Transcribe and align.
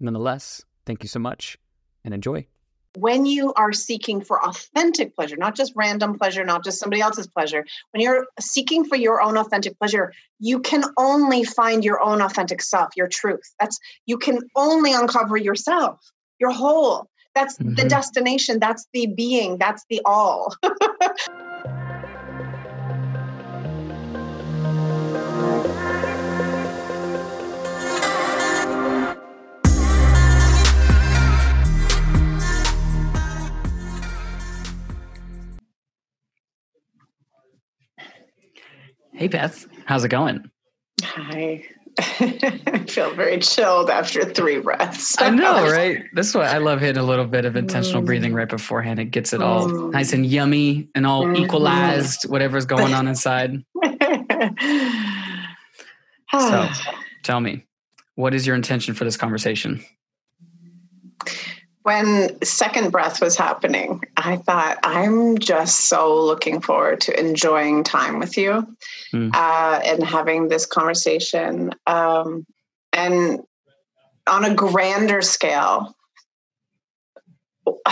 Nonetheless, 0.00 0.62
thank 0.86 1.02
you 1.02 1.08
so 1.08 1.18
much 1.18 1.58
and 2.04 2.14
enjoy. 2.14 2.46
When 2.96 3.26
you 3.26 3.52
are 3.54 3.72
seeking 3.72 4.22
for 4.22 4.42
authentic 4.44 5.14
pleasure, 5.14 5.36
not 5.36 5.54
just 5.54 5.72
random 5.76 6.18
pleasure, 6.18 6.44
not 6.44 6.64
just 6.64 6.80
somebody 6.80 7.02
else's 7.02 7.26
pleasure, 7.26 7.64
when 7.92 8.00
you're 8.00 8.26
seeking 8.40 8.84
for 8.84 8.96
your 8.96 9.20
own 9.20 9.36
authentic 9.36 9.78
pleasure, 9.78 10.12
you 10.40 10.60
can 10.60 10.84
only 10.96 11.44
find 11.44 11.84
your 11.84 12.02
own 12.02 12.22
authentic 12.22 12.62
self, 12.62 12.88
your 12.96 13.06
truth. 13.06 13.54
That's 13.60 13.78
you 14.06 14.18
can 14.18 14.40
only 14.56 14.92
uncover 14.92 15.36
yourself, 15.36 16.00
your 16.40 16.50
whole. 16.50 17.08
That's 17.34 17.56
mm-hmm. 17.58 17.74
the 17.74 17.84
destination, 17.84 18.58
that's 18.58 18.86
the 18.92 19.06
being, 19.06 19.58
that's 19.58 19.84
the 19.90 20.00
all. 20.04 20.54
Hey, 39.18 39.26
Beth. 39.26 39.66
How's 39.84 40.04
it 40.04 40.10
going? 40.10 40.48
Hi. 41.02 41.64
I 41.98 42.84
feel 42.88 43.12
very 43.16 43.40
chilled 43.40 43.90
after 43.90 44.24
three 44.24 44.60
breaths. 44.60 45.20
I 45.20 45.30
know, 45.30 45.68
right? 45.72 46.04
That's 46.12 46.32
why 46.36 46.44
I 46.44 46.58
love 46.58 46.78
hitting 46.78 47.02
a 47.02 47.04
little 47.04 47.24
bit 47.26 47.44
of 47.44 47.56
intentional 47.56 48.00
mm. 48.00 48.06
breathing 48.06 48.32
right 48.32 48.48
beforehand. 48.48 49.00
It 49.00 49.06
gets 49.06 49.32
it 49.32 49.42
all 49.42 49.66
mm. 49.66 49.90
nice 49.90 50.12
and 50.12 50.24
yummy 50.24 50.88
and 50.94 51.04
all 51.04 51.24
mm-hmm. 51.24 51.42
equalized, 51.42 52.30
whatever's 52.30 52.64
going 52.64 52.94
on 52.94 53.08
inside. 53.08 53.64
so, 56.30 56.68
tell 57.24 57.40
me, 57.40 57.66
what 58.14 58.34
is 58.34 58.46
your 58.46 58.54
intention 58.54 58.94
for 58.94 59.02
this 59.02 59.16
conversation? 59.16 59.84
When 61.88 62.42
second 62.42 62.92
breath 62.92 63.22
was 63.22 63.34
happening, 63.34 64.04
I 64.14 64.36
thought, 64.36 64.76
I'm 64.82 65.38
just 65.38 65.86
so 65.86 66.22
looking 66.22 66.60
forward 66.60 67.00
to 67.00 67.18
enjoying 67.18 67.82
time 67.82 68.18
with 68.18 68.36
you 68.36 68.76
mm. 69.10 69.34
uh, 69.34 69.80
and 69.82 70.04
having 70.04 70.48
this 70.48 70.66
conversation. 70.66 71.70
Um, 71.86 72.44
and 72.92 73.40
on 74.26 74.44
a 74.44 74.54
grander 74.54 75.22
scale, 75.22 75.96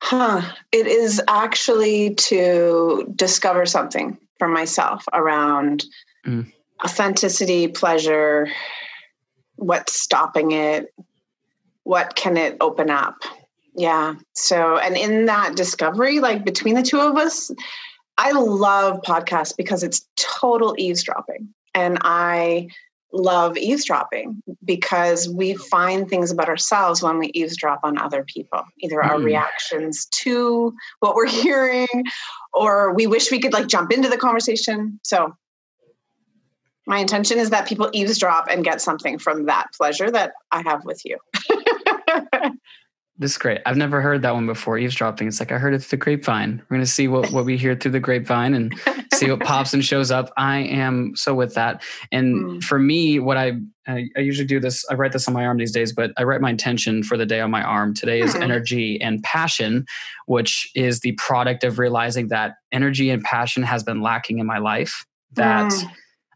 huh, 0.00 0.42
it 0.72 0.88
is 0.88 1.22
actually 1.28 2.16
to 2.16 3.12
discover 3.14 3.66
something 3.66 4.18
for 4.40 4.48
myself 4.48 5.04
around 5.12 5.84
mm. 6.26 6.52
authenticity, 6.84 7.68
pleasure, 7.68 8.48
what's 9.56 9.94
stopping 9.94 10.52
it 10.52 10.94
what 11.84 12.14
can 12.14 12.36
it 12.36 12.56
open 12.60 12.90
up? 12.90 13.16
Yeah 13.74 14.14
so 14.34 14.76
and 14.76 14.96
in 14.96 15.26
that 15.26 15.56
discovery 15.56 16.20
like 16.20 16.44
between 16.44 16.74
the 16.74 16.82
two 16.82 17.00
of 17.00 17.16
us 17.16 17.50
i 18.18 18.30
love 18.32 19.00
podcasts 19.02 19.56
because 19.56 19.82
it's 19.82 20.06
total 20.16 20.74
eavesdropping. 20.78 21.48
And 21.74 21.98
i 22.02 22.68
love 23.14 23.56
eavesdropping 23.56 24.42
because 24.64 25.28
we 25.28 25.54
find 25.54 26.08
things 26.08 26.30
about 26.30 26.48
ourselves 26.48 27.02
when 27.02 27.18
we 27.18 27.28
eavesdrop 27.28 27.80
on 27.82 27.98
other 27.98 28.24
people 28.24 28.62
either 28.80 28.96
mm. 28.96 29.08
our 29.08 29.20
reactions 29.20 30.06
to 30.06 30.74
what 31.00 31.14
we're 31.14 31.28
hearing 31.42 31.88
or 32.52 32.92
we 32.94 33.06
wish 33.06 33.30
we 33.30 33.38
could 33.38 33.52
like 33.52 33.68
jump 33.68 33.92
into 33.92 34.08
the 34.08 34.16
conversation. 34.16 34.98
So 35.02 35.34
my 36.86 36.98
intention 36.98 37.38
is 37.38 37.50
that 37.50 37.66
people 37.66 37.88
eavesdrop 37.92 38.48
and 38.50 38.64
get 38.64 38.80
something 38.80 39.18
from 39.18 39.46
that 39.46 39.68
pleasure 39.76 40.10
that 40.10 40.32
I 40.50 40.62
have 40.62 40.84
with 40.84 41.02
you. 41.04 41.16
this 43.18 43.32
is 43.32 43.38
great. 43.38 43.60
I've 43.64 43.76
never 43.76 44.00
heard 44.00 44.22
that 44.22 44.34
one 44.34 44.46
before. 44.46 44.78
Eavesdropping. 44.78 45.28
It's 45.28 45.38
like 45.38 45.52
I 45.52 45.58
heard 45.58 45.74
it 45.74 45.78
through 45.78 45.98
the 45.98 46.04
grapevine. 46.04 46.60
We're 46.68 46.76
gonna 46.76 46.86
see 46.86 47.06
what, 47.06 47.30
what 47.30 47.44
we 47.44 47.56
hear 47.56 47.76
through 47.76 47.92
the 47.92 48.00
grapevine 48.00 48.54
and 48.54 48.74
see 49.14 49.30
what 49.30 49.40
pops 49.40 49.72
and 49.74 49.84
shows 49.84 50.10
up. 50.10 50.32
I 50.36 50.58
am 50.58 51.14
so 51.14 51.34
with 51.34 51.54
that. 51.54 51.84
And 52.10 52.34
mm. 52.34 52.64
for 52.64 52.80
me, 52.80 53.20
what 53.20 53.36
I, 53.36 53.52
I, 53.86 54.08
I 54.16 54.20
usually 54.20 54.46
do 54.46 54.58
this. 54.58 54.84
I 54.90 54.94
write 54.94 55.12
this 55.12 55.28
on 55.28 55.34
my 55.34 55.46
arm 55.46 55.58
these 55.58 55.72
days, 55.72 55.92
but 55.92 56.10
I 56.16 56.24
write 56.24 56.40
my 56.40 56.50
intention 56.50 57.04
for 57.04 57.16
the 57.16 57.26
day 57.26 57.40
on 57.40 57.50
my 57.52 57.62
arm. 57.62 57.94
Today 57.94 58.20
is 58.20 58.34
mm. 58.34 58.42
energy 58.42 59.00
and 59.00 59.22
passion, 59.22 59.86
which 60.26 60.68
is 60.74 61.00
the 61.00 61.12
product 61.12 61.62
of 61.62 61.78
realizing 61.78 62.26
that 62.28 62.54
energy 62.72 63.08
and 63.10 63.22
passion 63.22 63.62
has 63.62 63.84
been 63.84 64.02
lacking 64.02 64.40
in 64.40 64.46
my 64.46 64.58
life. 64.58 65.06
That 65.34 65.70
mm 65.70 65.90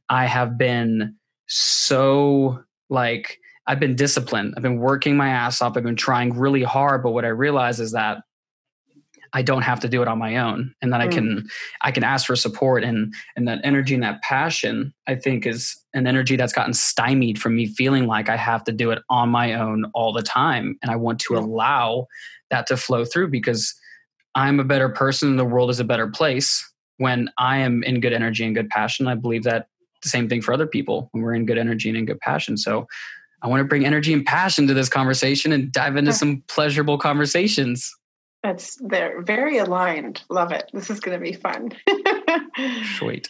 I 0.08 0.26
have 0.26 0.56
been 0.58 1.16
so 1.46 2.60
like 2.90 3.38
I've 3.66 3.80
been 3.80 3.96
disciplined. 3.96 4.54
I've 4.56 4.62
been 4.62 4.78
working 4.78 5.16
my 5.16 5.28
ass 5.28 5.60
off. 5.60 5.76
I've 5.76 5.82
been 5.82 5.96
trying 5.96 6.38
really 6.38 6.62
hard, 6.62 7.02
but 7.02 7.10
what 7.10 7.24
I 7.24 7.28
realize 7.28 7.80
is 7.80 7.92
that 7.92 8.18
I 9.32 9.42
don't 9.42 9.62
have 9.62 9.80
to 9.80 9.88
do 9.88 10.02
it 10.02 10.08
on 10.08 10.18
my 10.18 10.36
own 10.36 10.74
and 10.80 10.92
that 10.92 11.00
mm. 11.00 11.04
I 11.04 11.08
can 11.08 11.48
I 11.82 11.90
can 11.90 12.04
ask 12.04 12.26
for 12.26 12.36
support 12.36 12.84
and 12.84 13.12
and 13.34 13.46
that 13.48 13.60
energy 13.64 13.94
and 13.94 14.02
that 14.02 14.22
passion 14.22 14.94
I 15.06 15.16
think 15.16 15.46
is 15.46 15.76
an 15.94 16.06
energy 16.06 16.36
that's 16.36 16.52
gotten 16.52 16.72
stymied 16.72 17.40
from 17.40 17.56
me 17.56 17.66
feeling 17.66 18.06
like 18.06 18.28
I 18.28 18.36
have 18.36 18.64
to 18.64 18.72
do 18.72 18.92
it 18.92 19.02
on 19.10 19.28
my 19.28 19.54
own 19.54 19.84
all 19.94 20.12
the 20.12 20.22
time 20.22 20.78
and 20.80 20.90
I 20.90 20.96
want 20.96 21.18
to 21.20 21.36
allow 21.36 22.06
that 22.50 22.66
to 22.68 22.76
flow 22.76 23.04
through 23.04 23.28
because 23.28 23.74
I'm 24.34 24.60
a 24.60 24.64
better 24.64 24.88
person 24.88 25.30
and 25.30 25.38
the 25.38 25.44
world 25.44 25.70
is 25.70 25.80
a 25.80 25.84
better 25.84 26.06
place 26.06 26.64
when 26.98 27.28
I 27.36 27.58
am 27.58 27.82
in 27.82 28.00
good 28.00 28.12
energy 28.12 28.44
and 28.44 28.54
good 28.54 28.68
passion. 28.70 29.08
I 29.08 29.16
believe 29.16 29.42
that 29.44 29.66
the 30.06 30.10
same 30.10 30.28
thing 30.28 30.40
for 30.40 30.52
other 30.52 30.66
people 30.66 31.08
when 31.12 31.22
we're 31.22 31.34
in 31.34 31.46
good 31.46 31.58
energy 31.58 31.88
and 31.88 31.98
in 31.98 32.06
good 32.06 32.20
passion. 32.20 32.56
So 32.56 32.86
I 33.42 33.48
want 33.48 33.60
to 33.60 33.64
bring 33.64 33.84
energy 33.84 34.12
and 34.12 34.24
passion 34.24 34.66
to 34.68 34.74
this 34.74 34.88
conversation 34.88 35.52
and 35.52 35.70
dive 35.70 35.96
into 35.96 36.12
some 36.12 36.42
pleasurable 36.48 36.98
conversations. 36.98 37.94
That's 38.42 38.78
they're 38.80 39.22
very 39.22 39.58
aligned. 39.58 40.22
Love 40.30 40.52
it. 40.52 40.70
This 40.72 40.88
is 40.90 41.00
going 41.00 41.18
to 41.18 41.22
be 41.22 41.32
fun. 41.32 41.70
Sweet. 42.96 43.28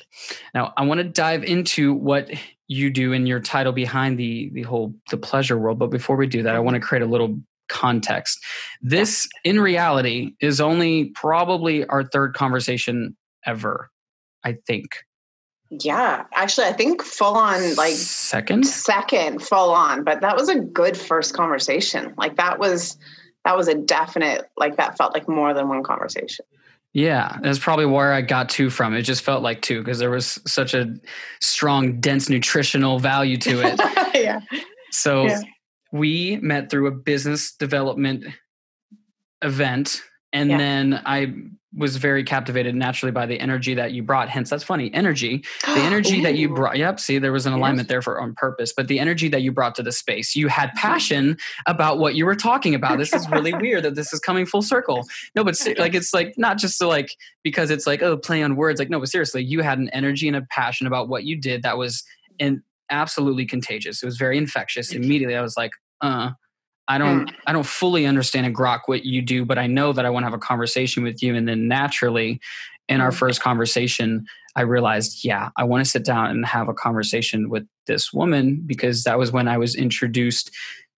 Now 0.55 0.75
I 0.77 0.85
want 0.85 0.99
to 0.99 1.05
dive 1.05 1.43
into 1.43 1.95
what 1.95 2.31
you 2.69 2.91
do 2.91 3.13
in 3.13 3.27
your 3.27 3.41
title 3.41 3.73
behind 3.73 4.19
the 4.19 4.51
the 4.53 4.63
whole 4.63 4.95
the 5.11 5.17
pleasure 5.17 5.59
world. 5.59 5.79
But 5.79 5.91
before 5.91 6.17
we 6.17 6.27
do 6.27 6.43
that, 6.43 6.55
I 6.55 6.59
want 6.59 6.75
to 6.75 6.81
create 6.81 7.03
a 7.03 7.07
little 7.07 7.39
context. 7.69 8.45
This 8.83 9.29
in 9.43 9.59
reality 9.59 10.33
is 10.41 10.61
only 10.61 11.07
probably 11.07 11.87
our 11.87 12.05
third 12.05 12.35
conversation 12.35 13.17
ever. 13.45 13.91
I 14.45 14.59
think. 14.67 15.06
Yeah, 15.71 16.25
actually, 16.33 16.67
I 16.67 16.73
think 16.73 17.03
full 17.03 17.35
on 17.35 17.75
like 17.75 17.95
second, 17.95 18.67
second 18.67 19.43
full 19.43 19.71
on, 19.71 20.05
but 20.05 20.21
that 20.21 20.37
was 20.37 20.49
a 20.49 20.61
good 20.61 20.97
first 20.97 21.35
conversation. 21.35 22.15
Like 22.17 22.37
that 22.37 22.59
was 22.59 22.97
that 23.45 23.57
was 23.57 23.67
a 23.69 23.75
definite 23.75 24.49
like 24.57 24.77
that 24.77 24.97
felt 24.97 25.13
like 25.13 25.29
more 25.29 25.55
than 25.55 25.69
one 25.69 25.83
conversation. 25.83 26.45
Yeah, 26.93 27.37
that's 27.43 27.59
probably 27.59 27.85
where 27.85 28.13
I 28.13 28.23
got 28.23 28.49
two 28.49 28.71
from. 28.71 28.95
It 28.95 29.03
just 29.03 29.23
felt 29.23 29.43
like 29.43 29.61
two 29.61 29.83
because 29.83 29.99
there 29.99 30.11
was 30.11 30.41
such 30.47 30.73
a 30.73 30.95
strong, 31.43 32.01
dense 32.01 32.31
nutritional 32.31 32.99
value 32.99 33.37
to 33.39 33.61
it. 33.61 33.81
yeah. 34.15 34.41
So 34.93 35.27
yeah. 35.27 35.41
we 35.93 36.39
met 36.41 36.71
through 36.71 36.87
a 36.87 36.93
business 36.93 37.55
development 37.55 38.25
event, 39.43 40.01
and 40.33 40.49
yeah. 40.49 40.57
then 40.57 41.03
I 41.05 41.35
was 41.77 41.97
very 41.97 42.25
captivated 42.25 42.75
naturally 42.75 43.13
by 43.13 43.27
the 43.27 43.39
energy 43.39 43.75
that 43.75 43.93
you 43.93 44.03
brought. 44.03 44.29
Hence, 44.31 44.49
that's 44.49 44.65
funny. 44.65 44.93
Energy, 44.95 45.45
the 45.63 45.73
energy 45.81 46.23
that 46.23 46.35
you 46.37 46.49
brought. 46.49 46.79
Yep. 46.79 46.99
See, 46.99 47.19
there 47.19 47.33
was 47.33 47.45
an 47.45 47.53
alignment 47.53 47.89
there 47.89 48.01
for 48.01 48.21
on 48.21 48.35
purpose, 48.35 48.73
but 48.75 48.89
the 48.89 48.99
energy 48.99 49.29
that 49.29 49.43
you 49.43 49.53
brought 49.53 49.75
to 49.77 49.83
the 49.83 49.93
space, 49.93 50.35
you 50.35 50.49
had 50.49 50.73
passion 50.75 51.37
about 51.67 51.99
what 51.99 52.15
you 52.15 52.25
were 52.25 52.35
talking 52.35 52.75
about. 52.75 52.99
This 52.99 53.13
is 53.13 53.29
really 53.29 53.53
weird 53.61 53.85
that 53.85 53.95
this 53.95 54.13
is 54.13 54.21
coming 54.21 54.47
full 54.47 54.63
circle. 54.63 55.07
No, 55.35 55.45
but 55.45 55.57
like, 55.79 55.95
it's 55.95 56.15
like 56.15 56.35
not 56.39 56.57
just 56.57 56.79
to 56.79 56.87
like, 56.87 57.15
because 57.43 57.71
it's 57.71 57.87
like, 57.87 58.03
oh, 58.03 58.17
play 58.17 58.43
on 58.43 58.57
words. 58.57 58.79
Like, 58.79 58.91
no, 58.91 58.99
but 58.99 59.11
seriously, 59.11 59.45
you 59.45 59.61
had 59.63 59.79
an 59.79 59.91
energy 59.91 60.29
and 60.29 60.37
a 60.37 60.43
passion 60.51 60.87
about 60.87 61.09
what 61.09 61.25
you 61.25 61.37
did 61.37 61.63
that 61.63 61.77
was 61.77 62.03
in 62.39 62.63
absolutely 62.91 63.45
contagious. 63.45 64.03
It 64.03 64.07
was 64.07 64.17
very 64.17 64.39
infectious. 64.39 64.93
Immediately, 64.93 65.37
I 65.37 65.43
was 65.43 65.57
like, 65.57 65.73
uh, 66.01 66.31
I 66.89 66.99
don't 66.99 67.27
mm. 67.27 67.35
I 67.47 67.53
don't 67.53 67.67
fully 67.67 68.07
understand 68.07 68.47
and 68.47 68.55
grok 68.55 68.83
what 68.87 69.05
you 69.05 69.23
do, 69.23 69.45
but 69.45 69.59
I 69.59 69.67
know 69.67 69.93
that 69.93 70.07
I 70.07 70.11
want 70.11 70.25
to 70.25 70.29
have 70.29 70.35
a 70.35 70.39
conversation 70.39 71.03
with 71.03 71.23
you. 71.23 71.35
And 71.35 71.49
then 71.49 71.69
naturally, 71.69 72.41
in 72.89 73.01
our 73.01 73.13
first 73.13 73.41
conversation, 73.41 74.27
I 74.55 74.63
realized, 74.63 75.25
yeah, 75.25 75.51
I 75.57 75.65
want 75.65 75.85
to 75.85 75.91
sit 75.91 76.05
down 76.05 76.31
and 76.31 76.47
have 76.47 76.69
a 76.69 76.75
conversation 76.75 77.51
with 77.51 77.67
this 77.87 78.13
woman 78.13 78.63
because 78.65 79.05
that 79.05 79.19
was 79.19 79.33
when 79.33 79.49
I 79.49 79.59
was 79.59 79.75
introduced 79.75 80.51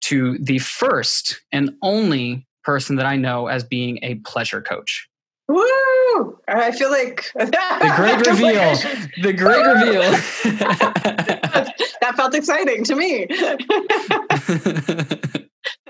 to 0.01 0.37
the 0.39 0.59
first 0.59 1.41
and 1.51 1.71
only 1.81 2.45
person 2.63 2.97
that 2.97 3.05
I 3.05 3.15
know 3.15 3.47
as 3.47 3.63
being 3.63 3.99
a 4.03 4.15
pleasure 4.15 4.61
coach. 4.61 5.07
Woo! 5.47 6.37
I 6.47 6.71
feel 6.71 6.91
like 6.91 7.31
the 7.35 7.93
great 7.95 8.17
reveal. 8.27 8.75
the 9.23 9.33
great 9.33 9.65
reveal. 9.65 10.01
that 12.01 12.15
felt 12.15 12.35
exciting 12.35 12.83
to 12.83 12.95
me. 12.95 13.27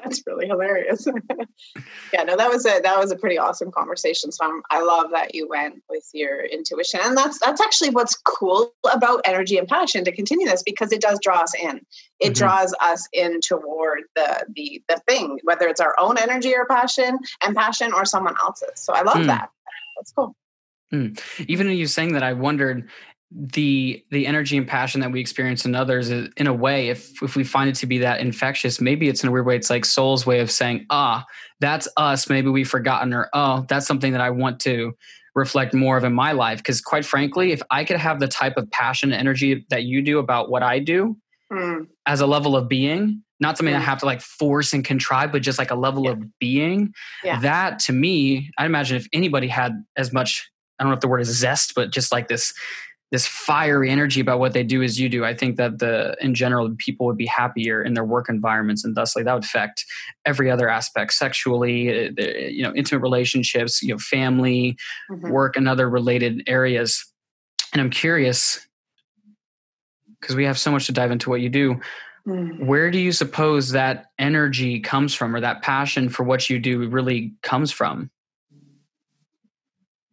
That's 0.03 0.21
really 0.25 0.47
hilarious. 0.47 1.07
yeah, 2.13 2.23
no, 2.23 2.37
that 2.37 2.49
was 2.49 2.65
a 2.65 2.79
that 2.81 2.97
was 2.97 3.11
a 3.11 3.15
pretty 3.15 3.37
awesome 3.37 3.71
conversation. 3.71 4.31
So 4.31 4.45
I'm, 4.45 4.61
I 4.69 4.81
love 4.81 5.11
that 5.11 5.33
you 5.33 5.47
went 5.47 5.81
with 5.89 6.07
your 6.13 6.45
intuition, 6.45 6.99
and 7.03 7.17
that's 7.17 7.39
that's 7.39 7.61
actually 7.61 7.89
what's 7.89 8.15
cool 8.15 8.73
about 8.91 9.21
energy 9.25 9.57
and 9.57 9.67
passion 9.67 10.03
to 10.05 10.11
continue 10.11 10.47
this 10.47 10.63
because 10.63 10.91
it 10.91 11.01
does 11.01 11.19
draw 11.21 11.39
us 11.39 11.53
in. 11.55 11.81
It 12.19 12.25
mm-hmm. 12.25 12.33
draws 12.33 12.75
us 12.81 13.07
in 13.13 13.41
toward 13.41 14.03
the 14.15 14.45
the 14.55 14.81
the 14.87 15.01
thing, 15.07 15.39
whether 15.43 15.67
it's 15.67 15.81
our 15.81 15.95
own 15.99 16.17
energy 16.17 16.53
or 16.53 16.65
passion 16.65 17.17
and 17.43 17.55
passion 17.55 17.93
or 17.93 18.05
someone 18.05 18.35
else's. 18.41 18.79
So 18.79 18.93
I 18.93 19.01
love 19.01 19.17
mm. 19.17 19.27
that. 19.27 19.49
That's 19.97 20.11
cool. 20.11 20.35
Mm. 20.93 21.19
Even 21.47 21.69
you 21.69 21.87
saying 21.87 22.13
that, 22.13 22.23
I 22.23 22.33
wondered 22.33 22.87
the 23.29 24.03
the 24.09 24.25
energy 24.25 24.55
and 24.55 24.67
passion 24.67 25.01
that 25.01 25.11
we 25.11 25.19
experience 25.19 25.65
in 25.65 25.75
others 25.75 26.09
is, 26.09 26.29
in 26.37 26.47
a 26.47 26.53
way 26.53 26.87
if 26.87 27.21
if 27.21 27.35
we 27.35 27.43
find 27.43 27.69
it 27.69 27.75
to 27.75 27.85
be 27.85 27.97
that 27.97 28.21
infectious 28.21 28.79
maybe 28.79 29.09
it's 29.09 29.21
in 29.21 29.27
a 29.27 29.31
weird 29.31 29.45
way 29.45 29.55
it's 29.55 29.69
like 29.69 29.83
soul's 29.83 30.25
way 30.25 30.39
of 30.39 30.49
saying 30.49 30.85
ah 30.89 31.25
that's 31.59 31.89
us 31.97 32.29
maybe 32.29 32.49
we've 32.49 32.69
forgotten 32.69 33.13
or 33.13 33.29
oh 33.33 33.65
that's 33.67 33.85
something 33.85 34.13
that 34.13 34.21
i 34.21 34.29
want 34.29 34.61
to 34.61 34.95
reflect 35.35 35.73
more 35.73 35.97
of 35.97 36.05
in 36.05 36.13
my 36.13 36.31
life 36.31 36.59
because 36.59 36.79
quite 36.79 37.03
frankly 37.03 37.51
if 37.51 37.61
i 37.69 37.83
could 37.83 37.97
have 37.97 38.21
the 38.21 38.29
type 38.29 38.55
of 38.55 38.69
passion 38.71 39.11
and 39.11 39.19
energy 39.19 39.65
that 39.69 39.83
you 39.83 40.01
do 40.01 40.19
about 40.19 40.49
what 40.49 40.63
i 40.63 40.79
do 40.79 41.17
mm. 41.51 41.85
as 42.05 42.21
a 42.21 42.27
level 42.27 42.55
of 42.55 42.69
being 42.69 43.21
not 43.41 43.57
something 43.57 43.75
mm. 43.75 43.77
i 43.77 43.81
have 43.81 43.99
to 43.99 44.05
like 44.05 44.21
force 44.21 44.71
and 44.71 44.85
contrive 44.85 45.33
but 45.33 45.41
just 45.41 45.59
like 45.59 45.69
a 45.69 45.75
level 45.75 46.05
yeah. 46.05 46.11
of 46.11 46.39
being 46.39 46.93
yeah. 47.25 47.41
that 47.41 47.77
to 47.77 47.91
me 47.91 48.49
i 48.57 48.65
imagine 48.65 48.95
if 48.95 49.05
anybody 49.11 49.49
had 49.49 49.73
as 49.97 50.13
much 50.13 50.49
i 50.79 50.83
don't 50.83 50.91
know 50.91 50.95
if 50.95 51.01
the 51.01 51.09
word 51.09 51.19
is 51.19 51.27
zest 51.27 51.73
but 51.75 51.91
just 51.91 52.09
like 52.09 52.29
this 52.29 52.53
this 53.11 53.25
fiery 53.25 53.89
energy 53.89 54.19
about 54.19 54.39
what 54.39 54.53
they 54.53 54.63
do 54.63 54.83
as 54.83 54.99
you 54.99 55.09
do 55.09 55.23
i 55.23 55.33
think 55.33 55.57
that 55.57 55.79
the 55.79 56.15
in 56.21 56.33
general 56.33 56.73
people 56.77 57.05
would 57.05 57.17
be 57.17 57.25
happier 57.25 57.81
in 57.81 57.93
their 57.93 58.03
work 58.03 58.29
environments 58.29 58.83
and 58.83 58.95
thusly 58.95 59.23
that 59.23 59.33
would 59.33 59.43
affect 59.43 59.85
every 60.25 60.51
other 60.51 60.69
aspect 60.69 61.13
sexually 61.13 62.09
uh, 62.09 62.11
you 62.21 62.63
know 62.63 62.73
intimate 62.75 63.01
relationships 63.01 63.81
you 63.81 63.89
know 63.89 63.97
family 63.97 64.77
mm-hmm. 65.09 65.29
work 65.29 65.55
and 65.55 65.67
other 65.67 65.89
related 65.89 66.43
areas 66.47 67.05
and 67.73 67.81
i'm 67.81 67.89
curious 67.89 68.67
because 70.19 70.35
we 70.35 70.45
have 70.45 70.57
so 70.57 70.71
much 70.71 70.85
to 70.87 70.91
dive 70.91 71.11
into 71.11 71.29
what 71.29 71.41
you 71.41 71.49
do 71.49 71.79
mm. 72.27 72.65
where 72.65 72.91
do 72.91 72.97
you 72.97 73.11
suppose 73.11 73.71
that 73.71 74.07
energy 74.19 74.79
comes 74.79 75.13
from 75.13 75.35
or 75.35 75.39
that 75.39 75.61
passion 75.61 76.09
for 76.09 76.23
what 76.23 76.49
you 76.49 76.59
do 76.59 76.87
really 76.89 77.33
comes 77.41 77.71
from 77.71 78.09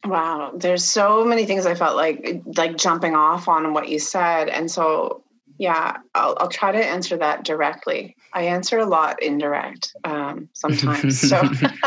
Wow, 0.04 0.52
there's 0.54 0.84
so 0.84 1.24
many 1.24 1.46
things 1.46 1.64
I 1.64 1.74
felt 1.74 1.96
like 1.96 2.42
like 2.56 2.76
jumping 2.76 3.14
off 3.14 3.48
on 3.48 3.72
what 3.72 3.88
you 3.88 3.98
said, 3.98 4.48
and 4.48 4.70
so 4.70 5.22
yeah, 5.58 5.98
I'll, 6.14 6.36
I'll 6.40 6.48
try 6.48 6.72
to 6.72 6.84
answer 6.84 7.16
that 7.16 7.44
directly. 7.44 8.16
I 8.32 8.42
answer 8.42 8.78
a 8.78 8.86
lot 8.86 9.22
indirect 9.22 9.94
um, 10.04 10.48
sometimes, 10.52 11.20
so 11.20 11.42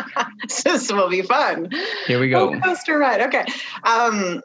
this 0.64 0.92
will 0.92 1.10
be 1.10 1.22
fun. 1.22 1.70
Here 2.08 2.20
we 2.20 2.30
go. 2.30 2.60
Coaster 2.62 2.98
ride. 2.98 3.22
Okay. 3.22 3.46
Um, 3.84 4.42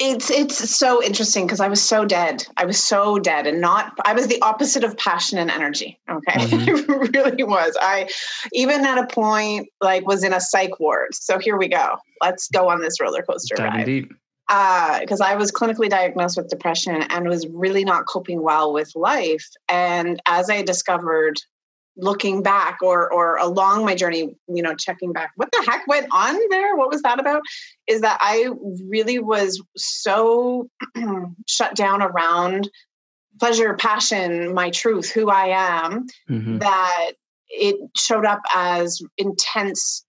it's 0.00 0.30
it's 0.30 0.76
so 0.76 1.02
interesting 1.02 1.46
because 1.46 1.60
I 1.60 1.68
was 1.68 1.82
so 1.82 2.06
dead. 2.06 2.46
I 2.56 2.64
was 2.64 2.82
so 2.82 3.18
dead 3.18 3.46
and 3.46 3.60
not 3.60 3.92
I 4.06 4.14
was 4.14 4.28
the 4.28 4.40
opposite 4.40 4.82
of 4.82 4.96
passion 4.96 5.38
and 5.38 5.50
energy. 5.50 6.00
Okay. 6.10 6.40
Mm-hmm. 6.50 6.68
it 7.04 7.16
really 7.16 7.44
was. 7.44 7.76
I 7.80 8.08
even 8.52 8.84
at 8.86 8.98
a 8.98 9.06
point 9.06 9.68
like 9.80 10.06
was 10.06 10.24
in 10.24 10.32
a 10.32 10.40
psych 10.40 10.80
ward. 10.80 11.14
So 11.14 11.38
here 11.38 11.58
we 11.58 11.68
go. 11.68 11.96
Let's 12.22 12.48
go 12.48 12.68
on 12.70 12.80
this 12.80 13.00
roller 13.00 13.22
coaster 13.22 13.54
Diving 13.56 13.72
ride. 13.72 13.86
Deep 13.86 14.12
because 14.50 15.20
uh, 15.20 15.26
I 15.26 15.36
was 15.36 15.52
clinically 15.52 15.88
diagnosed 15.88 16.36
with 16.36 16.48
depression 16.48 17.02
and 17.02 17.28
was 17.28 17.46
really 17.52 17.84
not 17.84 18.06
coping 18.06 18.42
well 18.42 18.72
with 18.72 18.90
life. 18.96 19.48
And 19.68 20.20
as 20.26 20.50
I 20.50 20.62
discovered 20.62 21.36
looking 21.96 22.42
back 22.42 22.78
or 22.82 23.12
or 23.12 23.36
along 23.36 23.84
my 23.84 23.94
journey 23.94 24.34
you 24.48 24.62
know 24.62 24.74
checking 24.74 25.12
back 25.12 25.32
what 25.36 25.50
the 25.52 25.64
heck 25.66 25.86
went 25.86 26.06
on 26.12 26.38
there? 26.50 26.76
What 26.76 26.90
was 26.90 27.02
that 27.02 27.18
about? 27.18 27.42
Is 27.86 28.00
that 28.02 28.18
i 28.20 28.48
really 28.88 29.18
was 29.18 29.62
so 29.76 30.68
shut 31.46 31.74
down 31.74 32.02
around 32.02 32.70
pleasure 33.38 33.74
passion 33.74 34.54
my 34.54 34.70
truth 34.70 35.10
who 35.10 35.30
i 35.30 35.46
am 35.46 36.06
mm-hmm. 36.28 36.58
that 36.58 37.12
it 37.48 37.76
showed 37.96 38.24
up 38.24 38.40
as 38.54 39.00
intense 39.18 40.04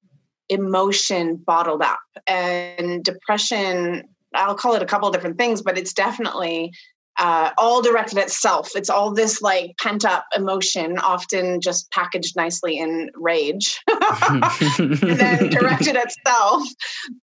emotion 0.50 1.38
bottled 1.38 1.82
up. 1.82 2.00
And 2.28 3.04
depression 3.04 4.04
i'll 4.36 4.56
call 4.56 4.76
it 4.76 4.82
a 4.82 4.86
couple 4.86 5.08
of 5.08 5.14
different 5.14 5.38
things 5.38 5.62
but 5.62 5.78
it's 5.78 5.94
definitely 5.94 6.72
uh, 7.18 7.52
all 7.58 7.82
directed 7.82 8.18
at 8.18 8.30
self. 8.30 8.76
It's 8.76 8.90
all 8.90 9.14
this 9.14 9.42
like 9.42 9.76
pent 9.80 10.06
up 10.06 10.26
emotion, 10.36 10.98
often 11.00 11.62
just 11.62 11.92
packaged 11.92 12.36
nicely 12.36 12.78
in 12.78 13.10
rage, 13.16 13.80
and 13.88 15.00
then 15.02 15.50
directed 15.50 15.96
at 15.96 16.12
self. 16.26 16.68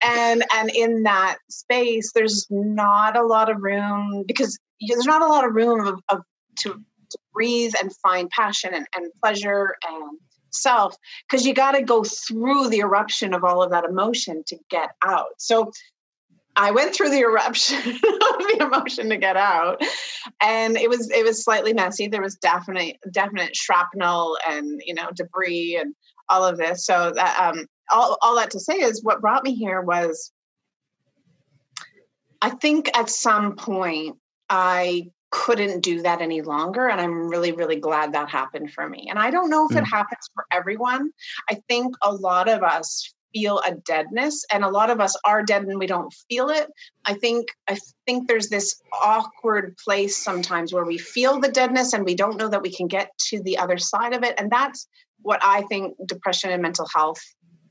And 0.03 0.45
and 0.55 0.71
in 0.71 1.03
that 1.05 1.39
space, 1.49 2.13
there's 2.15 2.47
not 2.51 3.17
a 3.17 3.25
lot 3.25 3.51
of 3.51 3.63
room 3.63 4.25
because 4.27 4.59
there's 4.87 5.07
not 5.07 5.23
a 5.23 5.27
lot 5.27 5.45
of 5.45 5.55
room 5.55 5.87
of, 5.87 6.01
of 6.09 6.23
to, 6.61 6.75
to 7.11 7.19
breathe 7.33 7.73
and 7.81 7.95
find 7.97 8.31
passion 8.31 8.75
and, 8.75 8.87
and 8.95 9.11
pleasure 9.21 9.75
and 9.89 10.19
self 10.51 10.97
because 11.29 11.47
you 11.47 11.55
got 11.55 11.73
to 11.73 11.83
go 11.83 12.05
through 12.05 12.69
the 12.69 12.79
eruption 12.79 13.35
of 13.35 13.45
all 13.45 13.63
of 13.63 13.71
that 13.71 13.85
emotion 13.85 14.43
to 14.47 14.57
get 14.71 14.91
out. 15.05 15.29
So 15.39 15.71
I 16.59 16.73
went 16.73 16.95
through 16.95 17.11
the 17.11 17.21
eruption 17.21 17.79
of 17.79 17.85
the 18.03 18.59
emotion 18.61 19.09
to 19.11 19.17
get 19.17 19.37
out, 19.37 19.81
and 20.43 20.77
it 20.77 20.91
was 20.91 21.09
it 21.11 21.25
was 21.25 21.45
slightly 21.45 21.73
messy. 21.73 22.09
There 22.09 22.21
was 22.21 22.35
definite 22.35 22.97
definite 23.13 23.55
shrapnel 23.55 24.37
and 24.47 24.83
you 24.85 24.93
know 24.93 25.09
debris 25.15 25.79
and 25.81 25.95
all 26.29 26.45
of 26.45 26.59
this. 26.59 26.85
So 26.85 27.13
that 27.15 27.39
um, 27.41 27.67
all 27.93 28.19
all 28.23 28.35
that 28.37 28.51
to 28.51 28.61
say 28.61 28.75
is 28.75 29.05
what 29.05 29.21
brought 29.21 29.45
me 29.45 29.55
here 29.55 29.81
was 29.81 30.33
I 32.43 32.51
think 32.51 32.91
at 32.99 33.09
some 33.09 33.55
point 33.55 34.17
I 34.51 35.11
couldn't 35.31 35.83
do 35.83 36.01
that 36.01 36.23
any 36.23 36.41
longer 36.41 36.89
and 36.89 37.03
i'm 37.03 37.29
really 37.29 37.53
really 37.53 37.77
glad 37.77 38.15
that 38.15 38.31
happened 38.31 38.73
for 38.73 38.89
me 38.89 39.09
and 39.11 39.19
i 39.19 39.31
don't 39.31 39.51
know 39.51 39.67
if 39.67 39.77
mm. 39.77 39.79
it 39.79 39.85
happens 39.85 40.27
for 40.33 40.47
everyone 40.51 41.11
i 41.51 41.61
think 41.69 41.95
a 42.03 42.11
lot 42.11 42.49
of 42.49 42.63
us 42.63 43.13
feel 43.39 43.61
a 43.67 43.75
deadness 43.75 44.45
and 44.53 44.65
a 44.65 44.69
lot 44.69 44.91
of 44.91 45.01
us 45.01 45.15
are 45.25 45.43
dead 45.43 45.63
and 45.63 45.79
we 45.79 45.87
don't 45.87 46.13
feel 46.29 46.49
it. 46.49 46.69
I 47.05 47.15
think 47.15 47.49
i 47.69 47.79
think 48.07 48.29
there's 48.29 48.49
this 48.49 48.81
awkward 48.93 49.77
place 49.85 50.17
sometimes 50.17 50.73
where 50.73 50.85
we 50.85 50.99
feel 50.99 51.41
the 51.41 51.49
deadness 51.49 51.93
and 51.93 52.05
we 52.05 52.15
don't 52.15 52.37
know 52.37 52.49
that 52.49 52.63
we 52.63 52.75
can 52.75 52.87
get 52.87 53.17
to 53.29 53.41
the 53.43 53.59
other 53.59 53.79
side 53.79 54.13
of 54.13 54.23
it 54.23 54.35
and 54.39 54.51
that's 54.51 54.87
what 55.23 55.41
i 55.43 55.63
think 55.63 55.95
depression 56.07 56.51
and 56.51 56.63
mental 56.63 56.87
health 56.95 57.23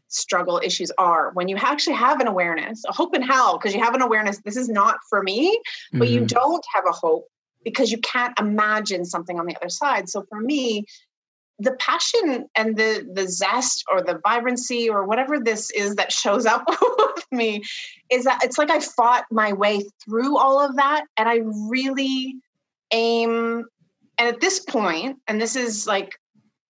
struggle 0.09 0.61
issues 0.63 0.89
are. 0.97 1.31
When 1.33 1.49
you 1.49 1.57
actually 1.57 1.97
have 1.97 2.21
an 2.21 2.27
awareness 2.27 2.81
a 2.87 2.93
hope 2.93 3.13
in 3.15 3.21
hell 3.21 3.57
because 3.57 3.73
you 3.75 3.83
have 3.83 3.95
an 3.95 4.01
awareness 4.01 4.39
this 4.45 4.57
is 4.57 4.69
not 4.69 4.97
for 5.09 5.21
me 5.21 5.59
but 5.91 6.07
mm-hmm. 6.07 6.13
you 6.13 6.25
don't 6.25 6.65
have 6.73 6.85
a 6.87 6.91
hope 6.91 7.25
because 7.63 7.91
you 7.91 7.97
can't 7.97 8.39
imagine 8.39 9.03
something 9.03 9.37
on 9.39 9.45
the 9.45 9.55
other 9.57 9.69
side. 9.69 10.07
So 10.07 10.23
for 10.29 10.39
me 10.39 10.85
the 11.59 11.73
passion 11.73 12.47
and 12.55 12.77
the 12.77 13.07
the 13.13 13.27
zest 13.27 13.83
or 13.91 14.01
the 14.01 14.19
vibrancy 14.23 14.89
or 14.89 15.05
whatever 15.05 15.39
this 15.39 15.71
is 15.71 15.95
that 15.95 16.11
shows 16.11 16.45
up 16.45 16.63
with 16.97 17.25
me 17.31 17.63
is 18.11 18.25
that 18.25 18.43
it's 18.43 18.57
like 18.57 18.69
I 18.69 18.79
fought 18.79 19.25
my 19.31 19.53
way 19.53 19.83
through 20.03 20.37
all 20.37 20.59
of 20.59 20.75
that 20.75 21.05
and 21.17 21.27
I 21.27 21.41
really 21.69 22.35
aim 22.91 23.65
and 24.19 24.27
at 24.27 24.39
this 24.39 24.59
point 24.59 25.17
and 25.27 25.41
this 25.41 25.55
is 25.55 25.87
like 25.87 26.15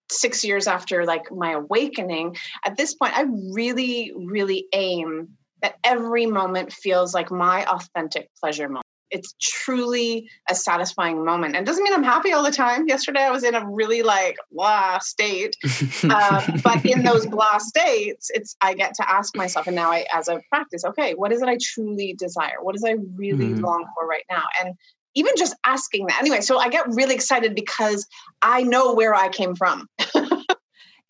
6 0.09 0.43
years 0.45 0.67
after 0.67 1.05
like 1.05 1.31
my 1.31 1.51
awakening 1.51 2.37
at 2.63 2.77
this 2.77 2.93
point 2.93 3.17
I 3.17 3.25
really 3.53 4.13
really 4.15 4.67
aim 4.73 5.29
that 5.61 5.75
every 5.83 6.25
moment 6.25 6.71
feels 6.71 7.13
like 7.13 7.29
my 7.29 7.65
authentic 7.65 8.29
pleasure 8.39 8.69
moment 8.69 8.85
it's 9.11 9.33
truly 9.41 10.29
a 10.49 10.55
satisfying 10.55 11.23
moment. 11.23 11.55
And 11.55 11.65
doesn't 11.65 11.83
mean 11.83 11.93
i'm 11.93 12.03
happy 12.03 12.31
all 12.31 12.43
the 12.43 12.51
time. 12.51 12.87
Yesterday 12.87 13.21
i 13.21 13.31
was 13.31 13.43
in 13.43 13.55
a 13.55 13.67
really 13.69 14.03
like 14.03 14.37
blah 14.51 14.99
state. 14.99 15.55
Uh, 16.03 16.57
but 16.63 16.85
in 16.85 17.03
those 17.03 17.25
blah 17.25 17.57
states 17.57 18.29
it's 18.33 18.55
i 18.61 18.73
get 18.73 18.93
to 18.95 19.09
ask 19.09 19.35
myself 19.35 19.67
and 19.67 19.75
now 19.75 19.91
i 19.91 20.05
as 20.13 20.27
a 20.27 20.41
practice 20.49 20.83
okay 20.85 21.13
what 21.13 21.31
is 21.31 21.41
it 21.41 21.47
i 21.47 21.57
truly 21.61 22.15
desire? 22.17 22.57
What 22.61 22.75
is 22.75 22.83
i 22.85 22.95
really 23.15 23.47
mm. 23.47 23.61
long 23.61 23.85
for 23.95 24.07
right 24.07 24.23
now? 24.29 24.43
And 24.61 24.75
even 25.15 25.33
just 25.35 25.55
asking 25.65 26.05
that 26.05 26.19
anyway 26.21 26.41
so 26.41 26.59
i 26.59 26.69
get 26.69 26.85
really 26.89 27.15
excited 27.15 27.55
because 27.55 28.05
i 28.41 28.61
know 28.61 28.93
where 28.93 29.15
i 29.15 29.27
came 29.29 29.55
from 29.55 29.87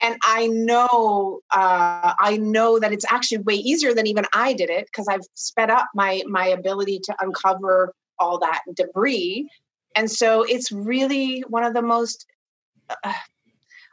and 0.01 0.17
I 0.23 0.47
know 0.47 1.41
uh, 1.51 2.13
I 2.19 2.37
know 2.37 2.79
that 2.79 2.93
it's 2.93 3.05
actually 3.09 3.39
way 3.39 3.55
easier 3.55 3.93
than 3.93 4.07
even 4.07 4.25
I 4.33 4.53
did 4.53 4.69
it 4.69 4.85
because 4.85 5.07
I've 5.07 5.25
sped 5.33 5.69
up 5.69 5.87
my 5.95 6.21
my 6.27 6.47
ability 6.47 6.99
to 7.05 7.15
uncover 7.19 7.93
all 8.19 8.39
that 8.39 8.61
debris, 8.75 9.49
and 9.95 10.09
so 10.09 10.43
it's 10.43 10.71
really 10.71 11.41
one 11.47 11.63
of 11.63 11.73
the 11.73 11.81
most. 11.81 12.25
Uh, 13.03 13.13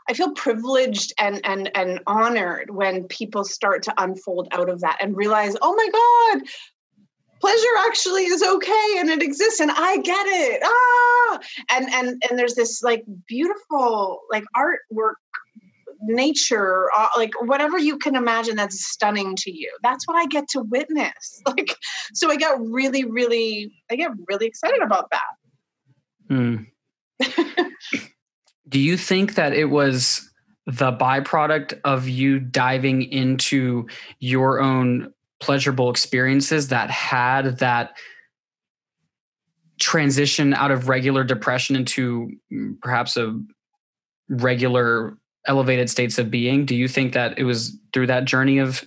I 0.08 0.12
feel 0.12 0.32
privileged 0.32 1.14
and 1.18 1.40
and 1.44 1.70
and 1.74 2.00
honored 2.06 2.70
when 2.70 3.04
people 3.04 3.44
start 3.44 3.82
to 3.84 3.94
unfold 3.96 4.48
out 4.52 4.68
of 4.68 4.80
that 4.80 4.98
and 5.00 5.16
realize, 5.16 5.56
oh 5.62 5.74
my 5.74 5.88
God, 5.88 6.46
pleasure 7.40 7.86
actually 7.86 8.24
is 8.24 8.42
okay 8.42 8.94
and 8.98 9.08
it 9.08 9.22
exists 9.22 9.60
and 9.60 9.70
I 9.70 9.96
get 9.98 10.26
it. 10.26 10.62
Ah 10.62 11.40
and 11.70 11.92
and 11.92 12.22
and 12.28 12.38
there's 12.38 12.54
this 12.54 12.82
like 12.82 13.04
beautiful 13.26 14.20
like 14.30 14.44
artwork 14.56 15.14
nature 16.06 16.88
uh, 16.96 17.08
like 17.16 17.32
whatever 17.42 17.78
you 17.78 17.98
can 17.98 18.16
imagine 18.16 18.56
that's 18.56 18.84
stunning 18.84 19.34
to 19.36 19.50
you. 19.50 19.70
That's 19.82 20.06
what 20.06 20.16
i 20.16 20.26
get 20.26 20.48
to 20.50 20.60
witness. 20.62 21.42
Like 21.46 21.76
so 22.14 22.30
i 22.30 22.36
get 22.36 22.58
really 22.58 23.04
really 23.04 23.72
i 23.90 23.96
get 23.96 24.10
really 24.28 24.46
excited 24.46 24.80
about 24.82 25.10
that. 25.10 26.30
Mm. 26.30 26.66
do 28.68 28.78
you 28.78 28.96
think 28.96 29.34
that 29.34 29.52
it 29.52 29.66
was 29.66 30.28
the 30.66 30.90
byproduct 30.90 31.78
of 31.84 32.08
you 32.08 32.40
diving 32.40 33.02
into 33.02 33.86
your 34.18 34.60
own 34.60 35.12
pleasurable 35.40 35.90
experiences 35.90 36.68
that 36.68 36.90
had 36.90 37.58
that 37.58 37.96
transition 39.78 40.54
out 40.54 40.70
of 40.70 40.88
regular 40.88 41.24
depression 41.24 41.76
into 41.76 42.30
mm, 42.52 42.80
perhaps 42.80 43.16
a 43.16 43.38
regular 44.28 45.18
elevated 45.46 45.90
states 45.90 46.18
of 46.18 46.30
being 46.30 46.64
do 46.64 46.74
you 46.74 46.88
think 46.88 47.12
that 47.12 47.38
it 47.38 47.44
was 47.44 47.76
through 47.92 48.06
that 48.06 48.24
journey 48.24 48.58
of 48.58 48.86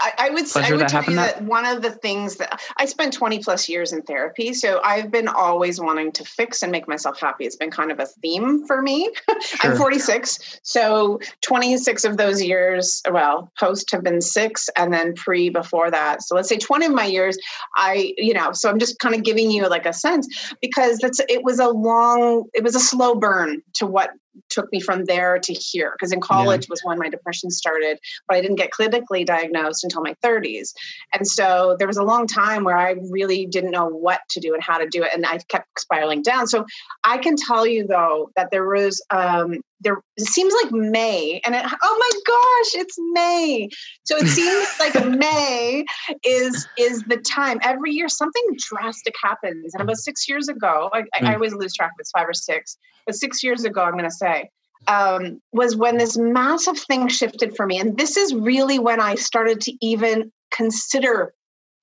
I, 0.00 0.12
I 0.18 0.30
would 0.30 0.46
say 0.46 0.62
I 0.62 0.72
would 0.72 0.88
tell 0.88 1.04
you 1.04 1.14
that, 1.14 1.36
that 1.36 1.44
one 1.44 1.64
of 1.64 1.82
the 1.82 1.90
things 1.90 2.36
that 2.36 2.60
I 2.76 2.84
spent 2.86 3.12
20 3.12 3.42
plus 3.42 3.68
years 3.68 3.92
in 3.92 4.02
therapy. 4.02 4.52
So 4.52 4.80
I've 4.84 5.10
been 5.10 5.28
always 5.28 5.80
wanting 5.80 6.12
to 6.12 6.24
fix 6.24 6.62
and 6.62 6.72
make 6.72 6.88
myself 6.88 7.20
happy. 7.20 7.46
It's 7.46 7.56
been 7.56 7.70
kind 7.70 7.90
of 7.90 8.00
a 8.00 8.06
theme 8.06 8.66
for 8.66 8.82
me. 8.82 9.10
Sure. 9.40 9.72
I'm 9.72 9.76
46. 9.78 10.60
So 10.62 11.20
26 11.42 12.04
of 12.04 12.16
those 12.16 12.42
years, 12.42 13.02
well, 13.10 13.50
post 13.58 13.90
have 13.92 14.02
been 14.02 14.20
six 14.20 14.68
and 14.76 14.92
then 14.92 15.14
pre 15.14 15.48
before 15.48 15.90
that. 15.90 16.22
So 16.22 16.34
let's 16.34 16.48
say 16.48 16.58
20 16.58 16.86
of 16.86 16.92
my 16.92 17.06
years, 17.06 17.38
I, 17.76 18.14
you 18.18 18.34
know, 18.34 18.52
so 18.52 18.68
I'm 18.68 18.78
just 18.78 18.98
kind 18.98 19.14
of 19.14 19.22
giving 19.22 19.50
you 19.50 19.68
like 19.68 19.86
a 19.86 19.92
sense 19.92 20.52
because 20.60 20.98
that's 20.98 21.20
it 21.28 21.44
was 21.44 21.60
a 21.60 21.68
long, 21.68 22.44
it 22.52 22.62
was 22.62 22.74
a 22.74 22.80
slow 22.80 23.14
burn 23.14 23.62
to 23.74 23.86
what 23.86 24.10
took 24.48 24.70
me 24.72 24.80
from 24.80 25.04
there 25.04 25.38
to 25.38 25.52
here 25.52 25.92
because 25.92 26.12
in 26.12 26.20
college 26.20 26.62
yeah. 26.62 26.70
was 26.70 26.80
when 26.84 26.98
my 26.98 27.08
depression 27.08 27.50
started 27.50 27.98
but 28.26 28.36
i 28.36 28.40
didn't 28.40 28.56
get 28.56 28.70
clinically 28.70 29.24
diagnosed 29.24 29.84
until 29.84 30.02
my 30.02 30.14
30s 30.24 30.72
and 31.14 31.26
so 31.26 31.76
there 31.78 31.88
was 31.88 31.96
a 31.96 32.02
long 32.02 32.26
time 32.26 32.64
where 32.64 32.76
i 32.76 32.94
really 33.10 33.46
didn't 33.46 33.70
know 33.70 33.86
what 33.86 34.20
to 34.30 34.40
do 34.40 34.54
and 34.54 34.62
how 34.62 34.78
to 34.78 34.88
do 34.88 35.02
it 35.02 35.10
and 35.14 35.26
i 35.26 35.38
kept 35.48 35.66
spiraling 35.78 36.22
down 36.22 36.46
so 36.46 36.64
i 37.04 37.18
can 37.18 37.36
tell 37.36 37.66
you 37.66 37.86
though 37.86 38.30
that 38.36 38.50
there 38.50 38.66
was 38.68 39.02
um, 39.10 39.60
there 39.80 40.02
it 40.16 40.26
seems 40.26 40.52
like 40.62 40.72
May 40.72 41.40
and 41.44 41.54
it, 41.54 41.64
oh 41.82 41.96
my 41.98 42.20
gosh, 42.26 42.82
it's 42.82 42.96
May. 43.12 43.68
So 44.04 44.16
it 44.16 44.26
seems 44.26 44.68
like 44.80 45.18
May 45.18 45.84
is 46.24 46.66
is 46.78 47.02
the 47.04 47.18
time. 47.18 47.58
Every 47.62 47.92
year 47.92 48.08
something 48.08 48.44
drastic 48.58 49.14
happens. 49.22 49.74
And 49.74 49.82
about 49.82 49.98
six 49.98 50.28
years 50.28 50.48
ago, 50.48 50.90
I, 50.92 51.02
mm. 51.02 51.06
I 51.22 51.34
always 51.34 51.54
lose 51.54 51.74
track 51.74 51.90
if 51.94 52.00
it's 52.00 52.10
five 52.10 52.28
or 52.28 52.34
six, 52.34 52.76
but 53.06 53.14
six 53.14 53.42
years 53.42 53.64
ago, 53.64 53.82
I'm 53.82 53.96
gonna 53.96 54.10
say, 54.10 54.50
um, 54.86 55.40
was 55.52 55.76
when 55.76 55.98
this 55.98 56.16
massive 56.16 56.78
thing 56.78 57.08
shifted 57.08 57.56
for 57.56 57.66
me. 57.66 57.78
And 57.78 57.96
this 57.98 58.16
is 58.16 58.34
really 58.34 58.78
when 58.78 59.00
I 59.00 59.16
started 59.16 59.60
to 59.62 59.72
even 59.80 60.32
consider 60.50 61.34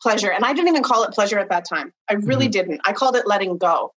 pleasure. 0.02 0.32
And 0.32 0.46
I 0.46 0.54
didn't 0.54 0.70
even 0.70 0.84
call 0.84 1.04
it 1.04 1.12
pleasure 1.12 1.40
at 1.40 1.50
that 1.50 1.66
time. 1.68 1.92
I 2.10 2.14
really 2.14 2.46
mm-hmm. 2.46 2.52
didn't. 2.52 2.82
I 2.86 2.94
called 2.94 3.16
it 3.16 3.28
letting 3.28 3.58
go. 3.58 3.92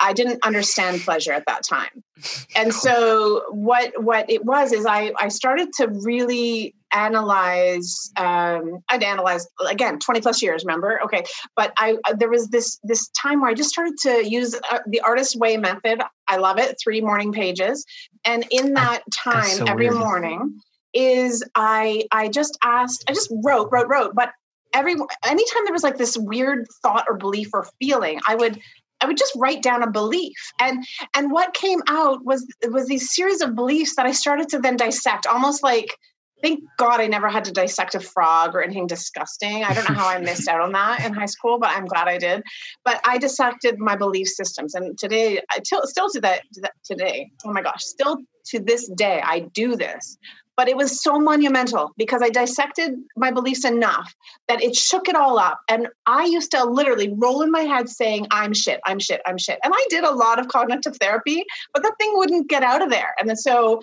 I 0.00 0.12
didn't 0.12 0.44
understand 0.44 1.02
pleasure 1.02 1.32
at 1.32 1.44
that 1.46 1.62
time. 1.68 2.04
And 2.54 2.74
so 2.74 3.44
what 3.50 3.92
what 4.02 4.28
it 4.28 4.44
was 4.44 4.72
is 4.72 4.84
I 4.84 5.12
I 5.18 5.28
started 5.28 5.72
to 5.78 5.88
really 5.88 6.74
analyze 6.92 8.10
um 8.16 8.80
I'd 8.90 9.02
analyze 9.02 9.48
again 9.66 9.98
20 9.98 10.20
plus 10.20 10.42
years 10.42 10.62
remember? 10.62 11.00
Okay. 11.04 11.24
But 11.56 11.72
I 11.78 11.96
there 12.18 12.28
was 12.28 12.48
this 12.48 12.78
this 12.82 13.08
time 13.10 13.40
where 13.40 13.50
I 13.50 13.54
just 13.54 13.70
started 13.70 13.94
to 14.02 14.28
use 14.28 14.54
uh, 14.70 14.80
the 14.86 15.00
artist 15.00 15.36
way 15.36 15.56
method. 15.56 16.02
I 16.28 16.36
love 16.36 16.58
it 16.58 16.76
three 16.82 17.00
morning 17.00 17.32
pages. 17.32 17.86
And 18.26 18.44
in 18.50 18.74
that 18.74 19.02
time 19.14 19.44
so 19.44 19.64
every 19.66 19.88
weird. 19.88 20.00
morning 20.00 20.60
is 20.92 21.42
I 21.54 22.04
I 22.12 22.28
just 22.28 22.58
asked 22.62 23.04
I 23.08 23.14
just 23.14 23.32
wrote 23.44 23.70
wrote 23.72 23.88
wrote. 23.88 24.14
But 24.14 24.32
every 24.74 24.94
anytime 25.24 25.64
there 25.64 25.72
was 25.72 25.82
like 25.82 25.96
this 25.96 26.16
weird 26.16 26.66
thought 26.82 27.06
or 27.08 27.16
belief 27.16 27.48
or 27.52 27.66
feeling 27.80 28.20
I 28.26 28.34
would 28.34 28.60
I 29.00 29.06
would 29.06 29.16
just 29.16 29.32
write 29.36 29.62
down 29.62 29.82
a 29.82 29.90
belief. 29.90 30.36
And 30.58 30.84
and 31.14 31.32
what 31.32 31.54
came 31.54 31.80
out 31.88 32.24
was 32.24 32.46
was 32.64 32.86
these 32.86 33.14
series 33.14 33.40
of 33.40 33.54
beliefs 33.54 33.96
that 33.96 34.06
I 34.06 34.12
started 34.12 34.48
to 34.50 34.58
then 34.58 34.76
dissect, 34.76 35.26
almost 35.26 35.62
like 35.62 35.94
thank 36.42 36.60
God 36.78 37.00
I 37.00 37.06
never 37.06 37.28
had 37.28 37.44
to 37.44 37.52
dissect 37.52 37.94
a 37.94 38.00
frog 38.00 38.54
or 38.54 38.62
anything 38.62 38.86
disgusting. 38.86 39.62
I 39.62 39.74
don't 39.74 39.88
know 39.88 39.94
how 39.94 40.08
I 40.08 40.18
missed 40.18 40.48
out 40.48 40.60
on 40.60 40.72
that 40.72 41.04
in 41.04 41.12
high 41.12 41.26
school, 41.26 41.58
but 41.58 41.70
I'm 41.70 41.84
glad 41.84 42.08
I 42.08 42.18
did. 42.18 42.42
But 42.84 43.00
I 43.04 43.18
dissected 43.18 43.78
my 43.78 43.96
belief 43.96 44.28
systems, 44.28 44.74
and 44.74 44.98
today, 44.98 45.40
I 45.50 45.58
t- 45.58 45.76
still 45.84 46.08
to 46.10 46.20
that 46.20 46.42
today, 46.84 47.30
oh 47.44 47.52
my 47.52 47.62
gosh, 47.62 47.84
still 47.84 48.18
to 48.46 48.60
this 48.60 48.88
day, 48.96 49.20
I 49.22 49.40
do 49.52 49.76
this 49.76 50.16
but 50.60 50.68
it 50.68 50.76
was 50.76 51.02
so 51.02 51.18
monumental 51.18 51.94
because 51.96 52.20
I 52.20 52.28
dissected 52.28 52.92
my 53.16 53.30
beliefs 53.30 53.64
enough 53.64 54.14
that 54.46 54.62
it 54.62 54.76
shook 54.76 55.08
it 55.08 55.16
all 55.16 55.38
up. 55.38 55.58
And 55.70 55.88
I 56.04 56.26
used 56.26 56.50
to 56.50 56.62
literally 56.64 57.10
roll 57.16 57.40
in 57.40 57.50
my 57.50 57.62
head 57.62 57.88
saying, 57.88 58.26
I'm 58.30 58.52
shit, 58.52 58.78
I'm 58.84 58.98
shit, 58.98 59.22
I'm 59.24 59.38
shit. 59.38 59.58
And 59.64 59.72
I 59.74 59.86
did 59.88 60.04
a 60.04 60.10
lot 60.10 60.38
of 60.38 60.48
cognitive 60.48 60.98
therapy, 60.98 61.46
but 61.72 61.82
that 61.82 61.94
thing 61.98 62.12
wouldn't 62.12 62.50
get 62.50 62.62
out 62.62 62.82
of 62.82 62.90
there. 62.90 63.14
And 63.18 63.38
so 63.38 63.80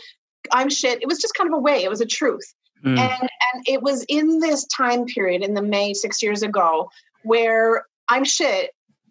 I'm 0.51 0.69
shit. 0.69 1.01
It 1.01 1.07
was 1.07 1.17
just 1.17 1.33
kind 1.33 1.51
of 1.51 1.57
a 1.57 1.59
way, 1.59 1.83
it 1.83 1.89
was 1.89 1.99
a 1.99 2.05
truth. 2.05 2.53
Mm. 2.85 2.99
And, 2.99 3.21
and 3.21 3.63
it 3.67 3.81
was 3.81 4.05
in 4.07 4.39
this 4.39 4.63
time 4.65 5.05
period 5.05 5.41
in 5.41 5.55
the 5.55 5.63
May 5.63 5.95
six 5.95 6.21
years 6.21 6.43
ago 6.43 6.91
where 7.23 7.87
I'm 8.07 8.23
shit 8.23 8.69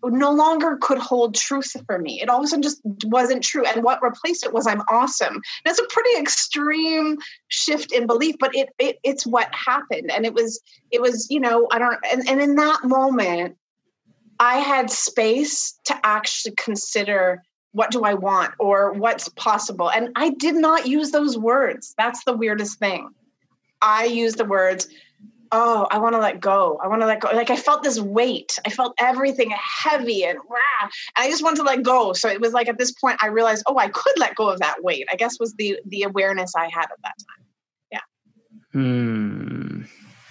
no 0.09 0.33
longer 0.33 0.79
could 0.81 0.99
hold 0.99 1.35
truth 1.35 1.75
for 1.87 1.99
me. 1.99 2.21
It 2.21 2.29
all 2.29 2.39
of 2.39 2.45
a 2.45 2.49
sudden 2.49 2.63
just 2.63 2.81
wasn't 3.05 3.43
true. 3.43 3.65
And 3.65 3.85
what 3.85 4.03
replaced 4.03 4.45
it 4.45 4.53
was 4.53 4.67
I'm 4.67 4.83
awesome. 4.91 5.41
That's 5.65 5.79
a 5.79 5.87
pretty 5.89 6.19
extreme 6.19 7.19
shift 7.49 7.93
in 7.93 8.07
belief, 8.07 8.37
but 8.39 8.55
it, 8.55 8.71
it 8.79 8.99
it's 9.03 9.27
what 9.27 9.49
happened. 9.55 10.11
And 10.11 10.25
it 10.27 10.35
was, 10.35 10.61
it 10.91 11.01
was, 11.01 11.27
you 11.31 11.41
know, 11.41 11.67
I 11.71 11.79
don't 11.79 11.99
and, 12.13 12.29
and 12.29 12.41
in 12.41 12.57
that 12.57 12.85
moment, 12.85 13.57
I 14.39 14.57
had 14.59 14.91
space 14.91 15.79
to 15.85 15.99
actually 16.05 16.55
consider 16.57 17.43
what 17.73 17.91
do 17.91 18.05
I 18.05 18.15
want 18.15 18.53
or 18.59 18.93
what's 18.93 19.29
possible. 19.31 19.91
And 19.91 20.11
I 20.17 20.31
did 20.31 20.55
not 20.55 20.87
use 20.87 21.11
those 21.11 21.37
words. 21.37 21.95
That's 21.99 22.25
the 22.25 22.37
weirdest 22.37 22.79
thing. 22.79 23.11
I 23.83 24.05
use 24.05 24.35
the 24.35 24.45
words, 24.45 24.89
oh, 25.53 25.87
I 25.91 25.99
want 25.99 26.15
to 26.15 26.19
let 26.19 26.41
go. 26.41 26.79
I 26.83 26.89
want 26.89 27.03
to 27.03 27.07
let 27.07 27.21
go. 27.21 27.31
Like 27.33 27.51
I 27.51 27.57
felt 27.57 27.83
this 27.83 28.01
weight. 28.01 28.59
I 28.67 28.71
felt 28.71 28.95
everything 28.99 29.51
heavy 29.51 30.25
and 30.25 30.39
rah, 30.39 30.83
and 30.83 30.91
I 31.17 31.31
just 31.31 31.43
wanted 31.43 31.57
to 31.57 31.63
let 31.63 31.83
go. 31.83 32.13
So 32.13 32.29
it 32.29 32.41
was 32.41 32.53
like 32.53 32.69
at 32.69 32.79
this 32.79 32.93
point 32.93 33.19
I 33.23 33.29
realized, 33.29 33.65
oh, 33.67 33.79
I 33.79 33.89
could 33.89 34.19
let 34.19 34.35
go 34.35 34.49
of 34.49 34.61
that 34.61 34.83
weight. 34.83 35.07
I 35.13 35.17
guess 35.17 35.39
was 35.41 35.55
the 35.55 35.79
the 35.87 36.03
awareness 36.03 36.55
I 36.57 36.69
had 36.73 36.85
at 36.85 37.03
that 37.03 37.15
time. 37.19 37.47
Yeah. 37.93 38.01
Hmm 38.73 39.56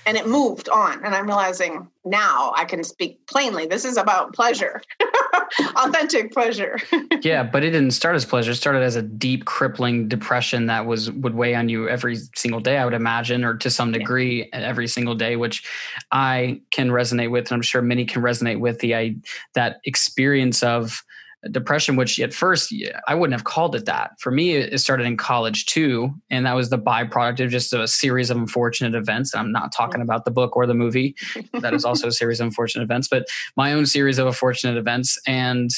and 0.05 0.17
it 0.17 0.27
moved 0.27 0.69
on. 0.69 1.03
And 1.03 1.15
i'm 1.15 1.25
realizing 1.25 1.87
now 2.03 2.53
i 2.55 2.65
can 2.65 2.83
speak 2.83 3.25
plainly. 3.27 3.65
This 3.65 3.85
is 3.85 3.97
about 3.97 4.33
pleasure 4.33 4.81
authentic 5.75 6.33
pleasure. 6.33 6.77
Yeah 7.21 7.43
but 7.43 7.63
it 7.63 7.71
didn't 7.71 7.91
start 7.91 8.15
as 8.15 8.25
pleasure. 8.25 8.51
It 8.51 8.55
started 8.55 8.83
as 8.83 8.95
a 8.95 9.01
deep 9.01 9.45
crippling 9.45 10.07
depression 10.07 10.67
that 10.67 10.85
was 10.85 11.11
would 11.11 11.35
weigh 11.35 11.55
on 11.55 11.69
you 11.69 11.89
every 11.89 12.17
single 12.35 12.59
day 12.59 12.77
i 12.77 12.85
would 12.85 12.93
imagine 12.93 13.43
or 13.43 13.55
to 13.57 13.69
some 13.69 13.91
degree 13.91 14.49
yeah. 14.53 14.59
every 14.59 14.87
single 14.87 15.15
day 15.15 15.35
which 15.35 15.63
i 16.11 16.61
can 16.71 16.89
resonate 16.89 17.31
with 17.31 17.45
and 17.45 17.53
i'm 17.53 17.61
sure 17.61 17.81
many 17.81 18.05
can 18.05 18.21
resonate 18.21 18.59
with 18.59 18.79
the 18.79 18.95
I, 18.95 19.15
that 19.53 19.79
experience 19.85 20.61
of 20.63 21.03
depression, 21.51 21.95
which 21.95 22.19
at 22.19 22.33
first 22.33 22.73
I 23.07 23.15
wouldn't 23.15 23.33
have 23.33 23.43
called 23.43 23.75
it 23.75 23.85
that. 23.85 24.19
For 24.19 24.31
me, 24.31 24.55
it 24.55 24.79
started 24.79 25.05
in 25.05 25.17
college 25.17 25.65
too. 25.65 26.13
And 26.29 26.45
that 26.45 26.55
was 26.55 26.69
the 26.69 26.79
byproduct 26.79 27.43
of 27.43 27.51
just 27.51 27.73
a 27.73 27.87
series 27.87 28.29
of 28.29 28.37
unfortunate 28.37 28.95
events. 28.95 29.35
I'm 29.35 29.51
not 29.51 29.71
talking 29.71 29.95
mm-hmm. 29.95 30.09
about 30.09 30.25
the 30.25 30.31
book 30.31 30.55
or 30.55 30.65
the 30.65 30.73
movie. 30.73 31.15
That 31.53 31.73
is 31.73 31.85
also 31.85 32.07
a 32.07 32.11
series 32.11 32.39
of 32.39 32.47
unfortunate 32.47 32.83
events, 32.83 33.07
but 33.07 33.27
my 33.55 33.73
own 33.73 33.85
series 33.85 34.17
of 34.17 34.27
unfortunate 34.27 34.77
events. 34.77 35.19
And 35.27 35.69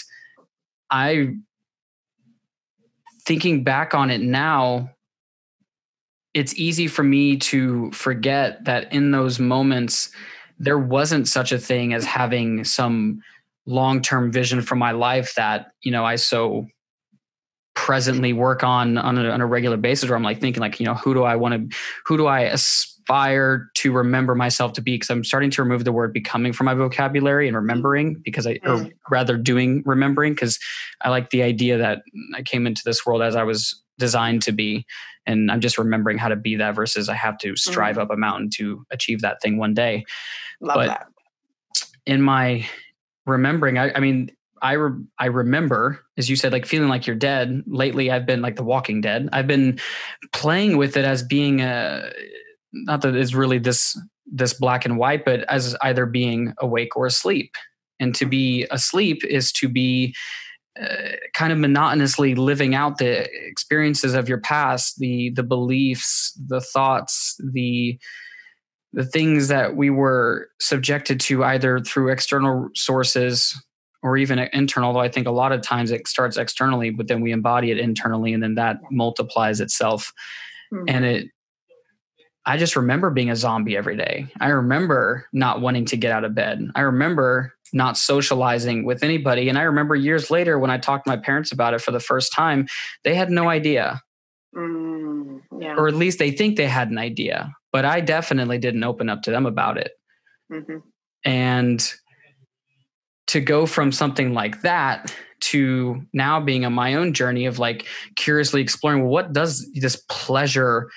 I, 0.90 1.34
thinking 3.26 3.64
back 3.64 3.94
on 3.94 4.10
it 4.10 4.22
now, 4.22 4.92
it's 6.34 6.56
easy 6.56 6.88
for 6.88 7.04
me 7.04 7.38
to 7.38 7.92
forget 7.92 8.64
that 8.66 8.94
in 8.94 9.12
those 9.12 9.40
moments, 9.40 10.12
there 10.60 10.78
wasn't 10.78 11.28
such 11.28 11.52
a 11.52 11.58
thing 11.58 11.94
as 11.94 12.06
having 12.06 12.64
some 12.64 13.22
long-term 13.68 14.32
vision 14.32 14.62
for 14.62 14.76
my 14.76 14.92
life 14.92 15.36
that 15.36 15.68
you 15.84 15.92
know 15.92 16.04
i 16.04 16.16
so 16.16 16.66
presently 17.78 18.34
work 18.34 18.64
on 18.64 18.98
on 18.98 19.20
a, 19.20 19.30
on 19.30 19.40
a 19.40 19.46
regular 19.46 19.78
basis 19.78 20.10
where 20.10 20.18
I'm 20.18 20.24
like 20.24 20.42
thinking 20.42 20.62
like, 20.62 20.80
you 20.80 20.86
know, 20.88 20.96
who 20.96 21.14
do 21.14 21.24
I 21.24 21.36
want 21.36 21.70
to, 21.70 21.78
who 22.06 22.18
do 22.18 22.26
I 22.26 22.42
aspire 22.42 23.70
to 23.76 23.92
remember 23.92 24.34
myself 24.34 24.74
to 24.74 24.82
be? 24.82 24.96
Because 24.96 25.12
I'm 25.12 25.24
starting 25.24 25.52
to 25.52 25.62
remove 25.62 25.84
the 25.84 25.92
word 25.92 26.12
becoming 26.12 26.54
from 26.54 26.66
my 26.66 26.74
vocabulary 26.74 27.48
and 27.48 27.56
remembering 27.56 28.20
because 28.26 28.48
I, 28.48 28.54
or 28.64 28.78
mm. 28.78 28.92
rather 29.12 29.38
doing 29.38 29.84
remembering 29.86 30.34
because 30.34 30.58
I 31.02 31.10
like 31.10 31.30
the 31.30 31.44
idea 31.44 31.78
that 31.78 32.02
I 32.36 32.42
came 32.42 32.66
into 32.66 32.82
this 32.84 33.06
world 33.06 33.22
as 33.22 33.36
I 33.36 33.44
was 33.44 33.80
designed 34.00 34.44
to 34.44 34.52
be 34.52 34.86
and 35.26 35.52
i'm 35.52 35.60
just 35.60 35.80
remembering 35.80 36.20
how 36.20 36.28
to 36.28 36.36
be 36.36 36.56
that 36.56 36.76
versus 36.76 37.10
i 37.10 37.16
have 37.16 37.36
to 37.40 37.56
strive 37.56 37.96
mm. 37.96 38.02
up 38.04 38.12
a 38.12 38.16
mountain 38.16 38.48
to 38.48 38.86
achieve 38.92 39.22
that 39.22 39.42
thing 39.42 39.58
one 39.58 39.74
day 39.74 40.06
Love 40.62 40.76
but 40.76 40.86
that. 40.86 41.08
in 42.06 42.22
my 42.22 42.64
remembering 43.28 43.78
I, 43.78 43.92
I 43.94 44.00
mean 44.00 44.32
I 44.62 44.74
re- 44.74 45.04
I 45.20 45.26
remember, 45.26 46.00
as 46.18 46.30
you 46.30 46.36
said, 46.36 46.52
like 46.52 46.66
feeling 46.66 46.90
like 46.90 47.08
you're 47.08 47.16
dead. 47.16 47.64
Lately, 47.68 48.12
I've 48.12 48.26
been 48.26 48.42
like 48.42 48.56
The 48.56 48.64
Walking 48.64 49.02
Dead. 49.02 49.30
I've 49.32 49.48
been 49.48 49.80
playing 50.34 50.78
with 50.78 50.98
it 50.98 51.06
as 51.06 51.24
being 51.24 51.62
a 51.62 52.10
not 52.72 53.02
that 53.02 53.16
it's 53.16 53.34
really 53.34 53.60
this 53.60 54.00
this 54.26 54.54
black 54.54 54.86
and 54.86 54.98
white, 54.98 55.26
but 55.26 55.42
as 55.50 55.76
either 55.82 56.06
being 56.06 56.54
awake 56.60 56.96
or 56.96 57.06
asleep. 57.06 57.56
And 58.00 58.14
to 58.16 58.26
be 58.26 58.68
asleep 58.70 59.24
is 59.24 59.52
to 59.54 59.70
be 59.70 60.16
uh, 60.80 61.16
kind 61.34 61.52
of 61.52 61.58
monotonously 61.58 62.36
living 62.36 62.76
out 62.76 62.98
the 62.98 63.28
experiences 63.48 64.14
of 64.14 64.30
your 64.30 64.40
past, 64.40 65.00
the 65.00 65.32
the 65.32 65.44
beliefs, 65.44 66.40
the 66.48 66.62
thoughts, 66.62 67.36
the 67.54 68.00
the 68.98 69.06
things 69.06 69.48
that 69.50 69.76
we 69.76 69.92
were 69.92 70.50
subjected 70.60 71.20
to 71.20 71.44
either 71.44 71.80
through 71.80 72.10
external 72.10 72.70
sources 72.74 73.56
or 74.02 74.18
even 74.18 74.40
internal 74.54 74.92
though 74.92 75.00
i 75.00 75.08
think 75.08 75.28
a 75.28 75.32
lot 75.32 75.52
of 75.52 75.62
times 75.62 75.92
it 75.92 76.08
starts 76.08 76.36
externally 76.36 76.90
but 76.90 77.08
then 77.08 77.22
we 77.22 77.32
embody 77.32 77.70
it 77.70 77.78
internally 77.78 78.34
and 78.34 78.44
then 78.44 78.56
that 78.56 78.80
multiplies 78.92 79.62
itself. 79.62 80.12
Mm-hmm. 80.74 80.86
and 80.90 81.06
it 81.06 81.28
i 82.46 82.58
just 82.58 82.76
remember 82.76 83.12
being 83.12 83.30
a 83.30 83.36
zombie 83.36 83.78
every 83.78 83.96
day. 83.96 84.28
I 84.42 84.50
remember 84.50 85.28
not 85.32 85.62
wanting 85.62 85.86
to 85.86 85.98
get 85.98 86.12
out 86.12 86.26
of 86.26 86.36
bed. 86.36 86.68
I 86.76 86.82
remember 86.82 87.54
not 87.72 87.98
socializing 87.98 88.84
with 88.84 89.04
anybody. 89.04 89.48
And 89.48 89.60
i 89.60 89.62
remember 89.62 89.96
years 89.96 90.32
later 90.32 90.58
when 90.58 90.72
i 90.72 90.78
talked 90.80 91.06
to 91.06 91.12
my 91.12 91.18
parents 91.18 91.52
about 91.52 91.76
it 91.76 91.82
for 91.82 91.92
the 91.92 92.00
first 92.00 92.34
time 92.34 92.68
they 93.04 93.14
had 93.14 93.30
no 93.30 93.48
idea. 93.48 94.02
Mm, 94.56 95.42
yeah. 95.60 95.76
or 95.76 95.88
at 95.88 95.94
least 95.94 96.18
they 96.18 96.32
think 96.32 96.58
they 96.58 96.68
had 96.68 96.90
an 96.90 96.98
idea 96.98 97.54
but 97.78 97.86
i 97.86 98.02
definitely 98.02 98.58
didn't 98.58 98.84
open 98.84 99.08
up 99.08 99.22
to 99.22 99.30
them 99.30 99.46
about 99.46 99.78
it. 99.78 99.92
Mm-hmm. 100.52 100.78
and 101.24 101.94
to 103.28 103.40
go 103.40 103.68
from 103.68 103.92
something 103.92 104.34
like 104.34 104.62
that 104.62 105.14
to 105.42 106.02
now 106.12 106.40
being 106.40 106.66
on 106.66 106.74
my 106.74 106.96
own 106.96 107.14
journey 107.14 107.46
of 107.46 107.60
like 107.60 107.86
curiously 108.16 108.62
exploring 108.62 109.04
well, 109.04 109.12
what 109.12 109.32
does 109.32 109.70
this 109.76 110.02
pleasure 110.10 110.90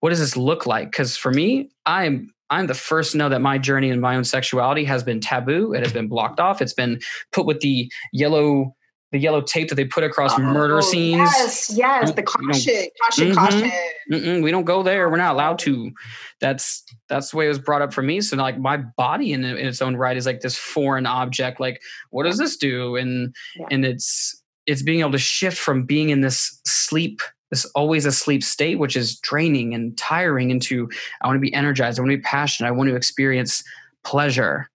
what 0.00 0.10
does 0.10 0.18
this 0.18 0.36
look 0.36 0.66
like? 0.66 0.90
Because 0.90 1.16
for 1.16 1.30
me 1.30 1.70
i'm 1.86 2.30
i'm 2.50 2.66
the 2.66 2.74
first 2.74 3.12
to 3.12 3.18
know 3.18 3.30
that 3.30 3.40
my 3.40 3.56
journey 3.56 3.88
in 3.88 3.98
my 3.98 4.14
own 4.14 4.24
sexuality 4.24 4.84
has 4.84 5.02
been 5.02 5.20
taboo. 5.20 5.72
It 5.72 5.82
has 5.82 5.94
been 5.94 6.08
blocked 6.08 6.40
off. 6.40 6.60
It's 6.60 6.74
been 6.74 7.00
put 7.32 7.46
with 7.46 7.60
the 7.60 7.90
yellow 8.12 8.74
the 9.10 9.18
yellow 9.18 9.40
tape 9.40 9.68
that 9.70 9.76
they 9.76 9.84
put 9.84 10.04
across 10.04 10.38
oh, 10.38 10.42
murder 10.42 10.82
scenes. 10.82 11.30
Yes, 11.34 11.72
yes, 11.74 12.12
the 12.12 12.22
caution, 12.22 12.88
caution, 13.02 13.26
mm-hmm, 13.28 13.34
caution. 13.34 13.72
Mm-mm, 14.12 14.42
we 14.42 14.50
don't 14.50 14.64
go 14.64 14.82
there. 14.82 15.08
We're 15.08 15.16
not 15.16 15.32
allowed 15.32 15.58
to. 15.60 15.92
That's 16.40 16.84
that's 17.08 17.30
the 17.30 17.38
way 17.38 17.46
it 17.46 17.48
was 17.48 17.58
brought 17.58 17.82
up 17.82 17.92
for 17.92 18.02
me. 18.02 18.20
So 18.20 18.36
like 18.36 18.58
my 18.58 18.76
body 18.76 19.32
in, 19.32 19.44
in 19.44 19.66
its 19.66 19.80
own 19.80 19.96
right 19.96 20.16
is 20.16 20.26
like 20.26 20.40
this 20.40 20.56
foreign 20.56 21.06
object. 21.06 21.58
Like, 21.58 21.80
what 22.10 22.24
does 22.24 22.38
this 22.38 22.56
do? 22.56 22.96
And 22.96 23.34
yeah. 23.56 23.66
and 23.70 23.84
it's 23.84 24.42
it's 24.66 24.82
being 24.82 25.00
able 25.00 25.12
to 25.12 25.18
shift 25.18 25.56
from 25.56 25.84
being 25.84 26.10
in 26.10 26.20
this 26.20 26.60
sleep 26.66 27.22
this 27.50 27.64
always 27.74 28.04
asleep 28.04 28.44
state, 28.44 28.78
which 28.78 28.94
is 28.94 29.18
draining 29.20 29.72
and 29.72 29.96
tiring, 29.96 30.50
into 30.50 30.88
I 31.22 31.26
want 31.26 31.36
to 31.36 31.40
be 31.40 31.54
energized, 31.54 31.98
I 31.98 32.02
want 32.02 32.12
to 32.12 32.18
be 32.18 32.22
passionate, 32.22 32.68
I 32.68 32.72
want 32.72 32.90
to 32.90 32.96
experience 32.96 33.64
pleasure, 34.04 34.68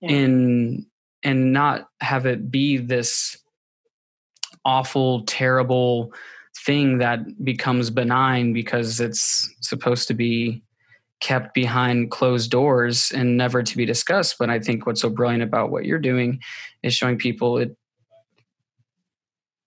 yeah. 0.00 0.12
and 0.12 0.86
and 1.22 1.52
not 1.52 1.88
have 2.00 2.26
it 2.26 2.50
be 2.50 2.76
this 2.76 3.36
awful, 4.64 5.22
terrible 5.24 6.12
thing 6.64 6.98
that 6.98 7.44
becomes 7.44 7.90
benign 7.90 8.52
because 8.52 9.00
it's 9.00 9.48
supposed 9.60 10.08
to 10.08 10.14
be 10.14 10.62
kept 11.20 11.52
behind 11.54 12.10
closed 12.10 12.50
doors 12.50 13.10
and 13.14 13.36
never 13.36 13.62
to 13.62 13.76
be 13.76 13.84
discussed. 13.84 14.36
But 14.38 14.50
I 14.50 14.60
think 14.60 14.86
what's 14.86 15.00
so 15.00 15.10
brilliant 15.10 15.42
about 15.42 15.70
what 15.70 15.84
you're 15.84 15.98
doing 15.98 16.40
is 16.82 16.94
showing 16.94 17.18
people 17.18 17.58
it 17.58 17.76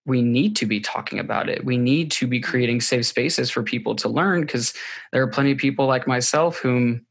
we 0.06 0.21
need 0.21 0.56
to 0.56 0.65
be 0.65 0.80
talking 0.80 1.19
about 1.19 1.47
it. 1.47 1.63
We 1.63 1.77
need 1.77 2.10
to 2.12 2.27
be 2.27 2.39
creating 2.39 2.82
safe 2.82 3.06
spaces 3.06 3.51
for 3.51 3.62
people 3.62 3.95
to 3.97 4.10
learn 4.10 4.41
because 4.41 4.73
there 5.12 5.21
are 5.21 5.27
plenty 5.27 5.51
of 5.51 5.60
people 5.60 5.86
like 5.86 6.08
myself 6.08 6.58
whom 6.58 7.06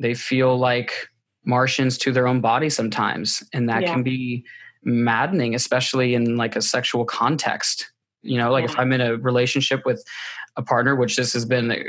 they 0.00 0.14
feel 0.14 0.58
like 0.58 1.08
Martians 1.44 1.96
to 1.98 2.12
their 2.12 2.26
own 2.26 2.40
body 2.40 2.70
sometimes. 2.70 3.42
And 3.52 3.68
that 3.68 3.82
yeah. 3.82 3.92
can 3.92 4.02
be 4.02 4.44
maddening, 4.84 5.54
especially 5.54 6.14
in 6.14 6.36
like 6.36 6.56
a 6.56 6.62
sexual 6.62 7.04
context. 7.04 7.90
You 8.22 8.38
know, 8.38 8.50
like 8.50 8.64
if 8.64 8.78
I'm 8.78 8.92
in 8.92 9.00
a 9.00 9.16
relationship 9.16 9.86
with 9.86 10.04
a 10.56 10.62
partner, 10.62 10.96
which 10.96 11.16
this 11.16 11.32
has 11.32 11.44
been 11.44 11.70
a, 11.70 11.84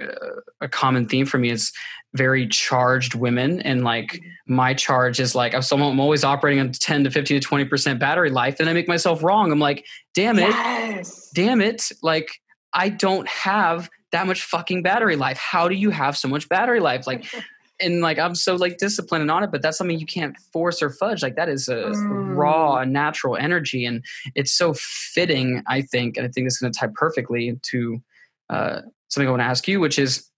a 0.61 0.67
common 0.67 1.07
theme 1.07 1.25
for 1.25 1.37
me, 1.37 1.49
is 1.49 1.71
very 2.13 2.47
charged 2.47 3.15
women. 3.15 3.61
And 3.61 3.83
like 3.83 4.13
mm-hmm. 4.13 4.53
my 4.55 4.73
charge 4.73 5.19
is 5.19 5.35
like, 5.35 5.53
I'm, 5.53 5.63
I'm 5.81 5.99
always 5.99 6.23
operating 6.23 6.59
on 6.59 6.71
10 6.71 7.03
to 7.05 7.11
15 7.11 7.41
to 7.41 7.47
20% 7.47 7.99
battery 7.99 8.29
life. 8.29 8.59
And 8.59 8.69
I 8.69 8.73
make 8.73 8.87
myself 8.87 9.23
wrong. 9.23 9.51
I'm 9.51 9.59
like, 9.59 9.85
damn 10.13 10.39
it. 10.39 10.49
Yes. 10.49 11.29
Damn 11.33 11.61
it. 11.61 11.91
Like, 12.01 12.39
I 12.73 12.89
don't 12.89 13.27
have 13.27 13.89
that 14.11 14.27
much 14.27 14.43
fucking 14.43 14.83
battery 14.83 15.15
life. 15.15 15.37
How 15.37 15.67
do 15.67 15.75
you 15.75 15.91
have 15.91 16.17
so 16.17 16.27
much 16.27 16.49
battery 16.49 16.79
life? 16.79 17.05
Like, 17.05 17.25
and 17.79 18.01
like 18.01 18.19
I'm 18.19 18.35
so 18.35 18.55
like 18.55 18.77
disciplined 18.77 19.21
and 19.21 19.31
on 19.31 19.43
it, 19.43 19.51
but 19.51 19.61
that's 19.61 19.77
something 19.77 19.99
you 19.99 20.05
can't 20.05 20.35
force 20.51 20.81
or 20.81 20.89
fudge. 20.89 21.21
Like 21.23 21.35
that 21.35 21.49
is 21.49 21.67
a 21.67 21.75
mm. 21.75 22.35
raw, 22.35 22.83
natural 22.83 23.35
energy, 23.35 23.85
and 23.85 24.03
it's 24.35 24.51
so 24.51 24.73
fitting. 24.75 25.63
I 25.67 25.81
think, 25.81 26.17
and 26.17 26.25
I 26.25 26.29
think 26.29 26.47
this 26.47 26.55
is 26.55 26.59
going 26.59 26.73
to 26.73 26.79
tie 26.79 26.89
perfectly 26.93 27.57
to 27.61 28.01
uh, 28.49 28.81
something 29.07 29.27
I 29.27 29.31
want 29.31 29.41
to 29.41 29.45
ask 29.45 29.67
you, 29.67 29.79
which 29.79 29.99
is, 29.99 30.29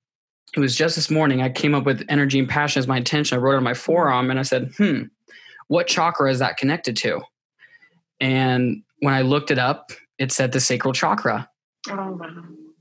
it 0.56 0.60
was 0.60 0.75
just 0.75 0.95
this 0.95 1.10
morning 1.10 1.41
I 1.41 1.49
came 1.49 1.73
up 1.73 1.86
with 1.86 2.06
energy 2.10 2.38
and 2.38 2.49
passion 2.49 2.80
as 2.80 2.88
my 2.88 2.97
intention. 2.97 3.38
I 3.38 3.41
wrote 3.41 3.54
it 3.54 3.58
on 3.58 3.63
my 3.63 3.73
forearm, 3.73 4.30
and 4.30 4.39
I 4.39 4.43
said, 4.43 4.73
"Hmm, 4.77 5.04
what 5.67 5.88
chakra 5.88 6.30
is 6.30 6.39
that 6.39 6.58
connected 6.58 6.97
to?" 6.97 7.21
And 8.19 8.84
when 8.99 9.13
I 9.13 9.21
looked 9.21 9.49
it 9.49 9.58
up, 9.58 9.91
it 10.17 10.32
said 10.32 10.51
the 10.51 10.60
sacral 10.60 10.93
chakra, 10.93 11.49
oh, 11.89 11.95
wow. 11.95 12.27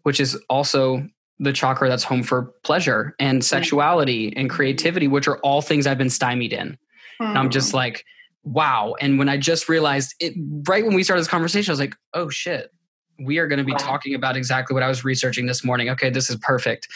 which 0.03 0.21
is 0.21 0.37
also 0.51 1.09
the 1.41 1.53
chakra 1.53 1.89
that's 1.89 2.05
home 2.05 2.23
for 2.23 2.53
pleasure 2.63 3.17
and 3.19 3.43
sexuality 3.45 4.33
and 4.37 4.51
creativity, 4.51 5.09
which 5.09 5.27
are 5.27 5.39
all 5.39 5.63
things 5.63 5.87
I've 5.87 5.99
been 5.99 6.11
stymied 6.11 6.53
in. 6.53 6.79
And 7.19 7.37
I'm 7.37 7.51
just 7.51 7.73
hmm. 7.73 7.79
like, 7.79 8.05
wow. 8.45 8.95
And 9.01 9.19
when 9.19 9.29
I 9.29 9.37
just 9.37 9.69
realized 9.69 10.15
it, 10.21 10.35
right 10.69 10.85
when 10.85 10.95
we 10.95 11.03
started 11.03 11.21
this 11.21 11.29
conversation, 11.29 11.71
I 11.71 11.73
was 11.73 11.81
like, 11.81 11.97
oh 12.15 12.29
shit, 12.29 12.73
we 13.19 13.39
are 13.39 13.47
going 13.47 13.59
to 13.59 13.65
be 13.65 13.73
wow. 13.73 13.79
talking 13.79 14.15
about 14.15 14.37
exactly 14.37 14.75
what 14.75 14.83
I 14.83 14.89
was 14.89 15.05
researching 15.05 15.47
this 15.47 15.65
morning. 15.65 15.91
Okay, 15.91 16.11
this 16.11 16.31
is 16.31 16.37
perfect. 16.37 16.89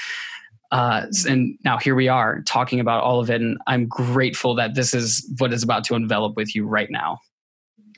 Uh, 0.71 1.07
and 1.29 1.59
now 1.65 1.79
here 1.79 1.95
we 1.95 2.09
are 2.09 2.43
talking 2.43 2.81
about 2.81 3.03
all 3.03 3.21
of 3.21 3.31
it. 3.31 3.41
And 3.41 3.59
I'm 3.67 3.87
grateful 3.87 4.55
that 4.57 4.75
this 4.75 4.95
is 4.95 5.31
what 5.39 5.53
is 5.53 5.63
about 5.63 5.85
to 5.85 5.95
envelop 5.95 6.37
with 6.37 6.55
you 6.55 6.67
right 6.67 6.91
now. 6.91 7.19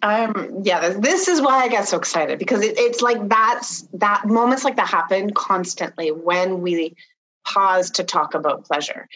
Um, 0.07 0.61
yeah, 0.63 0.91
this 0.91 1.27
is 1.27 1.41
why 1.41 1.65
I 1.65 1.69
get 1.69 1.89
so 1.89 1.97
excited 1.97 2.39
because 2.39 2.61
it, 2.63 2.79
it's 2.79 3.03
like 3.03 3.29
that's 3.29 3.89
that 3.95 4.25
moments 4.25 4.63
like 4.63 4.77
that 4.77 4.87
happen 4.87 5.33
constantly 5.33 6.13
when 6.13 6.63
we 6.63 6.95
pause 7.45 7.91
to 7.93 8.05
talk 8.05 8.33
about 8.35 8.65
pleasure. 8.65 9.09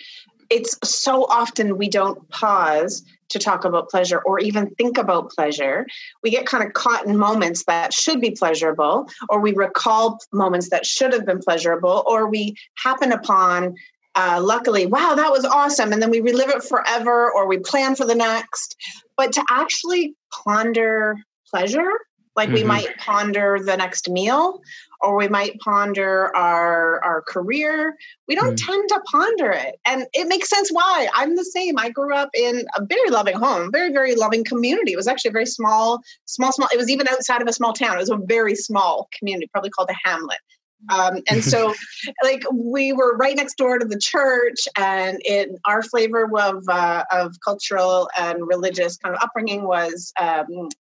It's 0.50 0.76
so 0.82 1.26
often 1.26 1.78
we 1.78 1.88
don't 1.88 2.28
pause 2.30 3.04
to 3.28 3.38
talk 3.38 3.64
about 3.64 3.88
pleasure 3.88 4.20
or 4.26 4.40
even 4.40 4.70
think 4.70 4.98
about 4.98 5.30
pleasure. 5.30 5.86
We 6.24 6.30
get 6.30 6.44
kind 6.44 6.64
of 6.64 6.72
caught 6.72 7.06
in 7.06 7.16
moments 7.16 7.64
that 7.66 7.94
should 7.94 8.20
be 8.20 8.32
pleasurable, 8.32 9.08
or 9.28 9.38
we 9.38 9.52
recall 9.52 10.18
moments 10.32 10.70
that 10.70 10.84
should 10.84 11.12
have 11.12 11.24
been 11.24 11.38
pleasurable, 11.38 12.02
or 12.04 12.28
we 12.28 12.56
happen 12.74 13.12
upon 13.12 13.76
uh, 14.14 14.40
luckily, 14.42 14.86
wow, 14.86 15.14
that 15.14 15.30
was 15.30 15.44
awesome. 15.44 15.92
And 15.92 16.02
then 16.02 16.10
we 16.10 16.20
relive 16.20 16.50
it 16.50 16.64
forever 16.64 17.30
or 17.32 17.46
we 17.46 17.58
plan 17.58 17.94
for 17.94 18.04
the 18.04 18.14
next. 18.14 18.76
But 19.16 19.32
to 19.32 19.44
actually 19.50 20.14
ponder 20.44 21.16
pleasure 21.50 21.90
like 22.36 22.48
mm-hmm. 22.48 22.54
we 22.54 22.64
might 22.64 22.96
ponder 22.98 23.58
the 23.62 23.76
next 23.76 24.08
meal 24.08 24.60
or 25.00 25.16
we 25.16 25.28
might 25.28 25.58
ponder 25.60 26.34
our 26.36 27.02
our 27.02 27.22
career 27.22 27.96
we 28.28 28.34
don't 28.34 28.58
mm. 28.58 28.66
tend 28.66 28.88
to 28.88 29.00
ponder 29.10 29.50
it. 29.50 29.74
And 29.84 30.06
it 30.12 30.28
makes 30.28 30.48
sense 30.48 30.70
why. 30.70 31.08
I'm 31.14 31.34
the 31.34 31.44
same. 31.44 31.76
I 31.78 31.90
grew 31.90 32.14
up 32.14 32.30
in 32.34 32.64
a 32.76 32.84
very 32.84 33.10
loving 33.10 33.36
home 33.36 33.72
very 33.72 33.92
very 33.92 34.14
loving 34.14 34.44
community. 34.44 34.92
It 34.92 34.96
was 34.96 35.08
actually 35.08 35.30
a 35.30 35.32
very 35.32 35.46
small 35.46 36.00
small 36.26 36.52
small 36.52 36.68
it 36.72 36.78
was 36.78 36.90
even 36.90 37.08
outside 37.08 37.42
of 37.42 37.48
a 37.48 37.52
small 37.52 37.72
town. 37.72 37.96
It 37.96 38.00
was 38.00 38.10
a 38.10 38.16
very 38.16 38.54
small 38.54 39.08
community 39.18 39.48
probably 39.52 39.70
called 39.70 39.90
a 39.90 40.08
hamlet 40.08 40.38
um, 40.88 41.20
and 41.28 41.44
so, 41.44 41.74
like, 42.22 42.42
we 42.52 42.92
were 42.92 43.16
right 43.16 43.36
next 43.36 43.56
door 43.56 43.78
to 43.78 43.84
the 43.84 43.98
church, 43.98 44.66
and 44.76 45.18
it 45.24 45.50
our 45.66 45.82
flavor 45.82 46.28
of 46.38 46.64
uh, 46.68 47.04
of 47.12 47.36
cultural 47.44 48.08
and 48.18 48.46
religious 48.46 48.96
kind 48.96 49.14
of 49.14 49.22
upbringing 49.22 49.64
was 49.64 50.12
um, 50.20 50.46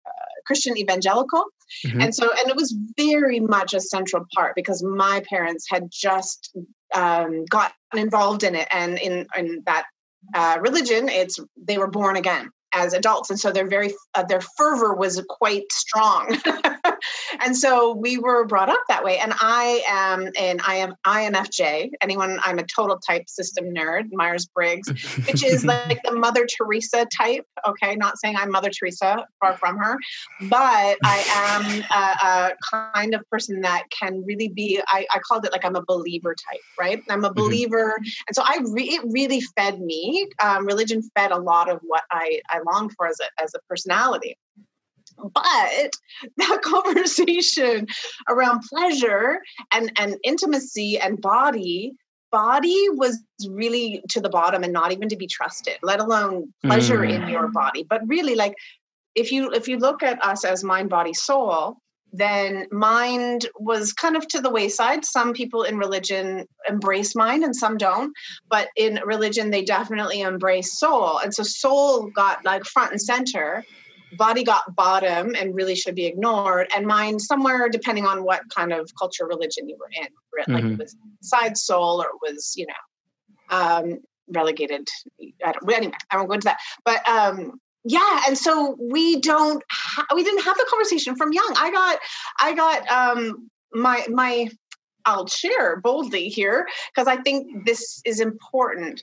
uh, 0.07 0.29
Christian 0.46 0.77
evangelical. 0.77 1.44
Mm-hmm. 1.87 2.01
And 2.01 2.14
so, 2.14 2.31
and 2.38 2.48
it 2.48 2.57
was 2.57 2.74
very 2.96 3.40
much 3.40 3.74
a 3.74 3.81
central 3.81 4.24
part 4.35 4.55
because 4.55 4.83
my 4.83 5.22
parents 5.29 5.66
had 5.70 5.88
just 5.90 6.57
um, 6.94 7.44
gotten 7.46 7.74
involved 7.94 8.42
in 8.42 8.55
it. 8.55 8.68
And 8.70 8.98
in, 8.98 9.27
in 9.37 9.62
that 9.66 9.85
uh, 10.35 10.59
religion, 10.61 11.09
it's 11.09 11.38
they 11.57 11.79
were 11.79 11.90
born 11.90 12.16
again 12.16 12.51
as 12.74 12.92
adults 12.92 13.31
and 13.31 13.40
so 13.40 13.51
they're 13.51 13.68
very 13.68 13.94
uh, 14.14 14.22
their 14.22 14.42
fervor 14.57 14.94
was 14.94 15.22
quite 15.29 15.64
strong 15.72 16.37
and 17.41 17.57
so 17.57 17.95
we 17.95 18.19
were 18.19 18.45
brought 18.45 18.69
up 18.69 18.81
that 18.89 19.03
way 19.03 19.19
and 19.19 19.33
i 19.41 19.83
am 19.89 20.29
an 20.39 20.61
i 20.67 20.77
am 20.77 20.95
infj 21.07 21.91
anyone 22.03 22.39
i'm 22.43 22.59
a 22.59 22.65
total 22.65 22.99
type 22.99 23.29
system 23.29 23.67
nerd 23.67 24.05
myers-briggs 24.13 24.89
which 25.27 25.45
is 25.45 25.65
like 25.73 26.01
the 26.05 26.13
mother 26.13 26.47
teresa 26.57 27.07
type 27.17 27.45
okay 27.67 27.97
not 27.97 28.19
saying 28.19 28.37
i'm 28.37 28.51
mother 28.51 28.71
teresa 28.71 29.27
far 29.41 29.57
from 29.57 29.77
her 29.79 29.97
but 30.43 30.99
i 31.05 31.25
am 31.35 31.85
a, 31.91 32.27
a 32.27 32.93
kind 32.93 33.15
of 33.15 33.23
person 33.31 33.61
that 33.61 33.85
can 33.91 34.23
really 34.27 34.49
be 34.49 34.81
I, 34.89 35.07
I, 35.15 35.19
called 35.21 35.45
it 35.45 35.53
like 35.53 35.65
i'm 35.65 35.77
a 35.77 35.85
believer 35.85 36.35
type 36.51 36.61
right 36.79 37.03
i'm 37.09 37.25
a 37.25 37.29
mm-hmm. 37.29 37.41
believer 37.41 37.95
mm-hmm. 37.99 38.25
and 38.29 38.37
so 38.37 38.43
i 38.45 38.59
re- 38.71 38.91
it 38.91 39.03
really 39.07 39.41
fed 39.57 39.81
me 39.81 40.29
um, 40.43 40.67
religion 40.67 41.03
fed 41.17 41.31
a 41.31 41.39
lot 41.39 41.71
of 41.71 41.81
what 41.83 42.03
i, 42.11 42.41
I 42.51 42.59
I 42.59 42.73
longed 42.73 42.93
for 42.97 43.07
as 43.07 43.19
a, 43.21 43.43
as 43.43 43.55
a 43.55 43.59
personality. 43.69 44.37
But 45.23 45.91
that 46.37 46.61
conversation 46.63 47.87
around 48.29 48.63
pleasure 48.63 49.41
and, 49.73 49.93
and 49.99 50.17
intimacy 50.25 50.99
and 50.99 51.21
body 51.21 51.93
body 52.31 52.89
was 52.91 53.23
really 53.49 54.03
to 54.11 54.21
the 54.21 54.29
bottom 54.29 54.63
and 54.63 54.71
not 54.71 54.93
even 54.93 55.09
to 55.09 55.17
be 55.17 55.27
trusted 55.27 55.79
let 55.83 55.99
alone 55.99 56.53
pleasure 56.63 56.99
mm. 56.99 57.11
in 57.11 57.27
your 57.27 57.49
body 57.49 57.87
but 57.89 58.03
really 58.07 58.35
like 58.35 58.55
if 59.15 59.33
you 59.33 59.51
if 59.53 59.67
you 59.67 59.79
look 59.79 60.03
at 60.03 60.23
us 60.23 60.45
as 60.45 60.63
mind 60.63 60.91
body 60.91 61.15
soul 61.15 61.79
then 62.13 62.67
mind 62.71 63.47
was 63.59 63.93
kind 63.93 64.17
of 64.17 64.27
to 64.29 64.41
the 64.41 64.51
wayside. 64.51 65.05
Some 65.05 65.33
people 65.33 65.63
in 65.63 65.79
religion 65.79 66.47
embrace 66.69 67.15
mind 67.15 67.45
and 67.45 67.55
some 67.55 67.77
don't, 67.77 68.13
but 68.49 68.69
in 68.77 69.01
religion, 69.05 69.51
they 69.51 69.63
definitely 69.63 70.23
embrace 70.23 70.79
soul. 70.79 71.19
And 71.19 71.35
so 71.35 71.43
soul 71.43 72.11
got 72.11 72.45
like 72.45 72.65
front 72.65 72.93
and 72.93 73.01
center, 73.01 73.65
body 74.16 74.44
got 74.44 74.75
bottom 74.75 75.35
and 75.35 75.55
really 75.55 75.75
should 75.75 75.94
be 75.94 76.07
ignored, 76.07 76.68
and 76.75 76.87
mind 76.87 77.21
somewhere, 77.21 77.68
depending 77.68 78.07
on 78.07 78.25
what 78.25 78.42
kind 78.55 78.73
of 78.73 78.90
culture, 78.99 79.27
religion 79.27 79.68
you 79.68 79.77
were 79.79 79.90
in. 79.90 80.09
Like 80.55 80.64
mm-hmm. 80.64 80.73
it 80.75 80.79
was 80.79 80.97
side 81.21 81.57
soul 81.57 82.01
or 82.01 82.07
it 82.07 82.33
was, 82.33 82.55
you 82.57 82.66
know, 82.66 83.57
um, 83.57 83.99
relegated. 84.29 84.88
I 85.44 85.53
don't, 85.53 85.73
anyway, 85.73 85.94
I 86.11 86.16
won't 86.16 86.29
go 86.29 86.35
into 86.35 86.44
that. 86.44 86.59
But 86.85 87.07
um, 87.09 87.61
yeah 87.85 88.23
and 88.27 88.37
so 88.37 88.77
we 88.81 89.21
don't 89.21 89.62
ha- 89.71 90.07
we 90.14 90.23
didn't 90.25 90.42
have 90.42 90.57
the 90.57 90.66
conversation 90.68 91.16
from 91.16 91.33
young 91.33 91.55
i 91.59 91.71
got 91.71 91.99
i 92.40 92.53
got 92.55 92.88
um 92.90 93.49
my 93.73 94.05
my 94.11 94.49
i'll 95.05 95.27
share 95.27 95.81
boldly 95.81 96.29
here 96.29 96.66
because 96.92 97.07
i 97.07 97.16
think 97.16 97.64
this 97.64 98.03
is 98.05 98.21
important 98.21 99.03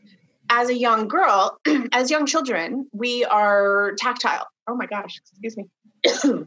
as 0.50 0.70
a 0.70 0.78
young 0.78 1.08
girl 1.08 1.58
as 1.94 2.12
young 2.12 2.26
children 2.26 2.88
we 2.92 3.24
are 3.26 3.94
tactile 3.98 4.46
oh 4.68 4.76
my 4.76 4.86
gosh 4.86 5.20
excuse 5.20 5.58
me. 5.58 5.70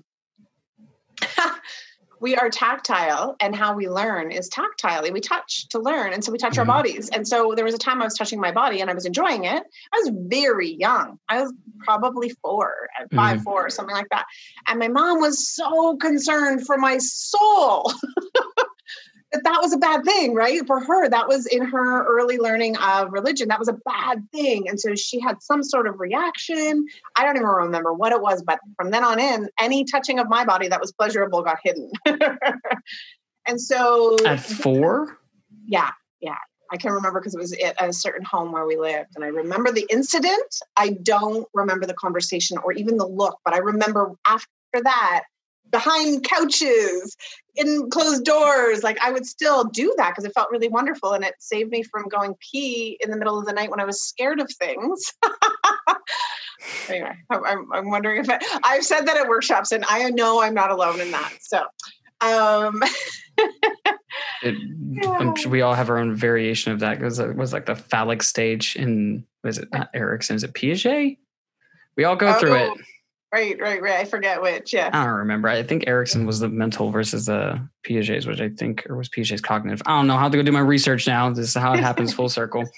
We 2.20 2.36
are 2.36 2.50
tactile 2.50 3.36
and 3.40 3.54
how 3.54 3.74
we 3.74 3.88
learn 3.88 4.32
is 4.32 4.48
tactile 4.48 5.10
we 5.12 5.20
touch 5.20 5.68
to 5.68 5.78
learn 5.78 6.12
and 6.12 6.24
so 6.24 6.32
we 6.32 6.38
touch 6.38 6.52
mm-hmm. 6.52 6.60
our 6.60 6.66
bodies. 6.66 7.08
And 7.10 7.26
so 7.26 7.54
there 7.54 7.64
was 7.64 7.74
a 7.74 7.78
time 7.78 8.02
i 8.02 8.04
was 8.04 8.14
touching 8.14 8.40
my 8.40 8.52
body 8.52 8.80
and 8.80 8.90
i 8.90 8.94
was 8.94 9.06
enjoying 9.06 9.44
it. 9.44 9.62
I 9.92 9.98
was 9.98 10.10
very 10.14 10.72
young. 10.74 11.18
I 11.28 11.42
was 11.42 11.52
probably 11.78 12.30
four 12.42 12.88
uh, 13.00 13.04
five 13.14 13.36
mm-hmm. 13.36 13.44
four 13.44 13.70
something 13.70 13.94
like 13.94 14.08
that. 14.10 14.26
And 14.66 14.78
my 14.78 14.88
mom 14.88 15.20
was 15.20 15.48
so 15.48 15.96
concerned 15.96 16.66
for 16.66 16.76
my 16.76 16.98
soul 16.98 17.92
that 19.32 19.44
that 19.44 19.58
was 19.60 19.72
a 19.72 19.78
bad 19.78 20.04
thing, 20.04 20.34
right? 20.34 20.66
For 20.66 20.80
her, 20.80 21.08
that 21.08 21.28
was 21.28 21.46
in 21.46 21.62
her 21.62 22.04
early 22.06 22.38
learning 22.38 22.76
of 22.78 23.12
religion. 23.12 23.48
That 23.48 23.58
was 23.58 23.68
a 23.68 23.76
bad 23.84 24.26
thing. 24.32 24.68
And 24.68 24.80
so 24.80 24.94
she 24.94 25.20
had 25.20 25.42
some 25.42 25.62
sort 25.62 25.86
of 25.86 26.00
reaction. 26.00 26.86
I 27.16 27.24
don't 27.24 27.36
even 27.36 27.46
remember 27.46 27.92
what 27.92 28.12
it 28.12 28.22
was, 28.22 28.42
but 28.42 28.58
from 28.76 28.90
then 28.90 29.04
on 29.04 29.20
in, 29.20 29.48
any 29.60 29.84
touching 29.84 30.18
of 30.18 30.28
my 30.28 30.44
body 30.44 30.68
that 30.68 30.80
was 30.80 30.92
pleasurable 30.92 31.42
got 31.42 31.58
hidden. 31.62 31.90
and 33.46 33.60
so 33.60 34.16
at 34.24 34.40
four? 34.40 35.18
Yeah, 35.66 35.90
yeah. 36.20 36.36
I 36.70 36.76
can 36.76 36.92
remember 36.92 37.20
because 37.20 37.34
it 37.34 37.40
was 37.40 37.52
at 37.52 37.74
a 37.82 37.92
certain 37.92 38.24
home 38.24 38.52
where 38.52 38.66
we 38.66 38.76
lived. 38.76 39.10
And 39.14 39.24
I 39.24 39.28
remember 39.28 39.72
the 39.72 39.86
incident. 39.90 40.60
I 40.76 40.90
don't 41.02 41.46
remember 41.54 41.86
the 41.86 41.94
conversation 41.94 42.58
or 42.58 42.72
even 42.72 42.96
the 42.96 43.06
look, 43.06 43.38
but 43.44 43.54
I 43.54 43.58
remember 43.58 44.12
after 44.26 44.46
that, 44.82 45.24
behind 45.70 46.24
couches 46.24 47.16
in 47.56 47.90
closed 47.90 48.24
doors 48.24 48.82
like 48.82 48.98
i 49.02 49.10
would 49.10 49.26
still 49.26 49.64
do 49.64 49.92
that 49.96 50.10
because 50.10 50.24
it 50.24 50.32
felt 50.34 50.50
really 50.50 50.68
wonderful 50.68 51.12
and 51.12 51.24
it 51.24 51.34
saved 51.38 51.70
me 51.70 51.82
from 51.82 52.08
going 52.08 52.34
pee 52.40 52.98
in 53.00 53.10
the 53.10 53.16
middle 53.16 53.38
of 53.38 53.46
the 53.46 53.52
night 53.52 53.70
when 53.70 53.80
i 53.80 53.84
was 53.84 54.02
scared 54.02 54.40
of 54.40 54.50
things. 54.52 55.12
Anyway 56.88 57.16
I'm, 57.30 57.72
I'm 57.72 57.88
wondering 57.88 58.20
if 58.20 58.28
I, 58.28 58.38
i've 58.64 58.84
said 58.84 59.02
that 59.02 59.16
at 59.16 59.28
workshops 59.28 59.70
and 59.70 59.84
i 59.88 60.10
know 60.10 60.42
i'm 60.42 60.54
not 60.54 60.70
alone 60.70 61.00
in 61.00 61.10
that 61.12 61.32
so 61.40 61.62
um 62.20 62.82
it, 64.42 64.56
yeah. 64.90 65.34
sure 65.34 65.52
we 65.52 65.62
all 65.62 65.74
have 65.74 65.88
our 65.88 65.98
own 65.98 66.16
variation 66.16 66.72
of 66.72 66.80
that 66.80 66.98
because 66.98 67.20
it 67.20 67.36
was 67.36 67.52
like 67.52 67.66
the 67.66 67.76
phallic 67.76 68.22
stage 68.22 68.74
in 68.74 69.24
was 69.44 69.58
it 69.58 69.68
not 69.72 69.88
Erikson 69.94 70.36
is 70.36 70.42
it 70.42 70.52
Piaget? 70.52 71.16
We 71.96 72.04
all 72.04 72.16
go 72.16 72.28
oh, 72.28 72.38
through 72.38 72.54
it 72.54 72.78
Right, 73.32 73.60
right, 73.60 73.82
right. 73.82 74.00
I 74.00 74.04
forget 74.06 74.40
which. 74.40 74.72
Yeah. 74.72 74.88
I 74.90 75.04
don't 75.04 75.14
remember. 75.16 75.48
I 75.48 75.62
think 75.62 75.84
Erikson 75.86 76.24
was 76.24 76.40
the 76.40 76.48
mental 76.48 76.90
versus 76.90 77.26
the 77.26 77.60
Piaget's, 77.86 78.26
which 78.26 78.40
I 78.40 78.48
think, 78.48 78.86
or 78.88 78.96
was 78.96 79.10
Piaget's 79.10 79.42
cognitive. 79.42 79.82
I 79.84 79.98
don't 79.98 80.06
know. 80.06 80.16
how 80.16 80.30
to 80.30 80.36
go 80.36 80.42
do 80.42 80.50
my 80.50 80.60
research 80.60 81.06
now. 81.06 81.28
This 81.30 81.48
is 81.48 81.54
how 81.54 81.74
it 81.74 81.80
happens 81.80 82.12
full 82.12 82.28
circle. 82.28 82.64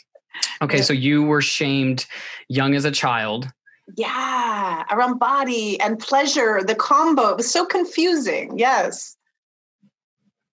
Okay, 0.62 0.78
yeah. 0.78 0.82
so 0.84 0.92
you 0.92 1.24
were 1.24 1.42
shamed 1.42 2.06
young 2.48 2.74
as 2.74 2.84
a 2.84 2.90
child. 2.90 3.48
Yeah, 3.96 4.84
around 4.90 5.18
body 5.18 5.78
and 5.80 5.98
pleasure, 5.98 6.62
the 6.62 6.76
combo. 6.76 7.30
It 7.30 7.38
was 7.38 7.50
so 7.50 7.66
confusing. 7.66 8.56
Yes. 8.56 9.16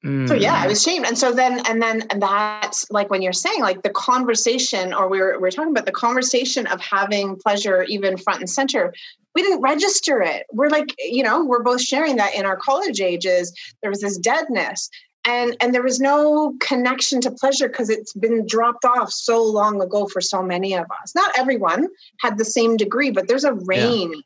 So 0.04 0.36
yeah, 0.36 0.54
I 0.54 0.66
mm. 0.66 0.70
was 0.70 0.82
shamed. 0.82 1.06
And 1.06 1.18
so 1.18 1.34
then 1.34 1.60
and 1.68 1.82
then 1.82 2.04
and 2.10 2.22
that's 2.22 2.90
like 2.90 3.10
when 3.10 3.22
you're 3.22 3.34
saying 3.34 3.60
like 3.60 3.82
the 3.82 3.90
conversation 3.90 4.94
or 4.94 5.10
we 5.10 5.20
were 5.20 5.34
we 5.34 5.40
we're 5.40 5.52
talking 5.52 5.72
about 5.72 5.86
the 5.86 5.92
conversation 5.92 6.66
of 6.68 6.80
having 6.80 7.36
pleasure 7.36 7.84
even 7.84 8.16
front 8.16 8.40
and 8.40 8.50
center. 8.50 8.94
We 9.38 9.44
didn't 9.44 9.62
register 9.62 10.20
it. 10.20 10.48
We're 10.52 10.70
like, 10.70 10.96
you 10.98 11.22
know, 11.22 11.46
we're 11.46 11.62
both 11.62 11.80
sharing 11.80 12.16
that 12.16 12.34
in 12.34 12.44
our 12.44 12.58
college 12.58 13.00
ages. 13.00 13.54
There 13.84 13.92
was 13.92 14.02
this 14.02 14.18
deadness. 14.18 14.90
And 15.26 15.56
and 15.62 15.76
there 15.76 15.84
was 15.84 16.00
no 16.00 16.56
connection 16.60 17.22
to 17.22 17.30
pleasure 17.30 17.68
because 17.68 17.92
it's 17.92 18.14
been 18.14 18.48
dropped 18.48 18.84
off 18.84 19.12
so 19.12 19.44
long 19.44 19.80
ago 19.80 20.08
for 20.08 20.22
so 20.22 20.42
many 20.42 20.74
of 20.74 20.88
us. 21.04 21.14
Not 21.14 21.38
everyone 21.38 21.88
had 22.20 22.40
the 22.40 22.46
same 22.46 22.78
degree, 22.78 23.12
but 23.12 23.28
there's 23.28 23.44
a 23.44 23.54
range. 23.54 24.16
Yeah 24.16 24.22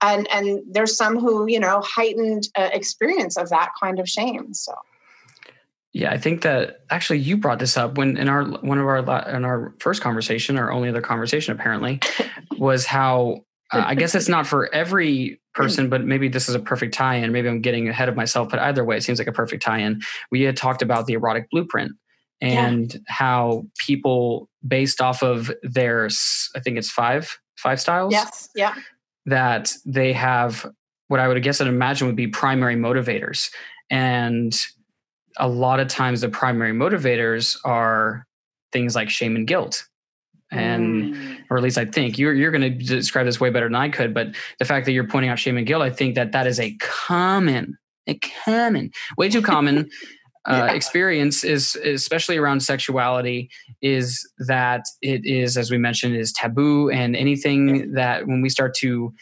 and 0.00 0.28
and 0.30 0.60
there's 0.70 0.96
some 0.96 1.18
who 1.18 1.48
you 1.48 1.58
know 1.58 1.82
heightened 1.84 2.48
uh, 2.54 2.70
experience 2.72 3.36
of 3.36 3.48
that 3.48 3.70
kind 3.82 3.98
of 3.98 4.08
shame 4.08 4.54
so 4.54 4.72
yeah, 5.92 6.12
I 6.12 6.18
think 6.18 6.42
that 6.42 6.82
actually 6.90 7.18
you 7.18 7.36
brought 7.36 7.58
this 7.58 7.76
up 7.76 7.96
when 7.96 8.16
in 8.16 8.28
our 8.28 8.44
one 8.44 8.78
of 8.78 8.86
our 8.86 8.98
in 9.34 9.44
our 9.44 9.74
first 9.80 10.02
conversation, 10.02 10.58
our 10.58 10.70
only 10.70 10.88
other 10.90 11.00
conversation 11.00 11.52
apparently, 11.52 11.98
was 12.58 12.86
how 12.86 13.44
uh, 13.72 13.82
I 13.86 13.94
guess 13.94 14.14
it's 14.14 14.28
not 14.28 14.46
for 14.46 14.72
every 14.72 15.40
person, 15.54 15.88
but 15.88 16.04
maybe 16.04 16.28
this 16.28 16.48
is 16.48 16.54
a 16.54 16.60
perfect 16.60 16.94
tie-in. 16.94 17.30
Maybe 17.32 17.48
I'm 17.48 17.60
getting 17.60 17.88
ahead 17.88 18.08
of 18.08 18.16
myself, 18.16 18.48
but 18.48 18.60
either 18.60 18.84
way, 18.84 18.96
it 18.96 19.02
seems 19.02 19.18
like 19.18 19.28
a 19.28 19.32
perfect 19.32 19.62
tie-in. 19.62 20.00
We 20.30 20.42
had 20.42 20.56
talked 20.56 20.82
about 20.82 21.06
the 21.06 21.14
erotic 21.14 21.50
blueprint 21.50 21.92
and 22.40 22.94
yeah. 22.94 23.00
how 23.08 23.66
people, 23.78 24.48
based 24.66 25.00
off 25.00 25.22
of 25.22 25.50
their, 25.62 26.08
I 26.56 26.60
think 26.60 26.78
it's 26.78 26.90
five 26.90 27.36
five 27.56 27.80
styles. 27.80 28.12
Yes. 28.12 28.48
Yeah. 28.54 28.74
That 29.26 29.72
they 29.84 30.12
have 30.12 30.64
what 31.08 31.20
I 31.20 31.28
would 31.28 31.42
guess 31.42 31.60
and 31.60 31.68
imagine 31.68 32.06
would 32.06 32.16
be 32.16 32.28
primary 32.28 32.76
motivators 32.76 33.50
and 33.90 34.54
a 35.38 35.48
lot 35.48 35.80
of 35.80 35.88
times 35.88 36.20
the 36.20 36.28
primary 36.28 36.72
motivators 36.72 37.56
are 37.64 38.26
things 38.72 38.94
like 38.94 39.08
shame 39.08 39.36
and 39.36 39.46
guilt 39.46 39.86
and 40.50 41.14
mm. 41.14 41.38
or 41.50 41.56
at 41.56 41.62
least 41.62 41.78
i 41.78 41.84
think 41.84 42.18
you're, 42.18 42.34
you're 42.34 42.50
going 42.50 42.62
to 42.62 42.70
describe 42.70 43.26
this 43.26 43.40
way 43.40 43.50
better 43.50 43.66
than 43.66 43.74
i 43.74 43.88
could 43.88 44.14
but 44.14 44.28
the 44.58 44.64
fact 44.64 44.86
that 44.86 44.92
you're 44.92 45.06
pointing 45.06 45.30
out 45.30 45.38
shame 45.38 45.56
and 45.56 45.66
guilt 45.66 45.82
i 45.82 45.90
think 45.90 46.14
that 46.14 46.32
that 46.32 46.46
is 46.46 46.58
a 46.58 46.74
common 46.80 47.76
a 48.06 48.18
common 48.44 48.90
way 49.16 49.28
too 49.28 49.42
common 49.42 49.78
uh, 50.48 50.66
yeah. 50.66 50.72
experience 50.72 51.44
is 51.44 51.76
especially 51.76 52.36
around 52.36 52.60
sexuality 52.60 53.50
is 53.82 54.26
that 54.38 54.82
it 55.02 55.24
is 55.24 55.56
as 55.56 55.70
we 55.70 55.78
mentioned 55.78 56.16
is 56.16 56.32
taboo 56.32 56.90
and 56.90 57.14
anything 57.14 57.92
that 57.92 58.26
when 58.26 58.40
we 58.40 58.48
start 58.48 58.74
to 58.74 59.12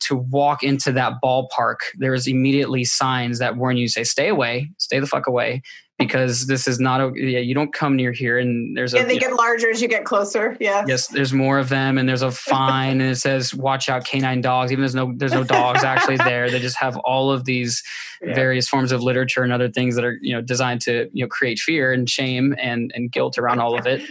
to 0.00 0.16
walk 0.16 0.62
into 0.62 0.92
that 0.92 1.14
ballpark, 1.22 1.76
there's 1.98 2.26
immediately 2.26 2.84
signs 2.84 3.38
that 3.38 3.56
warn 3.56 3.76
you 3.76 3.88
say, 3.88 4.04
stay 4.04 4.28
away, 4.28 4.70
stay 4.78 4.98
the 4.98 5.06
fuck 5.06 5.26
away, 5.26 5.62
because 6.06 6.46
this 6.46 6.66
is 6.66 6.78
not 6.80 7.00
a 7.00 7.12
yeah 7.16 7.38
you 7.38 7.54
don't 7.54 7.72
come 7.72 7.96
near 7.96 8.12
here 8.12 8.38
and 8.38 8.76
there's 8.76 8.92
yeah 8.92 9.02
a, 9.02 9.06
they 9.06 9.18
get 9.18 9.30
know, 9.30 9.36
larger 9.36 9.70
as 9.70 9.80
you 9.80 9.88
get 9.88 10.04
closer 10.04 10.56
yeah 10.60 10.84
yes 10.86 11.08
there's 11.08 11.32
more 11.32 11.58
of 11.58 11.68
them 11.68 11.98
and 11.98 12.08
there's 12.08 12.22
a 12.22 12.30
fine 12.30 13.00
and 13.00 13.10
it 13.10 13.16
says 13.16 13.54
watch 13.54 13.88
out 13.88 14.04
canine 14.04 14.40
dogs 14.40 14.72
even 14.72 14.82
there's 14.82 14.94
no 14.94 15.12
there's 15.16 15.32
no 15.32 15.44
dogs 15.44 15.84
actually 15.84 16.16
there 16.18 16.50
they 16.50 16.60
just 16.60 16.76
have 16.76 16.96
all 16.98 17.30
of 17.30 17.44
these 17.44 17.82
yeah. 18.22 18.34
various 18.34 18.68
forms 18.68 18.92
of 18.92 19.02
literature 19.02 19.42
and 19.42 19.52
other 19.52 19.70
things 19.70 19.94
that 19.94 20.04
are 20.04 20.18
you 20.20 20.32
know 20.32 20.40
designed 20.40 20.80
to 20.80 21.08
you 21.12 21.24
know 21.24 21.28
create 21.28 21.58
fear 21.58 21.92
and 21.92 22.08
shame 22.08 22.54
and 22.58 22.92
and 22.94 23.12
guilt 23.12 23.38
around 23.38 23.60
all 23.60 23.78
of 23.78 23.86
it 23.86 24.02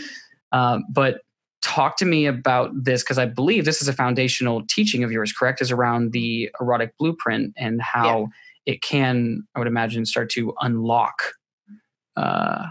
um, 0.52 0.84
but 0.92 1.22
talk 1.62 1.98
to 1.98 2.06
me 2.06 2.26
about 2.26 2.72
this 2.74 3.04
because 3.04 3.18
I 3.18 3.26
believe 3.26 3.66
this 3.66 3.82
is 3.82 3.88
a 3.88 3.94
foundational 3.94 4.64
teaching 4.68 5.04
of 5.04 5.12
yours, 5.12 5.32
correct? 5.32 5.62
Is 5.62 5.72
around 5.72 6.12
the 6.12 6.50
erotic 6.60 6.98
blueprint 6.98 7.54
and 7.56 7.82
how 7.82 8.20
yeah. 8.66 8.74
it 8.74 8.82
can, 8.82 9.44
I 9.56 9.60
would 9.60 9.68
imagine, 9.68 10.06
start 10.06 10.30
to 10.32 10.54
unlock 10.62 11.22
uh, 12.18 12.68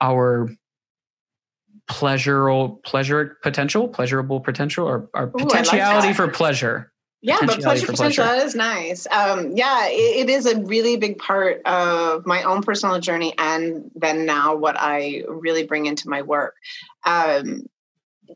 our 0.00 0.48
pleasurable 1.88 2.80
pleasure 2.84 3.38
potential, 3.42 3.88
pleasurable 3.88 4.40
potential, 4.40 4.86
or 4.86 5.08
our 5.14 5.26
Ooh, 5.26 5.32
potentiality 5.32 6.12
for 6.12 6.28
pleasure. 6.28 6.92
Yeah, 7.20 7.38
but 7.40 7.60
pleasure 7.60 7.86
potential 7.86 8.24
that 8.24 8.44
is 8.44 8.54
nice. 8.54 9.06
Um, 9.06 9.56
yeah, 9.56 9.86
it, 9.86 10.28
it 10.28 10.30
is 10.30 10.44
a 10.44 10.60
really 10.60 10.98
big 10.98 11.16
part 11.18 11.62
of 11.64 12.26
my 12.26 12.42
own 12.42 12.62
personal 12.62 13.00
journey, 13.00 13.32
and 13.38 13.90
then 13.94 14.26
now 14.26 14.54
what 14.54 14.76
I 14.78 15.24
really 15.26 15.64
bring 15.64 15.86
into 15.86 16.08
my 16.08 16.20
work. 16.20 16.54
Um, 17.06 17.62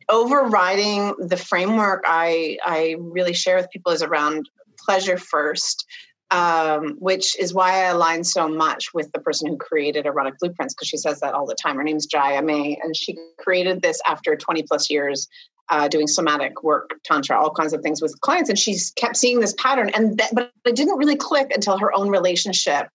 overriding 0.09 1.15
the 1.19 1.37
framework 1.37 2.05
I 2.07 2.59
I 2.65 2.97
really 2.99 3.35
share 3.35 3.57
with 3.57 3.71
people 3.71 3.93
is 3.93 4.03
around 4.03 4.49
pleasure 4.79 5.19
first, 5.19 5.85
um, 6.31 6.97
which 6.99 7.39
is 7.39 7.55
why 7.55 7.73
I 7.73 7.85
align 7.87 8.25
so 8.25 8.49
much 8.49 8.93
with 8.93 9.11
the 9.13 9.21
person 9.21 9.49
who 9.49 9.57
created 9.57 10.07
Erotic 10.07 10.39
Blueprints 10.39 10.75
because 10.75 10.89
she 10.89 10.97
says 10.97 11.21
that 11.21 11.35
all 11.35 11.47
the 11.47 11.55
time. 11.55 11.77
Her 11.77 11.85
name's 11.85 12.07
Jaiya 12.07 12.45
Ma, 12.45 12.77
and 12.83 12.97
she 12.97 13.17
created 13.39 13.81
this 13.83 14.01
after 14.07 14.37
20 14.37 14.63
plus 14.65 14.91
years 14.91 15.29
uh, 15.71 15.89
doing 15.89 16.07
somatic 16.07 16.63
work, 16.63 16.99
tantra, 17.05 17.39
all 17.39 17.51
kinds 17.51 17.73
of 17.73 17.83
things 17.83 18.01
with 18.01 18.19
clients, 18.21 18.49
and 18.49 18.59
she's 18.59 18.91
kept 18.97 19.17
seeing 19.17 19.41
this 19.41 19.55
pattern. 19.59 19.91
And 19.91 20.19
th- 20.19 20.31
but 20.33 20.51
it 20.65 20.77
didn't 20.77 20.97
really 20.97 21.17
click 21.17 21.51
until 21.55 21.79
her 21.79 21.95
own 21.95 22.09
relationship 22.09 22.89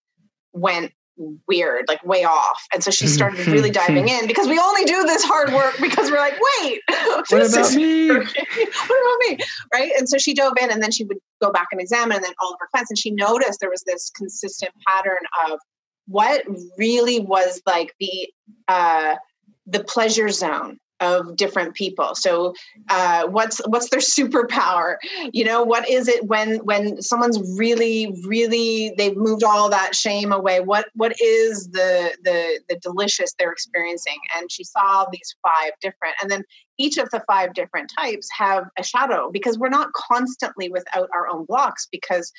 went 0.53 0.91
weird, 1.47 1.85
like 1.87 2.03
way 2.05 2.23
off. 2.23 2.59
And 2.73 2.83
so 2.83 2.91
she 2.91 3.07
started 3.07 3.47
really 3.47 3.69
diving 3.69 4.07
in 4.07 4.27
because 4.27 4.47
we 4.47 4.59
only 4.59 4.83
do 4.85 5.03
this 5.03 5.23
hard 5.23 5.53
work 5.53 5.75
because 5.81 6.09
we're 6.09 6.17
like, 6.17 6.37
wait, 6.61 6.81
what 7.29 7.31
about 7.31 7.73
me? 7.73 8.07
what 8.09 8.25
about 8.25 9.29
me? 9.29 9.37
Right. 9.73 9.91
And 9.97 10.07
so 10.09 10.17
she 10.17 10.33
dove 10.33 10.53
in 10.61 10.71
and 10.71 10.81
then 10.81 10.91
she 10.91 11.03
would 11.05 11.17
go 11.41 11.51
back 11.51 11.67
and 11.71 11.81
examine 11.81 12.17
and 12.17 12.25
then 12.25 12.33
all 12.41 12.53
of 12.53 12.57
her 12.59 12.67
clients. 12.71 12.91
And 12.91 12.97
she 12.97 13.11
noticed 13.11 13.59
there 13.59 13.69
was 13.69 13.83
this 13.85 14.11
consistent 14.15 14.73
pattern 14.87 15.17
of 15.49 15.59
what 16.07 16.43
really 16.77 17.19
was 17.19 17.61
like 17.65 17.93
the 17.99 18.29
uh 18.67 19.15
the 19.65 19.81
pleasure 19.85 20.27
zone 20.29 20.77
of 21.03 21.35
different 21.35 21.73
people 21.73 22.15
so 22.15 22.53
uh, 22.89 23.27
what's 23.27 23.59
what's 23.67 23.89
their 23.89 23.99
superpower 24.17 24.95
you 25.31 25.43
know 25.43 25.61
what 25.61 25.87
is 25.89 26.07
it 26.07 26.25
when 26.25 26.57
when 26.65 27.01
someone's 27.01 27.39
really 27.57 28.15
really 28.25 28.93
they've 28.97 29.17
moved 29.17 29.43
all 29.43 29.69
that 29.69 29.95
shame 29.95 30.31
away 30.31 30.59
what 30.59 30.87
what 30.95 31.13
is 31.21 31.67
the 31.69 32.15
the 32.23 32.59
the 32.69 32.77
delicious 32.77 33.33
they're 33.37 33.51
experiencing 33.51 34.17
and 34.37 34.51
she 34.51 34.63
saw 34.63 35.05
these 35.11 35.35
five 35.43 35.71
different 35.81 36.15
and 36.21 36.31
then 36.31 36.43
each 36.79 36.97
of 36.97 37.09
the 37.11 37.23
five 37.27 37.53
different 37.53 37.91
types 37.99 38.27
have 38.35 38.65
a 38.79 38.83
shadow 38.83 39.29
because 39.31 39.59
we're 39.59 39.69
not 39.69 39.91
constantly 39.93 40.69
without 40.69 41.09
our 41.13 41.27
own 41.27 41.45
blocks 41.45 41.87
because 41.91 42.31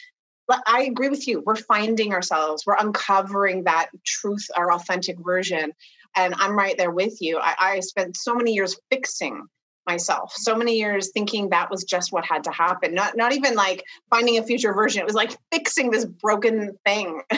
I 0.67 0.83
agree 0.83 1.09
with 1.09 1.27
you. 1.27 1.43
We're 1.47 1.57
finding 1.57 2.13
ourselves. 2.13 2.65
We're 2.67 2.77
uncovering 2.77 3.65
that 3.65 3.89
truth, 4.05 4.47
our 4.57 4.73
authentic 4.73 5.17
version 5.25 5.73
and 6.17 6.35
i'm 6.39 6.57
right 6.57 6.77
there 6.79 6.91
with 6.91 7.21
you. 7.21 7.39
I, 7.39 7.55
I 7.59 7.81
spent 7.81 8.17
so 8.17 8.35
many 8.35 8.53
years 8.53 8.79
fixing 8.91 9.47
myself 9.87 10.33
so 10.35 10.57
many 10.57 10.79
years 10.79 11.11
thinking 11.13 11.51
that 11.51 11.71
was 11.71 11.85
just 11.85 12.13
what 12.13 12.25
had 12.25 12.45
to 12.45 12.51
happen. 12.51 12.95
Not 12.95 13.17
not 13.17 13.33
even 13.33 13.55
like 13.55 13.85
finding 14.11 14.39
a 14.39 14.43
future 14.43 14.73
version. 14.73 15.01
It 15.01 15.07
was 15.07 15.15
like 15.15 15.37
fixing 15.53 15.91
this 15.91 16.05
broken 16.05 16.77
thing. 16.85 17.23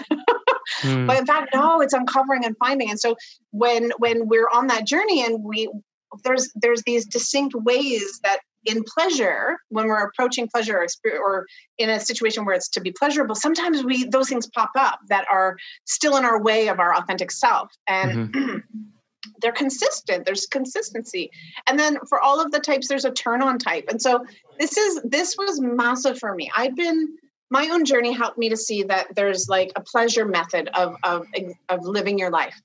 Mm. 0.82 1.06
but 1.06 1.16
in 1.16 1.24
fact 1.26 1.54
no 1.54 1.80
it's 1.80 1.94
uncovering 1.94 2.44
and 2.44 2.56
finding. 2.58 2.90
And 2.90 2.98
so 2.98 3.14
when 3.52 3.92
when 3.98 4.26
we're 4.26 4.48
on 4.52 4.66
that 4.66 4.84
journey 4.84 5.24
and 5.24 5.44
we 5.44 5.70
there's 6.24 6.50
there's 6.56 6.82
these 6.82 7.06
distinct 7.06 7.54
ways 7.54 8.18
that 8.24 8.40
in 8.66 8.82
pleasure 8.84 9.58
when 9.68 9.86
we're 9.86 10.04
approaching 10.04 10.48
pleasure 10.48 10.78
or, 10.78 10.86
or 11.18 11.46
in 11.78 11.90
a 11.90 12.00
situation 12.00 12.44
where 12.44 12.54
it's 12.54 12.68
to 12.68 12.80
be 12.80 12.92
pleasurable 12.92 13.34
sometimes 13.34 13.84
we 13.84 14.04
those 14.04 14.28
things 14.28 14.48
pop 14.48 14.70
up 14.76 14.98
that 15.08 15.24
are 15.30 15.56
still 15.84 16.16
in 16.16 16.24
our 16.24 16.42
way 16.42 16.68
of 16.68 16.80
our 16.80 16.94
authentic 16.94 17.30
self 17.30 17.70
and 17.88 18.34
mm-hmm. 18.34 18.58
they're 19.40 19.52
consistent 19.52 20.24
there's 20.24 20.46
consistency. 20.46 21.30
And 21.68 21.78
then 21.78 21.98
for 22.08 22.20
all 22.20 22.40
of 22.40 22.52
the 22.52 22.60
types 22.60 22.88
there's 22.88 23.04
a 23.04 23.10
turn 23.10 23.42
on 23.42 23.58
type. 23.58 23.84
And 23.88 24.00
so 24.00 24.24
this 24.58 24.76
is 24.76 25.00
this 25.04 25.36
was 25.36 25.60
massive 25.60 26.18
for 26.18 26.34
me. 26.34 26.50
I've 26.56 26.76
been 26.76 27.08
my 27.50 27.68
own 27.70 27.84
journey 27.84 28.12
helped 28.12 28.38
me 28.38 28.48
to 28.48 28.56
see 28.56 28.82
that 28.84 29.14
there's 29.14 29.48
like 29.48 29.72
a 29.76 29.80
pleasure 29.80 30.26
method 30.26 30.68
of 30.74 30.96
of 31.02 31.26
of 31.68 31.84
living 31.84 32.18
your 32.18 32.30
life. 32.30 32.60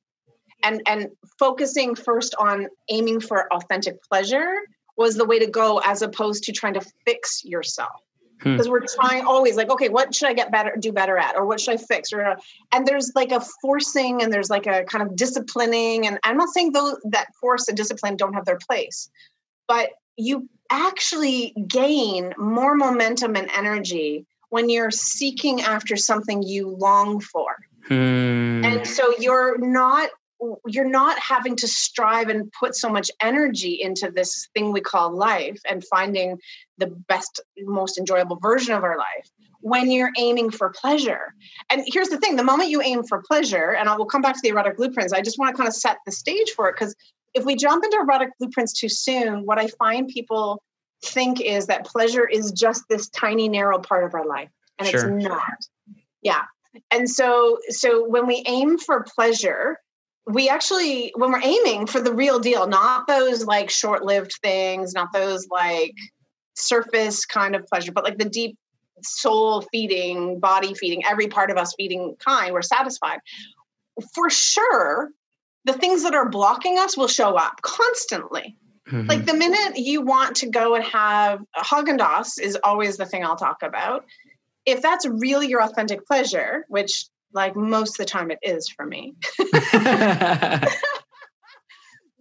And 0.64 0.82
and 0.86 1.10
focusing 1.40 1.96
first 1.96 2.36
on 2.38 2.68
aiming 2.90 3.22
for 3.22 3.52
authentic 3.54 4.02
pleasure 4.04 4.60
was 5.02 5.16
the 5.16 5.26
way 5.26 5.40
to 5.40 5.48
go 5.48 5.80
as 5.84 6.02
opposed 6.02 6.44
to 6.44 6.52
trying 6.52 6.74
to 6.74 6.82
fix 7.06 7.44
yourself 7.44 8.02
because 8.44 8.66
hmm. 8.66 8.72
we're 8.72 8.86
trying 8.86 9.26
always 9.26 9.56
like 9.56 9.70
okay 9.70 9.90
what 9.90 10.14
should 10.14 10.30
i 10.30 10.34
get 10.34 10.52
better 10.52 10.76
do 10.80 10.92
better 10.92 11.18
at 11.18 11.36
or 11.36 11.46
what 11.46 11.60
should 11.60 11.74
i 11.74 11.78
fix 11.78 12.12
or 12.12 12.36
and 12.72 12.88
there's 12.88 13.12
like 13.16 13.32
a 13.32 13.42
forcing 13.62 14.22
and 14.22 14.32
there's 14.32 14.50
like 14.50 14.68
a 14.68 14.84
kind 14.86 15.08
of 15.08 15.16
disciplining 15.16 16.08
and 16.08 16.20
i'm 16.24 16.38
not 16.38 16.50
saying 16.50 16.72
those 16.72 16.96
that 17.04 17.28
force 17.40 17.68
and 17.68 17.78
discipline 17.78 18.16
don't 18.16 18.34
have 18.34 18.46
their 18.46 18.60
place 18.68 19.10
but 19.68 19.90
you 20.18 20.50
actually 20.70 21.54
gain 21.68 22.34
more 22.38 22.76
momentum 22.76 23.36
and 23.36 23.50
energy 23.56 24.26
when 24.50 24.70
you're 24.70 24.92
seeking 24.92 25.62
after 25.62 25.96
something 25.96 26.44
you 26.44 26.70
long 26.70 27.20
for 27.20 27.56
hmm. 27.88 28.64
and 28.66 28.88
so 28.88 29.14
you're 29.20 29.58
not 29.58 30.10
you're 30.68 30.90
not 30.90 31.20
having 31.20 31.56
to 31.56 31.68
strive 31.68 32.30
and 32.30 32.52
put 32.60 32.76
so 32.76 32.90
much 32.90 33.12
energy 33.22 33.80
into 33.82 34.12
this 34.12 34.50
thing 34.54 34.72
we 34.72 34.82
call 34.82 35.16
life 35.16 35.60
and 35.70 35.84
finding 35.86 36.40
the 36.78 36.88
best 36.88 37.42
most 37.60 37.98
enjoyable 37.98 38.38
version 38.38 38.74
of 38.74 38.84
our 38.84 38.98
life 38.98 39.30
when 39.62 39.92
you're 39.92 40.12
aiming 40.18 40.50
for 40.50 40.70
pleasure. 40.70 41.36
And 41.70 41.84
here's 41.86 42.10
the 42.10 42.18
thing 42.18 42.36
the 42.36 42.44
moment 42.44 42.70
you 42.70 42.82
aim 42.82 43.04
for 43.04 43.22
pleasure 43.22 43.72
and 43.72 43.88
i 43.88 43.96
will 43.96 44.06
come 44.06 44.22
back 44.22 44.36
to 44.36 44.42
the 44.42 44.50
erotic 44.50 44.78
blueprints 44.78 45.14
i 45.14 45.22
just 45.22 45.38
want 45.38 45.54
to 45.54 45.58
kind 45.58 45.68
of 45.68 45.76
set 45.76 45.98
the 46.06 46.12
stage 46.12 46.52
for 46.56 46.70
it 46.70 46.76
because 46.78 46.96
if 47.34 47.46
we 47.46 47.56
jump 47.56 47.84
into 47.84 47.98
erotic 47.98 48.30
blueprints 48.40 48.74
too 48.74 48.90
soon 48.90 49.46
what 49.46 49.60
i 49.60 49.68
find 49.80 50.08
people 50.08 50.62
think 51.04 51.42
is 51.42 51.68
that 51.68 51.86
pleasure 51.86 52.28
is 52.28 52.52
just 52.52 52.84
this 52.90 53.10
tiny 53.10 53.50
narrow 53.50 53.80
part 53.80 54.04
of 54.04 54.14
our 54.14 54.26
life 54.26 54.50
and 54.80 54.88
sure. 54.88 55.18
it's 55.18 55.26
not. 55.26 55.66
Yeah. 56.22 56.44
And 56.90 57.10
so 57.10 57.60
so 57.70 58.08
when 58.08 58.28
we 58.28 58.44
aim 58.48 58.78
for 58.78 59.06
pleasure 59.16 59.78
we 60.28 60.50
actually 60.50 61.12
when 61.16 61.32
we're 61.32 61.44
aiming 61.44 61.88
for 61.88 62.00
the 62.00 62.14
real 62.14 62.40
deal 62.40 62.68
not 62.68 63.08
those 63.08 63.46
like 63.46 63.70
short-lived 63.70 64.32
things 64.44 64.94
not 64.94 65.12
those 65.14 65.48
like 65.50 65.96
surface 66.56 67.26
kind 67.26 67.56
of 67.56 67.66
pleasure 67.66 67.92
but 67.92 68.04
like 68.04 68.18
the 68.18 68.30
deep 68.30 68.56
soul 69.04 69.62
feeding 69.72 70.40
body 70.40 70.74
feeding 70.74 71.04
every 71.10 71.28
part 71.28 71.50
of 71.52 71.58
us 71.58 71.74
feeding 71.78 72.16
kind 72.24 72.54
we're 72.54 72.62
satisfied. 72.62 73.20
For 74.14 74.30
sure 74.30 75.10
the 75.66 75.74
things 75.74 76.04
that 76.04 76.16
are 76.16 76.30
blocking 76.30 76.80
us 76.80 76.98
will 76.98 77.08
show 77.08 77.36
up 77.36 77.62
constantly. 77.62 78.56
Mm-hmm. 78.88 79.08
like 79.08 79.26
the 79.28 79.36
minute 79.36 79.78
you 79.78 80.02
want 80.02 80.36
to 80.38 80.50
go 80.50 80.74
and 80.74 80.84
have 80.84 81.40
Haagen-Dazs 81.56 82.42
is 82.42 82.58
always 82.64 82.98
the 82.98 83.06
thing 83.06 83.24
I'll 83.24 83.36
talk 83.36 83.62
about. 83.62 84.06
If 84.66 84.82
that's 84.82 85.06
really 85.08 85.48
your 85.48 85.62
authentic 85.62 86.06
pleasure 86.06 86.66
which 86.68 87.06
like 87.34 87.56
most 87.56 87.92
of 87.92 87.98
the 87.98 88.06
time 88.06 88.32
it 88.32 88.40
is 88.42 88.70
for 88.70 88.86
me. 88.86 89.16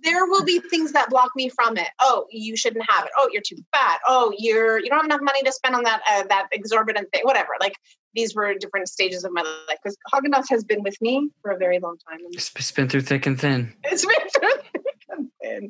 there 0.03 0.27
will 0.27 0.45
be 0.45 0.61
things 0.61 0.93
that 0.93 1.11
block 1.11 1.31
me 1.37 1.49
from 1.49 1.77
it. 1.77 1.89
Oh, 2.01 2.27
you 2.31 2.57
shouldn't 2.57 2.85
have 2.91 3.05
it. 3.05 3.11
Oh, 3.19 3.29
you're 3.33 3.43
too 3.43 3.57
fat. 3.75 3.99
Oh, 4.07 4.33
you're 4.39 4.79
you 4.79 4.89
don't 4.89 4.99
have 4.99 5.07
enough 5.07 5.21
money 5.23 5.43
to 5.43 5.53
spend 5.53 5.75
on 5.75 5.83
that 5.85 6.01
uh, 6.11 6.25
that 6.29 6.49
exorbitant 6.53 7.09
thing. 7.13 7.23
Whatever. 7.25 7.51
Like 7.61 7.75
these 8.15 8.35
were 8.35 8.55
different 8.55 8.89
stages 8.89 9.25
of 9.25 9.33
my 9.33 9.43
life 9.43 9.79
because 9.83 9.97
Haagen 10.13 10.33
Dazs 10.33 10.47
has 10.51 10.65
been 10.65 10.83
with 10.83 10.97
me 11.01 11.31
for 11.43 11.51
a 11.51 11.59
very 11.59 11.79
long 11.79 11.97
time. 12.09 12.19
It's 12.31 12.73
been 12.73 12.89
through 12.89 13.03
thick 13.03 13.27
and 13.27 13.41
thin. 13.41 13.73
It's 13.85 14.05
been 14.05 14.29
through 14.35 14.63
thick 14.73 14.97
and 15.11 15.31
thin. 15.43 15.69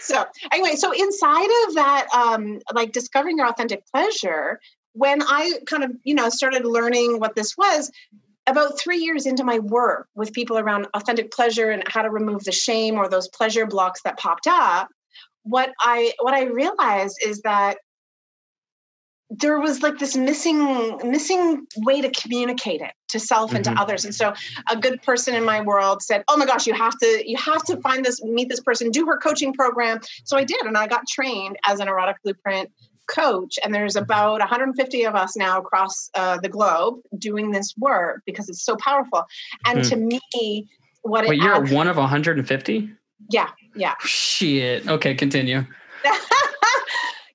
so 0.00 0.24
anyway, 0.52 0.74
so 0.76 0.92
inside 0.92 1.48
of 1.68 1.74
that, 1.74 2.06
um, 2.14 2.58
like 2.74 2.92
discovering 2.92 3.38
your 3.38 3.48
authentic 3.48 3.86
pleasure, 3.92 4.60
when 4.92 5.22
I 5.22 5.58
kind 5.66 5.84
of, 5.84 5.92
you 6.04 6.14
know, 6.14 6.28
started 6.28 6.64
learning 6.64 7.20
what 7.20 7.34
this 7.34 7.56
was, 7.56 7.90
about 8.46 8.78
three 8.78 8.98
years 8.98 9.26
into 9.26 9.44
my 9.44 9.58
work 9.58 10.08
with 10.14 10.32
people 10.32 10.58
around 10.58 10.86
authentic 10.94 11.30
pleasure 11.30 11.70
and 11.70 11.82
how 11.86 12.02
to 12.02 12.10
remove 12.10 12.44
the 12.44 12.52
shame 12.52 12.96
or 12.96 13.08
those 13.08 13.28
pleasure 13.28 13.66
blocks 13.66 14.02
that 14.02 14.18
popped 14.18 14.46
up, 14.46 14.88
what 15.42 15.70
I 15.80 16.12
what 16.20 16.34
I 16.34 16.44
realized 16.44 17.18
is 17.24 17.42
that 17.42 17.78
there 19.30 19.58
was 19.60 19.82
like 19.82 19.98
this 19.98 20.16
missing 20.16 20.98
missing 21.04 21.66
way 21.78 22.00
to 22.00 22.10
communicate 22.10 22.80
it 22.80 22.92
to 23.08 23.20
self 23.20 23.52
and 23.52 23.64
mm-hmm. 23.64 23.74
to 23.74 23.80
others 23.80 24.04
and 24.04 24.14
so 24.14 24.32
a 24.70 24.76
good 24.76 25.02
person 25.02 25.34
in 25.34 25.44
my 25.44 25.60
world 25.60 26.02
said 26.02 26.24
oh 26.28 26.36
my 26.36 26.46
gosh 26.46 26.66
you 26.66 26.72
have 26.72 26.96
to 26.98 27.22
you 27.26 27.36
have 27.36 27.62
to 27.64 27.76
find 27.82 28.04
this 28.04 28.22
meet 28.24 28.48
this 28.48 28.60
person 28.60 28.90
do 28.90 29.04
her 29.04 29.18
coaching 29.18 29.52
program 29.52 30.00
so 30.24 30.38
i 30.38 30.44
did 30.44 30.60
and 30.62 30.78
i 30.78 30.86
got 30.86 31.06
trained 31.06 31.58
as 31.66 31.78
an 31.78 31.88
erotic 31.88 32.16
blueprint 32.24 32.70
coach 33.08 33.58
and 33.64 33.74
there's 33.74 33.96
about 33.96 34.40
150 34.40 35.04
of 35.04 35.14
us 35.14 35.36
now 35.36 35.58
across 35.58 36.10
uh, 36.14 36.38
the 36.38 36.48
globe 36.48 37.00
doing 37.18 37.50
this 37.50 37.74
work 37.78 38.22
because 38.26 38.48
it's 38.48 38.62
so 38.62 38.76
powerful. 38.76 39.24
And 39.66 39.80
mm. 39.80 39.88
to 39.90 39.96
me 39.96 40.68
what 41.02 41.26
Wait, 41.26 41.40
you're 41.40 41.54
actually, 41.54 41.76
one 41.76 41.88
of 41.88 41.96
150 41.96 42.90
yeah 43.30 43.48
yeah. 43.74 43.94
Shit. 44.00 44.88
Okay 44.88 45.14
continue. 45.14 45.64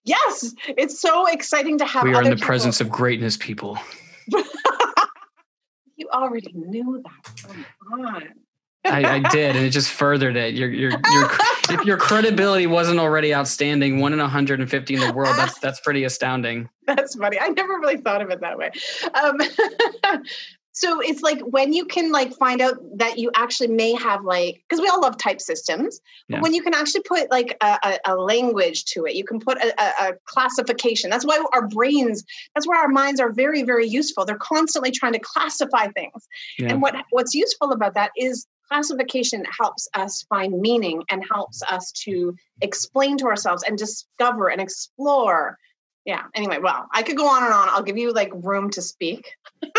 Yes 0.06 0.54
it's 0.68 1.00
so 1.00 1.28
exciting 1.28 1.78
to 1.78 1.86
have 1.86 2.04
we 2.04 2.14
are 2.14 2.22
in 2.22 2.30
the 2.30 2.36
people. 2.36 2.46
presence 2.46 2.82
of 2.82 2.90
greatness 2.90 3.38
people. 3.38 3.78
You 5.96 6.10
already 6.12 6.52
knew 6.54 7.04
that. 7.04 7.54
Come 7.88 8.02
on 8.02 8.24
I, 8.86 9.16
I, 9.16 9.20
did, 9.20 9.56
and 9.56 9.66
it 9.66 9.70
just 9.70 9.90
furthered 9.90 10.36
it. 10.36 10.54
Your 10.54 10.70
your 10.70 10.92
your 10.92 11.30
if 11.70 11.86
your 11.86 11.98
credibility 11.98 12.68
wasn't 12.68 13.00
already 13.00 13.34
outstanding, 13.34 14.00
one 14.00 14.14
in 14.14 14.20
150 14.20 14.94
in 14.94 15.00
the 15.00 15.14
world, 15.14 15.36
that's 15.38 15.58
that's 15.60 15.80
pretty 15.80 16.04
astounding. 16.04 16.70
That's 16.86 17.16
funny. 17.16 17.40
I 17.40 17.48
never 17.48 17.80
really 17.80 17.96
thought 17.96 18.22
of 18.22 18.30
it 18.30 18.42
that 18.42 18.58
way. 18.58 18.70
Um, 19.14 19.38
so 20.74 21.00
it's 21.00 21.22
like 21.22 21.40
when 21.42 21.72
you 21.72 21.86
can 21.86 22.12
like 22.12 22.34
find 22.34 22.60
out 22.60 22.76
that 22.98 23.18
you 23.18 23.32
actually 23.36 23.68
may 23.68 23.94
have 23.94 24.24
like 24.26 24.62
because 24.68 24.82
we 24.82 24.88
all 24.88 25.00
love 25.00 25.18
type 25.18 25.40
systems 25.40 26.02
but 26.28 26.38
yeah. 26.38 26.42
when 26.42 26.54
you 26.54 26.62
can 26.62 26.74
actually 26.74 27.02
put 27.04 27.30
like 27.32 27.56
a, 27.62 27.78
a, 27.84 28.14
a 28.14 28.16
language 28.16 28.84
to 28.86 29.06
it 29.06 29.16
you 29.16 29.24
can 29.24 29.40
put 29.40 29.58
a, 29.60 29.74
a, 29.80 30.14
classification 30.26 31.10
that's 31.10 31.26
why 31.26 31.42
our 31.54 31.68
brains 31.68 32.24
that's 32.56 32.68
why 32.68 32.76
our 32.76 32.90
minds 32.90 33.20
are 33.20 33.32
very 33.32 33.64
very 33.64 33.88
useful 33.88 34.26
they're 34.26 34.36
constantly 34.38 34.92
trying 34.92 35.14
to 35.14 35.20
classify 35.20 35.88
things 35.90 36.28
yeah. 36.58 36.70
and 36.70 36.82
what 36.82 36.96
what's 37.12 37.34
useful 37.34 37.72
about 37.72 37.94
that 37.94 38.12
is 38.18 38.48
classification 38.68 39.46
helps 39.60 39.88
us 39.94 40.24
find 40.24 40.60
meaning 40.60 41.04
and 41.10 41.24
helps 41.32 41.62
us 41.64 41.92
to 42.04 42.36
explain 42.62 43.18
to 43.18 43.26
ourselves 43.26 43.64
and 43.64 43.78
discover 43.78 44.50
and 44.50 44.62
explore. 44.62 45.58
Yeah. 46.06 46.24
Anyway, 46.36 46.60
well, 46.60 46.88
I 46.94 47.04
could 47.04 47.18
go 47.18 47.28
on 47.28 47.44
and 47.44 47.54
on. 47.54 47.70
I'll 47.70 47.84
give 47.84 47.98
you 47.98 48.12
like 48.12 48.32
room 48.34 48.70
to 48.72 48.82
speak. 48.82 49.32
yeah, 49.64 49.72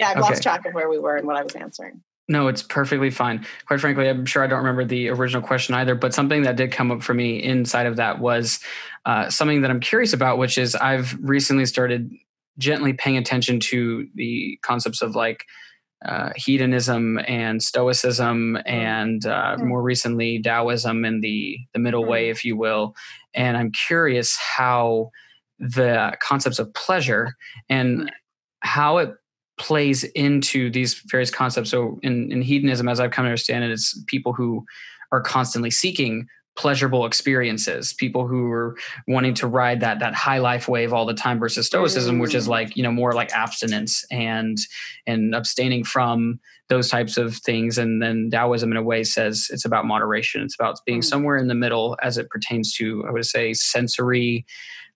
I've 0.00 0.16
okay. 0.16 0.20
lost 0.20 0.42
track 0.42 0.66
of 0.66 0.74
where 0.74 0.88
we 0.88 0.98
were 0.98 1.16
and 1.16 1.26
what 1.26 1.36
I 1.36 1.42
was 1.42 1.54
answering. 1.54 2.02
No, 2.26 2.48
it's 2.48 2.62
perfectly 2.62 3.10
fine. 3.10 3.44
Quite 3.66 3.80
frankly, 3.80 4.08
I'm 4.08 4.24
sure 4.24 4.42
I 4.42 4.46
don't 4.46 4.58
remember 4.58 4.84
the 4.84 5.10
original 5.10 5.42
question 5.42 5.74
either, 5.74 5.94
but 5.94 6.14
something 6.14 6.42
that 6.42 6.56
did 6.56 6.72
come 6.72 6.90
up 6.90 7.02
for 7.02 7.12
me 7.12 7.42
inside 7.42 7.86
of 7.86 7.96
that 7.96 8.18
was 8.18 8.60
uh, 9.04 9.28
something 9.28 9.60
that 9.60 9.70
I'm 9.70 9.80
curious 9.80 10.14
about, 10.14 10.38
which 10.38 10.56
is 10.56 10.74
I've 10.74 11.16
recently 11.20 11.66
started 11.66 12.10
gently 12.56 12.94
paying 12.94 13.18
attention 13.18 13.60
to 13.60 14.08
the 14.14 14.58
concepts 14.62 15.02
of 15.02 15.14
like 15.14 15.44
uh, 16.04 16.30
hedonism 16.36 17.18
and 17.26 17.62
stoicism 17.62 18.58
and 18.66 19.26
uh, 19.26 19.56
mm. 19.56 19.64
more 19.64 19.82
recently 19.82 20.40
taoism 20.40 21.04
and 21.04 21.22
the 21.22 21.58
the 21.72 21.78
middle 21.78 22.04
mm. 22.04 22.08
way 22.08 22.28
if 22.28 22.44
you 22.44 22.56
will 22.56 22.94
and 23.34 23.56
i'm 23.56 23.70
curious 23.70 24.36
how 24.36 25.10
the 25.58 26.12
concepts 26.20 26.58
of 26.58 26.72
pleasure 26.74 27.34
and 27.68 28.00
mm. 28.00 28.08
how 28.60 28.98
it 28.98 29.14
plays 29.58 30.04
into 30.04 30.70
these 30.70 31.00
various 31.06 31.30
concepts 31.30 31.70
so 31.70 31.98
in, 32.02 32.30
in 32.30 32.42
hedonism 32.42 32.88
as 32.88 33.00
i've 33.00 33.10
come 33.10 33.24
to 33.24 33.28
understand 33.28 33.64
it 33.64 33.70
it's 33.70 33.98
people 34.06 34.32
who 34.32 34.64
are 35.12 35.20
constantly 35.20 35.70
seeking 35.70 36.26
pleasurable 36.56 37.06
experiences. 37.06 37.92
People 37.92 38.26
who 38.26 38.50
are 38.50 38.76
wanting 39.08 39.34
to 39.34 39.46
ride 39.46 39.80
that 39.80 39.98
that 39.98 40.14
high 40.14 40.38
life 40.38 40.68
wave 40.68 40.92
all 40.92 41.06
the 41.06 41.14
time 41.14 41.38
versus 41.38 41.66
stoicism 41.66 42.18
which 42.18 42.34
is 42.34 42.46
like 42.46 42.76
you 42.76 42.82
know 42.82 42.92
more 42.92 43.12
like 43.12 43.32
abstinence 43.32 44.04
and 44.10 44.58
and 45.06 45.34
abstaining 45.34 45.84
from 45.84 46.38
those 46.68 46.88
types 46.88 47.16
of 47.16 47.36
things. 47.36 47.76
And 47.76 48.00
then 48.00 48.30
taoism 48.30 48.70
in 48.70 48.76
a 48.76 48.82
way 48.82 49.04
says 49.04 49.48
it's 49.50 49.64
about 49.64 49.84
moderation. 49.84 50.42
It's 50.42 50.54
about 50.54 50.78
being 50.86 51.00
mm. 51.00 51.04
somewhere 51.04 51.36
in 51.36 51.48
the 51.48 51.54
middle 51.54 51.96
as 52.02 52.16
it 52.16 52.30
pertains 52.30 52.72
to 52.74 53.04
i 53.06 53.10
would 53.10 53.26
say 53.26 53.52
sensory 53.52 54.46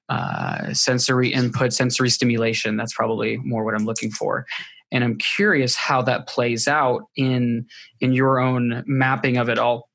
uh, 0.08 0.72
sensory 0.72 1.30
input 1.30 1.74
sensory 1.74 2.08
stimulation. 2.08 2.78
That's 2.78 2.94
probably 2.94 3.36
more 3.38 3.64
what 3.64 3.74
i'm 3.74 3.84
looking 3.84 4.10
for. 4.10 4.46
And 4.90 5.04
i'm 5.04 5.18
curious 5.18 5.76
how 5.76 6.00
that 6.02 6.26
plays 6.26 6.66
out 6.66 7.02
in 7.16 7.66
in 8.00 8.12
your 8.12 8.40
own 8.40 8.84
mapping 8.86 9.36
of 9.36 9.48
it 9.48 9.58
all. 9.58 9.90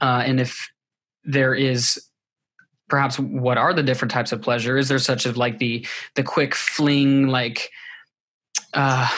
Uh, 0.00 0.22
and 0.24 0.40
if 0.40 0.70
there 1.24 1.54
is 1.54 2.00
perhaps 2.88 3.18
what 3.18 3.56
are 3.56 3.72
the 3.72 3.82
different 3.82 4.10
types 4.10 4.32
of 4.32 4.42
pleasure 4.42 4.76
is 4.76 4.88
there 4.88 4.98
such 4.98 5.24
as 5.24 5.36
like 5.36 5.58
the 5.58 5.86
the 6.16 6.22
quick 6.22 6.54
fling 6.54 7.28
like 7.28 7.70
uh 8.74 9.08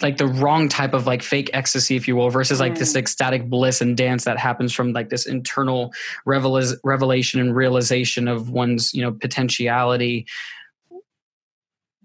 like 0.00 0.16
the 0.16 0.26
wrong 0.26 0.68
type 0.68 0.94
of 0.94 1.06
like 1.06 1.22
fake 1.22 1.50
ecstasy 1.52 1.96
if 1.96 2.08
you 2.08 2.16
will 2.16 2.30
versus 2.30 2.60
like 2.60 2.74
mm. 2.74 2.78
this 2.78 2.96
ecstatic 2.96 3.48
bliss 3.48 3.80
and 3.80 3.96
dance 3.96 4.24
that 4.24 4.38
happens 4.38 4.72
from 4.72 4.92
like 4.92 5.10
this 5.10 5.26
internal 5.26 5.92
revel- 6.24 6.60
revelation 6.84 7.40
and 7.40 7.54
realization 7.54 8.28
of 8.28 8.50
one's 8.50 8.94
you 8.94 9.02
know 9.02 9.12
potentiality 9.12 10.26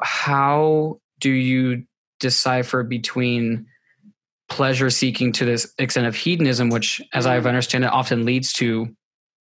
how 0.02 1.00
do 1.20 1.32
you 1.32 1.84
decipher 2.20 2.84
between 2.84 3.66
pleasure 4.50 4.90
seeking 4.90 5.32
to 5.34 5.46
this 5.46 5.74
extent 5.78 6.08
of 6.08 6.16
hedonism, 6.16 6.70
which, 6.70 7.02
as 7.14 7.26
I 7.26 7.40
mm. 7.40 7.48
understand 7.48 7.84
it, 7.84 7.92
often 7.92 8.26
leads 8.26 8.54
to 8.54 8.88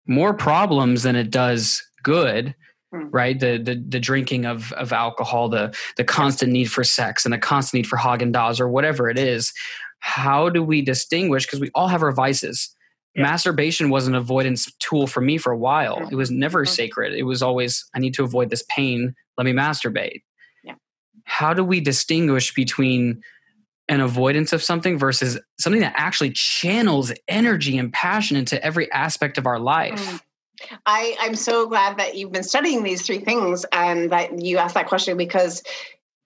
more 0.06 0.34
problems 0.34 1.02
than 1.02 1.16
it 1.16 1.30
does 1.30 1.82
good. 2.02 2.54
Mm. 2.94 3.08
Right, 3.10 3.38
the, 3.38 3.58
the 3.58 3.84
the 3.88 3.98
drinking 3.98 4.46
of 4.46 4.72
of 4.74 4.92
alcohol, 4.92 5.48
the 5.48 5.76
the 5.96 6.04
constant 6.04 6.52
need 6.52 6.70
for 6.70 6.84
sex, 6.84 7.24
and 7.24 7.32
the 7.34 7.38
constant 7.38 7.80
need 7.80 7.88
for 7.88 7.96
Haagen 7.96 8.32
Dazs 8.32 8.60
or 8.60 8.68
whatever 8.68 9.10
it 9.10 9.18
is. 9.18 9.52
How 9.98 10.48
do 10.48 10.62
we 10.62 10.82
distinguish? 10.82 11.46
Because 11.46 11.60
we 11.60 11.70
all 11.74 11.88
have 11.88 12.02
our 12.02 12.12
vices. 12.12 12.72
Yeah. 13.16 13.22
Masturbation 13.22 13.90
was 13.90 14.06
an 14.06 14.14
avoidance 14.14 14.70
tool 14.78 15.06
for 15.08 15.20
me 15.20 15.36
for 15.36 15.50
a 15.50 15.58
while. 15.58 15.98
Mm. 15.98 16.12
It 16.12 16.14
was 16.14 16.30
never 16.30 16.62
mm-hmm. 16.62 16.72
sacred. 16.72 17.14
It 17.14 17.24
was 17.24 17.42
always 17.42 17.84
I 17.94 17.98
need 17.98 18.14
to 18.14 18.24
avoid 18.24 18.50
this 18.50 18.64
pain. 18.68 19.14
Let 19.36 19.44
me 19.46 19.52
masturbate. 19.52 20.22
Yeah. 20.62 20.74
How 21.24 21.54
do 21.54 21.64
we 21.64 21.80
distinguish 21.80 22.54
between 22.54 23.20
an 23.88 24.00
avoidance 24.00 24.52
of 24.52 24.62
something 24.62 24.98
versus 24.98 25.38
something 25.58 25.80
that 25.80 25.94
actually 25.96 26.30
channels 26.30 27.12
energy 27.28 27.78
and 27.78 27.92
passion 27.92 28.36
into 28.36 28.62
every 28.64 28.90
aspect 28.92 29.38
of 29.38 29.46
our 29.46 29.58
life. 29.58 30.00
Mm. 30.00 30.20
I, 30.86 31.16
I'm 31.20 31.34
so 31.34 31.66
glad 31.68 31.98
that 31.98 32.16
you've 32.16 32.32
been 32.32 32.42
studying 32.42 32.82
these 32.82 33.02
three 33.02 33.20
things 33.20 33.64
and 33.72 34.10
that 34.10 34.42
you 34.42 34.58
asked 34.58 34.74
that 34.74 34.88
question 34.88 35.16
because 35.16 35.62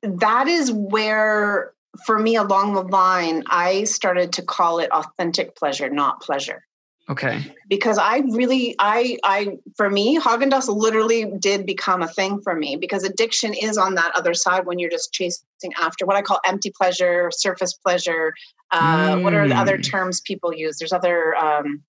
that 0.03 0.49
is 0.49 0.73
where, 0.73 1.73
for 2.07 2.18
me, 2.18 2.37
along 2.37 2.75
the 2.75 2.83
line, 2.83 3.42
I 3.46 3.85
started 3.85 4.33
to 4.35 4.42
call 4.42 4.79
it 4.79 4.90
authentic 4.92 5.57
pleasure, 5.57 5.90
not 5.90 6.23
pleasure. 6.23 6.64
Okay. 7.11 7.42
Because 7.68 7.99
I 7.99 8.18
really, 8.18 8.77
I, 8.79 9.18
I, 9.25 9.59
for 9.77 9.90
me, 9.90 10.18
Haagen 10.18 10.51
Dazs 10.51 10.68
literally 10.68 11.27
did 11.40 11.66
become 11.66 12.03
a 12.03 12.09
thing 12.09 12.40
for 12.40 12.55
me 12.55 12.77
because 12.77 13.03
addiction 13.03 13.53
is 13.53 13.77
on 13.77 13.96
that 13.96 14.12
other 14.14 14.33
side 14.33 14.64
when 14.64 14.79
you're 14.79 14.90
just 14.90 15.12
chasing 15.12 15.42
after 15.81 16.07
what 16.07 16.14
I 16.14 16.23
call 16.23 16.38
empty 16.46 16.70
pleasure, 16.70 17.31
surface 17.33 17.73
pleasure. 17.73 18.33
Uh, 18.70 19.16
mm. 19.16 19.23
What 19.25 19.35
are 19.35 19.49
the 19.49 19.57
other 19.57 19.77
mm. 19.77 19.90
terms 19.90 20.20
people 20.20 20.55
use? 20.55 20.79
There's 20.79 20.92
other, 20.92 21.35
um, 21.35 21.83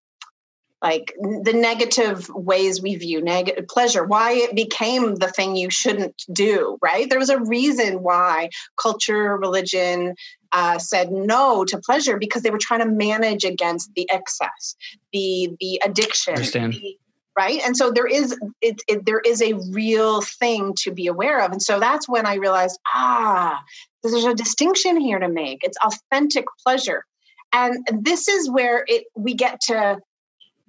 like 0.81 1.13
the 1.19 1.53
negative 1.53 2.29
ways 2.29 2.81
we 2.81 2.95
view 2.95 3.21
negative 3.21 3.67
pleasure 3.67 4.03
why 4.03 4.33
it 4.33 4.55
became 4.55 5.15
the 5.15 5.27
thing 5.27 5.55
you 5.55 5.69
shouldn't 5.69 6.23
do 6.31 6.77
right 6.81 7.09
there 7.09 7.19
was 7.19 7.29
a 7.29 7.39
reason 7.39 8.01
why 8.01 8.49
culture 8.77 9.37
religion 9.37 10.15
uh, 10.51 10.77
said 10.77 11.11
no 11.11 11.63
to 11.65 11.77
pleasure 11.79 12.17
because 12.17 12.41
they 12.41 12.49
were 12.49 12.57
trying 12.57 12.81
to 12.81 12.85
manage 12.85 13.43
against 13.43 13.91
the 13.95 14.09
excess, 14.11 14.75
the 15.13 15.49
the 15.59 15.81
addiction, 15.83 16.35
the, 16.35 16.97
right? 17.37 17.61
And 17.65 17.75
so 17.77 17.91
there 17.91 18.07
is 18.07 18.37
it, 18.61 18.81
it, 18.87 19.05
there 19.05 19.21
is 19.21 19.41
a 19.41 19.53
real 19.71 20.21
thing 20.21 20.73
to 20.79 20.91
be 20.91 21.07
aware 21.07 21.43
of, 21.43 21.51
and 21.51 21.61
so 21.61 21.79
that's 21.79 22.09
when 22.09 22.25
I 22.25 22.35
realized 22.35 22.79
ah, 22.93 23.61
there's 24.03 24.25
a 24.25 24.33
distinction 24.33 24.99
here 24.99 25.19
to 25.19 25.29
make. 25.29 25.63
It's 25.63 25.77
authentic 25.83 26.45
pleasure, 26.63 27.05
and 27.53 27.77
this 27.91 28.27
is 28.27 28.49
where 28.49 28.83
it 28.87 29.05
we 29.15 29.33
get 29.33 29.61
to 29.67 29.99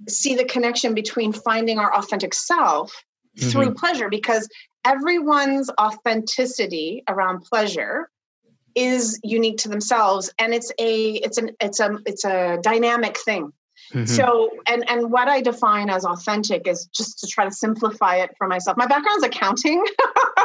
see 0.08 0.34
the 0.34 0.44
connection 0.44 0.94
between 0.94 1.32
finding 1.32 1.78
our 1.78 1.94
authentic 1.94 2.34
self 2.34 2.92
mm-hmm. 3.36 3.50
through 3.50 3.74
pleasure 3.74 4.08
because 4.08 4.48
everyone's 4.84 5.70
authenticity 5.80 7.02
around 7.08 7.40
pleasure 7.42 8.08
is 8.74 9.20
unique 9.22 9.58
to 9.58 9.68
themselves 9.68 10.32
and 10.38 10.54
it's 10.54 10.72
a 10.78 11.12
it's 11.12 11.38
an 11.38 11.50
it's 11.60 11.78
a 11.78 11.98
it's 12.06 12.24
a 12.24 12.58
dynamic 12.62 13.18
thing 13.18 13.52
mm-hmm. 13.92 14.04
so 14.04 14.50
and 14.66 14.88
and 14.88 15.10
what 15.10 15.28
i 15.28 15.40
define 15.40 15.88
as 15.90 16.04
authentic 16.04 16.66
is 16.66 16.86
just 16.86 17.18
to 17.18 17.26
try 17.26 17.44
to 17.44 17.50
simplify 17.50 18.16
it 18.16 18.30
for 18.36 18.46
myself 18.46 18.76
my 18.76 18.86
background's 18.86 19.24
accounting 19.24 19.84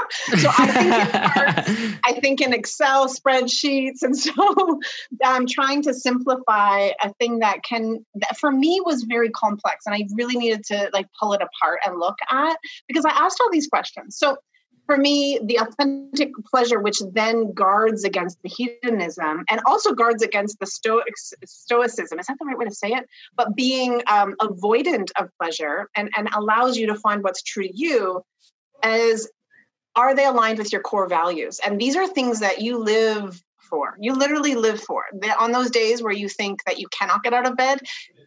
so 0.09 0.49
I 0.57 0.67
think, 0.67 1.37
in 1.37 1.99
I 2.05 2.19
think 2.19 2.41
in 2.41 2.53
Excel 2.53 3.07
spreadsheets. 3.07 4.01
And 4.01 4.17
so 4.17 4.33
I'm 5.23 5.47
trying 5.47 5.81
to 5.83 5.93
simplify 5.93 6.89
a 7.01 7.13
thing 7.19 7.39
that 7.39 7.63
can, 7.63 8.05
that 8.15 8.37
for 8.37 8.51
me 8.51 8.81
was 8.85 9.03
very 9.03 9.29
complex. 9.29 9.85
And 9.85 9.95
I 9.95 10.05
really 10.15 10.37
needed 10.37 10.63
to 10.65 10.89
like 10.93 11.07
pull 11.19 11.33
it 11.33 11.41
apart 11.41 11.79
and 11.85 11.99
look 11.99 12.17
at 12.29 12.57
because 12.87 13.05
I 13.05 13.11
asked 13.11 13.39
all 13.41 13.51
these 13.51 13.67
questions. 13.67 14.17
So 14.17 14.37
for 14.87 14.97
me, 14.97 15.39
the 15.43 15.59
authentic 15.59 16.31
pleasure, 16.49 16.79
which 16.79 16.99
then 17.11 17.53
guards 17.53 18.03
against 18.05 18.41
the 18.41 18.49
hedonism 18.49 19.43
and 19.51 19.61
also 19.67 19.93
guards 19.93 20.23
against 20.23 20.59
the 20.59 20.65
stoic, 20.65 21.13
stoicism, 21.45 22.19
is 22.19 22.25
that 22.25 22.37
the 22.39 22.45
right 22.45 22.57
way 22.57 22.65
to 22.65 22.73
say 22.73 22.89
it? 22.89 23.05
But 23.35 23.55
being 23.55 24.01
um, 24.07 24.33
avoidant 24.41 25.09
of 25.19 25.29
pleasure 25.39 25.89
and, 25.95 26.09
and 26.17 26.29
allows 26.33 26.77
you 26.77 26.87
to 26.87 26.95
find 26.95 27.21
what's 27.21 27.43
true 27.43 27.67
to 27.67 27.77
you 27.77 28.23
is 28.83 29.29
are 29.95 30.15
they 30.15 30.25
aligned 30.25 30.57
with 30.57 30.71
your 30.71 30.81
core 30.81 31.07
values? 31.07 31.59
And 31.65 31.81
these 31.81 31.95
are 31.95 32.07
things 32.07 32.39
that 32.39 32.61
you 32.61 32.77
live 32.77 33.43
for. 33.69 33.95
You 33.99 34.13
literally 34.13 34.55
live 34.55 34.81
for. 34.81 35.03
On 35.39 35.51
those 35.51 35.69
days 35.69 36.01
where 36.01 36.13
you 36.13 36.29
think 36.29 36.63
that 36.65 36.79
you 36.79 36.87
cannot 36.89 37.23
get 37.23 37.33
out 37.33 37.47
of 37.47 37.55
bed, 37.55 37.79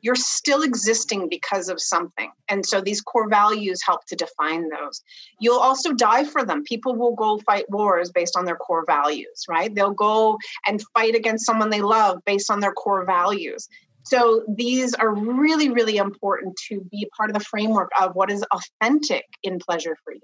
you're 0.02 0.14
still 0.14 0.62
existing 0.62 1.28
because 1.28 1.68
of 1.68 1.80
something. 1.80 2.30
And 2.48 2.64
so 2.64 2.80
these 2.80 3.00
core 3.00 3.28
values 3.28 3.80
help 3.84 4.06
to 4.06 4.16
define 4.16 4.68
those. 4.70 5.02
You'll 5.40 5.58
also 5.58 5.92
die 5.92 6.24
for 6.24 6.44
them. 6.44 6.64
People 6.64 6.96
will 6.96 7.14
go 7.14 7.38
fight 7.40 7.70
wars 7.70 8.10
based 8.10 8.36
on 8.36 8.44
their 8.44 8.56
core 8.56 8.84
values, 8.86 9.44
right? 9.48 9.74
They'll 9.74 9.90
go 9.92 10.38
and 10.66 10.82
fight 10.94 11.14
against 11.14 11.44
someone 11.44 11.70
they 11.70 11.82
love 11.82 12.20
based 12.24 12.50
on 12.50 12.60
their 12.60 12.72
core 12.72 13.04
values. 13.04 13.68
So 14.04 14.44
these 14.48 14.94
are 14.94 15.14
really, 15.14 15.68
really 15.68 15.98
important 15.98 16.56
to 16.68 16.80
be 16.90 17.08
part 17.16 17.30
of 17.30 17.34
the 17.34 17.44
framework 17.44 17.90
of 18.00 18.14
what 18.14 18.30
is 18.30 18.44
authentic 18.50 19.26
in 19.42 19.58
pleasure 19.58 19.96
for 20.02 20.14
you. 20.14 20.20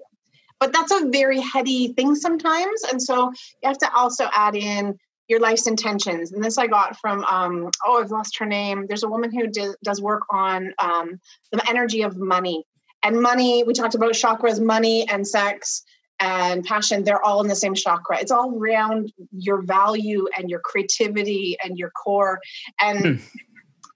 But 0.59 0.73
that's 0.73 0.91
a 0.91 1.09
very 1.11 1.41
heady 1.41 1.93
thing 1.93 2.14
sometimes. 2.14 2.83
And 2.91 3.03
so 3.03 3.31
you 3.62 3.69
have 3.69 3.79
to 3.79 3.95
also 3.95 4.29
add 4.33 4.57
in 4.57 4.99
your 5.29 5.41
life's 5.41 5.66
intentions. 5.66 6.33
And 6.33 6.43
this 6.43 6.59
I 6.59 6.66
got 6.66 6.99
from, 7.01 7.24
um, 7.24 7.70
oh, 7.85 8.01
I've 8.01 8.11
lost 8.11 8.39
her 8.39 8.47
name. 8.47 8.87
There's 8.87 9.03
a 9.03 9.09
woman 9.09 9.33
who 9.33 9.47
do, 9.49 9.74
does 9.83 10.01
work 10.01 10.22
on 10.31 10.72
um, 10.79 11.20
the 11.53 11.68
energy 11.68 12.03
of 12.03 12.16
money. 12.16 12.64
And 13.03 13.20
money, 13.20 13.64
we 13.64 13.74
talked 13.74 13.95
about 13.95 14.12
chakras, 14.12 14.61
money 14.61 15.09
and 15.09 15.27
sex 15.27 15.83
and 16.20 16.64
passion, 16.64 17.05
they're 17.05 17.22
all 17.22 17.41
in 17.41 17.49
the 17.49 17.57
same 17.57 17.74
chakra. 17.74 18.18
It's 18.18 18.31
all 18.31 18.57
around 18.57 19.12
your 19.33 19.62
value 19.62 20.27
and 20.37 20.49
your 20.49 20.61
creativity 20.61 21.57
and 21.62 21.79
your 21.79 21.91
core. 21.91 22.41
And 22.81 22.99
hmm. 22.99 23.14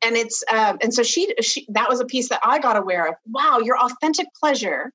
and 0.05 0.17
it's 0.17 0.43
uh, 0.53 0.77
and 0.83 0.93
so 0.93 1.03
she, 1.03 1.35
she 1.41 1.67
that 1.71 1.89
was 1.89 2.01
a 2.01 2.05
piece 2.05 2.29
that 2.29 2.41
I 2.45 2.59
got 2.59 2.77
aware 2.77 3.09
of. 3.09 3.15
Wow, 3.27 3.59
your 3.59 3.79
authentic 3.79 4.27
pleasure 4.39 4.93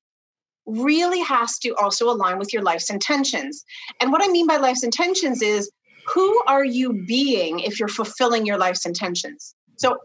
really 0.66 1.20
has 1.20 1.58
to 1.60 1.74
also 1.76 2.10
align 2.10 2.38
with 2.38 2.52
your 2.52 2.62
life's 2.62 2.90
intentions. 2.90 3.64
And 4.00 4.10
what 4.10 4.22
I 4.22 4.28
mean 4.28 4.46
by 4.46 4.56
life's 4.56 4.82
intentions 4.82 5.40
is 5.40 5.70
who 6.06 6.42
are 6.46 6.64
you 6.64 7.04
being 7.06 7.60
if 7.60 7.78
you're 7.78 7.88
fulfilling 7.88 8.46
your 8.46 8.58
life's 8.58 8.86
intentions? 8.86 9.54
So, 9.76 9.98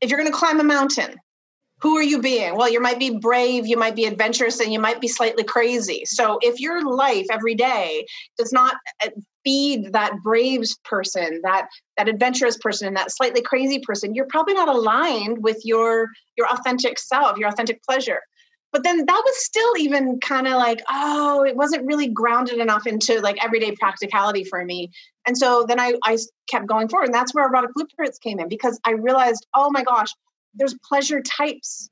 if 0.00 0.10
you're 0.10 0.18
going 0.18 0.30
to 0.30 0.36
climb 0.36 0.60
a 0.60 0.64
mountain, 0.64 1.16
who 1.80 1.96
are 1.96 2.02
you 2.02 2.20
being? 2.20 2.56
Well, 2.56 2.70
you 2.70 2.80
might 2.80 2.98
be 2.98 3.18
brave, 3.18 3.66
you 3.66 3.76
might 3.76 3.96
be 3.96 4.04
adventurous, 4.04 4.60
and 4.60 4.72
you 4.72 4.78
might 4.78 5.00
be 5.00 5.08
slightly 5.08 5.44
crazy. 5.44 6.04
So, 6.06 6.38
if 6.42 6.60
your 6.60 6.84
life 6.84 7.26
every 7.30 7.54
day 7.54 8.06
does 8.36 8.52
not 8.52 8.76
uh, 9.04 9.10
feed 9.44 9.92
that 9.92 10.14
brave 10.22 10.64
person, 10.84 11.40
that 11.44 11.68
that 11.96 12.08
adventurous 12.08 12.56
person, 12.58 12.88
and 12.88 12.96
that 12.96 13.12
slightly 13.12 13.42
crazy 13.42 13.78
person, 13.78 14.14
you're 14.14 14.26
probably 14.26 14.54
not 14.54 14.68
aligned 14.68 15.42
with 15.42 15.60
your 15.64 16.08
your 16.36 16.48
authentic 16.50 16.98
self, 16.98 17.38
your 17.38 17.48
authentic 17.48 17.82
pleasure 17.82 18.20
but 18.74 18.82
then 18.82 19.06
that 19.06 19.22
was 19.24 19.44
still 19.44 19.76
even 19.78 20.18
kind 20.18 20.48
of 20.48 20.54
like 20.54 20.82
oh 20.90 21.44
it 21.44 21.56
wasn't 21.56 21.86
really 21.86 22.08
grounded 22.08 22.58
enough 22.58 22.86
into 22.86 23.20
like 23.20 23.42
everyday 23.42 23.70
practicality 23.76 24.42
for 24.44 24.64
me 24.64 24.90
and 25.26 25.38
so 25.38 25.64
then 25.66 25.80
i 25.80 25.94
i 26.02 26.18
kept 26.50 26.66
going 26.66 26.88
forward 26.88 27.06
and 27.06 27.14
that's 27.14 27.32
where 27.32 27.46
erotic 27.46 27.70
blueprints 27.74 28.18
came 28.18 28.38
in 28.40 28.48
because 28.48 28.78
i 28.84 28.90
realized 28.90 29.46
oh 29.54 29.70
my 29.70 29.84
gosh 29.84 30.10
there's 30.54 30.74
pleasure 30.86 31.22
types 31.22 31.88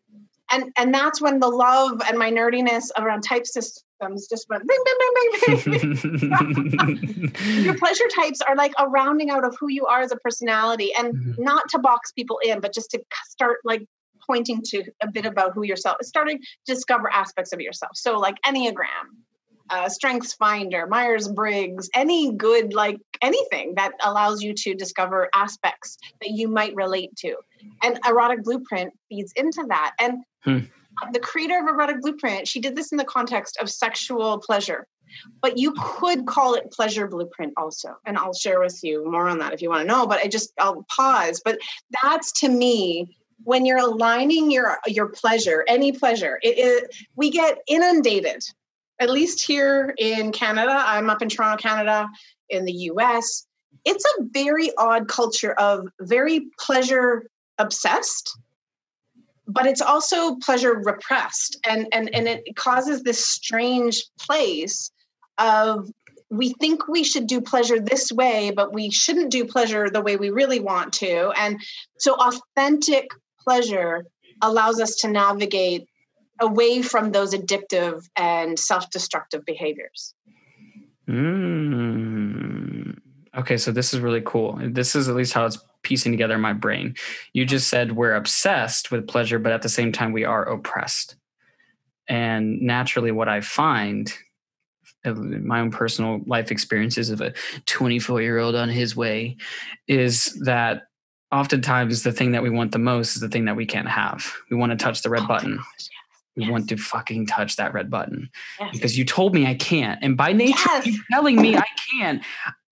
and 0.50 0.64
and 0.76 0.92
that's 0.92 1.22
when 1.22 1.38
the 1.38 1.48
love 1.48 2.02
and 2.08 2.18
my 2.18 2.30
nerdiness 2.30 2.88
around 2.98 3.22
type 3.22 3.46
systems 3.46 4.26
just 4.28 4.48
went 4.48 4.64
bing 4.66 4.84
bing 4.84 4.98
bing 4.98 5.70
bing, 5.70 6.70
bing. 6.70 7.34
your 7.64 7.78
pleasure 7.78 8.08
types 8.14 8.40
are 8.40 8.56
like 8.56 8.72
a 8.78 8.88
rounding 8.88 9.30
out 9.30 9.44
of 9.44 9.56
who 9.60 9.70
you 9.70 9.86
are 9.86 10.00
as 10.00 10.10
a 10.10 10.16
personality 10.16 10.90
and 10.98 11.14
mm-hmm. 11.14 11.42
not 11.42 11.68
to 11.68 11.78
box 11.78 12.10
people 12.10 12.40
in 12.44 12.60
but 12.60 12.74
just 12.74 12.90
to 12.90 13.00
start 13.28 13.58
like 13.64 13.86
pointing 14.32 14.62
to 14.64 14.82
a 15.02 15.10
bit 15.10 15.26
about 15.26 15.52
who 15.52 15.62
yourself 15.62 15.96
is 16.00 16.08
starting 16.08 16.38
to 16.38 16.74
discover 16.74 17.12
aspects 17.12 17.52
of 17.52 17.60
yourself. 17.60 17.92
So 17.94 18.18
like 18.18 18.36
enneagram 18.46 19.06
uh, 19.70 19.88
strengths 19.88 20.34
finder 20.34 20.86
myers-briggs 20.86 21.88
any 21.94 22.32
good 22.32 22.74
like 22.74 23.00
anything 23.22 23.74
that 23.76 23.92
allows 24.04 24.42
you 24.42 24.52
to 24.54 24.74
discover 24.74 25.28
aspects 25.34 25.96
that 26.20 26.30
you 26.30 26.48
might 26.48 26.74
relate 26.74 27.14
to. 27.16 27.34
And 27.82 27.98
erotic 28.06 28.44
blueprint 28.44 28.92
feeds 29.08 29.32
into 29.36 29.64
that. 29.68 29.94
And 29.98 30.24
hmm. 30.44 30.58
the 31.12 31.20
creator 31.20 31.58
of 31.58 31.68
erotic 31.68 32.00
blueprint 32.00 32.46
she 32.46 32.60
did 32.60 32.76
this 32.76 32.92
in 32.92 32.98
the 32.98 33.04
context 33.04 33.56
of 33.60 33.70
sexual 33.70 34.38
pleasure. 34.38 34.86
But 35.42 35.58
you 35.58 35.74
could 35.78 36.26
call 36.26 36.54
it 36.54 36.70
pleasure 36.72 37.06
blueprint 37.06 37.52
also. 37.56 37.96
And 38.06 38.16
i'll 38.18 38.34
share 38.34 38.60
with 38.60 38.78
you 38.82 39.10
more 39.10 39.28
on 39.28 39.38
that 39.38 39.52
if 39.52 39.62
you 39.62 39.68
want 39.70 39.82
to 39.82 39.86
know 39.86 40.06
but 40.06 40.20
i 40.22 40.26
just 40.26 40.52
i'll 40.58 40.84
pause. 40.94 41.40
But 41.44 41.58
that's 42.02 42.32
to 42.40 42.48
me 42.48 43.16
when 43.44 43.66
you're 43.66 43.78
aligning 43.78 44.50
your 44.50 44.78
your 44.86 45.08
pleasure 45.08 45.64
any 45.68 45.92
pleasure 45.92 46.38
it, 46.42 46.58
it, 46.58 46.96
we 47.16 47.30
get 47.30 47.58
inundated 47.66 48.42
at 48.98 49.10
least 49.10 49.44
here 49.44 49.94
in 49.98 50.32
canada 50.32 50.82
i'm 50.86 51.10
up 51.10 51.22
in 51.22 51.28
toronto 51.28 51.60
canada 51.60 52.08
in 52.48 52.64
the 52.64 52.72
us 52.72 53.46
it's 53.84 54.04
a 54.04 54.24
very 54.32 54.70
odd 54.76 55.08
culture 55.08 55.52
of 55.52 55.86
very 56.00 56.48
pleasure 56.58 57.24
obsessed 57.58 58.38
but 59.46 59.66
it's 59.66 59.82
also 59.82 60.36
pleasure 60.36 60.74
repressed 60.74 61.58
and 61.68 61.86
and 61.92 62.14
and 62.14 62.28
it 62.28 62.56
causes 62.56 63.02
this 63.02 63.24
strange 63.24 64.04
place 64.18 64.90
of 65.38 65.88
we 66.32 66.54
think 66.54 66.88
we 66.88 67.04
should 67.04 67.26
do 67.26 67.42
pleasure 67.42 67.78
this 67.78 68.10
way, 68.10 68.50
but 68.56 68.72
we 68.72 68.90
shouldn't 68.90 69.30
do 69.30 69.44
pleasure 69.44 69.90
the 69.90 70.00
way 70.00 70.16
we 70.16 70.30
really 70.30 70.60
want 70.60 70.94
to. 70.94 71.30
And 71.36 71.60
so, 71.98 72.14
authentic 72.14 73.10
pleasure 73.44 74.06
allows 74.40 74.80
us 74.80 74.96
to 74.96 75.08
navigate 75.08 75.86
away 76.40 76.82
from 76.82 77.12
those 77.12 77.34
addictive 77.34 78.08
and 78.16 78.58
self-destructive 78.58 79.44
behaviors. 79.44 80.14
Mm. 81.08 82.98
Okay, 83.36 83.56
so 83.56 83.72
this 83.72 83.94
is 83.94 84.00
really 84.00 84.22
cool. 84.24 84.58
This 84.62 84.94
is 84.94 85.08
at 85.08 85.14
least 85.14 85.32
how 85.32 85.46
it's 85.46 85.58
piecing 85.82 86.12
together 86.12 86.38
my 86.38 86.52
brain. 86.52 86.94
You 87.32 87.44
just 87.44 87.68
said 87.68 87.92
we're 87.92 88.14
obsessed 88.14 88.90
with 88.90 89.08
pleasure, 89.08 89.38
but 89.38 89.52
at 89.52 89.62
the 89.62 89.68
same 89.68 89.92
time, 89.92 90.12
we 90.12 90.24
are 90.24 90.44
oppressed. 90.44 91.16
And 92.08 92.60
naturally, 92.60 93.10
what 93.10 93.28
I 93.28 93.40
find 93.40 94.12
my 95.04 95.60
own 95.60 95.70
personal 95.70 96.20
life 96.26 96.50
experiences 96.50 97.10
of 97.10 97.20
a 97.20 97.34
24 97.66 98.22
year 98.22 98.38
old 98.38 98.54
on 98.54 98.68
his 98.68 98.94
way 98.94 99.36
is 99.88 100.26
that 100.44 100.82
oftentimes 101.32 102.02
the 102.02 102.12
thing 102.12 102.32
that 102.32 102.42
we 102.42 102.50
want 102.50 102.72
the 102.72 102.78
most 102.78 103.16
is 103.16 103.20
the 103.20 103.28
thing 103.28 103.46
that 103.46 103.56
we 103.56 103.66
can't 103.66 103.88
have. 103.88 104.32
We 104.50 104.56
want 104.56 104.70
to 104.70 104.76
touch 104.76 105.02
the 105.02 105.10
red 105.10 105.22
oh 105.22 105.28
button. 105.28 105.56
Gosh, 105.56 105.88
We 106.36 106.50
want 106.50 106.68
to 106.68 106.76
fucking 106.76 107.26
touch 107.26 107.56
that 107.56 107.72
red 107.72 107.90
button 107.90 108.30
yes. 108.60 108.70
because 108.72 108.98
you 108.98 109.04
told 109.04 109.34
me 109.34 109.46
I 109.46 109.54
can't, 109.54 109.98
and 110.02 110.16
by 110.16 110.32
nature, 110.32 110.68
yes. 110.68 110.86
you 110.86 111.00
telling 111.10 111.40
me 111.40 111.56
I 111.56 111.64
can't. 111.98 112.22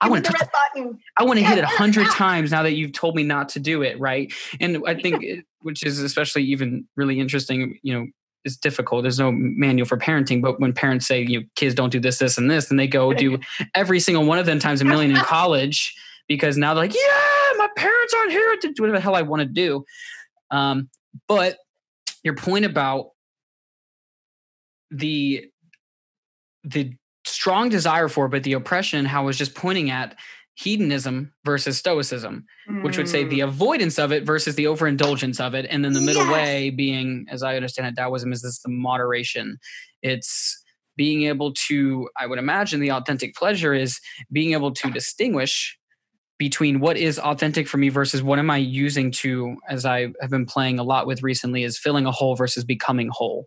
I 0.03 0.09
want 0.09 0.25
to. 0.27 0.33
touch. 0.33 0.41
Red 0.41 0.51
button. 0.53 0.99
I 1.17 1.25
want 1.25 1.39
to 1.39 1.45
hit 1.45 1.59
it 1.59 1.65
a 1.65 1.69
hundred 1.69 2.07
times 2.11 2.53
now 2.53 2.63
that 2.63 2.73
you've 2.73 2.93
told 2.93 3.17
me 3.17 3.23
not 3.23 3.49
to 3.51 3.61
do 3.61 3.83
it. 3.83 3.99
Right, 3.99 4.33
and 4.61 4.83
I 4.87 4.95
think, 4.95 5.25
which 5.63 5.85
is 5.85 5.99
especially 5.99 6.45
even 6.45 6.87
really 6.97 7.19
interesting. 7.19 7.79
You 7.83 7.95
know, 7.95 8.07
it's 8.45 8.57
difficult. 8.57 9.03
There's 9.03 9.19
no 9.19 9.33
manual 9.33 9.87
for 9.87 9.97
parenting, 9.97 10.43
but 10.43 10.61
when 10.61 10.73
parents 10.73 11.07
say, 11.07 11.23
you 11.23 11.41
know, 11.41 11.47
kids 11.57 11.75
don't 11.75 11.91
do 11.91 12.01
this, 12.01 12.19
this, 12.19 12.39
and 12.39 12.51
this, 12.51 12.71
and 12.71 12.79
they 12.79 12.87
go 12.87 13.13
do 13.13 13.39
every 13.75 14.01
single 14.01 14.25
one 14.25 14.39
of 14.39 14.47
them 14.47 14.59
times 14.59 14.81
a 14.81 14.85
million 14.85 15.11
in 15.11 15.17
college 15.19 15.95
because 16.31 16.57
now 16.57 16.75
they're 16.75 16.85
like, 16.85 16.95
yeah, 16.95 17.53
my 17.59 17.67
parents 17.77 18.15
aren't 18.17 18.31
here 18.31 18.57
to 18.57 18.73
do 18.73 18.83
whatever 18.85 18.99
the 18.99 19.03
hell 19.03 19.17
I 19.17 19.23
want 19.23 19.41
to 19.41 19.49
do. 19.49 19.85
Um, 20.53 20.89
but 21.27 21.59
your 22.23 22.37
point 22.37 22.65
about 22.65 23.11
the 24.93 25.47
the 26.63 26.95
strong 27.27 27.69
desire 27.69 28.07
for, 28.09 28.29
but 28.29 28.45
the 28.45 28.53
oppression, 28.53 29.07
how 29.07 29.23
I 29.23 29.25
was 29.25 29.39
just 29.39 29.57
pointing 29.57 29.91
at 29.91 30.17
hedonism 30.55 31.33
versus 31.45 31.79
stoicism, 31.79 32.47
mm. 32.71 32.85
which 32.85 32.97
would 32.97 33.09
say 33.09 33.25
the 33.25 33.41
mm. 33.41 33.49
avoidance 33.49 33.99
of 33.99 34.13
it 34.13 34.25
versus 34.25 34.55
the 34.55 34.69
overindulgence 34.69 35.41
of 35.41 35.55
it. 35.55 35.67
And 35.69 35.85
then 35.85 35.95
the 35.95 36.01
middle 36.01 36.25
yes. 36.27 36.33
way 36.33 36.71
being, 36.71 37.27
as 37.29 37.43
I 37.43 37.57
understand 37.57 37.89
it, 37.89 38.01
Taoism 38.01 38.33
is 38.33 38.43
this 38.43 38.61
the 38.63 38.69
moderation. 38.71 39.59
It's 40.03 40.63
being 40.97 41.25
able 41.25 41.55
to, 41.69 42.09
I 42.17 42.27
would 42.27 42.39
imagine 42.39 42.79
the 42.79 42.93
authentic 42.93 43.35
pleasure 43.35 43.75
is 43.75 44.01
being 44.31 44.53
able 44.53 44.73
to 44.73 44.91
distinguish 44.91 45.79
between 46.41 46.81
what 46.81 46.97
is 46.97 47.19
authentic 47.19 47.69
for 47.69 47.77
me 47.77 47.91
versus 47.91 48.23
what 48.23 48.39
am 48.39 48.51
I 48.51 48.57
using 48.57 49.11
to, 49.11 49.59
as 49.69 49.85
I 49.85 50.09
have 50.23 50.31
been 50.31 50.47
playing 50.47 50.79
a 50.79 50.83
lot 50.83 51.07
with 51.07 51.23
recently, 51.23 51.65
is 51.65 51.77
filling 51.77 52.07
a 52.07 52.11
hole 52.11 52.35
versus 52.35 52.65
becoming 52.65 53.11
whole. 53.13 53.47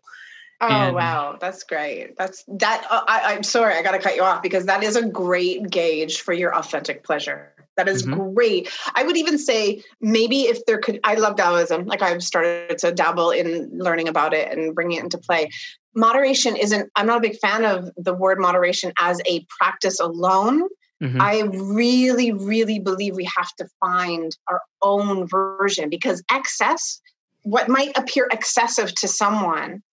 Oh 0.61 0.67
and, 0.67 0.95
wow, 0.95 1.37
that's 1.41 1.63
great. 1.63 2.15
That's 2.19 2.45
that. 2.59 2.85
Uh, 2.87 3.01
I, 3.07 3.33
I'm 3.33 3.41
sorry, 3.41 3.73
I 3.73 3.81
got 3.81 3.93
to 3.93 3.99
cut 3.99 4.15
you 4.15 4.21
off 4.21 4.43
because 4.43 4.67
that 4.67 4.83
is 4.83 4.95
a 4.95 5.03
great 5.07 5.71
gauge 5.71 6.21
for 6.21 6.33
your 6.33 6.55
authentic 6.55 7.03
pleasure. 7.03 7.51
That 7.77 7.89
is 7.89 8.03
mm-hmm. 8.03 8.35
great. 8.35 8.69
I 8.93 9.01
would 9.01 9.17
even 9.17 9.39
say 9.39 9.81
maybe 9.99 10.41
if 10.41 10.63
there 10.67 10.77
could, 10.77 10.99
I 11.03 11.15
love 11.15 11.35
Taoism. 11.35 11.85
Like 11.85 12.03
I've 12.03 12.21
started 12.21 12.77
to 12.77 12.91
dabble 12.91 13.31
in 13.31 13.71
learning 13.73 14.07
about 14.07 14.35
it 14.35 14.55
and 14.55 14.75
bringing 14.75 14.99
it 14.99 15.03
into 15.03 15.17
play. 15.17 15.49
Moderation 15.95 16.55
isn't, 16.55 16.91
I'm 16.95 17.07
not 17.07 17.17
a 17.17 17.21
big 17.21 17.39
fan 17.39 17.65
of 17.65 17.89
the 17.97 18.13
word 18.13 18.39
moderation 18.39 18.93
as 18.99 19.19
a 19.27 19.43
practice 19.49 19.99
alone. 19.99 20.69
Mm-hmm. 21.03 21.21
I 21.21 21.41
really, 21.41 22.31
really 22.31 22.79
believe 22.79 23.15
we 23.15 23.29
have 23.35 23.53
to 23.57 23.67
find 23.79 24.35
our 24.47 24.61
own 24.81 25.27
version 25.27 25.89
because 25.89 26.23
excess, 26.31 27.01
what 27.43 27.67
might 27.67 27.97
appear 27.97 28.29
excessive 28.31 28.95
to 28.95 29.07
someone, 29.07 29.83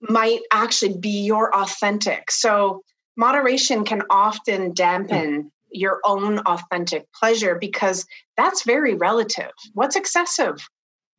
might 0.00 0.40
actually 0.50 0.96
be 0.96 1.24
your 1.24 1.54
authentic. 1.54 2.30
So, 2.30 2.82
moderation 3.16 3.84
can 3.84 4.02
often 4.10 4.72
dampen 4.72 5.50
your 5.70 6.00
own 6.04 6.38
authentic 6.40 7.06
pleasure 7.12 7.56
because 7.56 8.06
that's 8.36 8.64
very 8.64 8.94
relative 8.94 9.50
what's 9.74 9.96
excessive 9.96 10.66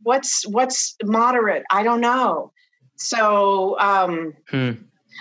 what's 0.01 0.47
what's 0.47 0.95
moderate 1.03 1.63
i 1.71 1.83
don't 1.83 2.01
know 2.01 2.51
so 2.95 3.79
um 3.79 4.33
hmm. 4.49 4.71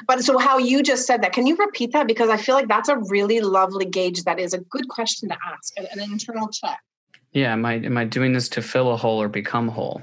But 0.07 0.23
so 0.23 0.39
how 0.39 0.59
you 0.59 0.83
just 0.83 1.07
said 1.07 1.23
that 1.23 1.33
can 1.33 1.47
you 1.47 1.57
repeat 1.57 1.93
that 1.93 2.07
because 2.07 2.29
i 2.29 2.37
feel 2.37 2.55
like 2.55 2.69
that's 2.69 2.89
a 2.89 2.97
really 3.09 3.41
lovely 3.41 3.85
gauge 3.85 4.23
that 4.25 4.39
is 4.39 4.55
a 4.55 4.59
good 4.59 4.89
question 4.89 5.29
to 5.29 5.37
ask 5.53 5.73
an, 5.79 5.87
an 5.93 6.01
internal 6.01 6.49
check 6.49 6.81
yeah 7.33 7.53
am 7.53 7.65
i 7.65 7.75
am 7.75 7.97
i 7.97 8.05
doing 8.05 8.33
this 8.33 8.49
to 8.49 8.63
fill 8.63 8.93
a 8.93 8.97
hole 8.97 9.21
or 9.21 9.29
become 9.29 9.69
whole 9.69 10.03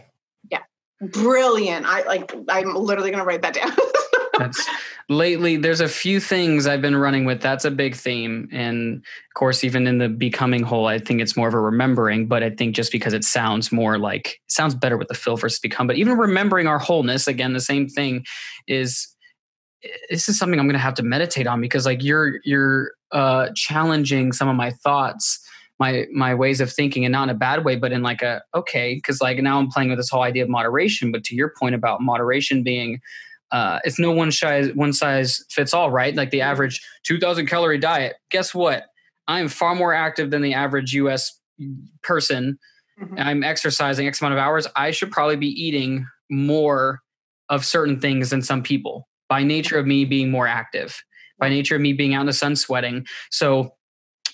yeah 0.52 0.62
brilliant 1.02 1.86
i 1.86 2.04
like 2.04 2.34
i'm 2.50 2.76
literally 2.76 3.12
going 3.12 3.22
to 3.22 3.28
write 3.28 3.42
that 3.42 3.54
down 3.54 3.72
that's 4.38 4.68
lately 5.10 5.58
there's 5.58 5.82
a 5.82 5.88
few 5.88 6.20
things 6.20 6.68
I've 6.68 6.82
been 6.82 6.96
running 6.96 7.26
with. 7.26 7.42
That's 7.42 7.66
a 7.66 7.72
big 7.72 7.96
theme. 7.96 8.50
And 8.52 8.98
of 8.98 9.34
course, 9.34 9.64
even 9.64 9.88
in 9.88 9.98
the 9.98 10.10
becoming 10.10 10.64
whole, 10.64 10.88
I 10.88 11.00
think 11.00 11.22
it's 11.22 11.38
more 11.38 11.48
of 11.48 11.54
a 11.54 11.60
remembering, 11.60 12.28
but 12.28 12.44
I 12.44 12.50
think 12.50 12.76
just 12.76 12.92
because 12.92 13.14
it 13.14 13.24
sounds 13.24 13.72
more 13.72 13.98
like 13.98 14.42
sounds 14.48 14.76
better 14.76 14.98
with 14.98 15.08
the 15.08 15.14
fill 15.14 15.38
versus 15.38 15.60
become. 15.60 15.88
But 15.88 15.98
even 15.98 16.18
remembering 16.18 16.68
our 16.68 16.80
wholeness, 16.80 17.28
again, 17.28 17.54
the 17.54 17.60
same 17.60 17.88
thing 17.88 18.26
is 18.68 19.15
this 20.10 20.30
is 20.30 20.38
something 20.38 20.60
I'm 20.60 20.68
gonna 20.68 20.80
have 20.80 20.94
to 20.96 21.04
meditate 21.04 21.48
on 21.48 21.62
because 21.62 21.86
like 21.86 22.04
you're 22.04 22.40
you're 22.44 22.92
uh 23.12 23.50
challenging 23.56 24.32
some 24.32 24.48
of 24.48 24.56
my 24.56 24.72
thoughts 24.72 25.40
my 25.80 26.06
my 26.14 26.34
ways 26.34 26.62
of 26.62 26.72
thinking 26.72 27.06
and 27.06 27.12
not 27.12 27.24
in 27.24 27.30
a 27.30 27.38
bad 27.38 27.66
way 27.66 27.76
but 27.76 27.92
in 27.92 28.02
like 28.02 28.22
a 28.22 28.42
okay 28.56 28.96
because 28.96 29.22
like 29.22 29.38
now 29.40 29.60
i'm 29.60 29.70
playing 29.70 29.90
with 29.90 30.00
this 30.00 30.10
whole 30.10 30.24
idea 30.24 30.42
of 30.42 30.50
moderation 30.50 31.12
but 31.12 31.24
to 31.24 31.36
your 31.36 31.54
point 31.60 31.76
about 31.76 32.02
moderation 32.02 32.64
being 32.64 33.00
uh, 33.52 33.80
it's 33.84 34.00
no 34.00 34.12
one 34.12 34.32
size 34.32 34.74
one 34.74 34.92
size 34.92 35.44
fits 35.50 35.74
all, 35.74 35.92
right? 35.92 36.16
Like 36.16 36.32
the 36.32 36.42
average 36.42 36.86
2,000 37.04 37.46
calorie 37.48 37.78
diet. 37.78 38.16
Guess 38.30 38.54
what? 38.54 38.84
I'm 39.28 39.48
far 39.48 39.76
more 39.76 39.94
active 39.94 40.32
than 40.32 40.42
the 40.42 40.54
average 40.54 40.94
U.S. 40.94 41.40
person. 42.04 42.60
Mm-hmm. 43.02 43.16
I'm 43.18 43.44
exercising 43.44 44.08
X 44.08 44.22
amount 44.22 44.34
of 44.34 44.40
hours. 44.40 44.68
I 44.76 44.92
should 44.92 45.12
probably 45.12 45.36
be 45.36 45.48
eating 45.48 46.08
more 46.30 47.02
of 47.50 47.64
certain 47.64 48.00
things 48.00 48.32
than 48.32 48.42
some 48.42 48.64
people 48.64 49.08
by 49.30 49.44
nature 49.44 49.78
of 49.78 49.86
me 49.86 50.06
being 50.06 50.32
more 50.32 50.48
active, 50.48 51.02
by 51.40 51.50
nature 51.50 51.76
of 51.76 51.82
me 51.82 51.94
being 51.94 52.14
out 52.14 52.22
in 52.22 52.28
the 52.28 52.34
sun 52.34 52.56
sweating. 52.56 53.06
So 53.32 53.74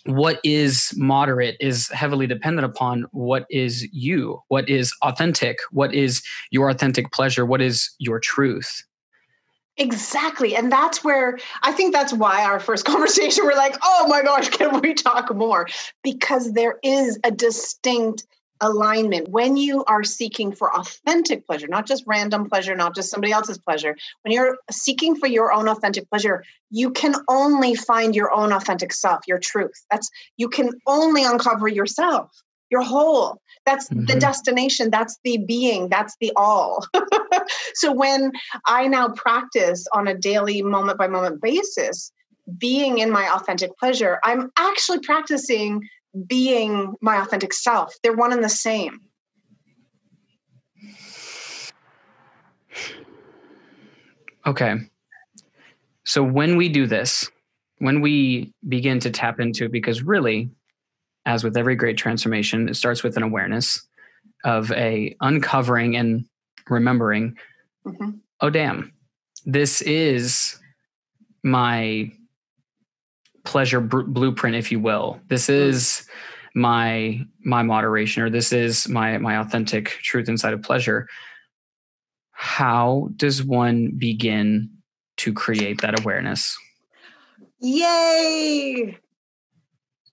what 0.05 0.39
is 0.43 0.93
moderate 0.97 1.57
is 1.59 1.89
heavily 1.89 2.27
dependent 2.27 2.65
upon 2.65 3.05
what 3.11 3.45
is 3.49 3.87
you, 3.91 4.41
what 4.47 4.67
is 4.67 4.93
authentic, 5.03 5.59
what 5.71 5.93
is 5.93 6.23
your 6.49 6.69
authentic 6.69 7.11
pleasure, 7.11 7.45
what 7.45 7.61
is 7.61 7.93
your 7.99 8.19
truth. 8.19 8.83
Exactly. 9.77 10.55
And 10.55 10.71
that's 10.71 11.03
where 11.03 11.39
I 11.63 11.71
think 11.71 11.93
that's 11.93 12.13
why 12.13 12.43
our 12.43 12.59
first 12.59 12.85
conversation, 12.91 13.45
we're 13.45 13.55
like, 13.55 13.75
oh 13.83 14.07
my 14.07 14.21
gosh, 14.21 14.49
can 14.49 14.81
we 14.81 14.93
talk 14.93 15.33
more? 15.35 15.67
Because 16.03 16.53
there 16.53 16.77
is 16.83 17.19
a 17.23 17.31
distinct 17.31 18.25
alignment 18.61 19.27
when 19.29 19.57
you 19.57 19.83
are 19.85 20.03
seeking 20.03 20.51
for 20.51 20.73
authentic 20.75 21.45
pleasure, 21.45 21.67
not 21.67 21.87
just 21.87 22.03
random 22.07 22.47
pleasure, 22.47 22.75
not 22.75 22.95
just 22.95 23.09
somebody 23.09 23.33
else's 23.33 23.57
pleasure. 23.57 23.97
When 24.23 24.33
you're 24.33 24.57
seeking 24.69 25.15
for 25.15 25.27
your 25.27 25.51
own 25.51 25.67
authentic 25.67 26.09
pleasure, 26.09 26.43
you 26.69 26.91
can 26.91 27.15
only 27.27 27.75
find 27.75 28.15
your 28.15 28.31
own 28.31 28.53
authentic 28.53 28.93
self, 28.93 29.21
your 29.27 29.39
truth. 29.39 29.85
That's 29.89 30.09
you 30.37 30.47
can 30.47 30.69
only 30.87 31.23
uncover 31.23 31.67
yourself. 31.67 32.31
You're 32.69 32.83
whole. 32.83 33.41
That's 33.65 33.89
mm-hmm. 33.89 34.05
the 34.05 34.15
destination. 34.15 34.89
That's 34.89 35.19
the 35.23 35.37
being. 35.37 35.89
That's 35.89 36.15
the 36.21 36.31
all. 36.35 36.85
so 37.73 37.91
when 37.91 38.31
I 38.65 38.87
now 38.87 39.09
practice 39.09 39.85
on 39.93 40.07
a 40.07 40.15
daily, 40.15 40.61
moment 40.61 40.97
by 40.97 41.07
moment 41.07 41.41
basis, 41.41 42.11
being 42.57 42.99
in 42.99 43.11
my 43.11 43.29
authentic 43.33 43.77
pleasure, 43.77 44.19
I'm 44.23 44.51
actually 44.57 44.99
practicing 44.99 45.87
being 46.27 46.93
my 47.01 47.21
authentic 47.21 47.53
self. 47.53 47.95
They're 48.03 48.15
one 48.15 48.33
and 48.33 48.43
the 48.43 48.49
same. 48.49 48.99
Okay. 54.45 54.75
So 56.05 56.23
when 56.23 56.57
we 56.57 56.67
do 56.67 56.87
this, 56.87 57.29
when 57.77 58.01
we 58.01 58.53
begin 58.67 58.99
to 58.99 59.11
tap 59.11 59.39
into 59.39 59.65
it, 59.65 59.71
because 59.71 60.01
really 60.01 60.49
as 61.25 61.43
with 61.43 61.55
every 61.55 61.75
great 61.75 61.97
transformation, 61.97 62.67
it 62.67 62.75
starts 62.75 63.03
with 63.03 63.17
an 63.17 63.23
awareness 63.23 63.87
of 64.43 64.71
a 64.71 65.15
uncovering 65.21 65.95
and 65.95 66.25
remembering, 66.69 67.37
mm-hmm. 67.85 68.11
oh 68.41 68.49
damn, 68.49 68.91
this 69.45 69.81
is 69.81 70.59
my 71.43 72.11
pleasure 73.43 73.81
br- 73.81 74.01
blueprint, 74.01 74.55
if 74.55 74.71
you 74.71 74.79
will. 74.79 75.19
This 75.27 75.47
mm-hmm. 75.47 75.69
is 75.69 76.07
my 76.53 77.21
my 77.43 77.63
moderation, 77.63 78.23
or 78.23 78.29
this 78.29 78.51
is 78.51 78.87
my 78.87 79.17
my 79.17 79.37
authentic 79.37 79.89
truth 80.03 80.29
inside 80.29 80.53
of 80.53 80.61
pleasure. 80.61 81.07
How 82.31 83.09
does 83.15 83.43
one 83.43 83.91
begin 83.97 84.69
to 85.17 85.33
create 85.33 85.81
that 85.81 85.99
awareness? 85.99 86.57
Yay! 87.59 88.97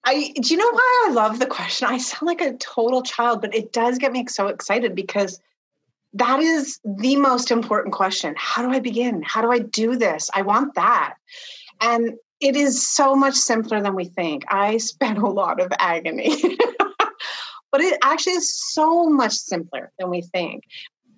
I 0.04 0.32
do 0.40 0.54
you 0.54 0.56
know 0.56 0.70
why 0.70 1.06
I 1.08 1.12
love 1.12 1.38
the 1.38 1.46
question? 1.46 1.88
I 1.88 1.98
sound 1.98 2.26
like 2.26 2.40
a 2.40 2.56
total 2.58 3.02
child, 3.02 3.40
but 3.40 3.54
it 3.54 3.72
does 3.72 3.98
get 3.98 4.12
me 4.12 4.26
so 4.26 4.48
excited 4.48 4.94
because 4.94 5.40
that 6.14 6.40
is 6.40 6.80
the 6.84 7.16
most 7.16 7.50
important 7.50 7.94
question. 7.94 8.34
How 8.36 8.62
do 8.62 8.70
I 8.70 8.80
begin? 8.80 9.22
How 9.22 9.42
do 9.42 9.50
I 9.50 9.58
do 9.58 9.96
this? 9.96 10.30
I 10.34 10.42
want 10.42 10.74
that. 10.74 11.14
And 11.80 12.14
it 12.40 12.56
is 12.56 12.86
so 12.86 13.14
much 13.14 13.34
simpler 13.34 13.80
than 13.80 13.94
we 13.94 14.04
think. 14.04 14.44
I 14.48 14.76
spent 14.78 15.18
a 15.18 15.28
lot 15.28 15.60
of 15.60 15.72
agony. 15.78 16.34
but 17.70 17.80
it 17.80 17.98
actually 18.02 18.34
is 18.34 18.54
so 18.72 19.08
much 19.08 19.32
simpler 19.32 19.92
than 19.98 20.10
we 20.10 20.22
think 20.22 20.64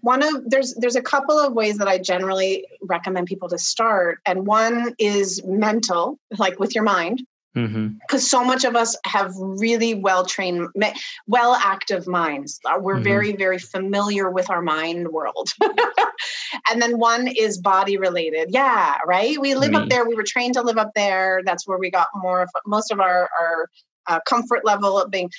one 0.03 0.23
of 0.23 0.49
there's 0.49 0.75
there's 0.77 0.97
a 0.97 1.03
couple 1.03 1.39
of 1.39 1.53
ways 1.53 1.77
that 1.79 1.89
i 1.89 1.99
generally 1.99 2.67
recommend 2.83 3.27
people 3.27 3.49
to 3.49 3.59
start 3.59 4.19
and 4.27 4.47
one 4.47 4.95
is 4.99 5.43
mental 5.45 6.19
like 6.39 6.59
with 6.59 6.75
your 6.75 6.85
mind 6.85 7.23
because 7.55 7.73
mm-hmm. 7.73 8.17
so 8.19 8.45
much 8.45 8.65
of 8.65 8.77
us 8.77 8.97
have 9.05 9.33
really 9.37 9.95
well 9.95 10.25
trained 10.25 10.69
well 11.27 11.55
active 11.55 12.07
minds. 12.07 12.61
Uh, 12.65 12.79
we're 12.81 12.95
mm-hmm. 12.95 13.05
very 13.05 13.33
very 13.33 13.59
familiar 13.59 14.31
with 14.31 14.51
our 14.51 14.63
mind 14.63 15.09
world. 15.09 15.49
And 16.71 16.83
then 16.83 16.99
one 16.99 17.29
is 17.29 17.59
body 17.59 17.97
related. 17.97 18.49
Yeah 18.51 18.97
right? 19.07 19.41
We 19.41 19.55
live 19.55 19.75
up 19.75 19.89
there. 19.89 20.07
We 20.07 20.15
were 20.15 20.25
trained 20.25 20.55
to 20.55 20.63
live 20.63 20.79
up 20.79 20.91
there. 20.95 21.43
That's 21.45 21.67
where 21.67 21.79
we 21.79 21.91
got 21.91 22.09
more 22.15 22.43
of 22.43 22.49
most 22.67 22.91
of 22.91 23.01
our 23.01 23.29
our 23.41 23.69
uh, 24.07 24.21
comfort 24.29 24.65
level 24.65 25.01
of 25.01 25.11
being. 25.11 25.31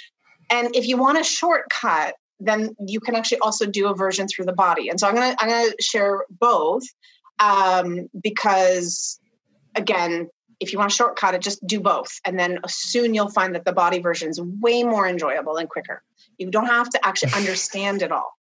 And 0.50 0.76
if 0.76 0.88
you 0.88 0.98
want 0.98 1.20
a 1.20 1.24
shortcut 1.24 2.16
then 2.44 2.76
you 2.88 3.00
can 3.00 3.16
actually 3.16 3.38
also 3.38 3.68
do 3.68 3.88
a 3.88 3.96
version 3.96 4.28
through 4.28 4.46
the 4.46 4.54
body. 4.54 4.90
And 4.90 5.00
so 5.00 5.08
i'm 5.08 5.14
gonna 5.14 5.36
i'm 5.40 5.50
gonna 5.50 5.72
share 5.80 6.26
both 6.30 6.84
um, 7.40 8.08
because 8.22 9.20
again 9.76 10.30
if 10.62 10.72
you 10.72 10.80
want 10.80 10.92
to 10.92 10.96
shortcut 10.96 11.34
it, 11.34 11.42
just 11.42 11.66
do 11.66 11.82
both. 11.82 12.20
And 12.24 12.40
then 12.40 12.60
soon 12.68 13.14
you'll 13.14 13.32
find 13.32 13.56
that 13.56 13.66
the 13.66 13.74
body 13.74 14.00
version 14.00 14.30
is 14.30 14.40
way 14.40 14.84
more 14.84 15.08
enjoyable 15.08 15.58
and 15.58 15.68
quicker. 15.68 16.04
You 16.38 16.52
don't 16.52 16.68
have 16.68 16.90
to 16.92 17.06
actually 17.06 17.34
understand 17.36 18.04
it 18.04 18.12
all. 18.12 18.38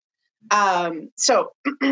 Um, 0.51 1.11
so, 1.15 1.53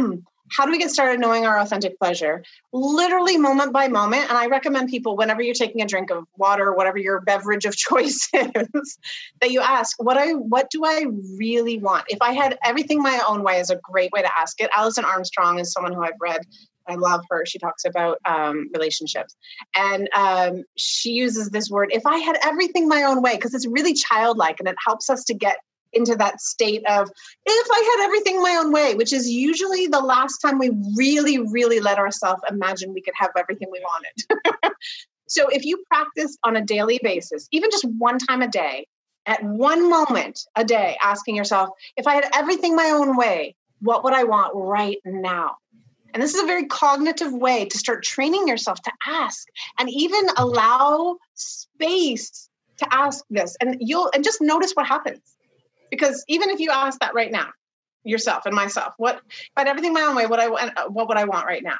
how 0.52 0.64
do 0.64 0.72
we 0.72 0.78
get 0.78 0.92
started 0.92 1.20
knowing 1.20 1.46
our 1.46 1.60
authentic 1.60 1.98
pleasure? 1.98 2.44
Literally 2.72 3.38
moment 3.38 3.74
by 3.74 3.88
moment. 3.88 4.30
And 4.30 4.38
I 4.38 4.46
recommend 4.46 4.90
people, 4.90 5.18
whenever 5.18 5.42
you're 5.42 5.56
taking 5.56 5.82
a 5.82 5.88
drink 5.88 6.12
of 6.12 6.26
water, 6.38 6.74
whatever 6.74 6.98
your 6.98 7.20
beverage 7.22 7.66
of 7.66 7.76
choice 7.76 8.30
is, 8.34 8.98
that 9.42 9.52
you 9.52 9.62
ask, 9.62 10.02
what 10.02 10.18
I 10.18 10.34
what 10.34 10.70
do 10.70 10.86
I 10.86 11.06
really 11.38 11.80
want? 11.80 12.06
If 12.10 12.22
I 12.22 12.34
had 12.34 12.58
everything 12.64 13.02
my 13.02 13.22
own 13.28 13.44
way 13.44 13.60
is 13.60 13.70
a 13.70 13.76
great 13.76 14.12
way 14.12 14.22
to 14.22 14.40
ask 14.40 14.62
it. 14.62 14.70
Alison 14.76 15.06
Armstrong 15.06 15.60
is 15.60 15.72
someone 15.72 15.94
who 15.94 16.02
I've 16.02 16.20
read 16.20 16.42
I 16.88 16.96
love 16.96 17.24
her. 17.30 17.46
She 17.46 17.60
talks 17.60 17.86
about 17.86 18.20
um, 18.26 18.70
relationships. 18.74 19.36
And 19.76 20.10
um, 20.16 20.64
she 20.78 21.12
uses 21.12 21.50
this 21.50 21.70
word 21.70 21.90
if 21.92 22.06
I 22.06 22.18
had 22.18 22.38
everything 22.44 22.88
my 22.88 23.04
own 23.04 23.22
way, 23.22 23.36
because 23.36 23.54
it's 23.54 23.68
really 23.68 23.94
childlike 23.94 24.60
and 24.60 24.68
it 24.68 24.76
helps 24.86 25.10
us 25.10 25.24
to 25.26 25.34
get 25.34 25.58
into 25.94 26.16
that 26.16 26.42
state 26.42 26.84
of 26.90 27.10
if 27.46 27.68
I 27.72 27.98
had 27.98 28.06
everything 28.06 28.42
my 28.42 28.56
own 28.62 28.72
way, 28.72 28.96
which 28.96 29.14
is 29.14 29.30
usually 29.30 29.88
the 29.88 30.00
last 30.00 30.40
time 30.40 30.60
we 30.60 30.72
really, 30.96 31.40
really 31.40 31.80
let 31.80 31.98
ourselves 31.98 32.42
imagine 32.50 32.94
we 32.94 33.02
could 33.02 33.14
have 33.18 33.32
everything 33.38 33.70
we 33.72 33.82
wanted. 33.82 34.72
so 35.28 35.48
if 35.48 35.64
you 35.64 35.84
practice 35.88 36.38
on 36.44 36.58
a 36.58 36.62
daily 36.62 37.00
basis, 37.02 37.48
even 37.52 37.72
just 37.72 37.86
one 37.98 38.20
time 38.20 38.42
a 38.42 38.48
day, 38.48 38.88
at 39.26 39.44
one 39.44 39.90
moment 39.90 40.42
a 40.56 40.64
day, 40.64 40.98
asking 41.02 41.36
yourself, 41.36 41.70
if 41.98 42.06
I 42.06 42.16
had 42.16 42.30
everything 42.36 42.76
my 42.76 42.92
own 42.92 43.18
way, 43.18 43.56
what 43.82 44.04
would 44.04 44.14
I 44.14 44.24
want 44.24 44.52
right 44.54 44.98
now? 45.04 45.58
And 46.16 46.24
this 46.24 46.34
is 46.34 46.42
a 46.42 46.46
very 46.46 46.66
cognitive 46.66 47.34
way 47.34 47.66
to 47.66 47.78
start 47.78 48.02
training 48.02 48.48
yourself 48.48 48.82
to 48.84 48.92
ask 49.06 49.50
and 49.78 49.90
even 49.90 50.26
allow 50.38 51.18
space 51.34 52.50
to 52.78 52.88
ask 52.90 53.26
this. 53.30 53.58
And 53.60 53.76
you'll 53.82 54.10
and 54.16 54.24
just 54.24 54.42
notice 54.42 54.72
what 54.72 54.88
happens. 54.88 55.20
Because 55.92 56.24
even 56.30 56.50
if 56.50 56.62
you 56.62 56.72
ask 56.72 57.00
that 57.02 57.14
right 57.14 57.34
now, 57.34 57.50
yourself 58.06 58.46
and 58.46 58.56
myself, 58.56 58.94
what 58.96 59.16
if 59.28 59.52
I 59.58 59.62
had 59.62 59.68
everything 59.68 59.92
my 59.92 60.04
own 60.04 60.16
way, 60.16 60.26
what 60.26 60.40
I 60.40 60.48
want 60.48 60.72
uh, 60.78 60.88
what 60.88 61.10
would 61.10 61.18
I 61.18 61.26
want 61.26 61.48
right 61.48 61.64
now? 61.64 61.80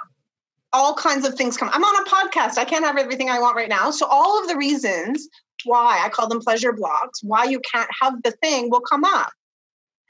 All 0.74 0.96
kinds 0.96 1.26
of 1.26 1.36
things 1.36 1.56
come. 1.56 1.70
I'm 1.72 1.86
on 1.86 2.06
a 2.06 2.10
podcast. 2.10 2.58
I 2.58 2.66
can't 2.66 2.84
have 2.84 2.98
everything 2.98 3.30
I 3.30 3.40
want 3.40 3.56
right 3.56 3.70
now. 3.70 3.90
So 3.90 4.06
all 4.06 4.42
of 4.42 4.50
the 4.50 4.58
reasons 4.58 5.30
why 5.64 6.02
I 6.04 6.10
call 6.10 6.28
them 6.28 6.42
pleasure 6.42 6.74
blocks, 6.74 7.24
why 7.24 7.46
you 7.46 7.62
can't 7.72 7.90
have 8.02 8.22
the 8.24 8.32
thing 8.32 8.70
will 8.70 8.82
come 8.82 9.06
up. 9.06 9.32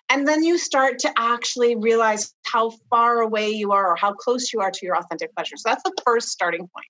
And 0.10 0.28
then 0.28 0.44
you 0.44 0.58
start 0.58 1.00
to 1.00 1.12
actually 1.18 1.76
realize 1.76 2.34
how 2.44 2.72
far 2.90 3.22
away 3.22 3.50
you 3.50 3.72
are 3.72 3.92
or 3.92 3.96
how 3.96 4.14
close 4.14 4.54
you 4.54 4.60
are 4.62 4.72
to 4.72 4.86
your 4.86 4.98
authentic 4.98 5.34
pleasure. 5.36 5.58
So 5.58 5.70
that's 5.70 5.84
the 5.84 5.94
first 6.06 6.30
starting 6.30 6.62
point 6.62 6.88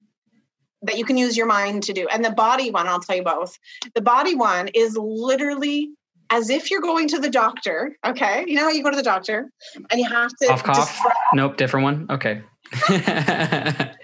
that 0.82 0.97
you 0.97 1.05
can 1.05 1.18
use 1.18 1.36
your 1.36 1.45
mind 1.45 1.84
to 1.84 1.93
do. 1.93 2.07
And 2.07 2.24
the 2.24 2.32
body 2.32 2.72
one, 2.72 2.88
I'll 2.88 2.99
tell 2.99 3.16
you 3.16 3.24
both. 3.24 3.57
The 3.93 4.01
body 4.01 4.36
one 4.36 4.68
is 4.70 4.97
literally 4.97 5.91
as 6.30 6.49
if 6.49 6.70
you're 6.70 6.82
going 6.82 7.07
to 7.09 7.20
the 7.20 7.30
doctor. 7.30 7.95
Okay. 8.05 8.43
You 8.47 8.55
know 8.55 8.63
how 8.63 8.70
you 8.70 8.84
go 8.84 8.91
to 8.91 8.97
the 8.97 9.03
doctor 9.03 9.49
and 9.89 9.99
you 9.99 10.07
have 10.09 10.32
to 10.41 10.47
cough, 10.47 10.63
cough. 10.63 10.88
Describe- 10.88 11.13
nope, 11.34 11.57
different 11.57 11.84
one. 11.84 12.07
Okay. 12.09 12.41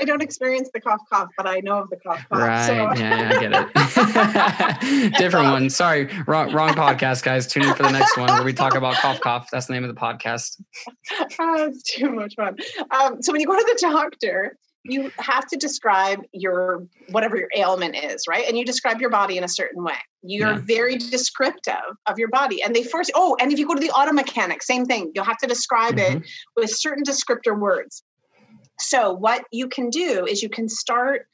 I 0.00 0.04
don't 0.04 0.22
experience 0.22 0.70
the 0.72 0.80
cough 0.80 1.02
cough, 1.12 1.28
but 1.36 1.46
I 1.46 1.60
know 1.60 1.80
of 1.80 1.90
the 1.90 1.96
cough 1.96 2.24
cough. 2.28 2.38
Right. 2.38 2.66
So. 2.66 2.72
yeah, 2.74 2.94
yeah, 2.96 3.28
I 3.28 3.40
get 3.40 5.12
it. 5.12 5.12
Different 5.18 5.50
one. 5.50 5.70
Sorry, 5.70 6.08
wrong 6.26 6.52
wrong 6.52 6.70
podcast, 6.70 7.22
guys. 7.22 7.46
Tune 7.46 7.64
in 7.64 7.74
for 7.74 7.82
the 7.82 7.90
next 7.90 8.16
one 8.16 8.28
where 8.28 8.44
we 8.44 8.52
talk 8.52 8.74
about 8.74 8.94
cough 8.94 9.20
cough. 9.20 9.48
That's 9.52 9.66
the 9.66 9.74
name 9.74 9.84
of 9.84 9.94
the 9.94 10.00
podcast. 10.00 10.60
oh, 11.38 11.66
it's 11.68 11.82
too 11.82 12.10
much 12.10 12.34
fun. 12.34 12.56
Um, 12.90 13.22
so 13.22 13.32
when 13.32 13.40
you 13.40 13.46
go 13.46 13.56
to 13.56 13.64
the 13.74 13.78
doctor, 13.80 14.56
you 14.84 15.10
have 15.18 15.46
to 15.48 15.56
describe 15.56 16.22
your 16.32 16.86
whatever 17.10 17.36
your 17.36 17.48
ailment 17.54 17.96
is, 17.96 18.24
right? 18.28 18.46
And 18.48 18.56
you 18.56 18.64
describe 18.64 19.00
your 19.00 19.10
body 19.10 19.36
in 19.36 19.44
a 19.44 19.48
certain 19.48 19.84
way. 19.84 19.96
You're 20.22 20.52
yeah. 20.52 20.60
very 20.62 20.96
descriptive 20.96 21.74
of 22.06 22.18
your 22.18 22.28
body. 22.28 22.62
And 22.62 22.74
they 22.74 22.82
first, 22.82 23.10
oh, 23.14 23.36
and 23.40 23.52
if 23.52 23.58
you 23.58 23.66
go 23.66 23.74
to 23.74 23.80
the 23.80 23.90
auto 23.90 24.12
mechanic, 24.12 24.62
same 24.62 24.86
thing. 24.86 25.12
You'll 25.14 25.24
have 25.24 25.38
to 25.38 25.46
describe 25.46 25.96
mm-hmm. 25.96 26.18
it 26.18 26.30
with 26.56 26.70
certain 26.70 27.04
descriptor 27.04 27.58
words. 27.58 28.02
So, 28.80 29.12
what 29.12 29.44
you 29.52 29.68
can 29.68 29.90
do 29.90 30.26
is 30.26 30.42
you 30.42 30.48
can 30.48 30.68
start 30.68 31.26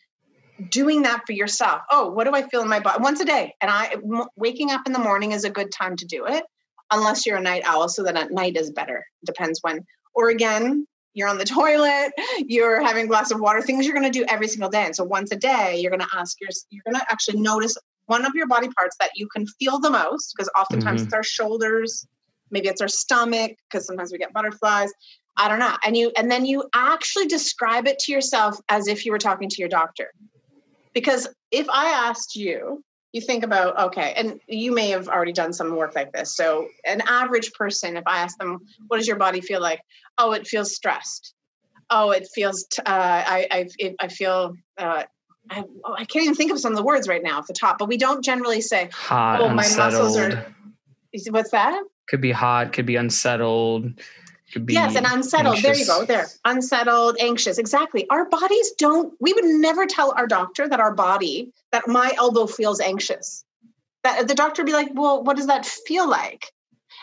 doing 0.70 1.02
that 1.02 1.22
for 1.26 1.32
yourself. 1.32 1.82
Oh, 1.90 2.10
what 2.10 2.24
do 2.24 2.32
I 2.34 2.48
feel 2.48 2.62
in 2.62 2.68
my 2.68 2.80
body? 2.80 3.02
Once 3.02 3.20
a 3.20 3.24
day. 3.24 3.54
And 3.60 3.70
I 3.70 3.96
waking 4.36 4.70
up 4.70 4.82
in 4.86 4.92
the 4.92 4.98
morning 4.98 5.32
is 5.32 5.44
a 5.44 5.50
good 5.50 5.70
time 5.70 5.96
to 5.96 6.06
do 6.06 6.26
it, 6.26 6.44
unless 6.90 7.26
you're 7.26 7.36
a 7.36 7.42
night 7.42 7.62
owl, 7.64 7.88
so 7.88 8.02
that 8.04 8.16
at 8.16 8.32
night 8.32 8.56
is 8.56 8.70
better. 8.70 9.04
Depends 9.24 9.60
when. 9.62 9.84
Or 10.14 10.30
again, 10.30 10.86
you're 11.16 11.28
on 11.28 11.38
the 11.38 11.44
toilet, 11.60 12.12
you're 12.38 12.82
having 12.82 13.06
a 13.06 13.08
glass 13.08 13.30
of 13.30 13.40
water, 13.40 13.60
things 13.60 13.84
you're 13.84 13.94
going 13.94 14.10
to 14.10 14.18
do 14.18 14.24
every 14.28 14.48
single 14.48 14.70
day. 14.70 14.84
And 14.84 14.94
so 14.94 15.04
once 15.04 15.32
a 15.32 15.36
day, 15.36 15.78
you're 15.80 15.90
going 15.90 16.00
to 16.00 16.16
ask 16.16 16.40
your, 16.40 16.50
you're 16.70 16.82
going 16.84 16.96
to 16.96 17.06
actually 17.10 17.40
notice 17.40 17.76
one 18.06 18.24
of 18.24 18.32
your 18.34 18.46
body 18.46 18.68
parts 18.68 18.96
that 19.00 19.10
you 19.16 19.28
can 19.28 19.46
feel 19.46 19.80
the 19.80 19.90
most, 19.90 20.32
because 20.34 20.48
oftentimes 20.56 21.00
mm-hmm. 21.00 21.06
it's 21.06 21.14
our 21.14 21.24
shoulders, 21.24 22.06
maybe 22.50 22.68
it's 22.68 22.80
our 22.80 22.88
stomach, 22.88 23.52
because 23.68 23.86
sometimes 23.86 24.12
we 24.12 24.18
get 24.18 24.32
butterflies. 24.32 24.92
I 25.36 25.48
don't 25.48 25.58
know. 25.58 25.76
And 25.84 25.96
you 25.96 26.12
and 26.16 26.30
then 26.30 26.46
you 26.46 26.64
actually 26.74 27.26
describe 27.26 27.86
it 27.86 27.98
to 28.00 28.12
yourself 28.12 28.58
as 28.68 28.88
if 28.88 29.04
you 29.04 29.12
were 29.12 29.18
talking 29.18 29.48
to 29.48 29.56
your 29.58 29.68
doctor. 29.68 30.12
Because 30.94 31.28
if 31.50 31.68
I 31.68 31.90
asked 31.90 32.36
you, 32.36 32.82
you 33.12 33.20
think 33.20 33.44
about 33.44 33.78
okay, 33.78 34.14
and 34.16 34.40
you 34.48 34.72
may 34.72 34.90
have 34.90 35.08
already 35.08 35.32
done 35.32 35.52
some 35.52 35.76
work 35.76 35.94
like 35.94 36.12
this. 36.12 36.34
So 36.34 36.68
an 36.86 37.02
average 37.06 37.52
person, 37.52 37.96
if 37.96 38.04
I 38.06 38.18
ask 38.18 38.38
them, 38.38 38.60
what 38.88 38.98
does 38.98 39.06
your 39.06 39.16
body 39.16 39.40
feel 39.40 39.60
like? 39.60 39.80
Oh, 40.18 40.32
it 40.32 40.46
feels 40.46 40.74
stressed. 40.74 41.34
Oh, 41.90 42.10
it 42.10 42.26
feels. 42.34 42.66
T- 42.70 42.82
uh, 42.84 42.90
I 43.26 43.46
I 43.50 43.68
it, 43.78 43.96
I 44.00 44.08
feel. 44.08 44.54
Uh, 44.78 45.04
I, 45.48 45.62
oh, 45.84 45.94
I 45.96 46.04
can't 46.04 46.24
even 46.24 46.34
think 46.34 46.50
of 46.50 46.58
some 46.58 46.72
of 46.72 46.76
the 46.76 46.82
words 46.82 47.06
right 47.06 47.22
now 47.22 47.38
off 47.38 47.46
the 47.46 47.52
top, 47.52 47.78
but 47.78 47.88
we 47.88 47.96
don't 47.96 48.24
generally 48.24 48.60
say, 48.60 48.88
hot, 48.92 49.40
"Oh, 49.40 49.48
my 49.48 49.68
muscles 49.76 50.16
are." 50.16 50.46
What's 51.30 51.50
that? 51.52 51.82
Could 52.08 52.20
be 52.20 52.32
hot. 52.32 52.72
Could 52.72 52.84
be 52.84 52.96
unsettled 52.96 53.92
be 54.60 54.74
yes 54.74 54.96
and 54.96 55.06
unsettled. 55.06 55.56
Anxious. 55.56 55.64
there 55.64 55.76
you 55.76 55.86
go 55.86 56.04
there. 56.04 56.26
unsettled 56.44 57.16
anxious. 57.20 57.58
Exactly. 57.58 58.08
Our 58.10 58.28
bodies 58.28 58.72
don't 58.78 59.12
we 59.20 59.32
would 59.32 59.44
never 59.44 59.86
tell 59.86 60.14
our 60.16 60.26
doctor 60.26 60.68
that 60.68 60.80
our 60.80 60.94
body 60.94 61.52
that 61.72 61.86
my 61.86 62.12
elbow 62.16 62.46
feels 62.46 62.80
anxious. 62.80 63.44
That 64.04 64.28
the 64.28 64.34
doctor 64.34 64.62
would 64.62 64.66
be 64.66 64.72
like 64.72 64.90
well 64.94 65.22
what 65.22 65.36
does 65.36 65.46
that 65.48 65.66
feel 65.66 66.08
like? 66.08 66.52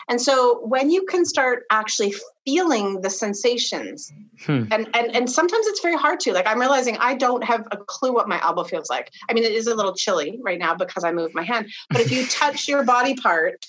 And 0.08 0.20
so 0.20 0.60
when 0.66 0.90
you 0.90 1.06
can 1.06 1.24
start 1.24 1.64
actually 1.70 2.14
feeling 2.44 3.00
the 3.00 3.10
sensations 3.10 4.12
hmm. 4.44 4.64
and, 4.70 4.88
and 4.94 5.16
and 5.16 5.30
sometimes 5.30 5.66
it's 5.66 5.80
very 5.80 5.96
hard 5.96 6.20
to 6.20 6.32
like 6.32 6.46
i'm 6.46 6.60
realizing 6.60 6.96
i 6.98 7.14
don't 7.14 7.42
have 7.42 7.66
a 7.70 7.76
clue 7.76 8.12
what 8.12 8.28
my 8.28 8.40
elbow 8.42 8.64
feels 8.64 8.90
like. 8.90 9.10
I 9.30 9.32
mean 9.32 9.44
it 9.44 9.52
is 9.52 9.66
a 9.66 9.74
little 9.74 9.94
chilly 9.94 10.38
right 10.42 10.58
now 10.58 10.74
because 10.74 11.04
i 11.04 11.12
moved 11.12 11.34
my 11.34 11.42
hand 11.42 11.70
but 11.90 12.00
if 12.02 12.12
you 12.12 12.26
touch 12.30 12.68
your 12.68 12.84
body 12.84 13.14
part 13.14 13.64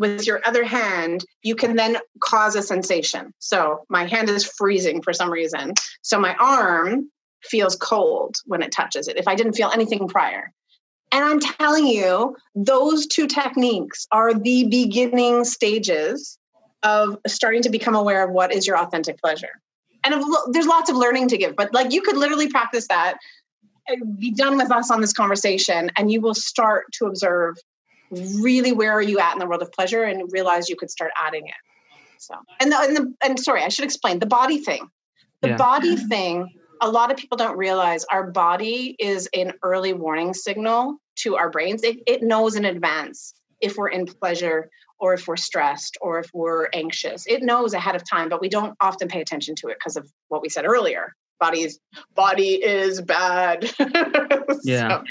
with 0.00 0.26
your 0.26 0.40
other 0.46 0.64
hand, 0.64 1.24
you 1.42 1.54
can 1.54 1.76
then 1.76 1.98
cause 2.20 2.56
a 2.56 2.62
sensation. 2.62 3.32
So 3.38 3.84
my 3.90 4.06
hand 4.06 4.30
is 4.30 4.44
freezing 4.44 5.02
for 5.02 5.12
some 5.12 5.30
reason. 5.30 5.74
So 6.00 6.18
my 6.18 6.34
arm 6.36 7.10
feels 7.44 7.76
cold 7.76 8.36
when 8.46 8.62
it 8.62 8.72
touches 8.72 9.08
it 9.08 9.18
if 9.18 9.28
I 9.28 9.34
didn't 9.34 9.52
feel 9.52 9.70
anything 9.70 10.08
prior. 10.08 10.52
And 11.12 11.24
I'm 11.24 11.38
telling 11.38 11.86
you, 11.86 12.36
those 12.54 13.06
two 13.06 13.26
techniques 13.26 14.06
are 14.10 14.32
the 14.32 14.68
beginning 14.68 15.44
stages 15.44 16.38
of 16.82 17.18
starting 17.26 17.62
to 17.62 17.70
become 17.70 17.94
aware 17.94 18.24
of 18.24 18.30
what 18.30 18.54
is 18.54 18.66
your 18.66 18.78
authentic 18.78 19.20
pleasure. 19.20 19.60
And 20.02 20.14
there's 20.52 20.66
lots 20.66 20.88
of 20.88 20.96
learning 20.96 21.28
to 21.28 21.36
give, 21.36 21.56
but 21.56 21.74
like 21.74 21.92
you 21.92 22.00
could 22.00 22.16
literally 22.16 22.48
practice 22.48 22.88
that, 22.88 23.18
be 24.18 24.30
done 24.30 24.56
with 24.56 24.70
us 24.70 24.90
on 24.90 25.00
this 25.00 25.12
conversation, 25.12 25.90
and 25.96 26.10
you 26.10 26.20
will 26.20 26.34
start 26.34 26.86
to 26.92 27.06
observe 27.06 27.56
really 28.10 28.72
where 28.72 28.92
are 28.92 29.02
you 29.02 29.18
at 29.18 29.32
in 29.32 29.38
the 29.38 29.46
world 29.46 29.62
of 29.62 29.72
pleasure? 29.72 30.04
And 30.04 30.30
realize 30.32 30.68
you 30.68 30.76
could 30.76 30.90
start 30.90 31.12
adding 31.16 31.46
it. 31.46 31.54
So 32.18 32.34
and 32.60 32.70
the, 32.70 32.78
and, 32.78 32.96
the, 32.96 33.14
and 33.24 33.40
sorry 33.40 33.62
i 33.62 33.68
should 33.68 33.84
explain 33.84 34.18
the 34.18 34.26
body 34.26 34.58
thing. 34.58 34.88
The 35.40 35.50
yeah. 35.50 35.56
body 35.56 35.96
thing 35.96 36.54
a 36.82 36.90
lot 36.90 37.10
of 37.10 37.16
people 37.16 37.36
don't 37.36 37.58
realize 37.58 38.04
our 38.04 38.30
body 38.30 38.96
is 38.98 39.28
an 39.34 39.52
early 39.62 39.92
warning 39.92 40.32
signal 40.32 40.96
to 41.16 41.36
our 41.36 41.50
brains. 41.50 41.82
It, 41.82 41.98
it 42.06 42.22
knows 42.22 42.56
in 42.56 42.64
advance 42.64 43.34
if 43.60 43.76
we're 43.76 43.88
in 43.88 44.06
pleasure 44.06 44.70
or 44.98 45.12
if 45.12 45.28
we're 45.28 45.36
stressed 45.36 45.98
or 46.00 46.20
if 46.20 46.30
we're 46.32 46.68
anxious. 46.72 47.26
It 47.26 47.42
knows 47.42 47.74
ahead 47.74 47.96
of 47.96 48.08
time 48.08 48.28
but 48.28 48.40
we 48.40 48.48
don't 48.48 48.76
often 48.80 49.08
pay 49.08 49.20
attention 49.20 49.54
to 49.56 49.68
it 49.68 49.76
because 49.78 49.96
of 49.96 50.10
what 50.28 50.42
we 50.42 50.48
said 50.48 50.64
earlier 50.64 51.14
body's 51.40 51.80
body 52.14 52.54
is 52.54 53.00
bad. 53.00 53.70
yeah. 54.62 55.00
So, 55.00 55.04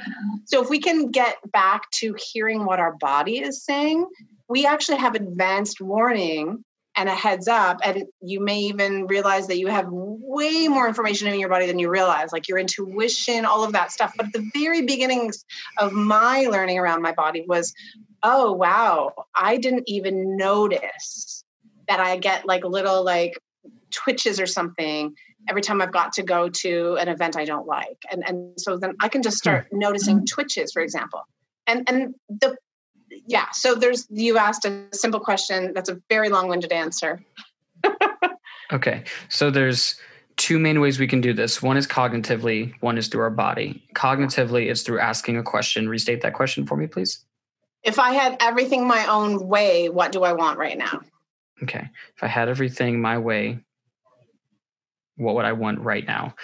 so, 0.45 0.63
if 0.63 0.69
we 0.69 0.79
can 0.79 1.11
get 1.11 1.37
back 1.51 1.89
to 1.91 2.15
hearing 2.31 2.65
what 2.65 2.79
our 2.79 2.95
body 2.95 3.39
is 3.39 3.63
saying, 3.65 4.07
we 4.47 4.65
actually 4.65 4.97
have 4.97 5.15
advanced 5.15 5.81
warning 5.81 6.63
and 6.95 7.07
a 7.07 7.15
heads 7.15 7.47
up. 7.47 7.79
And 7.83 8.03
you 8.21 8.39
may 8.39 8.59
even 8.59 9.07
realize 9.07 9.47
that 9.47 9.57
you 9.57 9.67
have 9.67 9.87
way 9.89 10.67
more 10.67 10.87
information 10.87 11.27
in 11.27 11.39
your 11.39 11.49
body 11.49 11.65
than 11.65 11.79
you 11.79 11.89
realize, 11.89 12.31
like 12.31 12.47
your 12.47 12.57
intuition, 12.57 13.45
all 13.45 13.63
of 13.63 13.71
that 13.73 13.91
stuff. 13.91 14.13
But 14.17 14.33
the 14.33 14.49
very 14.53 14.81
beginnings 14.81 15.45
of 15.77 15.93
my 15.93 16.41
learning 16.41 16.77
around 16.77 17.01
my 17.01 17.13
body 17.13 17.45
was, 17.47 17.73
oh 18.23 18.51
wow, 18.51 19.13
I 19.35 19.57
didn't 19.57 19.83
even 19.87 20.35
notice 20.35 21.43
that 21.87 21.99
I 21.99 22.17
get 22.17 22.45
like 22.45 22.63
little 22.63 23.03
like 23.03 23.39
twitches 23.91 24.39
or 24.39 24.45
something 24.45 25.15
every 25.47 25.61
time 25.61 25.81
I've 25.81 25.91
got 25.91 26.13
to 26.13 26.23
go 26.23 26.49
to 26.49 26.97
an 26.99 27.07
event 27.07 27.35
I 27.37 27.45
don't 27.45 27.67
like. 27.67 27.97
And 28.11 28.23
and 28.27 28.59
so 28.59 28.77
then 28.77 28.95
I 29.01 29.09
can 29.09 29.21
just 29.21 29.37
start 29.37 29.67
noticing 29.71 30.17
mm-hmm. 30.17 30.25
twitches, 30.25 30.71
for 30.71 30.81
example. 30.81 31.21
And 31.67 31.87
and 31.89 32.15
the 32.29 32.57
yeah, 33.27 33.45
so 33.51 33.75
there's 33.75 34.07
you 34.09 34.37
asked 34.37 34.65
a 34.65 34.85
simple 34.93 35.19
question 35.19 35.73
that's 35.73 35.89
a 35.89 35.99
very 36.09 36.29
long-winded 36.29 36.71
answer. 36.71 37.23
okay. 38.73 39.03
So 39.29 39.49
there's 39.49 39.95
two 40.37 40.59
main 40.59 40.79
ways 40.79 40.99
we 40.99 41.07
can 41.07 41.21
do 41.21 41.33
this. 41.33 41.61
One 41.61 41.77
is 41.77 41.87
cognitively, 41.87 42.73
one 42.81 42.97
is 42.97 43.07
through 43.07 43.21
our 43.21 43.29
body. 43.29 43.83
Cognitively 43.93 44.67
is 44.67 44.83
through 44.83 44.99
asking 44.99 45.37
a 45.37 45.43
question. 45.43 45.89
Restate 45.89 46.21
that 46.21 46.33
question 46.33 46.65
for 46.65 46.77
me, 46.77 46.87
please. 46.87 47.25
If 47.83 47.99
I 47.99 48.11
had 48.11 48.37
everything 48.39 48.87
my 48.87 49.05
own 49.07 49.47
way, 49.47 49.89
what 49.89 50.11
do 50.11 50.23
I 50.23 50.33
want 50.33 50.57
right 50.57 50.77
now? 50.77 51.01
Okay. 51.63 51.89
If 52.15 52.23
I 52.23 52.27
had 52.27 52.49
everything 52.49 53.01
my 53.01 53.17
way, 53.17 53.59
what 55.19 55.35
would 55.35 55.45
I 55.45 55.53
want 55.53 55.79
right 55.79 56.05
now? 56.05 56.35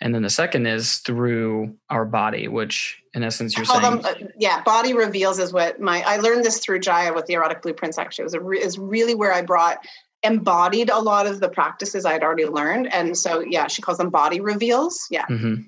and 0.00 0.14
then 0.14 0.22
the 0.22 0.30
second 0.30 0.66
is 0.66 0.98
through 0.98 1.74
our 1.90 2.04
body 2.04 2.48
which 2.48 3.02
in 3.14 3.22
essence 3.22 3.56
you're 3.56 3.64
saying 3.64 3.82
them, 3.82 4.00
uh, 4.04 4.14
yeah 4.38 4.62
body 4.62 4.92
reveals 4.92 5.38
is 5.38 5.52
what 5.52 5.80
my 5.80 6.02
i 6.02 6.16
learned 6.16 6.44
this 6.44 6.58
through 6.58 6.80
Jaiya 6.80 7.14
with 7.14 7.26
the 7.26 7.34
erotic 7.34 7.62
blueprints 7.62 7.98
actually 7.98 8.22
it 8.22 8.26
was 8.26 8.34
a 8.34 8.40
re, 8.40 8.58
is 8.58 8.78
really 8.78 9.14
where 9.14 9.32
i 9.32 9.42
brought 9.42 9.78
embodied 10.22 10.90
a 10.90 10.98
lot 10.98 11.26
of 11.26 11.40
the 11.40 11.48
practices 11.48 12.04
i'd 12.04 12.22
already 12.22 12.46
learned 12.46 12.92
and 12.92 13.16
so 13.16 13.40
yeah 13.40 13.66
she 13.66 13.82
calls 13.82 13.98
them 13.98 14.10
body 14.10 14.40
reveals 14.40 15.06
yeah 15.10 15.26
mm-hmm. 15.26 15.62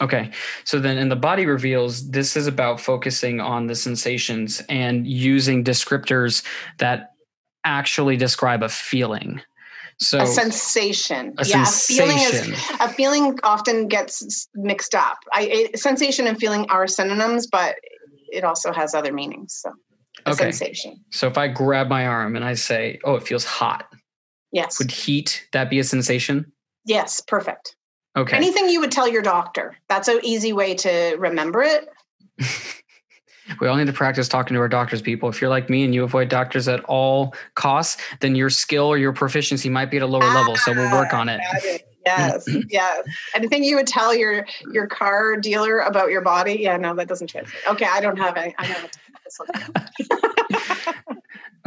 Okay. 0.00 0.32
So 0.64 0.80
then 0.80 0.98
in 0.98 1.08
the 1.08 1.14
body 1.14 1.46
reveals, 1.46 2.10
this 2.10 2.36
is 2.36 2.48
about 2.48 2.80
focusing 2.80 3.40
on 3.40 3.68
the 3.68 3.76
sensations 3.76 4.60
and 4.68 5.06
using 5.06 5.62
descriptors 5.62 6.44
that 6.78 7.12
actually 7.62 8.16
describe 8.16 8.64
a 8.64 8.68
feeling. 8.68 9.40
So 10.00 10.20
a 10.20 10.26
sensation. 10.26 11.34
A 11.38 11.46
yeah, 11.46 11.64
sensation. 11.64 12.04
a 12.04 12.08
feeling 12.08 12.18
is 12.18 12.70
a 12.80 12.88
feeling 12.88 13.38
often 13.42 13.88
gets 13.88 14.48
mixed 14.54 14.94
up. 14.94 15.18
I 15.32 15.70
sensation 15.74 16.26
and 16.26 16.38
feeling 16.38 16.66
are 16.70 16.86
synonyms, 16.86 17.46
but 17.46 17.76
it 18.32 18.44
also 18.44 18.72
has 18.72 18.94
other 18.94 19.12
meanings. 19.12 19.60
So 19.62 19.72
okay. 20.26 20.50
sensation. 20.50 21.04
So 21.10 21.26
if 21.28 21.38
I 21.38 21.48
grab 21.48 21.88
my 21.88 22.06
arm 22.06 22.36
and 22.36 22.44
I 22.44 22.54
say, 22.54 22.98
"Oh, 23.04 23.14
it 23.14 23.26
feels 23.26 23.44
hot." 23.44 23.86
Yes. 24.52 24.78
Would 24.78 24.90
heat 24.90 25.46
that 25.52 25.70
be 25.70 25.78
a 25.78 25.84
sensation? 25.84 26.52
Yes, 26.84 27.20
perfect. 27.20 27.76
Okay. 28.16 28.36
Anything 28.36 28.68
you 28.68 28.80
would 28.80 28.92
tell 28.92 29.08
your 29.08 29.22
doctor. 29.22 29.76
That's 29.88 30.06
an 30.06 30.20
easy 30.22 30.52
way 30.52 30.74
to 30.76 31.16
remember 31.18 31.62
it. 31.62 31.88
We 33.60 33.68
all 33.68 33.76
need 33.76 33.86
to 33.86 33.92
practice 33.92 34.28
talking 34.28 34.54
to 34.54 34.60
our 34.60 34.68
doctors, 34.68 35.02
people. 35.02 35.28
If 35.28 35.40
you're 35.40 35.50
like 35.50 35.68
me 35.68 35.84
and 35.84 35.94
you 35.94 36.04
avoid 36.04 36.28
doctors 36.28 36.66
at 36.68 36.82
all 36.84 37.34
costs, 37.54 38.00
then 38.20 38.34
your 38.34 38.50
skill 38.50 38.86
or 38.86 38.96
your 38.96 39.12
proficiency 39.12 39.68
might 39.68 39.90
be 39.90 39.98
at 39.98 40.02
a 40.02 40.06
lower 40.06 40.24
ah, 40.24 40.34
level. 40.34 40.56
So 40.56 40.72
we'll 40.72 40.90
work 40.92 41.12
on 41.12 41.28
it. 41.28 41.40
Yes, 42.06 42.48
yes. 42.68 43.06
Anything 43.34 43.64
you 43.64 43.76
would 43.76 43.86
tell 43.86 44.14
your 44.14 44.46
your 44.72 44.86
car 44.86 45.36
dealer 45.36 45.80
about 45.80 46.10
your 46.10 46.20
body? 46.20 46.58
Yeah, 46.60 46.76
no, 46.76 46.94
that 46.94 47.08
doesn't 47.08 47.28
translate. 47.28 47.62
Okay, 47.68 47.86
I 47.90 48.00
don't 48.00 48.18
have 48.18 48.36
any. 48.36 48.54
I 48.58 48.68
know. 48.68 48.88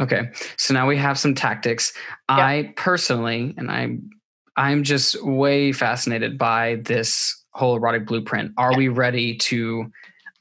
okay, 0.00 0.30
so 0.56 0.74
now 0.74 0.86
we 0.86 0.96
have 0.96 1.18
some 1.18 1.34
tactics. 1.34 1.92
Yep. 2.30 2.38
I 2.38 2.72
personally, 2.76 3.54
and 3.56 3.70
I'm 3.70 4.10
I'm 4.56 4.82
just 4.82 5.22
way 5.24 5.72
fascinated 5.72 6.38
by 6.38 6.76
this 6.84 7.34
whole 7.52 7.76
erotic 7.76 8.06
blueprint. 8.06 8.52
Are 8.56 8.70
yep. 8.72 8.78
we 8.78 8.88
ready 8.88 9.36
to? 9.36 9.90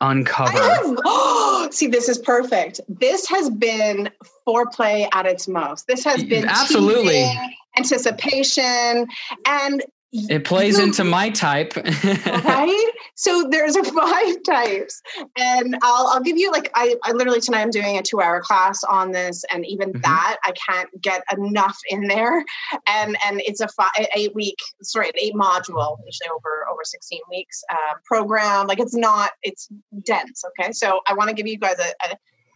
Uncover. 0.02 0.58
Have, 0.58 1.74
see, 1.74 1.88
this 1.88 2.10
is 2.10 2.18
perfect. 2.18 2.82
This 2.88 3.28
has 3.28 3.50
been 3.50 4.10
foreplay 4.48 5.08
at 5.14 5.26
its 5.26 5.48
most. 5.48 5.88
This 5.88 6.04
has 6.04 6.24
been 6.24 6.46
absolutely 6.46 7.14
teasing, 7.14 7.54
anticipation, 7.78 9.08
and 9.46 9.84
it 10.14 10.46
plays 10.46 10.80
into 10.80 11.04
my 11.04 11.30
type. 11.30 11.76
right? 12.06 12.92
So 13.16 13.48
there's 13.50 13.78
five 13.90 14.36
types. 14.44 15.02
And 15.38 15.78
I'll 15.82 16.08
I'll 16.08 16.22
give 16.22 16.38
you 16.38 16.52
like 16.52 16.72
I, 16.76 16.96
I 17.04 17.12
literally 17.12 17.42
tonight 17.42 17.62
I'm 17.62 17.70
doing 17.70 17.98
a 17.98 18.02
two 18.02 18.22
hour 18.22 18.42
class 18.42 18.84
on 18.84 19.12
this 19.12 19.44
and 19.52 19.66
even 19.66 19.90
mm-hmm. 19.90 20.02
that 20.02 20.38
I 20.46 20.52
can't 20.52 20.90
get 21.02 21.24
enough 21.36 21.78
in 21.90 22.08
there. 22.08 22.44
And 22.88 23.18
and 23.26 23.42
it's 23.46 23.60
a 23.60 23.68
five 23.68 23.92
eight 24.16 24.34
week, 24.34 24.58
sorry, 24.82 25.12
eight 25.16 25.34
module, 25.34 25.98
usually 26.06 26.30
over 26.34 26.66
over 26.72 26.82
16 26.84 27.20
weeks 27.30 27.64
uh, 27.70 27.96
program. 28.06 28.68
Like 28.68 28.80
it's 28.80 28.96
not, 28.96 29.32
it's 29.44 29.68
dense. 30.06 30.44
Okay. 30.60 30.72
So 30.72 31.02
I 31.08 31.14
want 31.14 31.30
to 31.30 31.36
give 31.36 31.48
you 31.48 31.58
guys 31.58 31.78
a, 31.80 32.08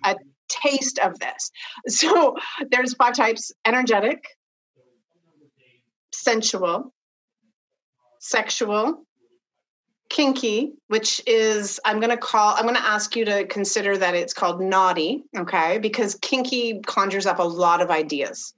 a, 0.06 0.12
a 0.12 0.16
taste 0.48 1.00
of 1.00 1.20
this. 1.20 1.52
So 1.88 2.36
there's 2.70 2.94
five 2.94 3.16
types 3.16 3.52
energetic, 3.66 4.24
sensual, 6.14 6.94
sexual, 8.22 9.04
kinky, 10.10 10.74
which 10.88 11.22
is, 11.26 11.80
I'm 11.84 12.00
going 12.00 12.12
to 12.12 12.18
call, 12.18 12.56
I'm 12.56 12.64
going 12.64 12.76
to 12.76 12.86
ask 12.86 13.16
you 13.16 13.26
to 13.26 13.46
consider 13.48 13.98
that 13.98 14.14
it's 14.16 14.34
called 14.34 14.62
naughty, 14.62 15.24
okay? 15.36 15.80
Because 15.80 16.16
kinky 16.22 16.80
conjures 16.86 17.26
up 17.26 17.40
a 17.40 17.44
lot 17.44 17.82
of 17.82 17.90
ideas. 17.90 18.54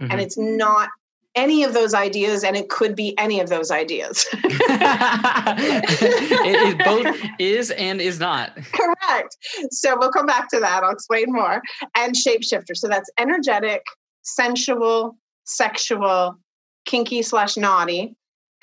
Mm-hmm. 0.00 0.12
And 0.12 0.20
it's 0.20 0.36
not 0.38 0.90
any 1.34 1.64
of 1.64 1.72
those 1.74 1.94
ideas, 1.94 2.44
and 2.44 2.56
it 2.56 2.68
could 2.68 2.94
be 2.94 3.16
any 3.18 3.40
of 3.40 3.48
those 3.48 3.70
ideas. 3.70 4.26
it, 4.32 4.48
it 6.44 6.84
both 6.84 7.16
is 7.38 7.70
and 7.72 8.00
is 8.00 8.20
not. 8.20 8.54
Correct. 8.72 9.36
So 9.70 9.96
we'll 9.98 10.12
come 10.12 10.26
back 10.26 10.48
to 10.50 10.60
that. 10.60 10.82
I'll 10.82 10.92
explain 10.92 11.26
more. 11.28 11.62
And 11.94 12.14
shapeshifter. 12.14 12.74
So 12.76 12.88
that's 12.88 13.10
energetic, 13.18 13.82
sensual, 14.22 15.16
sexual, 15.44 16.38
kinky 16.86 17.22
slash 17.22 17.56
naughty 17.56 18.14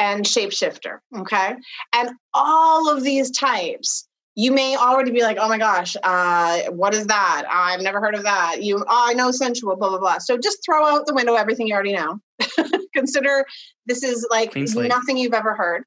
and 0.03 0.25
shapeshifter. 0.25 0.99
Okay. 1.17 1.55
And 1.93 2.09
all 2.33 2.89
of 2.89 3.03
these 3.03 3.31
types, 3.31 4.05
you 4.35 4.51
may 4.51 4.75
already 4.75 5.11
be 5.11 5.21
like, 5.21 5.37
oh 5.39 5.47
my 5.47 5.57
gosh, 5.57 5.95
uh, 6.03 6.63
what 6.71 6.93
is 6.93 7.07
that? 7.07 7.45
I've 7.49 7.81
never 7.81 8.01
heard 8.01 8.15
of 8.15 8.23
that. 8.23 8.61
You, 8.61 8.79
oh, 8.79 8.85
I 8.89 9.13
know 9.13 9.31
sensual, 9.31 9.77
blah, 9.77 9.89
blah, 9.89 9.99
blah. 9.99 10.17
So 10.17 10.37
just 10.37 10.57
throw 10.65 10.85
out 10.85 11.05
the 11.05 11.13
window 11.13 11.35
everything 11.35 11.67
you 11.67 11.73
already 11.73 11.93
know. 11.93 12.19
Consider 12.93 13.45
this 13.85 14.03
is 14.03 14.27
like 14.29 14.53
nothing 14.55 15.17
you've 15.17 15.33
ever 15.33 15.55
heard. 15.55 15.83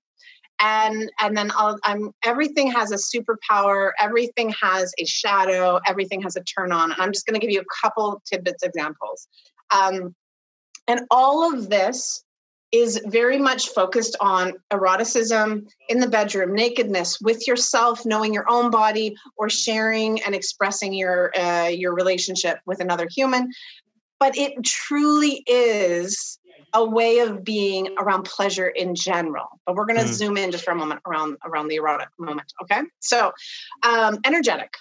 And 0.59 1.13
and 1.21 1.37
then 1.37 1.53
I'll, 1.55 1.79
I'm 1.85 2.13
everything 2.25 2.73
has 2.73 2.91
a 2.91 2.97
superpower. 2.97 3.91
Everything 4.01 4.55
has 4.63 4.91
a 4.99 5.05
shadow. 5.05 5.79
Everything 5.87 6.23
has 6.23 6.35
a 6.37 6.43
turn 6.45 6.73
on. 6.73 6.93
And 6.93 7.03
I'm 7.03 7.13
just 7.13 7.27
going 7.27 7.39
to 7.39 7.47
give 7.47 7.53
you 7.53 7.61
a 7.61 7.87
couple 7.87 8.23
tidbits 8.25 8.63
examples. 8.63 9.29
Um, 9.71 10.15
and 10.89 11.01
all 11.11 11.53
of 11.53 11.69
this 11.69 12.25
is 12.77 13.01
very 13.07 13.39
much 13.39 13.69
focused 13.69 14.17
on 14.21 14.53
eroticism 14.71 15.67
in 15.89 16.01
the 16.01 16.09
bedroom, 16.09 16.55
nakedness 16.55 17.21
with 17.21 17.47
yourself, 17.47 18.05
knowing 18.05 18.35
your 18.35 18.49
own 18.49 18.71
body, 18.71 19.17
or 19.37 19.49
sharing 19.49 20.23
and 20.23 20.35
expressing 20.35 20.93
your 20.93 21.37
uh, 21.39 21.69
your 21.69 21.95
relationship 21.95 22.59
with 22.67 22.81
another 22.81 23.09
human. 23.11 23.51
But 24.19 24.37
it 24.37 24.53
truly 24.65 25.43
is 25.47 26.39
a 26.73 26.85
way 26.85 27.21
of 27.21 27.45
being 27.45 27.89
around 27.99 28.25
pleasure 28.25 28.69
in 28.69 28.95
general. 28.95 29.61
But 29.65 29.77
we're 29.77 29.87
going 29.87 29.99
to 30.01 30.05
mm. 30.05 30.13
zoom 30.13 30.37
in 30.37 30.51
just 30.51 30.65
for 30.65 30.73
a 30.73 30.77
moment 30.77 31.01
around 31.07 31.37
around 31.45 31.69
the 31.69 31.77
erotic 31.77 32.09
moment. 32.19 32.53
Okay, 32.63 32.83
so 33.01 33.33
um, 33.83 34.19
energetic. 34.25 34.75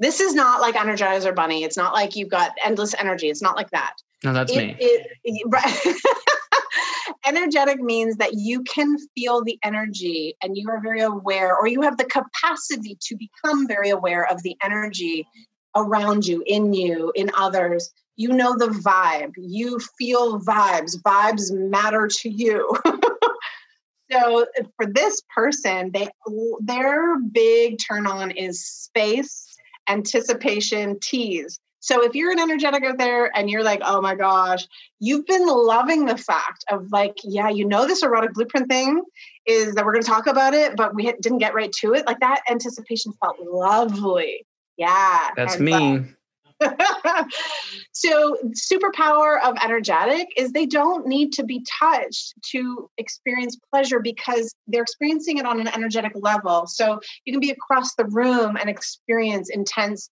This 0.00 0.20
is 0.20 0.32
not 0.32 0.60
like 0.60 0.76
Energizer 0.76 1.34
Bunny. 1.34 1.64
It's 1.64 1.76
not 1.76 1.92
like 1.92 2.14
you've 2.14 2.30
got 2.30 2.52
endless 2.64 2.94
energy. 2.94 3.30
It's 3.30 3.42
not 3.42 3.56
like 3.56 3.70
that. 3.70 3.94
No, 4.22 4.32
that's 4.32 4.52
it, 4.52 4.56
me. 4.56 4.76
It, 4.78 5.06
it, 5.24 5.44
right. 5.48 5.94
energetic 7.26 7.80
means 7.80 8.16
that 8.16 8.34
you 8.34 8.62
can 8.62 8.96
feel 9.14 9.42
the 9.42 9.58
energy 9.62 10.36
and 10.42 10.56
you 10.56 10.68
are 10.70 10.80
very 10.80 11.00
aware, 11.00 11.56
or 11.56 11.66
you 11.66 11.82
have 11.82 11.96
the 11.96 12.04
capacity 12.04 12.96
to 13.00 13.16
become 13.16 13.66
very 13.66 13.90
aware 13.90 14.30
of 14.30 14.42
the 14.42 14.56
energy 14.62 15.26
around 15.76 16.26
you, 16.26 16.42
in 16.46 16.72
you, 16.72 17.12
in 17.14 17.30
others. 17.36 17.90
You 18.16 18.30
know 18.30 18.56
the 18.56 18.68
vibe, 18.68 19.32
you 19.36 19.78
feel 19.98 20.40
vibes, 20.40 21.00
vibes 21.02 21.52
matter 21.52 22.08
to 22.20 22.28
you. 22.28 22.76
so 24.10 24.46
for 24.76 24.86
this 24.86 25.22
person, 25.34 25.92
they 25.92 26.08
their 26.60 27.20
big 27.20 27.78
turn 27.78 28.06
on 28.06 28.32
is 28.32 28.64
space, 28.64 29.46
anticipation, 29.88 30.98
tease. 31.00 31.60
So 31.80 32.04
if 32.04 32.14
you're 32.14 32.32
an 32.32 32.40
energetic 32.40 32.84
out 32.84 32.98
there 32.98 33.36
and 33.36 33.48
you're 33.48 33.62
like, 33.62 33.80
oh 33.84 34.00
my 34.00 34.14
gosh, 34.14 34.66
you've 34.98 35.26
been 35.26 35.46
loving 35.46 36.06
the 36.06 36.16
fact 36.16 36.64
of 36.70 36.90
like, 36.90 37.16
yeah, 37.22 37.48
you 37.48 37.64
know, 37.64 37.86
this 37.86 38.02
erotic 38.02 38.34
blueprint 38.34 38.68
thing 38.68 39.02
is 39.46 39.74
that 39.74 39.84
we're 39.84 39.92
going 39.92 40.02
to 40.02 40.08
talk 40.10 40.26
about 40.26 40.54
it, 40.54 40.76
but 40.76 40.94
we 40.94 41.12
didn't 41.20 41.38
get 41.38 41.54
right 41.54 41.72
to 41.80 41.94
it. 41.94 42.06
Like 42.06 42.20
that 42.20 42.42
anticipation 42.50 43.12
felt 43.22 43.36
lovely. 43.40 44.44
Yeah. 44.76 45.30
That's 45.36 45.58
me. 45.58 46.04
so 47.92 48.36
superpower 48.52 49.40
of 49.44 49.56
energetic 49.62 50.26
is 50.36 50.52
they 50.52 50.66
don't 50.66 51.06
need 51.06 51.32
to 51.32 51.44
be 51.44 51.64
touched 51.80 52.34
to 52.50 52.90
experience 52.98 53.56
pleasure 53.72 54.00
because 54.00 54.52
they're 54.66 54.82
experiencing 54.82 55.38
it 55.38 55.46
on 55.46 55.60
an 55.60 55.68
energetic 55.68 56.12
level 56.16 56.66
so 56.66 56.98
you 57.24 57.32
can 57.32 57.40
be 57.40 57.50
across 57.50 57.94
the 57.94 58.04
room 58.06 58.56
and 58.56 58.68
experience 58.68 59.50
intense 59.50 60.10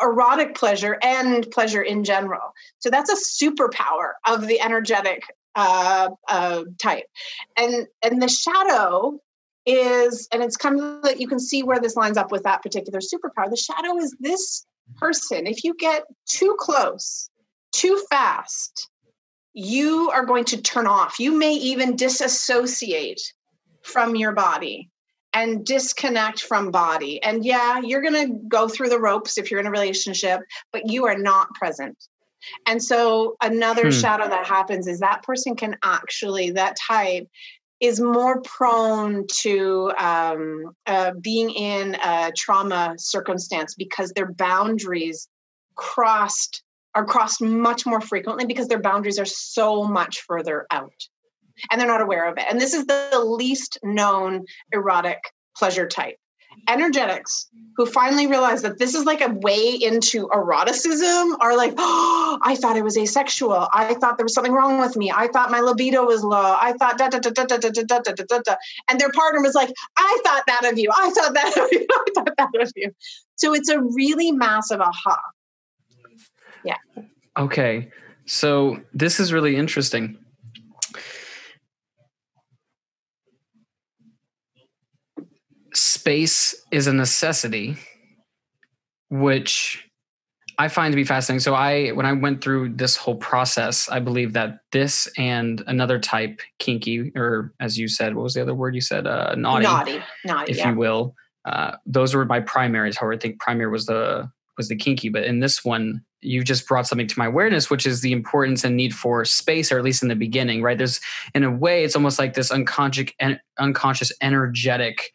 erotic 0.00 0.54
pleasure 0.54 0.98
and 1.02 1.50
pleasure 1.50 1.82
in 1.82 2.04
general. 2.04 2.54
So 2.78 2.90
that's 2.90 3.10
a 3.10 3.16
superpower 3.16 4.12
of 4.26 4.46
the 4.46 4.60
energetic 4.60 5.24
uh, 5.54 6.10
uh, 6.28 6.64
type. 6.78 7.06
And 7.56 7.86
and 8.02 8.20
the 8.20 8.28
shadow 8.28 9.20
is, 9.66 10.28
and 10.32 10.42
it's 10.42 10.56
kind 10.56 10.80
of 10.80 11.02
that 11.02 11.20
you 11.20 11.28
can 11.28 11.38
see 11.38 11.62
where 11.62 11.80
this 11.80 11.96
lines 11.96 12.16
up 12.16 12.32
with 12.32 12.42
that 12.42 12.62
particular 12.62 13.00
superpower. 13.00 13.48
The 13.48 13.56
shadow 13.56 13.96
is 13.98 14.14
this 14.20 14.66
person. 14.96 15.46
If 15.46 15.64
you 15.64 15.74
get 15.74 16.04
too 16.26 16.56
close, 16.58 17.30
too 17.72 18.02
fast, 18.10 18.90
you 19.54 20.10
are 20.10 20.26
going 20.26 20.44
to 20.46 20.60
turn 20.60 20.86
off. 20.86 21.18
You 21.18 21.32
may 21.38 21.54
even 21.54 21.96
disassociate 21.96 23.20
from 23.82 24.16
your 24.16 24.32
body 24.32 24.90
and 25.34 25.66
disconnect 25.66 26.40
from 26.40 26.70
body. 26.70 27.22
And 27.22 27.44
yeah, 27.44 27.80
you're 27.80 28.00
going 28.00 28.28
to 28.28 28.34
go 28.48 28.68
through 28.68 28.88
the 28.88 29.00
ropes 29.00 29.36
if 29.36 29.50
you're 29.50 29.60
in 29.60 29.66
a 29.66 29.70
relationship, 29.70 30.40
but 30.72 30.88
you 30.88 31.04
are 31.06 31.18
not 31.18 31.52
present. 31.54 31.98
And 32.66 32.82
so 32.82 33.36
another 33.42 33.86
hmm. 33.86 33.90
shadow 33.90 34.28
that 34.28 34.46
happens 34.46 34.86
is 34.86 35.00
that 35.00 35.22
person 35.22 35.56
can 35.56 35.76
actually, 35.82 36.52
that 36.52 36.76
type 36.76 37.28
is 37.80 38.00
more 38.00 38.40
prone 38.42 39.26
to 39.28 39.92
um, 39.98 40.74
uh, 40.86 41.12
being 41.20 41.50
in 41.50 41.96
a 41.96 42.30
trauma 42.36 42.94
circumstance 42.96 43.74
because 43.74 44.12
their 44.12 44.30
boundaries 44.32 45.28
crossed 45.74 46.62
are 46.94 47.04
crossed 47.04 47.42
much 47.42 47.84
more 47.84 48.00
frequently 48.00 48.46
because 48.46 48.68
their 48.68 48.80
boundaries 48.80 49.18
are 49.18 49.24
so 49.24 49.82
much 49.82 50.20
further 50.20 50.64
out 50.70 50.92
and 51.70 51.80
they're 51.80 51.88
not 51.88 52.00
aware 52.00 52.28
of 52.28 52.38
it. 52.38 52.44
And 52.50 52.60
this 52.60 52.74
is 52.74 52.86
the 52.86 53.20
least 53.24 53.78
known 53.82 54.44
erotic 54.72 55.18
pleasure 55.56 55.86
type 55.86 56.18
energetics 56.68 57.48
who 57.76 57.86
finally 57.86 58.26
realize 58.26 58.62
that 58.62 58.78
this 58.78 58.94
is 58.94 59.04
like 59.04 59.20
a 59.20 59.30
way 59.30 59.70
into 59.80 60.28
eroticism 60.32 61.36
are 61.40 61.56
like, 61.56 61.74
oh, 61.76 62.38
I 62.42 62.54
thought 62.54 62.76
it 62.76 62.84
was 62.84 62.96
asexual. 62.96 63.68
I 63.72 63.94
thought 63.94 64.16
there 64.16 64.24
was 64.24 64.34
something 64.34 64.52
wrong 64.52 64.78
with 64.78 64.96
me. 64.96 65.10
I 65.10 65.28
thought 65.28 65.50
my 65.50 65.60
libido 65.60 66.04
was 66.04 66.22
low. 66.22 66.56
I 66.60 66.74
thought 66.78 66.98
da 66.98 67.08
da 67.08 67.18
da 67.18 67.30
da 67.30 67.44
da 67.44 67.56
da 67.56 67.70
da 67.70 67.98
da 68.00 68.12
da 68.12 68.38
da. 68.44 68.54
And 68.88 69.00
their 69.00 69.10
partner 69.10 69.42
was 69.42 69.54
like, 69.54 69.72
I 69.96 70.20
thought 70.24 70.44
that 70.46 70.70
of 70.72 70.78
you. 70.78 70.90
I 70.94 71.10
thought 71.10 71.34
that 71.34 71.56
of 71.56 71.68
you. 71.72 71.86
I 71.90 72.04
thought 72.14 72.34
that 72.38 72.62
of 72.62 72.72
you. 72.76 72.94
So 73.36 73.54
it's 73.54 73.68
a 73.68 73.80
really 73.80 74.32
massive 74.32 74.80
aha. 74.80 75.20
Yeah. 76.64 76.76
Okay. 77.36 77.90
So 78.26 78.80
this 78.92 79.20
is 79.20 79.32
really 79.32 79.56
interesting 79.56 80.18
space 85.76 86.54
is 86.70 86.86
a 86.86 86.92
necessity, 86.92 87.76
which 89.10 89.88
I 90.58 90.68
find 90.68 90.92
to 90.92 90.96
be 90.96 91.04
fascinating. 91.04 91.40
So 91.40 91.54
I 91.54 91.90
when 91.90 92.06
I 92.06 92.12
went 92.12 92.42
through 92.42 92.70
this 92.70 92.96
whole 92.96 93.16
process, 93.16 93.88
I 93.88 94.00
believe 94.00 94.32
that 94.34 94.60
this 94.72 95.08
and 95.18 95.62
another 95.66 95.98
type, 95.98 96.40
kinky, 96.58 97.12
or 97.16 97.52
as 97.60 97.78
you 97.78 97.88
said, 97.88 98.14
what 98.14 98.22
was 98.22 98.34
the 98.34 98.42
other 98.42 98.54
word 98.54 98.74
you 98.74 98.80
said? 98.80 99.06
Uh, 99.06 99.34
naughty, 99.34 99.64
naughty, 99.64 100.02
naughty, 100.24 100.52
if 100.52 100.58
yeah. 100.58 100.70
you 100.70 100.76
will. 100.76 101.14
Uh, 101.44 101.72
those 101.84 102.14
were 102.14 102.24
my 102.24 102.40
primaries. 102.40 102.96
However, 102.96 103.14
I 103.14 103.18
think 103.18 103.40
primary 103.40 103.70
was 103.70 103.86
the 103.86 104.30
was 104.56 104.68
the 104.68 104.76
kinky, 104.76 105.08
but 105.08 105.24
in 105.24 105.40
this 105.40 105.64
one, 105.64 106.04
you 106.20 106.44
just 106.44 106.66
brought 106.68 106.86
something 106.86 107.08
to 107.08 107.18
my 107.18 107.26
awareness, 107.26 107.68
which 107.68 107.86
is 107.86 108.00
the 108.00 108.12
importance 108.12 108.64
and 108.64 108.76
need 108.76 108.94
for 108.94 109.24
space, 109.24 109.72
or 109.72 109.78
at 109.78 109.84
least 109.84 110.02
in 110.02 110.08
the 110.08 110.14
beginning, 110.14 110.62
right? 110.62 110.78
There's 110.78 111.00
in 111.34 111.42
a 111.42 111.50
way, 111.50 111.84
it's 111.84 111.96
almost 111.96 112.18
like 112.18 112.34
this 112.34 112.52
unconscious, 112.52 113.10
unconscious, 113.58 114.12
energetic 114.22 115.12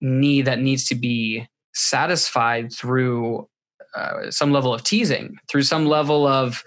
need 0.00 0.46
that 0.46 0.60
needs 0.60 0.84
to 0.86 0.94
be 0.94 1.46
satisfied 1.74 2.72
through 2.72 3.48
uh, 3.94 4.30
some 4.30 4.52
level 4.52 4.74
of 4.74 4.82
teasing, 4.82 5.36
through 5.48 5.62
some 5.62 5.86
level 5.86 6.26
of 6.26 6.62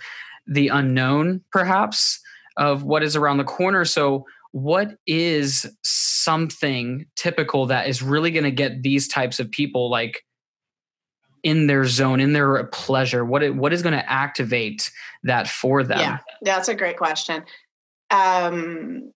the 0.48 0.70
unknown, 0.70 1.42
perhaps, 1.52 2.20
of 2.58 2.84
what 2.84 3.04
is 3.04 3.16
around 3.16 3.38
the 3.38 3.44
corner. 3.44 3.86
So, 3.86 4.26
what 4.52 4.96
is 5.08 5.66
something 5.84 7.06
typical 7.16 7.68
that 7.68 7.88
is 7.88 8.02
really 8.02 8.32
going 8.32 8.44
to 8.44 8.52
get 8.52 8.84
these 8.84 9.08
types 9.08 9.40
of 9.40 9.50
people 9.50 9.90
like 9.90 10.26
in 11.44 11.68
their 11.68 11.86
zone, 11.86 12.20
in 12.20 12.34
their 12.34 12.66
pleasure? 12.66 13.24
What 13.24 13.44
it, 13.44 13.56
what 13.56 13.72
is 13.72 13.82
going 13.82 13.94
to 13.94 14.12
activate 14.12 14.92
that 15.24 15.48
for 15.48 15.84
them? 15.84 16.00
Yeah, 16.00 16.18
that's 16.42 16.68
a 16.68 16.76
great 16.76 16.98
question. 16.98 17.44
Um, 18.10 19.14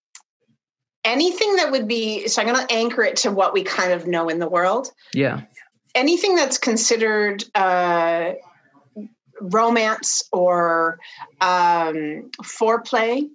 anything 1.06 1.56
that 1.56 1.72
would 1.72 1.88
be 1.88 2.28
so 2.28 2.42
i'm 2.42 2.48
going 2.48 2.68
to 2.68 2.74
anchor 2.74 3.04
it 3.04 3.16
to 3.18 3.32
what 3.32 3.54
we 3.54 3.64
kind 3.64 3.94
of 3.94 4.08
know 4.08 4.28
in 4.28 4.40
the 4.40 4.50
world. 4.50 4.90
Yeah. 5.14 5.42
Anything 5.94 6.36
that's 6.36 6.58
considered 6.58 7.46
uh, 7.56 8.34
romance 9.40 10.24
or 10.34 11.00
um, 11.40 12.32
foreplay 12.44 13.30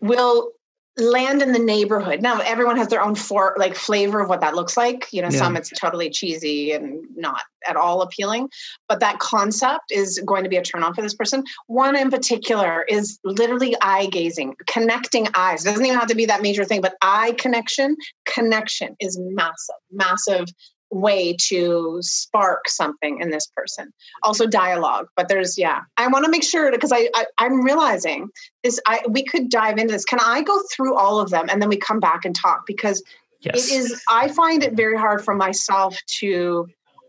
will 0.00 0.52
land 0.96 1.40
in 1.42 1.52
the 1.52 1.58
neighborhood. 1.58 2.20
Now 2.20 2.40
everyone 2.40 2.76
has 2.76 2.88
their 2.88 3.02
own 3.02 3.14
for 3.14 3.54
like 3.58 3.74
flavor 3.74 4.20
of 4.20 4.28
what 4.28 4.40
that 4.40 4.54
looks 4.54 4.76
like. 4.76 5.06
You 5.12 5.22
know, 5.22 5.28
yeah. 5.30 5.38
some 5.38 5.56
it's 5.56 5.70
totally 5.70 6.10
cheesy 6.10 6.72
and 6.72 7.04
not 7.16 7.42
at 7.66 7.76
all 7.76 8.02
appealing, 8.02 8.48
but 8.88 9.00
that 9.00 9.18
concept 9.18 9.92
is 9.92 10.18
going 10.24 10.44
to 10.44 10.50
be 10.50 10.56
a 10.56 10.62
turn 10.62 10.82
on 10.82 10.94
for 10.94 11.02
this 11.02 11.14
person. 11.14 11.44
One 11.66 11.96
in 11.96 12.10
particular 12.10 12.84
is 12.88 13.18
literally 13.24 13.76
eye 13.80 14.06
gazing, 14.06 14.56
connecting 14.66 15.28
eyes. 15.34 15.64
It 15.64 15.70
doesn't 15.70 15.84
even 15.84 15.98
have 15.98 16.08
to 16.08 16.14
be 16.14 16.26
that 16.26 16.42
major 16.42 16.64
thing, 16.64 16.80
but 16.80 16.94
eye 17.02 17.34
connection, 17.38 17.96
connection 18.26 18.96
is 19.00 19.18
massive, 19.20 19.76
massive 19.90 20.46
way 20.90 21.36
to 21.48 21.98
spark 22.00 22.68
something 22.68 23.20
in 23.20 23.30
this 23.30 23.46
person 23.56 23.92
also 24.22 24.46
dialogue 24.46 25.06
but 25.16 25.28
there's 25.28 25.56
yeah 25.56 25.80
i 25.96 26.06
want 26.08 26.24
to 26.24 26.30
make 26.30 26.42
sure 26.42 26.70
because 26.70 26.92
I, 26.92 27.08
I 27.14 27.46
am 27.46 27.62
realizing 27.62 28.28
this 28.64 28.80
i 28.86 29.00
we 29.08 29.24
could 29.24 29.50
dive 29.50 29.78
into 29.78 29.92
this 29.92 30.04
can 30.04 30.18
i 30.20 30.42
go 30.42 30.60
through 30.72 30.96
all 30.96 31.20
of 31.20 31.30
them 31.30 31.46
and 31.48 31.62
then 31.62 31.68
we 31.68 31.76
come 31.76 32.00
back 32.00 32.24
and 32.24 32.34
talk 32.34 32.64
because 32.66 33.02
yes. 33.40 33.70
it 33.70 33.74
is 33.74 34.02
i 34.10 34.28
find 34.28 34.62
it 34.62 34.74
very 34.74 34.98
hard 34.98 35.24
for 35.24 35.34
myself 35.34 35.96
to 36.18 36.66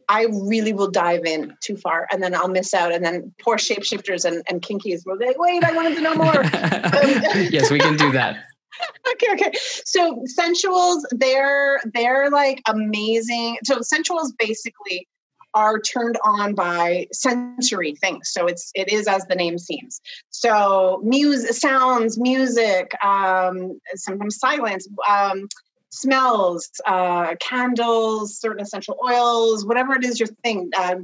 I 0.09 0.25
really 0.29 0.73
will 0.73 0.91
dive 0.91 1.23
in 1.23 1.55
too 1.61 1.77
far 1.77 2.05
and 2.11 2.21
then 2.21 2.35
I'll 2.35 2.49
miss 2.49 2.73
out. 2.73 2.91
And 2.91 3.03
then 3.03 3.33
poor 3.41 3.55
shapeshifters 3.55 4.25
and, 4.25 4.43
and 4.49 4.61
kinkies 4.61 5.03
will 5.05 5.17
be 5.17 5.25
like, 5.25 5.39
wait, 5.39 5.63
I 5.63 5.71
wanted 5.71 5.95
to 5.95 6.01
know 6.01 6.15
more. 6.15 6.43
Um, 6.91 7.47
yes, 7.49 7.71
we 7.71 7.79
can 7.79 7.95
do 7.95 8.11
that. 8.11 8.43
okay, 9.13 9.27
okay. 9.33 9.51
So 9.85 10.23
sensuals, 10.39 11.01
they're 11.11 11.79
they're 11.93 12.29
like 12.29 12.61
amazing. 12.67 13.57
So 13.63 13.79
sensuals 13.79 14.31
basically 14.37 15.07
are 15.53 15.79
turned 15.79 16.17
on 16.23 16.53
by 16.55 17.07
sensory 17.11 17.95
things. 17.95 18.29
So 18.31 18.47
it's 18.47 18.71
it 18.75 18.91
is 18.91 19.07
as 19.07 19.25
the 19.27 19.35
name 19.35 19.57
seems. 19.57 19.99
So 20.29 21.01
music, 21.03 21.53
sounds, 21.53 22.17
music, 22.19 22.91
um, 23.03 23.79
sometimes 23.95 24.37
silence, 24.37 24.87
um, 25.09 25.47
smells, 25.89 26.69
uh, 26.87 27.35
candles, 27.39 28.39
certain 28.39 28.61
essential 28.61 28.97
oils, 29.05 29.65
whatever 29.65 29.93
it 29.93 30.05
is 30.05 30.19
your 30.19 30.29
thing, 30.43 30.69
uh, 30.77 30.95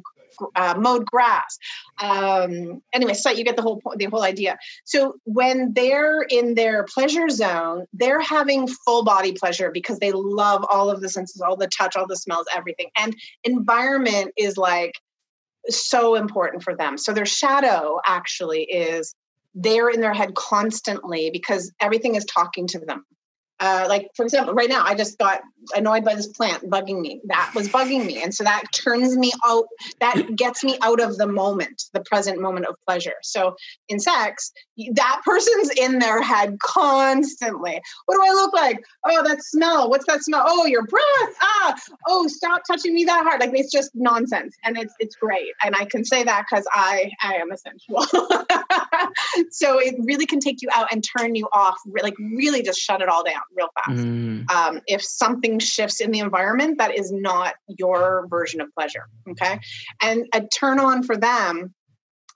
uh, 0.55 0.75
mowed 0.77 1.05
grass. 1.05 1.57
Um, 2.01 2.81
anyway, 2.93 3.13
so 3.13 3.29
you 3.29 3.43
get 3.43 3.55
the 3.55 3.61
whole 3.61 3.81
the 3.95 4.05
whole 4.05 4.23
idea. 4.23 4.57
So 4.85 5.15
when 5.23 5.73
they're 5.73 6.21
in 6.21 6.55
their 6.55 6.85
pleasure 6.85 7.29
zone, 7.29 7.85
they're 7.93 8.21
having 8.21 8.67
full 8.67 9.03
body 9.03 9.33
pleasure 9.33 9.71
because 9.71 9.99
they 9.99 10.11
love 10.11 10.65
all 10.71 10.89
of 10.89 11.01
the 11.01 11.09
senses, 11.09 11.41
all 11.41 11.57
the 11.57 11.67
touch, 11.67 11.95
all 11.95 12.07
the 12.07 12.15
smells, 12.15 12.47
everything. 12.53 12.87
And 12.97 13.15
environment 13.43 14.31
is 14.37 14.57
like 14.57 14.93
so 15.69 16.15
important 16.15 16.63
for 16.63 16.75
them. 16.75 16.97
So 16.97 17.13
their 17.13 17.25
shadow 17.25 17.99
actually 18.05 18.63
is 18.63 19.13
they're 19.53 19.89
in 19.89 20.01
their 20.01 20.13
head 20.13 20.35
constantly 20.35 21.29
because 21.31 21.71
everything 21.81 22.15
is 22.15 22.25
talking 22.25 22.67
to 22.67 22.79
them. 22.79 23.05
Uh, 23.59 23.85
like 23.87 24.09
for 24.15 24.23
example, 24.23 24.53
right 24.53 24.69
now 24.69 24.83
I 24.85 24.93
just 24.93 25.17
got 25.17 25.41
annoyed 25.75 26.05
by 26.05 26.13
this 26.13 26.27
plant 26.27 26.69
bugging 26.69 27.01
me. 27.01 27.21
That 27.25 27.51
was 27.55 27.67
bugging 27.67 28.05
me, 28.05 28.21
and 28.21 28.33
so 28.33 28.43
that 28.43 28.63
turns 28.71 29.17
me 29.17 29.31
out. 29.45 29.65
That 29.99 30.35
gets 30.35 30.63
me 30.63 30.77
out 30.81 30.99
of 30.99 31.17
the 31.17 31.27
moment, 31.27 31.83
the 31.93 32.01
present 32.01 32.39
moment 32.39 32.67
of 32.67 32.75
pleasure. 32.85 33.15
So 33.23 33.55
in 33.89 33.99
sex, 33.99 34.51
that 34.93 35.21
person's 35.25 35.71
in 35.71 35.99
their 35.99 36.21
head 36.21 36.59
constantly. 36.59 37.81
What 38.05 38.15
do 38.15 38.21
I 38.23 38.33
look 38.33 38.53
like? 38.53 38.83
Oh, 39.05 39.23
that 39.27 39.43
smell. 39.43 39.89
What's 39.89 40.05
that 40.05 40.23
smell? 40.23 40.43
Oh, 40.45 40.65
your 40.67 40.83
breath. 40.85 41.35
Ah. 41.41 41.75
Oh, 42.07 42.27
stop 42.27 42.61
touching 42.69 42.93
me 42.93 43.05
that 43.05 43.23
hard. 43.23 43.41
Like 43.41 43.51
it's 43.53 43.71
just 43.71 43.91
nonsense, 43.95 44.55
and 44.63 44.77
it's 44.77 44.93
it's 44.99 45.15
great. 45.15 45.53
And 45.63 45.75
I 45.75 45.85
can 45.85 46.05
say 46.05 46.23
that 46.23 46.45
because 46.49 46.67
I 46.71 47.11
I 47.21 47.35
am 47.35 47.51
a 47.51 47.57
sensual. 47.57 48.05
so 49.51 49.79
it 49.79 49.95
really 49.99 50.25
can 50.25 50.39
take 50.39 50.61
you 50.61 50.69
out 50.73 50.87
and 50.91 51.03
turn 51.03 51.35
you 51.35 51.47
off. 51.53 51.77
Like 52.01 52.15
really, 52.19 52.61
just 52.61 52.79
shut 52.79 53.01
it 53.01 53.09
all 53.09 53.23
down 53.23 53.41
real 53.55 53.69
fast. 53.75 53.99
Mm. 53.99 54.49
Um, 54.51 54.81
if 54.87 55.01
something 55.01 55.59
shifts 55.59 56.01
in 56.01 56.11
the 56.11 56.19
environment, 56.19 56.77
that 56.77 56.97
is 56.97 57.11
not 57.11 57.55
your 57.67 58.27
version 58.29 58.61
of 58.61 58.73
pleasure. 58.73 59.07
Okay. 59.29 59.59
And 60.01 60.25
a 60.33 60.41
turn 60.41 60.79
on 60.79 61.03
for 61.03 61.17
them, 61.17 61.73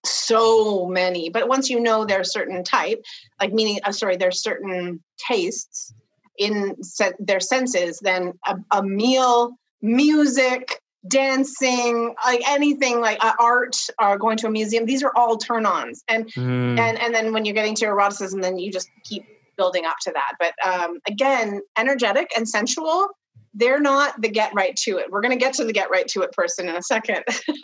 so 0.06 0.88
many, 0.88 1.30
but 1.30 1.48
once 1.48 1.70
you 1.70 1.80
know 1.80 2.06
there's 2.06 2.32
certain 2.32 2.64
type, 2.64 3.04
like 3.40 3.54
meaning, 3.54 3.80
uh, 3.84 3.92
sorry, 3.92 4.18
there's 4.18 4.42
certain 4.42 5.02
tastes 5.28 5.94
in 6.38 6.82
se- 6.84 7.14
their 7.20 7.40
senses, 7.40 8.00
then 8.00 8.34
a, 8.48 8.56
a 8.72 8.84
meal, 8.84 9.52
music, 9.82 10.82
dancing 11.08 12.14
like 12.26 12.42
anything 12.48 13.02
like 13.02 13.18
uh, 13.24 13.34
art 13.40 13.76
or 14.00 14.18
going 14.18 14.38
to 14.38 14.48
a 14.48 14.52
museum 14.52 14.86
these 14.86 15.02
are 15.02 15.12
all 15.16 15.36
turn 15.36 15.66
ons 15.66 16.04
and 16.08 16.32
mm. 16.34 16.78
and 16.78 17.00
and 17.00 17.14
then 17.14 17.34
when 17.34 17.44
you're 17.44 17.56
getting 17.56 17.74
to 17.74 17.86
eroticism 17.86 18.40
then 18.40 18.60
you 18.60 18.72
just 18.72 18.88
keep 19.04 19.26
building 19.62 19.86
up 19.86 19.98
to 20.02 20.12
that. 20.12 20.34
But 20.40 20.54
um, 20.68 21.00
again, 21.08 21.62
energetic 21.78 22.32
and 22.36 22.50
sensual, 22.50 23.10
they're 23.54 23.82
not 23.82 24.22
the 24.22 24.30
get 24.30 24.54
right 24.54 24.76
to 24.78 24.98
it. 24.98 25.12
We're 25.12 25.22
going 25.22 25.38
to 25.38 25.44
get 25.44 25.54
to 25.56 25.66
the 25.66 25.74
get 25.74 25.90
right 25.90 26.08
to 26.10 26.22
it 26.22 26.32
person 26.32 26.70
in 26.70 26.76
a 26.76 26.82
second. 26.82 27.24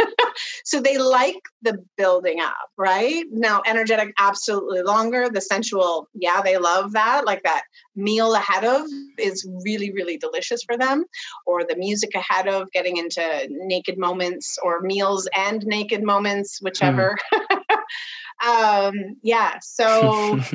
so 0.65 0.81
they 0.81 0.97
like 0.97 1.41
the 1.61 1.77
building 1.97 2.41
up, 2.41 2.69
right? 2.77 3.25
Now, 3.31 3.61
energetic, 3.65 4.13
absolutely 4.19 4.81
longer. 4.81 5.29
The 5.29 5.41
sensual, 5.41 6.09
yeah, 6.13 6.41
they 6.41 6.57
love 6.57 6.91
that. 6.93 7.25
Like 7.25 7.43
that 7.43 7.63
meal 7.95 8.35
ahead 8.35 8.65
of 8.65 8.85
is 9.17 9.47
really, 9.63 9.91
really 9.93 10.17
delicious 10.17 10.61
for 10.63 10.77
them. 10.77 11.05
Or 11.45 11.63
the 11.63 11.77
music 11.77 12.13
ahead 12.15 12.47
of 12.47 12.69
getting 12.71 12.97
into 12.97 13.47
naked 13.49 13.97
moments 13.97 14.57
or 14.63 14.81
meals 14.81 15.27
and 15.35 15.65
naked 15.65 16.03
moments, 16.03 16.61
whichever. 16.61 17.17
Hmm. 17.31 18.49
um, 18.49 18.93
yeah. 19.21 19.59
So. 19.61 20.39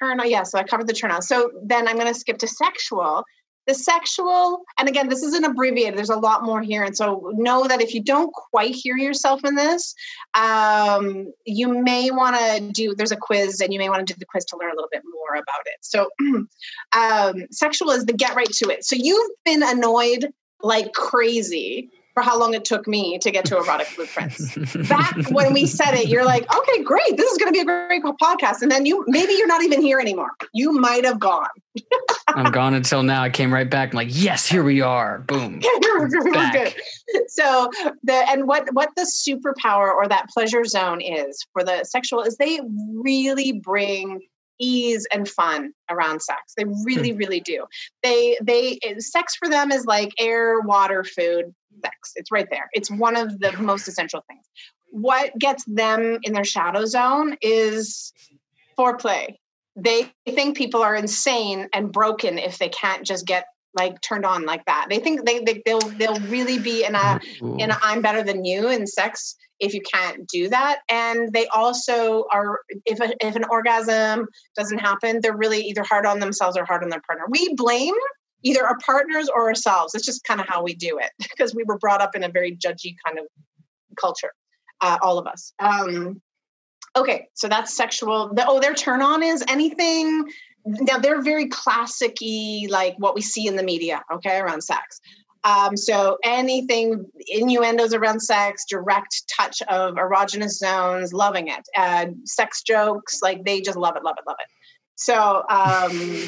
turn 0.00 0.20
on. 0.20 0.28
Yeah, 0.28 0.42
so 0.42 0.58
I 0.58 0.64
covered 0.64 0.88
the 0.88 0.92
turn 0.92 1.12
on. 1.12 1.22
So 1.22 1.50
then 1.62 1.86
I'm 1.86 1.94
going 1.94 2.12
to 2.12 2.18
skip 2.18 2.38
to 2.38 2.48
sexual. 2.48 3.24
The 3.66 3.74
sexual, 3.74 4.62
and 4.78 4.88
again, 4.88 5.08
this 5.08 5.22
is 5.22 5.34
an 5.34 5.44
abbreviated. 5.44 5.98
There's 5.98 6.10
a 6.10 6.18
lot 6.18 6.44
more 6.44 6.62
here, 6.62 6.84
and 6.84 6.96
so 6.96 7.32
know 7.34 7.66
that 7.66 7.80
if 7.80 7.94
you 7.94 8.02
don't 8.02 8.32
quite 8.32 8.74
hear 8.74 8.96
yourself 8.96 9.44
in 9.44 9.54
this, 9.54 9.94
um, 10.34 11.32
you 11.44 11.82
may 11.82 12.10
want 12.10 12.36
to 12.36 12.70
do. 12.72 12.94
There's 12.94 13.12
a 13.12 13.16
quiz, 13.16 13.60
and 13.60 13.72
you 13.72 13.78
may 13.78 13.88
want 13.88 14.06
to 14.06 14.14
do 14.14 14.18
the 14.18 14.26
quiz 14.26 14.44
to 14.46 14.56
learn 14.56 14.70
a 14.70 14.74
little 14.74 14.90
bit 14.92 15.02
more 15.04 15.34
about 15.34 15.62
it. 15.66 15.78
So, 15.80 16.08
um, 16.96 17.46
sexual 17.50 17.90
is 17.90 18.04
the 18.04 18.12
get 18.12 18.36
right 18.36 18.52
to 18.52 18.68
it. 18.70 18.84
So 18.84 18.96
you've 18.96 19.30
been 19.44 19.62
annoyed 19.62 20.32
like 20.62 20.92
crazy 20.92 21.90
for 22.16 22.22
how 22.22 22.38
long 22.38 22.54
it 22.54 22.64
took 22.64 22.88
me 22.88 23.18
to 23.18 23.30
get 23.30 23.44
to 23.44 23.58
erotic 23.58 23.88
blueprints. 23.94 24.56
Back 24.88 25.14
when 25.30 25.52
we 25.52 25.66
said 25.66 25.92
it, 25.92 26.08
you're 26.08 26.24
like, 26.24 26.50
okay, 26.56 26.82
great, 26.82 27.14
this 27.14 27.30
is 27.30 27.36
going 27.36 27.48
to 27.48 27.52
be 27.52 27.60
a 27.60 27.64
great 27.64 28.02
podcast, 28.02 28.62
and 28.62 28.70
then 28.70 28.86
you 28.86 29.04
maybe 29.06 29.34
you're 29.34 29.46
not 29.46 29.62
even 29.62 29.82
here 29.82 30.00
anymore. 30.00 30.30
You 30.54 30.72
might 30.72 31.04
have 31.04 31.20
gone. 31.20 31.48
I'm 32.28 32.50
gone 32.52 32.72
until 32.72 33.02
now. 33.02 33.22
I 33.22 33.28
came 33.28 33.52
right 33.52 33.68
back. 33.68 33.90
I'm 33.90 33.96
like, 33.96 34.08
yes, 34.10 34.46
here 34.46 34.64
we 34.64 34.80
are. 34.80 35.18
Boom. 35.20 35.60
back. 36.32 36.74
So 37.28 37.70
the 38.02 38.24
and 38.30 38.48
what 38.48 38.72
what 38.72 38.88
the 38.96 39.02
superpower 39.02 39.92
or 39.92 40.08
that 40.08 40.30
pleasure 40.30 40.64
zone 40.64 41.02
is 41.02 41.46
for 41.52 41.62
the 41.62 41.84
sexual 41.84 42.22
is 42.22 42.38
they 42.38 42.60
really 42.94 43.52
bring 43.52 44.22
ease 44.58 45.06
and 45.12 45.28
fun 45.28 45.72
around 45.90 46.22
sex. 46.22 46.54
They 46.56 46.64
really, 46.84 47.10
hmm. 47.10 47.18
really 47.18 47.40
do. 47.40 47.64
They 48.02 48.38
they 48.42 48.78
sex 48.98 49.36
for 49.36 49.48
them 49.48 49.72
is 49.72 49.86
like 49.86 50.12
air, 50.18 50.60
water, 50.60 51.04
food 51.04 51.54
sex. 51.82 52.12
It's 52.16 52.32
right 52.32 52.48
there. 52.50 52.68
It's 52.72 52.90
one 52.90 53.16
of 53.16 53.38
the 53.40 53.52
most 53.58 53.88
essential 53.88 54.24
things. 54.28 54.44
What 54.90 55.36
gets 55.38 55.64
them 55.66 56.18
in 56.22 56.32
their 56.32 56.44
shadow 56.44 56.86
zone 56.86 57.36
is 57.42 58.12
foreplay. 58.78 59.36
They 59.74 60.10
think 60.26 60.56
people 60.56 60.82
are 60.82 60.94
insane 60.94 61.68
and 61.74 61.92
broken 61.92 62.38
if 62.38 62.58
they 62.58 62.70
can't 62.70 63.04
just 63.04 63.26
get 63.26 63.46
like 63.76 64.00
turned 64.00 64.24
on 64.24 64.44
like 64.44 64.64
that. 64.64 64.86
They 64.90 64.98
think 64.98 65.24
they, 65.24 65.40
they 65.40 65.62
will 65.66 65.80
they'll 65.80 66.20
really 66.20 66.58
be 66.58 66.84
in 66.84 66.94
a 66.94 67.20
Ooh. 67.42 67.56
in 67.58 67.70
a 67.70 67.78
I'm 67.82 68.02
better 68.02 68.22
than 68.22 68.44
you 68.44 68.68
in 68.68 68.86
sex 68.86 69.36
if 69.60 69.72
you 69.72 69.80
can't 69.80 70.26
do 70.28 70.48
that. 70.48 70.80
And 70.88 71.32
they 71.32 71.46
also 71.48 72.24
are 72.32 72.60
if 72.84 73.00
a, 73.00 73.14
if 73.24 73.36
an 73.36 73.44
orgasm 73.50 74.26
doesn't 74.56 74.78
happen, 74.78 75.20
they're 75.22 75.36
really 75.36 75.60
either 75.60 75.82
hard 75.82 76.06
on 76.06 76.20
themselves 76.20 76.56
or 76.56 76.64
hard 76.64 76.82
on 76.82 76.90
their 76.90 77.02
partner. 77.06 77.26
We 77.28 77.54
blame 77.54 77.94
either 78.42 78.64
our 78.64 78.78
partners 78.84 79.28
or 79.28 79.48
ourselves. 79.48 79.94
It's 79.94 80.06
just 80.06 80.24
kind 80.24 80.40
of 80.40 80.46
how 80.46 80.62
we 80.62 80.74
do 80.74 80.98
it 80.98 81.10
because 81.18 81.54
we 81.54 81.64
were 81.64 81.78
brought 81.78 82.00
up 82.00 82.14
in 82.14 82.22
a 82.22 82.28
very 82.28 82.56
judgy 82.56 82.94
kind 83.04 83.18
of 83.18 83.26
culture, 84.00 84.32
uh, 84.80 84.98
all 85.02 85.18
of 85.18 85.26
us. 85.26 85.52
Um, 85.58 86.20
okay, 86.96 87.28
so 87.34 87.48
that's 87.48 87.76
sexual. 87.76 88.32
The, 88.34 88.44
oh, 88.46 88.60
their 88.60 88.74
turn 88.74 89.02
on 89.02 89.22
is 89.22 89.44
anything. 89.48 90.28
Now 90.66 90.98
they're 90.98 91.22
very 91.22 91.48
classicy, 91.48 92.68
like 92.68 92.94
what 92.98 93.14
we 93.14 93.22
see 93.22 93.46
in 93.46 93.56
the 93.56 93.62
media. 93.62 94.02
Okay, 94.12 94.38
around 94.38 94.62
sex. 94.62 95.00
Um, 95.44 95.76
so 95.76 96.18
anything 96.24 97.06
innuendos 97.28 97.94
around 97.94 98.20
sex, 98.20 98.64
direct 98.68 99.22
touch 99.28 99.62
of 99.62 99.94
erogenous 99.94 100.58
zones, 100.58 101.12
loving 101.12 101.46
it. 101.46 101.68
Uh, 101.76 102.06
sex 102.24 102.62
jokes, 102.62 103.20
like 103.22 103.44
they 103.44 103.60
just 103.60 103.78
love 103.78 103.94
it, 103.96 104.02
love 104.02 104.16
it, 104.18 104.24
love 104.26 104.36
it. 104.40 104.48
So, 104.98 105.44
um, 105.50 106.22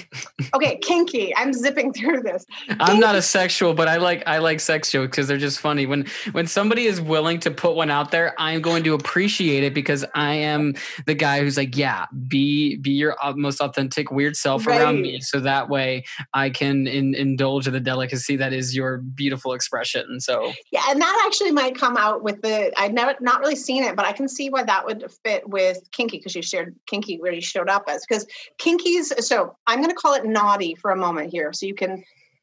okay, 0.54 0.76
kinky. 0.82 1.34
I'm 1.34 1.54
zipping 1.54 1.92
through 1.94 2.20
this. 2.20 2.44
Kinky. 2.66 2.80
I'm 2.80 3.00
not 3.00 3.14
a 3.14 3.22
sexual, 3.22 3.72
but 3.72 3.88
I 3.88 3.96
like 3.96 4.22
I 4.26 4.38
like 4.38 4.60
sex 4.60 4.92
jokes 4.92 5.10
because 5.10 5.26
they're 5.26 5.38
just 5.38 5.58
funny. 5.58 5.86
When 5.86 6.06
when 6.32 6.46
somebody 6.46 6.84
is 6.84 7.00
willing 7.00 7.40
to 7.40 7.50
put 7.50 7.74
one 7.74 7.90
out 7.90 8.10
there, 8.10 8.34
I'm 8.38 8.60
going 8.60 8.84
to 8.84 8.92
appreciate 8.92 9.64
it 9.64 9.72
because 9.72 10.04
I 10.14 10.34
am 10.34 10.74
the 11.06 11.14
guy 11.14 11.40
who's 11.40 11.56
like, 11.56 11.78
yeah, 11.78 12.06
be 12.28 12.76
be 12.76 12.90
your 12.90 13.16
most 13.36 13.60
authentic 13.60 14.10
weird 14.10 14.36
self 14.36 14.66
right. 14.66 14.80
around 14.80 15.00
me, 15.00 15.20
so 15.20 15.40
that 15.40 15.70
way 15.70 16.04
I 16.34 16.50
can 16.50 16.86
in, 16.86 17.14
indulge 17.14 17.66
in 17.66 17.72
the 17.72 17.80
delicacy 17.80 18.36
that 18.36 18.52
is 18.52 18.76
your 18.76 18.98
beautiful 18.98 19.54
expression. 19.54 20.20
So 20.20 20.52
yeah, 20.70 20.82
and 20.90 21.00
that 21.00 21.24
actually 21.26 21.52
might 21.52 21.74
come 21.74 21.96
out 21.96 22.22
with 22.22 22.42
the 22.42 22.78
I've 22.78 22.92
never 22.92 23.14
not 23.20 23.40
really 23.40 23.56
seen 23.56 23.82
it, 23.82 23.96
but 23.96 24.04
I 24.04 24.12
can 24.12 24.28
see 24.28 24.50
why 24.50 24.64
that 24.64 24.84
would 24.84 25.10
fit 25.24 25.48
with 25.48 25.90
kinky 25.90 26.18
because 26.18 26.34
you 26.34 26.42
shared 26.42 26.76
kinky 26.86 27.18
where 27.18 27.32
you 27.32 27.40
showed 27.40 27.70
up 27.70 27.84
as 27.88 28.04
because 28.06 28.26
kinky's 28.58 29.12
so 29.26 29.56
i'm 29.66 29.78
going 29.78 29.90
to 29.90 29.94
call 29.94 30.14
it 30.14 30.24
naughty 30.24 30.74
for 30.74 30.90
a 30.90 30.96
moment 30.96 31.30
here 31.30 31.52
so 31.52 31.66
you 31.66 31.74
can 31.74 32.02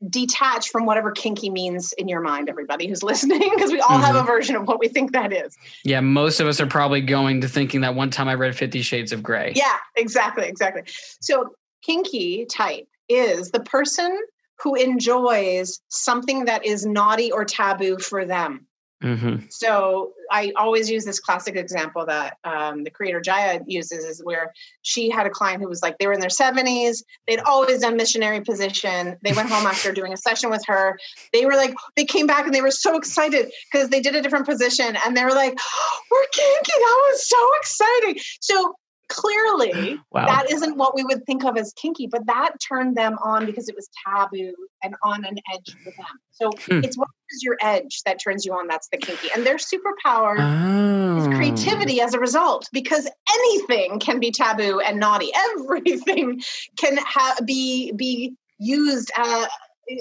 detach 0.09 0.69
from 0.69 0.85
whatever 0.85 1.11
kinky 1.11 1.49
means 1.49 1.93
in 1.93 2.07
your 2.07 2.21
mind 2.21 2.49
everybody 2.49 2.87
who's 2.87 3.03
listening 3.03 3.49
because 3.53 3.71
we 3.71 3.79
all 3.79 3.89
mm-hmm. 3.89 4.03
have 4.03 4.15
a 4.15 4.19
mm-hmm. 4.19 4.27
version 4.27 4.55
of 4.55 4.67
what 4.67 4.79
we 4.79 4.87
think 4.87 5.11
that 5.11 5.31
is 5.31 5.55
yeah 5.83 5.99
most 5.99 6.39
of 6.39 6.47
us 6.47 6.59
are 6.59 6.67
probably 6.67 7.01
going 7.01 7.41
to 7.41 7.47
thinking 7.47 7.81
that 7.81 7.95
one 7.95 8.09
time 8.09 8.27
i 8.27 8.33
read 8.33 8.55
50 8.55 8.81
shades 8.81 9.11
of 9.11 9.23
gray 9.23 9.53
yeah 9.55 9.77
exactly 9.95 10.47
exactly 10.47 10.83
so 11.21 11.55
kinky 11.83 12.45
type 12.45 12.87
is 13.09 13.51
the 13.51 13.59
person 13.61 14.17
who 14.61 14.75
enjoys 14.75 15.81
something 15.89 16.45
that 16.45 16.65
is 16.65 16.85
naughty 16.85 17.31
or 17.31 17.45
taboo 17.45 17.97
for 17.99 18.25
them 18.25 18.65
Mm-hmm. 19.03 19.47
So 19.49 20.13
I 20.31 20.53
always 20.55 20.89
use 20.89 21.03
this 21.03 21.19
classic 21.19 21.55
example 21.55 22.05
that 22.05 22.37
um, 22.43 22.83
the 22.83 22.89
creator 22.89 23.19
Jaiya 23.19 23.63
uses 23.67 24.05
is 24.05 24.23
where 24.23 24.53
she 24.83 25.09
had 25.09 25.27
a 25.27 25.29
client 25.29 25.61
who 25.61 25.67
was 25.67 25.81
like 25.81 25.97
they 25.97 26.07
were 26.07 26.13
in 26.13 26.21
their 26.21 26.29
70s, 26.29 27.03
they'd 27.27 27.41
always 27.41 27.81
done 27.81 27.97
missionary 27.97 28.41
position. 28.41 29.17
They 29.21 29.33
went 29.33 29.49
home 29.49 29.67
after 29.67 29.91
doing 29.91 30.13
a 30.13 30.17
session 30.17 30.49
with 30.49 30.63
her. 30.67 30.97
They 31.33 31.45
were 31.45 31.55
like 31.55 31.75
they 31.95 32.05
came 32.05 32.25
back 32.25 32.45
and 32.45 32.53
they 32.53 32.61
were 32.61 32.71
so 32.71 32.95
excited 32.95 33.51
because 33.71 33.89
they 33.89 33.99
did 33.99 34.15
a 34.15 34.21
different 34.21 34.45
position 34.45 34.97
and 35.05 35.15
they 35.15 35.23
were 35.23 35.31
like, 35.33 35.57
oh, 35.59 35.99
"We're 36.11 36.27
kinky! 36.31 36.71
That 36.75 37.09
was 37.11 37.27
so 37.27 37.37
exciting!" 37.59 38.23
So 38.39 38.75
clearly 39.15 39.99
wow. 40.11 40.25
that 40.25 40.51
isn't 40.51 40.77
what 40.77 40.95
we 40.95 41.03
would 41.03 41.25
think 41.25 41.45
of 41.45 41.57
as 41.57 41.73
kinky 41.73 42.07
but 42.07 42.25
that 42.25 42.51
turned 42.67 42.95
them 42.95 43.17
on 43.23 43.45
because 43.45 43.69
it 43.69 43.75
was 43.75 43.89
taboo 44.05 44.53
and 44.83 44.95
on 45.03 45.23
an 45.25 45.37
edge 45.53 45.75
for 45.83 45.91
them 45.91 46.19
so 46.31 46.51
hmm. 46.67 46.83
it's 46.83 46.97
what 46.97 47.07
is 47.31 47.43
your 47.43 47.57
edge 47.61 48.01
that 48.05 48.19
turns 48.21 48.45
you 48.45 48.53
on 48.53 48.67
that's 48.67 48.87
the 48.89 48.97
kinky 48.97 49.29
and 49.35 49.45
their 49.45 49.57
superpower 49.57 50.35
oh. 50.39 51.17
is 51.17 51.27
creativity 51.35 52.01
as 52.01 52.13
a 52.13 52.19
result 52.19 52.67
because 52.73 53.09
anything 53.31 53.99
can 53.99 54.19
be 54.19 54.31
taboo 54.31 54.79
and 54.79 54.99
naughty 54.99 55.31
everything 55.59 56.41
can 56.77 56.97
ha- 56.97 57.37
be 57.45 57.91
be 57.93 58.35
used 58.57 59.11
uh, 59.17 59.45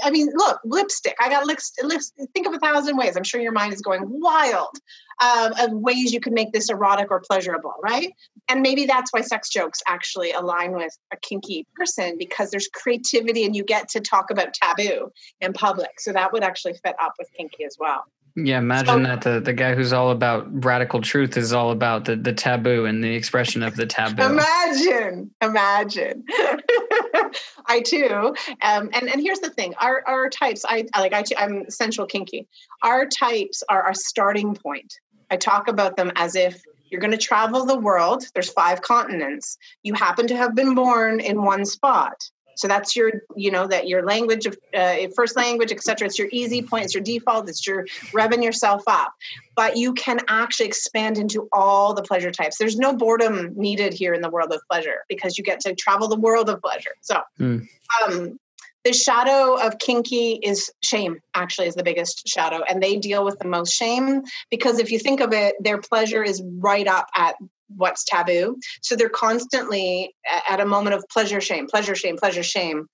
I 0.03 0.11
mean, 0.11 0.31
look, 0.35 0.61
lipstick. 0.65 1.17
I 1.21 1.29
got 1.29 1.47
lipstick. 1.47 1.85
Think 2.35 2.47
of 2.47 2.55
a 2.55 2.59
thousand 2.59 2.97
ways. 2.97 3.17
I'm 3.17 3.25
sure 3.25 3.41
your 3.41 3.53
mind 3.53 3.73
is 3.73 3.81
going 3.81 4.03
wild 4.07 4.79
um, 5.23 5.53
of 5.59 5.73
ways 5.73 6.13
you 6.13 6.21
could 6.21 6.33
make 6.33 6.53
this 6.53 6.71
erotic 6.71 7.11
or 7.11 7.21
pleasurable, 7.21 7.75
right? 7.83 8.13
And 8.49 8.63
maybe 8.63 8.87
that's 8.87 9.13
why 9.13 9.21
sex 9.21 9.49
jokes 9.49 9.81
actually 9.87 10.33
align 10.33 10.73
with 10.73 10.97
a 11.13 11.17
kinky 11.17 11.67
person 11.77 12.17
because 12.19 12.51
there's 12.51 12.69
creativity 12.69 13.45
and 13.45 13.55
you 13.55 13.65
get 13.65 13.89
to 13.91 14.01
talk 14.01 14.31
about 14.31 14.55
taboo 14.55 15.11
in 15.41 15.53
public. 15.53 15.91
So 15.99 16.13
that 16.13 16.33
would 16.33 16.43
actually 16.43 16.75
fit 16.85 16.95
up 17.03 17.15
with 17.19 17.29
kinky 17.37 17.65
as 17.65 17.77
well. 17.79 18.05
Yeah, 18.37 18.59
imagine 18.59 19.05
so, 19.05 19.11
that 19.11 19.23
the, 19.23 19.41
the 19.41 19.53
guy 19.53 19.77
who's 19.77 19.93
all 19.93 20.11
about 20.11 20.65
radical 20.65 21.01
truth 21.01 21.37
is 21.37 21.53
all 21.53 21.71
about 21.71 22.05
the, 22.05 22.17
the 22.17 22.33
taboo 22.33 22.85
and 22.85 23.03
the 23.03 23.15
expression 23.15 23.63
of 23.63 23.77
the 23.77 23.87
taboo. 23.87 24.25
Imagine, 24.25 25.31
imagine. 25.41 26.25
I 27.67 27.81
too, 27.81 28.35
um, 28.63 28.91
and 28.93 29.09
and 29.09 29.21
here's 29.21 29.41
the 29.41 29.51
thing: 29.51 29.75
our 29.81 30.03
our 30.07 30.29
types. 30.29 30.65
I 30.67 30.87
like 30.97 31.13
I 31.13 31.23
too, 31.23 31.35
I'm 31.37 31.71
sensual 31.71 32.07
kinky. 32.07 32.47
Our 32.83 33.07
types 33.07 33.63
are 33.69 33.83
our 33.83 33.95
starting 33.95 34.55
point. 34.55 34.95
I 35.31 35.37
talk 35.37 35.69
about 35.69 35.97
them 35.97 36.13
as 36.17 36.37
if 36.37 36.63
you're 36.91 37.01
going 37.01 37.11
to 37.11 37.17
travel 37.19 37.65
the 37.65 37.79
world. 37.79 38.25
There's 38.35 38.51
five 38.51 38.83
continents. 38.83 39.59
You 39.83 39.95
happen 39.95 40.27
to 40.29 40.37
have 40.37 40.55
been 40.55 40.75
born 40.75 41.19
in 41.21 41.43
one 41.43 41.65
spot. 41.65 42.31
So 42.57 42.69
that's 42.69 42.95
your, 42.95 43.13
you 43.37 43.51
know, 43.51 43.67
that 43.67 43.89
your 43.89 44.05
language 44.05 44.47
of 44.47 44.57
uh, 44.75 44.97
first 45.17 45.37
language, 45.37 45.73
etc. 45.73 46.07
It's 46.07 46.19
your 46.19 46.29
easy 46.33 46.63
point. 46.63 46.87
It's 46.87 46.95
your 46.95 47.03
default. 47.03 47.49
It's 47.49 47.67
your 47.67 47.85
revving 48.13 48.43
yourself 48.43 48.83
up. 48.87 49.13
But 49.57 49.77
you 49.77 49.95
can 49.95 50.21
actually 50.29 50.67
expand 50.67 51.19
into 51.19 51.49
all 51.53 51.95
the 51.95 52.03
pleasure 52.03 52.31
types. 52.31 52.59
There's 52.59 52.77
no 52.77 52.95
boredom 52.95 53.53
needed 53.57 53.93
here 53.93 54.15
in 54.15 54.21
the 54.21 54.31
world 54.31 54.53
of 54.53 54.61
pleasure 54.71 55.05
because 55.09 55.39
you 55.39 55.45
get 55.45 55.61
to 55.61 55.75
travel 55.75 56.09
the 56.09 56.19
world 56.19 56.49
of 56.49 56.61
pleasure. 56.61 56.93
So, 57.03 57.21
mm. 57.39 57.67
um, 58.05 58.39
the 58.85 58.93
shadow 58.93 59.57
of 59.57 59.79
kinky 59.79 60.39
is 60.43 60.71
shame 60.83 61.19
actually 61.35 61.67
is 61.67 61.75
the 61.75 61.83
biggest 61.83 62.29
shadow 62.29 62.63
and 62.69 62.83
they 62.83 62.97
deal 62.97 63.25
with 63.25 63.39
the 63.39 63.49
most 63.49 63.73
shame 63.73 64.23
because 64.51 64.79
if 64.79 64.91
you 64.91 64.99
think 64.99 65.21
of 65.21 65.33
it 65.33 65.55
their 65.59 65.79
pleasure 65.79 66.23
is 66.23 66.43
right 66.59 66.87
up 66.87 67.09
at 67.17 67.35
what's 67.69 68.05
taboo. 68.05 68.57
So 68.83 68.97
they're 68.97 69.09
constantly 69.09 70.15
at 70.49 70.61
a 70.61 70.67
moment 70.67 70.95
of 70.95 71.05
pleasure, 71.11 71.41
shame, 71.41 71.67
pleasure, 71.67 71.95
shame, 71.95 72.17
pleasure, 72.17 72.43
shame. 72.43 72.87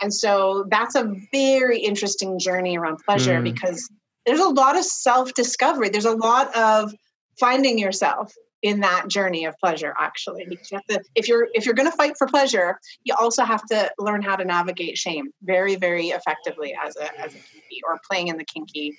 And 0.00 0.12
so 0.12 0.66
that's 0.70 0.94
a 0.94 1.12
very 1.32 1.80
interesting 1.80 2.38
journey 2.38 2.78
around 2.78 2.98
pleasure 3.04 3.40
mm. 3.40 3.44
because 3.44 3.88
there's 4.26 4.40
a 4.40 4.48
lot 4.48 4.76
of 4.76 4.84
self 4.84 5.34
discovery. 5.34 5.88
There's 5.88 6.04
a 6.04 6.16
lot 6.16 6.54
of 6.56 6.92
finding 7.38 7.78
yourself 7.78 8.32
in 8.62 8.80
that 8.80 9.08
journey 9.08 9.44
of 9.44 9.54
pleasure 9.58 9.94
actually 9.98 10.44
because 10.48 10.70
you 10.70 10.78
have 10.78 10.84
to, 10.86 11.08
if 11.14 11.28
you're 11.28 11.48
if 11.54 11.64
you're 11.64 11.74
going 11.74 11.88
to 11.88 11.96
fight 11.96 12.14
for 12.18 12.26
pleasure 12.26 12.78
you 13.04 13.14
also 13.18 13.44
have 13.44 13.64
to 13.64 13.88
learn 13.98 14.20
how 14.20 14.34
to 14.34 14.44
navigate 14.44 14.98
shame 14.98 15.30
very 15.42 15.76
very 15.76 16.08
effectively 16.08 16.74
as 16.84 16.96
a 16.96 17.20
as 17.20 17.34
a 17.34 17.38
kinky 17.38 17.80
or 17.86 17.98
playing 18.10 18.28
in 18.28 18.36
the 18.36 18.44
kinky 18.44 18.96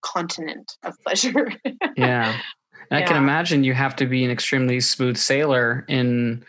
continent 0.00 0.72
of 0.82 0.94
pleasure 1.04 1.52
yeah 1.96 2.38
I 2.90 3.02
can 3.02 3.16
imagine 3.16 3.64
you 3.64 3.74
have 3.74 3.96
to 3.96 4.06
be 4.06 4.24
an 4.24 4.30
extremely 4.30 4.80
smooth 4.80 5.16
sailor 5.16 5.84
in 5.88 6.44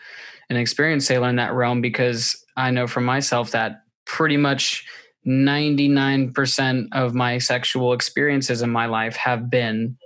an 0.50 0.56
experienced 0.56 1.06
sailor 1.06 1.28
in 1.28 1.36
that 1.36 1.54
realm 1.54 1.80
because 1.80 2.44
I 2.56 2.70
know 2.70 2.86
from 2.86 3.04
myself 3.04 3.52
that 3.52 3.82
pretty 4.04 4.36
much 4.36 4.86
99% 5.26 6.88
of 6.92 7.14
my 7.14 7.38
sexual 7.38 7.92
experiences 7.92 8.62
in 8.62 8.70
my 8.70 8.86
life 8.86 9.16
have 9.16 9.48
been 9.48 9.96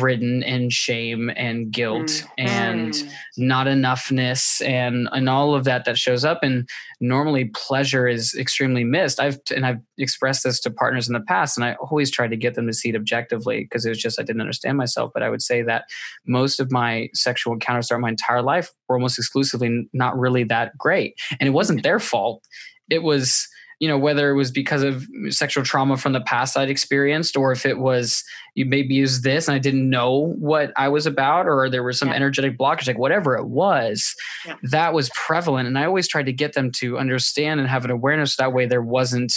ridden 0.00 0.42
in 0.42 0.70
shame 0.70 1.30
and 1.36 1.70
guilt 1.70 2.08
mm. 2.08 2.24
and 2.38 3.02
not 3.36 3.66
enoughness 3.66 4.64
and 4.66 5.08
and 5.12 5.28
all 5.28 5.54
of 5.54 5.64
that 5.64 5.84
that 5.84 5.98
shows 5.98 6.24
up. 6.24 6.40
And 6.42 6.68
normally 7.00 7.46
pleasure 7.46 8.06
is 8.06 8.34
extremely 8.34 8.84
missed. 8.84 9.20
I've 9.20 9.38
and 9.54 9.64
i've 9.64 9.80
expressed 9.98 10.44
this 10.44 10.60
to 10.60 10.70
partners 10.70 11.08
in 11.08 11.14
the 11.14 11.20
past 11.20 11.56
and 11.56 11.64
i 11.64 11.74
always 11.74 12.10
tried 12.10 12.30
to 12.30 12.36
get 12.36 12.54
them 12.54 12.66
to 12.66 12.72
see 12.72 12.90
it 12.90 12.96
objectively 12.96 13.62
because 13.62 13.84
it 13.84 13.90
was 13.90 13.98
just 13.98 14.20
i 14.20 14.22
didn't 14.22 14.40
understand 14.40 14.76
myself. 14.76 15.10
But 15.14 15.22
i 15.22 15.30
would 15.30 15.42
say 15.42 15.62
that 15.62 15.84
most 16.26 16.60
of 16.60 16.70
my 16.70 17.08
sexual 17.14 17.52
encounters 17.52 17.88
throughout 17.88 18.00
my 18.00 18.08
entire 18.08 18.42
life 18.42 18.70
were 18.88 18.96
almost 18.96 19.18
exclusively 19.18 19.88
not 19.92 20.18
really 20.18 20.44
that 20.44 20.76
great. 20.76 21.18
And 21.38 21.46
it 21.46 21.52
wasn't 21.52 21.82
their 21.82 21.98
fault. 21.98 22.42
It 22.90 23.02
was 23.02 23.48
you 23.80 23.86
know 23.86 23.98
whether 23.98 24.30
it 24.30 24.34
was 24.34 24.50
because 24.50 24.82
of 24.82 25.06
sexual 25.30 25.64
trauma 25.64 25.96
from 25.96 26.12
the 26.12 26.20
past 26.20 26.56
i'd 26.56 26.70
experienced 26.70 27.36
or 27.36 27.52
if 27.52 27.64
it 27.64 27.78
was 27.78 28.24
you 28.54 28.64
maybe 28.64 28.94
use 28.94 29.22
this 29.22 29.48
and 29.48 29.54
i 29.54 29.58
didn't 29.58 29.88
know 29.88 30.34
what 30.38 30.72
i 30.76 30.88
was 30.88 31.06
about 31.06 31.46
or 31.46 31.70
there 31.70 31.82
was 31.82 31.98
some 31.98 32.08
yeah. 32.08 32.14
energetic 32.14 32.58
blockage 32.58 32.86
like 32.86 32.98
whatever 32.98 33.36
it 33.36 33.46
was 33.46 34.14
yeah. 34.46 34.54
that 34.62 34.92
was 34.92 35.10
prevalent. 35.10 35.68
And 35.68 35.78
i 35.78 35.84
always 35.84 36.08
tried 36.08 36.26
to 36.26 36.32
get 36.32 36.54
them 36.54 36.70
to 36.72 36.98
understand 36.98 37.60
and 37.60 37.68
have 37.68 37.84
an 37.84 37.90
awareness 37.90 38.36
that 38.36 38.52
way 38.52 38.66
there 38.66 38.82
wasn't 38.82 39.32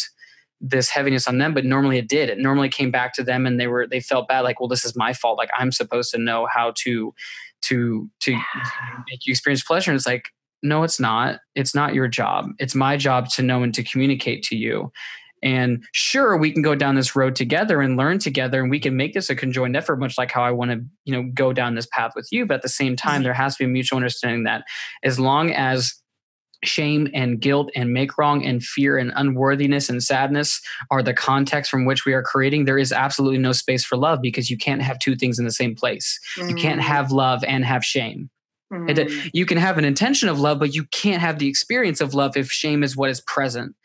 this 0.61 0.89
heaviness 0.89 1.27
on 1.27 1.39
them 1.39 1.53
but 1.53 1.65
normally 1.65 1.97
it 1.97 2.07
did. 2.07 2.29
It 2.29 2.37
normally 2.37 2.69
came 2.69 2.91
back 2.91 3.13
to 3.13 3.23
them 3.23 3.47
and 3.47 3.59
they 3.59 3.67
were 3.67 3.87
they 3.87 3.99
felt 3.99 4.27
bad 4.27 4.41
like 4.41 4.59
well 4.59 4.69
this 4.69 4.85
is 4.85 4.95
my 4.95 5.13
fault. 5.13 5.37
Like 5.37 5.49
i'm 5.57 5.71
supposed 5.71 6.11
to 6.11 6.19
know 6.19 6.47
how 6.51 6.73
to 6.83 7.13
to 7.63 8.09
to 8.21 8.31
make 9.09 9.25
you 9.25 9.31
experience 9.31 9.63
pleasure. 9.63 9.91
And 9.91 9.97
it's 9.97 10.05
like 10.05 10.29
no, 10.63 10.83
it's 10.83 10.99
not. 10.99 11.39
It's 11.55 11.73
not 11.73 11.93
your 11.93 12.07
job. 12.07 12.49
It's 12.59 12.75
my 12.75 12.97
job 12.97 13.29
to 13.29 13.41
know 13.41 13.63
and 13.63 13.73
to 13.73 13.83
communicate 13.83 14.43
to 14.43 14.55
you. 14.55 14.91
And 15.43 15.83
sure, 15.91 16.37
we 16.37 16.51
can 16.51 16.61
go 16.61 16.75
down 16.75 16.95
this 16.95 17.15
road 17.15 17.35
together 17.35 17.81
and 17.81 17.97
learn 17.97 18.19
together, 18.19 18.61
and 18.61 18.69
we 18.69 18.79
can 18.79 18.95
make 18.95 19.13
this 19.13 19.29
a 19.29 19.35
conjoined 19.35 19.75
effort, 19.75 19.97
much 19.97 20.17
like 20.17 20.31
how 20.31 20.43
I 20.43 20.51
want 20.51 20.71
to, 20.71 20.85
you 21.05 21.13
know, 21.13 21.29
go 21.33 21.51
down 21.51 21.73
this 21.73 21.87
path 21.87 22.11
with 22.15 22.27
you. 22.31 22.45
But 22.45 22.55
at 22.55 22.61
the 22.61 22.69
same 22.69 22.95
time, 22.95 23.15
mm-hmm. 23.15 23.23
there 23.23 23.33
has 23.33 23.55
to 23.55 23.63
be 23.63 23.65
a 23.65 23.73
mutual 23.73 23.97
understanding 23.97 24.43
that 24.43 24.63
as 25.03 25.19
long 25.19 25.51
as 25.51 25.95
shame 26.63 27.09
and 27.13 27.39
guilt 27.39 27.71
and 27.75 27.91
make 27.91 28.19
wrong 28.19 28.45
and 28.45 28.63
fear 28.63 28.97
and 28.97 29.11
unworthiness 29.15 29.89
and 29.89 30.03
sadness 30.03 30.61
are 30.91 31.01
the 31.01 31.13
context 31.13 31.71
from 31.71 31.85
which 31.85 32.05
we 32.05 32.13
are 32.13 32.21
creating, 32.21 32.65
there 32.65 32.77
is 32.77 32.91
absolutely 32.91 33.39
no 33.39 33.51
space 33.51 33.83
for 33.83 33.97
love 33.97 34.21
because 34.21 34.51
you 34.51 34.57
can't 34.57 34.83
have 34.83 34.99
two 34.99 35.15
things 35.15 35.39
in 35.39 35.45
the 35.45 35.51
same 35.51 35.75
place. 35.75 36.19
Mm. 36.37 36.49
You 36.49 36.55
can't 36.55 36.81
mm. 36.81 36.83
have 36.83 37.11
love 37.11 37.43
and 37.45 37.65
have 37.65 37.83
shame. 37.83 38.29
Mm. 38.71 39.29
you 39.33 39.45
can 39.45 39.57
have 39.57 39.77
an 39.77 39.85
intention 39.85 40.29
of 40.29 40.39
love, 40.39 40.59
but 40.59 40.73
you 40.73 40.85
can't 40.85 41.21
have 41.21 41.39
the 41.39 41.47
experience 41.47 41.99
of 41.99 42.13
love 42.13 42.37
if 42.37 42.51
shame 42.51 42.83
is 42.83 42.95
what 42.95 43.09
is 43.09 43.21
present. 43.21 43.75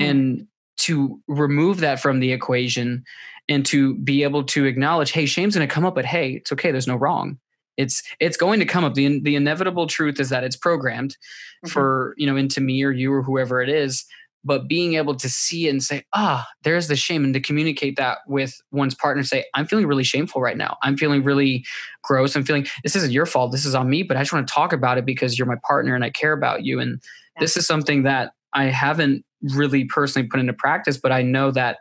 Mm. 0.00 0.10
And 0.10 0.46
to 0.78 1.20
remove 1.26 1.80
that 1.80 2.00
from 2.00 2.20
the 2.20 2.32
equation 2.32 3.04
and 3.48 3.66
to 3.66 3.96
be 3.96 4.22
able 4.22 4.44
to 4.44 4.64
acknowledge, 4.64 5.10
hey, 5.10 5.26
shame's 5.26 5.56
going 5.56 5.66
to 5.66 5.74
come 5.74 5.84
up, 5.84 5.94
but 5.94 6.04
hey, 6.04 6.32
it's 6.32 6.52
okay. 6.52 6.70
There's 6.70 6.86
no 6.86 6.96
wrong. 6.96 7.38
It's 7.76 8.02
it's 8.20 8.36
going 8.36 8.60
to 8.60 8.66
come 8.66 8.84
up. 8.84 8.94
the 8.94 9.20
The 9.20 9.36
inevitable 9.36 9.86
truth 9.86 10.20
is 10.20 10.30
that 10.30 10.44
it's 10.44 10.56
programmed 10.56 11.12
mm-hmm. 11.12 11.68
for 11.68 12.14
you 12.16 12.26
know 12.26 12.36
into 12.36 12.60
me 12.60 12.82
or 12.82 12.90
you 12.90 13.12
or 13.12 13.22
whoever 13.22 13.62
it 13.62 13.68
is 13.68 14.04
but 14.44 14.68
being 14.68 14.94
able 14.94 15.14
to 15.14 15.28
see 15.28 15.68
and 15.68 15.82
say 15.82 16.04
ah 16.12 16.46
there's 16.62 16.88
the 16.88 16.96
shame 16.96 17.24
and 17.24 17.34
to 17.34 17.40
communicate 17.40 17.96
that 17.96 18.18
with 18.26 18.60
one's 18.70 18.94
partner 18.94 19.22
say 19.22 19.44
i'm 19.54 19.66
feeling 19.66 19.86
really 19.86 20.04
shameful 20.04 20.40
right 20.40 20.56
now 20.56 20.76
i'm 20.82 20.96
feeling 20.96 21.22
really 21.22 21.64
gross 22.02 22.34
i'm 22.36 22.44
feeling 22.44 22.66
this 22.82 22.96
isn't 22.96 23.12
your 23.12 23.26
fault 23.26 23.52
this 23.52 23.66
is 23.66 23.74
on 23.74 23.88
me 23.88 24.02
but 24.02 24.16
i 24.16 24.20
just 24.20 24.32
want 24.32 24.46
to 24.46 24.52
talk 24.52 24.72
about 24.72 24.98
it 24.98 25.04
because 25.04 25.38
you're 25.38 25.46
my 25.46 25.58
partner 25.66 25.94
and 25.94 26.04
i 26.04 26.10
care 26.10 26.32
about 26.32 26.64
you 26.64 26.80
and 26.80 27.00
yeah. 27.36 27.40
this 27.40 27.56
is 27.56 27.66
something 27.66 28.02
that 28.02 28.32
i 28.54 28.64
haven't 28.64 29.24
really 29.54 29.84
personally 29.84 30.26
put 30.26 30.40
into 30.40 30.52
practice 30.52 30.98
but 30.98 31.12
i 31.12 31.22
know 31.22 31.50
that 31.50 31.78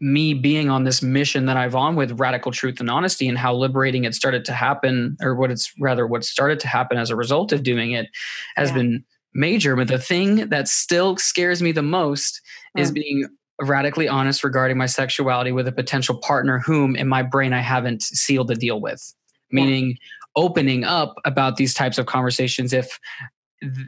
me 0.00 0.32
being 0.32 0.70
on 0.70 0.84
this 0.84 1.02
mission 1.02 1.46
that 1.46 1.56
I've 1.56 1.74
on 1.74 1.96
with 1.96 2.20
radical 2.20 2.52
truth 2.52 2.78
and 2.78 2.88
honesty 2.88 3.28
and 3.28 3.36
how 3.36 3.54
liberating 3.54 4.04
it 4.04 4.14
started 4.14 4.44
to 4.44 4.52
happen 4.52 5.16
or 5.20 5.34
what 5.34 5.50
it's 5.50 5.72
rather 5.80 6.06
what 6.06 6.24
started 6.24 6.60
to 6.60 6.68
happen 6.68 6.98
as 6.98 7.10
a 7.10 7.16
result 7.16 7.52
of 7.52 7.64
doing 7.64 7.92
it 7.92 8.06
has 8.54 8.70
yeah. 8.70 8.76
been 8.76 9.04
major, 9.34 9.76
but 9.76 9.88
the 9.88 9.98
thing 9.98 10.48
that 10.48 10.68
still 10.68 11.16
scares 11.16 11.62
me 11.62 11.72
the 11.72 11.82
most 11.82 12.40
mm. 12.76 12.80
is 12.80 12.90
being 12.90 13.28
radically 13.60 14.08
honest 14.08 14.44
regarding 14.44 14.78
my 14.78 14.86
sexuality 14.86 15.52
with 15.52 15.66
a 15.66 15.72
potential 15.72 16.16
partner 16.18 16.60
whom 16.60 16.94
in 16.94 17.08
my 17.08 17.22
brain 17.22 17.52
I 17.52 17.60
haven't 17.60 18.02
sealed 18.02 18.48
the 18.48 18.54
deal 18.54 18.80
with. 18.80 19.14
Meaning 19.50 19.96
opening 20.36 20.84
up 20.84 21.14
about 21.24 21.56
these 21.56 21.72
types 21.72 21.98
of 21.98 22.06
conversations 22.06 22.72
if 22.72 23.00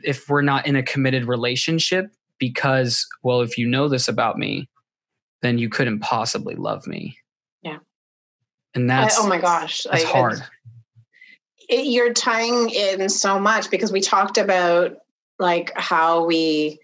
if 0.03 0.29
we're 0.29 0.43
not 0.43 0.67
in 0.67 0.75
a 0.75 0.83
committed 0.83 1.27
relationship 1.27 2.11
because 2.39 3.07
well 3.23 3.43
if 3.43 3.59
you 3.59 3.69
know 3.69 3.89
this 3.89 4.09
about 4.09 4.39
me 4.39 4.69
then 5.43 5.59
you 5.59 5.69
couldn't 5.69 6.01
possibly 6.01 6.55
love 6.55 6.87
me. 6.87 7.17
Yeah. 7.63 7.79
And 8.75 8.89
that's 8.89 9.19
I, 9.19 9.23
oh 9.23 9.29
my 9.29 9.39
gosh, 9.39 9.87
that's 9.91 10.05
I, 10.05 10.09
hard. 10.09 10.43
It, 11.69 11.87
you're 11.87 12.13
tying 12.13 12.71
in 12.71 13.09
so 13.09 13.39
much 13.39 13.71
because 13.71 13.93
we 13.93 14.01
talked 14.01 14.39
about 14.39 14.99
like 15.41 15.73
how 15.77 16.25
we 16.25 16.79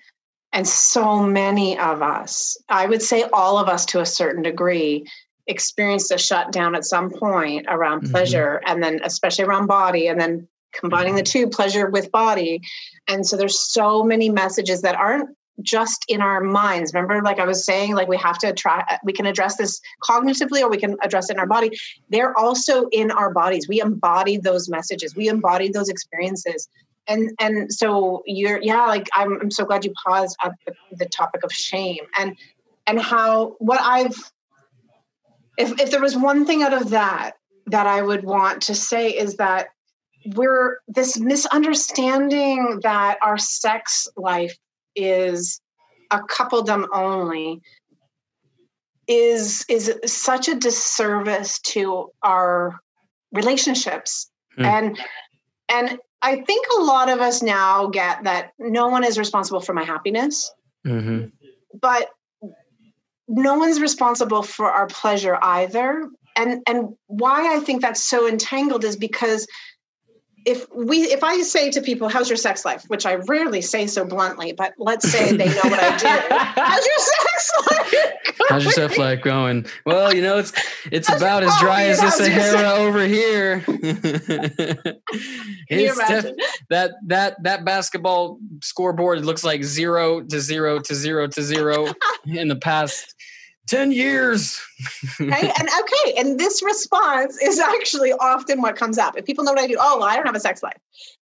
and 0.53 0.67
so 0.67 1.23
many 1.23 1.79
of 1.79 2.03
us 2.03 2.57
i 2.69 2.87
would 2.87 3.03
say 3.03 3.25
all 3.33 3.59
of 3.59 3.69
us 3.69 3.85
to 3.87 4.01
a 4.01 4.07
certain 4.07 4.43
degree 4.43 5.07
experienced 5.47 6.11
a 6.11 6.19
shutdown 6.19 6.75
at 6.75 6.85
some 6.85 7.11
point 7.11 7.67
around 7.69 8.03
mm-hmm. 8.03 8.11
pleasure 8.11 8.61
and 8.67 8.83
then 8.83 9.01
especially 9.05 9.45
around 9.45 9.67
body 9.67 10.09
and 10.09 10.21
then 10.21 10.49
combining 10.79 11.15
the 11.15 11.23
two 11.23 11.49
pleasure 11.49 11.91
with 11.91 12.11
body. 12.13 12.61
And 13.09 13.27
so 13.27 13.37
there's 13.37 13.61
so 13.61 14.03
many 14.03 14.29
messages 14.29 14.83
that 14.83 14.97
aren't 14.97 15.31
just 15.63 16.05
in 16.09 16.21
our 16.21 16.43
minds. 16.43 16.93
Remember 16.93 17.23
like 17.23 17.39
i 17.39 17.47
was 17.47 17.65
saying 17.65 17.95
like 17.95 18.09
we 18.09 18.19
have 18.19 18.37
to 18.39 18.53
try 18.53 18.99
we 19.05 19.13
can 19.15 19.25
address 19.25 19.57
this 19.57 19.81
cognitively 20.07 20.61
or 20.61 20.69
we 20.69 20.77
can 20.77 20.97
address 21.03 21.31
it 21.31 21.35
in 21.35 21.41
our 21.41 21.47
body. 21.47 21.71
They're 22.11 22.37
also 22.37 22.89
in 22.89 23.11
our 23.11 23.33
bodies. 23.33 23.67
We 23.67 23.81
embody 23.81 24.37
those 24.37 24.69
messages. 24.69 25.17
We 25.17 25.29
embody 25.29 25.71
those 25.71 25.89
experiences 25.89 26.69
and 27.09 27.31
and 27.41 27.73
so 27.73 28.23
you're 28.27 28.61
yeah 28.63 28.87
like 28.87 29.09
i'm, 29.15 29.41
I'm 29.41 29.51
so 29.51 29.65
glad 29.65 29.85
you 29.85 29.93
paused 30.05 30.37
at 30.45 30.53
the, 30.67 30.75
the 30.93 31.07
topic 31.07 31.43
of 31.43 31.53
shame 31.53 32.05
and 32.19 32.37
and 32.87 33.01
how 33.01 33.57
what 33.59 33.81
i've 33.81 34.33
if 35.57 35.81
if 35.81 35.91
there 35.91 36.01
was 36.01 36.17
one 36.17 36.47
thing 36.47 36.63
out 36.63 36.73
of 36.73 36.91
that 36.91 37.33
that 37.67 37.87
i 37.87 38.03
would 38.03 38.25
want 38.25 38.63
to 38.63 38.75
say 38.75 39.11
is 39.11 39.37
that 39.37 39.69
we're 40.35 40.79
this 40.89 41.19
misunderstanding 41.19 42.81
that 42.83 43.19
our 43.23 43.39
sex 43.39 44.09
life 44.17 44.57
is 44.97 45.61
a 46.11 46.19
coupledom 46.21 46.87
only 46.93 47.61
is 49.07 49.65
is 49.69 49.95
such 50.05 50.49
a 50.49 50.55
disservice 50.55 51.61
to 51.61 52.11
our 52.23 52.81
relationships 53.33 54.31
mm. 54.59 54.65
and 54.65 54.99
and 55.69 55.99
I 56.23 56.41
think 56.41 56.67
a 56.79 56.83
lot 56.83 57.09
of 57.09 57.21
us 57.21 57.43
now 57.43 57.87
get 57.89 58.25
that 58.25 58.53
no 58.59 58.89
one 58.89 59.05
is 59.05 59.19
responsible 59.19 59.61
for 59.61 59.75
my 59.75 59.85
happiness, 59.85 60.53
mm-hmm. 60.87 61.27
but 61.81 62.11
no 63.29 63.55
one's 63.55 63.81
responsible 63.81 64.43
for 64.43 64.71
our 64.71 64.87
pleasure 64.87 65.39
either. 65.43 66.09
And 66.37 66.63
and 66.67 66.95
why 67.07 67.55
I 67.55 67.61
think 67.61 67.83
that's 67.83 68.03
so 68.03 68.29
entangled 68.29 68.85
is 68.85 68.97
because 68.97 69.47
if 70.47 70.65
we 70.73 71.03
if 71.03 71.25
I 71.25 71.43
say 71.43 71.71
to 71.73 71.83
people, 71.83 72.09
"How's 72.09 72.31
your 72.31 72.37
sex 72.37 72.65
life?" 72.65 72.85
which 72.87 73.05
I 73.05 73.17
rarely 73.17 73.61
say 73.61 73.89
so 73.89 74.05
bluntly, 74.05 74.53
but 74.53 74.75
let's 74.79 75.11
say 75.11 75.37
they 75.37 75.49
know 75.49 75.61
what 75.65 75.81
I 75.81 75.97
do. 75.99 76.07
How's 76.61 76.87
your 76.87 76.99
sex 76.99 77.53
life? 77.71 77.91
Going? 77.91 78.49
How's 78.49 78.63
your 78.63 78.73
sex 78.73 78.97
life 78.99 79.23
going? 79.23 79.67
Well, 79.85 80.15
you 80.15 80.23
know, 80.23 80.39
it's 80.39 80.53
it's 80.93 81.09
about 81.09 81.43
as 81.43 81.53
dry 81.59 81.87
as 81.87 82.01
the 82.01 82.11
Sahara 82.11 82.75
over 82.77 83.05
here. 83.05 83.65
it's 85.69 85.99
def- 86.09 86.35
that 86.71 86.93
that 87.07 87.43
that 87.43 87.65
basketball 87.65 88.39
scoreboard 88.63 89.25
looks 89.25 89.43
like 89.43 89.65
zero 89.65 90.23
to 90.23 90.41
zero 90.41 90.79
to 90.79 90.95
zero 90.95 91.27
to 91.27 91.43
zero 91.43 91.89
in 92.25 92.47
the 92.47 92.57
past 92.57 93.17
10 93.67 93.93
years. 93.93 94.61
okay. 95.21 95.53
And 95.59 95.69
okay. 95.81 96.15
And 96.17 96.39
this 96.39 96.63
response 96.63 97.41
is 97.43 97.59
actually 97.59 98.13
often 98.13 98.63
what 98.63 98.77
comes 98.77 98.99
up. 98.99 99.17
If 99.17 99.25
people 99.25 99.45
know 99.45 99.53
what 99.53 99.61
I 99.61 99.67
do, 99.67 99.77
oh, 99.81 99.99
well, 99.99 100.09
I 100.09 100.17
don't 100.17 100.27
have 100.27 100.37
a 100.37 100.41
sex 100.41 100.63
life. 100.63 100.79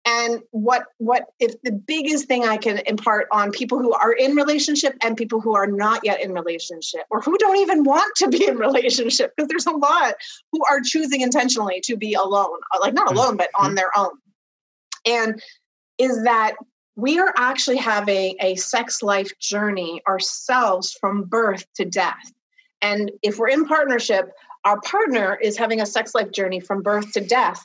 And 0.05 0.43
what 0.51 0.87
what 0.99 1.27
if 1.39 1.55
the 1.63 1.71
biggest 1.71 2.27
thing 2.27 2.45
I 2.45 2.57
can 2.57 2.79
impart 2.87 3.29
on 3.31 3.53
people 3.53 3.79
who 3.79 3.93
are 3.93 4.13
in 4.13 4.35
relationship 4.35 4.97
and 5.05 5.17
people 5.17 5.41
who 5.41 5.55
are 5.55 5.69
not 5.69 6.01
yet 6.03 6.21
in 6.21 6.33
relationship 6.33 7.03
or 7.09 7.21
who 7.21 7.39
don't 7.39 7.59
even 7.59 7.85
want 7.85 8.13
to 8.17 8.29
be 8.29 8.45
in 8.49 8.57
relationship 8.57 9.33
because 9.37 9.49
there's 9.49 9.67
a 9.67 9.71
lot 9.71 10.15
who 10.51 10.61
are 10.69 10.81
choosing 10.85 11.21
intentionally 11.21 11.81
to 11.85 11.97
be 11.97 12.15
alone, 12.15 12.59
like 12.81 12.95
not 12.95 13.13
alone 13.13 13.37
but 13.37 13.51
on 13.55 13.67
mm-hmm. 13.67 13.75
their 13.77 13.97
own. 13.97 14.11
And 15.07 15.41
is 15.99 16.25
that 16.25 16.55
we 16.97 17.19
are 17.19 17.33
actually 17.37 17.79
having 17.79 18.37
a 18.41 18.55
sex 18.57 19.03
life 19.03 19.39
journey 19.39 20.03
ourselves 20.07 20.93
from 21.01 21.25
birth 21.25 21.65
to 21.75 21.85
death. 21.85 22.33
And 22.83 23.11
if 23.23 23.39
we're 23.39 23.49
in 23.49 23.65
partnership, 23.65 24.33
our 24.65 24.81
partner 24.81 25.39
is 25.41 25.57
having 25.57 25.81
a 25.81 25.87
sex 25.87 26.15
life 26.15 26.31
journey 26.33 26.61
from 26.61 26.83
birth 26.83 27.13
to 27.13 27.21
death. 27.21 27.65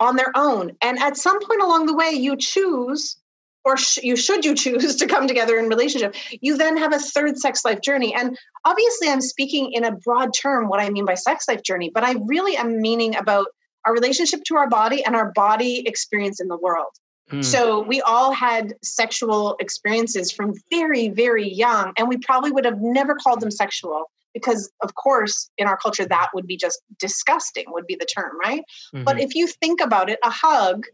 on 0.00 0.14
their 0.14 0.30
own. 0.36 0.70
And 0.80 0.96
at 1.00 1.16
some 1.16 1.40
point 1.40 1.60
along 1.60 1.86
the 1.86 1.94
way, 1.94 2.10
you 2.10 2.36
choose, 2.36 3.16
or 3.64 3.76
sh- 3.76 3.98
you 4.00 4.14
should 4.14 4.44
you 4.44 4.54
choose 4.54 4.94
to 5.00 5.08
come 5.08 5.26
together 5.26 5.58
in 5.58 5.68
relationship. 5.68 6.14
You 6.40 6.56
then 6.56 6.76
have 6.76 6.94
a 6.94 7.00
third 7.00 7.36
sex 7.36 7.64
life 7.64 7.80
journey. 7.80 8.14
And 8.14 8.38
obviously, 8.64 9.08
I'm 9.08 9.20
speaking 9.20 9.72
in 9.72 9.82
a 9.82 9.96
broad 9.96 10.32
term 10.32 10.68
what 10.68 10.78
I 10.78 10.88
mean 10.90 11.04
by 11.04 11.14
sex 11.14 11.48
life 11.48 11.64
journey, 11.64 11.90
but 11.92 12.04
I 12.04 12.14
really 12.26 12.56
am 12.56 12.80
meaning 12.80 13.16
about 13.16 13.48
our 13.84 13.92
relationship 13.92 14.44
to 14.44 14.56
our 14.56 14.68
body 14.68 15.04
and 15.04 15.16
our 15.16 15.32
body 15.32 15.82
experience 15.84 16.40
in 16.40 16.46
the 16.46 16.56
world. 16.56 16.92
Hmm. 17.30 17.42
So 17.42 17.82
we 17.82 18.00
all 18.00 18.32
had 18.32 18.74
sexual 18.82 19.56
experiences 19.60 20.32
from 20.32 20.54
very, 20.70 21.08
very 21.08 21.48
young, 21.48 21.92
and 21.98 22.08
we 22.08 22.16
probably 22.16 22.50
would 22.50 22.64
have 22.64 22.80
never 22.80 23.14
called 23.14 23.40
them 23.40 23.50
sexual 23.50 24.10
because 24.34 24.70
of 24.82 24.94
course 24.94 25.50
in 25.58 25.66
our 25.66 25.76
culture 25.76 26.04
that 26.04 26.28
would 26.34 26.46
be 26.46 26.56
just 26.56 26.80
disgusting 26.98 27.64
would 27.68 27.86
be 27.86 27.96
the 27.96 28.06
term 28.06 28.38
right 28.38 28.62
mm-hmm. 28.94 29.04
but 29.04 29.18
if 29.20 29.34
you 29.34 29.46
think 29.46 29.80
about 29.80 30.10
it 30.10 30.18
a 30.24 30.30
hug 30.30 30.84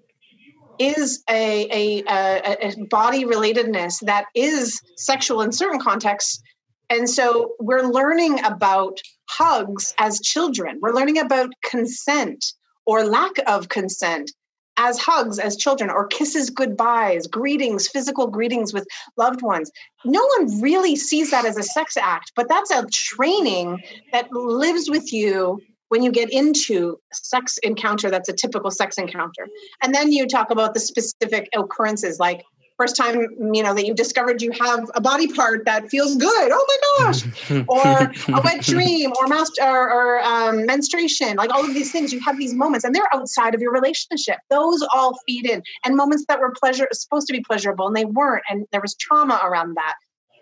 is 0.79 1.23
a, 1.31 1.69
a, 1.71 2.05
a, 2.09 2.69
a 2.69 2.85
body 2.87 3.25
relatedness 3.25 4.01
that 4.05 4.27
is 4.35 4.81
sexual 4.97 5.41
in 5.41 5.53
certain 5.53 5.81
contexts 5.81 6.43
and 6.91 7.09
so 7.09 7.55
we're 7.61 7.83
learning 7.83 8.45
about 8.45 9.01
hugs 9.29 9.95
as 9.99 10.21
children 10.21 10.79
we're 10.81 10.95
learning 10.95 11.19
about 11.19 11.51
consent 11.65 12.45
or 12.87 13.05
lack 13.05 13.33
of 13.47 13.69
consent 13.69 14.31
as 14.77 14.99
hugs 14.99 15.39
as 15.39 15.57
children 15.57 15.91
or 15.91 16.07
kisses 16.07 16.51
goodbyes, 16.51 17.27
greetings, 17.27 17.89
physical 17.89 18.27
greetings 18.27 18.73
with 18.73 18.87
loved 19.17 19.43
ones. 19.43 19.71
No 20.05 20.25
one 20.39 20.61
really 20.61 20.97
sees 20.97 21.31
that 21.31 21.45
as 21.45 21.57
a 21.57 21.63
sex 21.63 21.97
act, 21.97 22.33
but 22.37 22.49
that's 22.49 22.71
a 22.71 22.87
training 22.93 23.83
that 24.13 24.33
lives 24.33 24.91
with 24.91 25.13
you 25.13 25.61
when 25.89 26.03
you 26.03 26.11
get 26.11 26.33
into 26.33 26.99
sex 27.13 27.59
encounter 27.59 28.11
that's 28.11 28.29
a 28.29 28.33
typical 28.33 28.71
sex 28.71 28.99
encounter. 28.99 29.47
And 29.83 29.95
then 29.95 30.11
you 30.11 30.27
talk 30.27 30.51
about 30.51 30.75
the 30.75 30.81
specific 30.81 31.49
occurrences 31.55 32.19
like 32.19 32.45
first 32.77 32.97
time 32.97 33.21
you 33.53 33.63
know 33.63 33.75
that 33.75 33.87
you 33.87 33.95
discovered 33.95 34.43
you 34.43 34.51
have 34.53 34.91
a 34.95 35.01
body 35.01 35.29
part 35.33 35.65
that 35.65 35.89
feels 35.89 36.17
good. 36.17 36.51
Oh 36.53 36.67
my 36.69 37.05
gosh. 37.05 37.25
Or 37.69 38.13
a 38.35 38.41
wet 38.43 38.63
dream 38.63 39.13
or, 39.19 39.27
mas- 39.29 39.59
or, 39.61 39.91
or 39.91 40.23
um, 40.23 40.67
menstruation 40.67 41.37
like 41.37 41.51
all 41.51 41.65
of 41.65 41.75
these 41.75 41.93
things. 41.93 42.13
You 42.13 42.21
have 42.21 42.39
these 42.39 42.55
moments 42.55 42.85
and 42.85 42.95
they're 42.95 43.15
outside 43.15 43.55
of 43.55 43.61
your 43.61 43.73
relationship. 43.73 44.39
Those 44.51 44.87
all 44.95 45.19
feed 45.27 45.47
in. 45.47 45.63
And 45.85 45.97
moments 45.97 46.25
that 46.29 46.41
were 46.41 46.53
pleasure 46.53 46.89
supposed 46.93 47.27
to 47.29 47.33
be 47.33 47.41
pleasurable 47.41 47.87
and 47.87 47.97
they 47.97 48.05
weren't 48.05 48.45
and 48.49 48.67
there 48.73 48.81
was 48.81 48.95
trauma 48.97 49.41
around 49.45 49.75
that. 49.75 49.95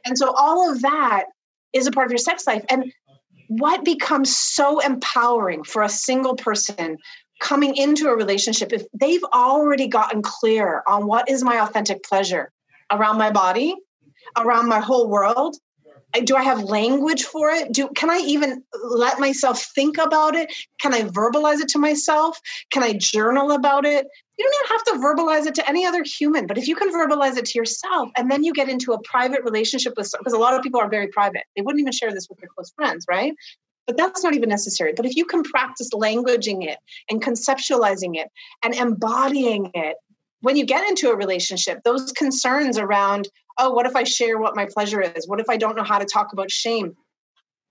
And 0.04 0.18
so 0.18 0.32
all 0.36 0.70
of 0.70 0.82
that 0.82 1.24
is 1.72 1.86
a 1.86 1.90
part 1.90 2.06
of 2.06 2.10
your 2.10 2.18
sex 2.18 2.46
life. 2.46 2.64
And 2.68 2.92
what 3.48 3.84
becomes 3.84 4.36
so 4.36 4.80
empowering 4.80 5.62
for 5.64 5.82
a 5.82 5.88
single 5.88 6.34
person 6.34 6.96
coming 7.42 7.76
into 7.76 8.08
a 8.08 8.16
relationship, 8.16 8.72
if 8.72 8.84
they've 8.94 9.24
already 9.34 9.88
gotten 9.88 10.22
clear 10.22 10.82
on 10.86 11.06
what 11.06 11.28
is 11.28 11.42
my 11.42 11.60
authentic 11.60 12.02
pleasure 12.04 12.50
around 12.90 13.18
my 13.18 13.30
body, 13.30 13.74
around 14.36 14.68
my 14.68 14.80
whole 14.80 15.08
world, 15.08 15.56
do 16.24 16.36
I 16.36 16.42
have 16.42 16.62
language 16.62 17.22
for 17.24 17.50
it? 17.50 17.72
Do 17.72 17.88
can 17.96 18.10
I 18.10 18.18
even 18.18 18.62
let 18.84 19.18
myself 19.18 19.64
think 19.74 19.96
about 19.98 20.34
it? 20.34 20.52
Can 20.80 20.92
I 20.92 21.02
verbalize 21.02 21.60
it 21.60 21.68
to 21.68 21.78
myself? 21.78 22.38
Can 22.70 22.82
I 22.82 22.92
journal 22.92 23.52
about 23.52 23.86
it? 23.86 24.06
You 24.38 24.44
don't 24.44 24.54
even 24.54 24.66
have 24.68 24.84
to 24.84 25.06
verbalize 25.06 25.46
it 25.46 25.54
to 25.56 25.68
any 25.68 25.86
other 25.86 26.02
human, 26.04 26.46
but 26.46 26.58
if 26.58 26.68
you 26.68 26.76
can 26.76 26.92
verbalize 26.92 27.36
it 27.38 27.46
to 27.46 27.58
yourself 27.58 28.10
and 28.16 28.30
then 28.30 28.44
you 28.44 28.52
get 28.52 28.68
into 28.68 28.92
a 28.92 29.02
private 29.02 29.42
relationship 29.42 29.94
with 29.96 30.12
because 30.18 30.34
a 30.34 30.38
lot 30.38 30.54
of 30.54 30.62
people 30.62 30.80
are 30.80 30.88
very 30.88 31.08
private. 31.08 31.44
They 31.56 31.62
wouldn't 31.62 31.80
even 31.80 31.92
share 31.92 32.12
this 32.12 32.28
with 32.28 32.38
their 32.40 32.48
close 32.54 32.72
friends, 32.76 33.06
right? 33.08 33.32
But 33.86 33.96
that's 33.96 34.22
not 34.22 34.34
even 34.34 34.48
necessary. 34.48 34.92
But 34.96 35.06
if 35.06 35.16
you 35.16 35.24
can 35.24 35.42
practice 35.42 35.90
languaging 35.90 36.64
it 36.64 36.78
and 37.10 37.22
conceptualizing 37.22 38.16
it 38.16 38.28
and 38.62 38.74
embodying 38.74 39.70
it, 39.74 39.96
when 40.40 40.56
you 40.56 40.64
get 40.64 40.88
into 40.88 41.10
a 41.10 41.16
relationship, 41.16 41.82
those 41.84 42.12
concerns 42.12 42.78
around, 42.78 43.28
oh, 43.58 43.72
what 43.72 43.86
if 43.86 43.96
I 43.96 44.04
share 44.04 44.38
what 44.38 44.56
my 44.56 44.66
pleasure 44.66 45.00
is? 45.00 45.26
What 45.28 45.40
if 45.40 45.48
I 45.48 45.56
don't 45.56 45.76
know 45.76 45.84
how 45.84 45.98
to 45.98 46.04
talk 46.04 46.32
about 46.32 46.50
shame? 46.50 46.96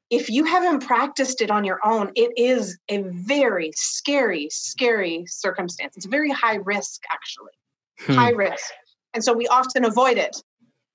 If 0.10 0.30
you 0.30 0.44
haven't 0.44 0.86
practiced 0.86 1.42
it 1.42 1.50
on 1.50 1.64
your 1.64 1.80
own, 1.86 2.12
it 2.16 2.32
is 2.36 2.78
a 2.90 3.02
very 3.04 3.72
scary, 3.76 4.50
scary 4.52 5.24
circumstance. 5.28 5.96
It's 5.96 6.06
very 6.06 6.30
high 6.30 6.56
risk, 6.56 7.02
actually. 7.12 7.54
Hmm. 8.00 8.14
High 8.14 8.32
risk. 8.32 8.66
And 9.14 9.24
so 9.24 9.34
we 9.34 9.48
often 9.48 9.86
avoid 9.86 10.18
it 10.18 10.36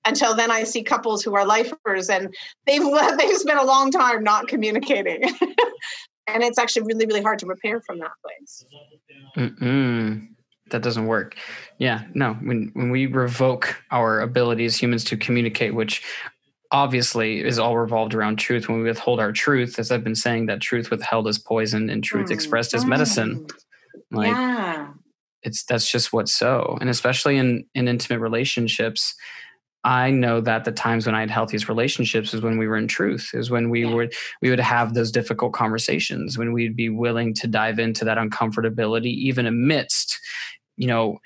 until 0.07 0.35
then 0.35 0.51
I 0.51 0.63
see 0.63 0.83
couples 0.83 1.23
who 1.23 1.35
are 1.35 1.45
lifers 1.45 2.09
and 2.09 2.33
they've 2.65 2.81
they've 3.17 3.37
spent 3.37 3.59
a 3.59 3.65
long 3.65 3.91
time 3.91 4.23
not 4.23 4.47
communicating. 4.47 5.23
and 6.27 6.43
it's 6.43 6.57
actually 6.57 6.83
really 6.83 7.05
really 7.05 7.21
hard 7.21 7.39
to 7.39 7.45
repair 7.45 7.81
from 7.81 7.99
that 7.99 8.11
place. 8.23 8.65
Mm-mm. 9.37 10.27
That 10.71 10.81
doesn't 10.81 11.05
work. 11.05 11.35
Yeah, 11.77 12.03
no. 12.13 12.33
When 12.35 12.71
when 12.73 12.91
we 12.91 13.05
revoke 13.05 13.81
our 13.91 14.19
ability 14.19 14.65
as 14.65 14.75
humans 14.75 15.03
to 15.05 15.17
communicate, 15.17 15.73
which 15.73 16.03
obviously 16.71 17.43
is 17.43 17.59
all 17.59 17.77
revolved 17.77 18.13
around 18.13 18.37
truth. 18.37 18.67
When 18.67 18.79
we 18.79 18.83
withhold 18.83 19.19
our 19.19 19.31
truth, 19.31 19.79
as 19.79 19.91
I've 19.91 20.03
been 20.03 20.15
saying, 20.15 20.47
that 20.47 20.59
truth 20.59 20.89
withheld 20.89 21.27
is 21.27 21.39
poison 21.39 21.89
and 21.89 22.03
truth 22.03 22.27
mm. 22.27 22.33
expressed 22.33 22.73
as 22.73 22.85
medicine. 22.85 23.47
Like, 24.11 24.31
yeah. 24.31 24.89
it's 25.43 25.63
that's 25.63 25.89
just 25.89 26.13
what's 26.13 26.33
so, 26.33 26.77
and 26.81 26.89
especially 26.89 27.37
in 27.37 27.65
in 27.73 27.87
intimate 27.87 28.19
relationships, 28.19 29.15
I 29.83 30.11
know 30.11 30.41
that 30.41 30.65
the 30.65 30.71
times 30.71 31.05
when 31.05 31.15
I 31.15 31.21
had 31.21 31.31
healthiest 31.31 31.69
relationships 31.69 32.33
is 32.33 32.41
when 32.41 32.57
we 32.57 32.67
were 32.67 32.77
in 32.77 32.87
truth, 32.87 33.31
is 33.33 33.49
when 33.49 33.69
we 33.69 33.85
would 33.85 34.13
we 34.41 34.49
would 34.49 34.59
have 34.59 34.93
those 34.93 35.11
difficult 35.11 35.53
conversations, 35.53 36.37
when 36.37 36.51
we'd 36.51 36.75
be 36.75 36.89
willing 36.89 37.33
to 37.35 37.47
dive 37.47 37.79
into 37.79 38.03
that 38.05 38.17
uncomfortability, 38.17 39.13
even 39.13 39.45
amidst, 39.45 40.19
you 40.75 40.87
know, 40.87 41.19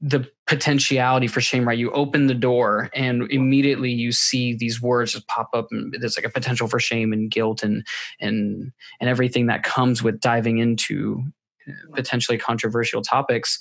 the 0.00 0.26
potentiality 0.46 1.26
for 1.26 1.40
shame, 1.40 1.68
right? 1.68 1.78
You 1.78 1.90
open 1.90 2.26
the 2.26 2.34
door 2.34 2.88
and 2.94 3.30
immediately 3.30 3.90
you 3.90 4.12
see 4.12 4.54
these 4.54 4.80
words 4.80 5.12
just 5.12 5.28
pop 5.28 5.50
up 5.52 5.68
and 5.70 5.94
there's 6.00 6.16
like 6.16 6.24
a 6.24 6.30
potential 6.30 6.66
for 6.66 6.80
shame 6.80 7.12
and 7.12 7.30
guilt 7.30 7.62
and 7.62 7.86
and 8.18 8.72
and 8.98 9.10
everything 9.10 9.46
that 9.46 9.62
comes 9.62 10.02
with 10.02 10.20
diving 10.20 10.58
into 10.58 11.22
uh, 11.68 11.72
potentially 11.94 12.38
controversial 12.38 13.02
topics 13.02 13.58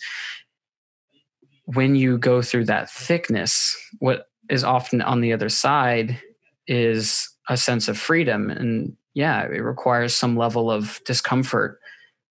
when 1.74 1.96
you 1.96 2.18
go 2.18 2.42
through 2.42 2.66
that 2.66 2.90
thickness, 2.90 3.78
what 4.00 4.28
is 4.50 4.64
often 4.64 5.02
on 5.02 5.22
the 5.22 5.34
other 5.34 5.50
side 5.50 6.20
is 6.66 7.30
a 7.48 7.56
sense 7.56 7.88
of 7.88 7.98
freedom. 7.98 8.50
And 8.50 8.96
yeah, 9.14 9.44
it 9.44 9.62
requires 9.62 10.16
some 10.16 10.36
level 10.36 10.72
of 10.72 11.00
discomfort, 11.06 11.80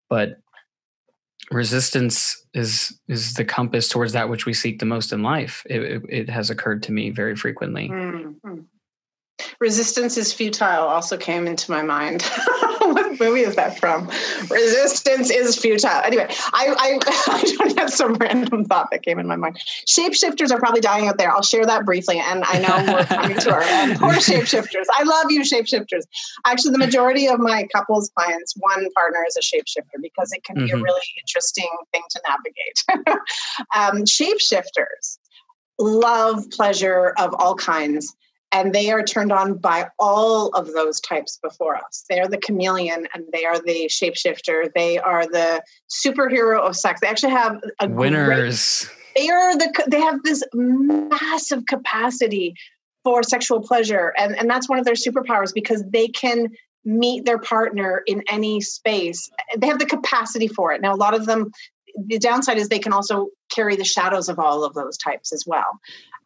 but 0.09 0.39
resistance 1.51 2.45
is 2.53 2.99
is 3.07 3.33
the 3.35 3.45
compass 3.45 3.87
towards 3.87 4.13
that 4.13 4.29
which 4.29 4.45
we 4.45 4.53
seek 4.53 4.79
the 4.79 4.85
most 4.85 5.13
in 5.13 5.23
life. 5.23 5.65
It, 5.69 5.81
it, 5.81 6.03
it 6.09 6.29
has 6.29 6.49
occurred 6.49 6.83
to 6.83 6.91
me 6.91 7.09
very 7.09 7.35
frequently. 7.35 7.87
Mm-hmm. 7.87 8.59
Resistance 9.61 10.17
is 10.17 10.33
futile 10.33 10.85
also 10.85 11.17
came 11.17 11.47
into 11.47 11.71
my 11.71 11.81
mind. 11.81 12.29
what 12.93 13.19
movie 13.19 13.41
is 13.41 13.55
that 13.55 13.79
from? 13.79 14.07
Resistance 14.49 15.29
is 15.29 15.57
futile. 15.57 16.01
Anyway, 16.03 16.27
I, 16.53 16.75
I, 16.77 16.99
I 17.77 17.81
had 17.81 17.89
some 17.89 18.13
random 18.15 18.65
thought 18.65 18.89
that 18.91 19.03
came 19.03 19.19
in 19.19 19.27
my 19.27 19.35
mind. 19.35 19.59
Shapeshifters 19.87 20.51
are 20.51 20.59
probably 20.59 20.81
dying 20.81 21.07
out 21.07 21.17
there. 21.17 21.31
I'll 21.31 21.43
share 21.43 21.65
that 21.65 21.85
briefly. 21.85 22.19
And 22.19 22.43
I 22.45 22.59
know 22.59 22.93
we're 22.93 23.05
coming 23.05 23.37
to 23.37 23.53
our 23.53 23.61
end. 23.61 23.99
Poor 23.99 24.13
shapeshifters. 24.13 24.85
I 24.95 25.03
love 25.03 25.29
you, 25.29 25.41
shapeshifters. 25.41 26.03
Actually, 26.45 26.71
the 26.71 26.79
majority 26.79 27.27
of 27.27 27.39
my 27.39 27.67
couples 27.73 28.11
clients, 28.15 28.53
one 28.57 28.89
partner 28.93 29.19
is 29.27 29.37
a 29.37 29.41
shapeshifter 29.41 30.01
because 30.01 30.31
it 30.33 30.43
can 30.43 30.55
mm-hmm. 30.55 30.65
be 30.65 30.71
a 30.71 30.75
mm-hmm. 30.75 30.83
really 30.83 31.01
interesting 31.19 31.69
thing 31.91 32.01
to 32.09 32.21
navigate. 32.27 33.19
um, 33.75 34.03
shapeshifters 34.05 35.17
love 35.79 36.43
pleasure 36.51 37.13
of 37.17 37.33
all 37.39 37.55
kinds 37.55 38.15
and 38.51 38.73
they 38.73 38.91
are 38.91 39.03
turned 39.03 39.31
on 39.31 39.55
by 39.55 39.87
all 39.99 40.47
of 40.49 40.73
those 40.73 40.99
types 40.99 41.39
before 41.41 41.75
us. 41.75 42.05
They 42.09 42.19
are 42.19 42.27
the 42.27 42.37
chameleon 42.37 43.07
and 43.13 43.25
they 43.31 43.45
are 43.45 43.59
the 43.59 43.87
shapeshifter. 43.89 44.71
They 44.73 44.97
are 44.97 45.27
the 45.27 45.63
superhero 45.89 46.59
of 46.59 46.75
sex. 46.75 47.01
They 47.01 47.07
actually 47.07 47.33
have 47.33 47.61
a 47.79 47.87
winners. 47.87 48.85
Great, 48.85 49.23
they 49.23 49.29
are 49.29 49.57
the 49.57 49.83
they 49.87 50.01
have 50.01 50.23
this 50.23 50.43
massive 50.53 51.65
capacity 51.67 52.55
for 53.03 53.23
sexual 53.23 53.61
pleasure 53.61 54.13
and 54.17 54.37
and 54.37 54.49
that's 54.49 54.67
one 54.67 54.79
of 54.79 54.85
their 54.85 54.95
superpowers 54.95 55.53
because 55.53 55.83
they 55.89 56.07
can 56.07 56.47
meet 56.85 57.25
their 57.25 57.39
partner 57.39 58.01
in 58.07 58.23
any 58.29 58.61
space. 58.61 59.29
They 59.57 59.67
have 59.67 59.79
the 59.79 59.85
capacity 59.85 60.47
for 60.47 60.71
it. 60.71 60.81
Now 60.81 60.93
a 60.93 60.97
lot 60.97 61.13
of 61.13 61.25
them 61.25 61.51
the 62.07 62.19
downside 62.19 62.57
is 62.57 62.69
they 62.69 62.79
can 62.79 62.93
also 62.93 63.27
carry 63.51 63.75
the 63.75 63.83
shadows 63.83 64.29
of 64.29 64.39
all 64.39 64.63
of 64.63 64.73
those 64.73 64.97
types 64.97 65.33
as 65.33 65.43
well. 65.45 65.79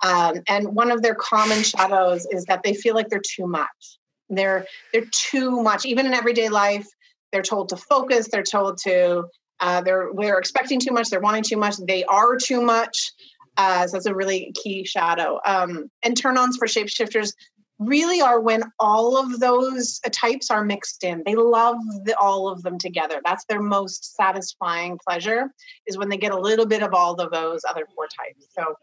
Um, 0.03 0.41
and 0.47 0.75
one 0.75 0.91
of 0.91 1.01
their 1.01 1.15
common 1.15 1.63
shadows 1.63 2.27
is 2.29 2.45
that 2.45 2.61
they 2.63 2.73
feel 2.73 2.93
like 2.93 3.09
they're 3.09 3.21
too 3.35 3.47
much. 3.47 3.97
They're 4.29 4.67
they're 4.91 5.09
too 5.11 5.61
much. 5.61 5.85
Even 5.85 6.05
in 6.05 6.13
everyday 6.13 6.49
life, 6.49 6.87
they're 7.31 7.41
told 7.41 7.69
to 7.69 7.77
focus. 7.77 8.27
They're 8.31 8.43
told 8.43 8.77
to 8.79 9.25
uh, 9.59 9.81
they're 9.81 10.11
we're 10.11 10.37
expecting 10.37 10.79
too 10.79 10.91
much. 10.91 11.09
They're 11.09 11.19
wanting 11.21 11.43
too 11.43 11.57
much. 11.57 11.75
They 11.87 12.03
are 12.05 12.35
too 12.35 12.61
much. 12.61 13.11
Uh, 13.55 13.87
so 13.87 13.93
that's 13.93 14.07
a 14.07 14.15
really 14.15 14.51
key 14.61 14.83
shadow. 14.83 15.39
Um, 15.45 15.89
and 16.03 16.17
turn 16.17 16.37
ons 16.37 16.57
for 16.57 16.67
shapeshifters 16.67 17.33
really 17.79 18.21
are 18.21 18.39
when 18.39 18.63
all 18.79 19.17
of 19.17 19.39
those 19.39 19.99
types 20.11 20.49
are 20.49 20.63
mixed 20.63 21.03
in. 21.03 21.23
They 21.25 21.35
love 21.35 21.77
the, 22.05 22.17
all 22.17 22.47
of 22.47 22.63
them 22.63 22.77
together. 22.77 23.19
That's 23.25 23.45
their 23.45 23.61
most 23.61 24.15
satisfying 24.15 24.97
pleasure 25.07 25.51
is 25.87 25.97
when 25.97 26.09
they 26.09 26.17
get 26.17 26.31
a 26.31 26.39
little 26.39 26.65
bit 26.65 26.83
of 26.83 26.93
all 26.93 27.15
of 27.15 27.31
those 27.31 27.61
other 27.69 27.85
four 27.95 28.05
types. 28.05 28.47
So 28.57 28.75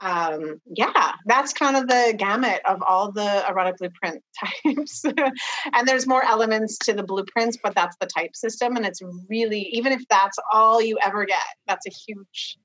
um, 0.00 0.60
yeah, 0.66 1.12
that's 1.26 1.52
kind 1.52 1.76
of 1.76 1.88
the 1.88 2.14
gamut 2.16 2.60
of 2.68 2.82
all 2.82 3.12
the 3.12 3.44
erotic 3.48 3.78
blueprint 3.78 4.22
types. 4.64 5.04
and 5.04 5.88
there's 5.88 6.06
more 6.06 6.24
elements 6.24 6.78
to 6.78 6.92
the 6.92 7.02
blueprints, 7.02 7.58
but 7.62 7.74
that's 7.74 7.96
the 8.00 8.06
type 8.06 8.34
system. 8.34 8.76
And 8.76 8.86
it's 8.86 9.00
really, 9.28 9.62
even 9.72 9.92
if 9.92 10.02
that's 10.08 10.38
all 10.52 10.82
you 10.82 10.98
ever 11.04 11.24
get, 11.24 11.38
that's 11.66 11.86
a 11.86 11.90
huge, 11.90 12.58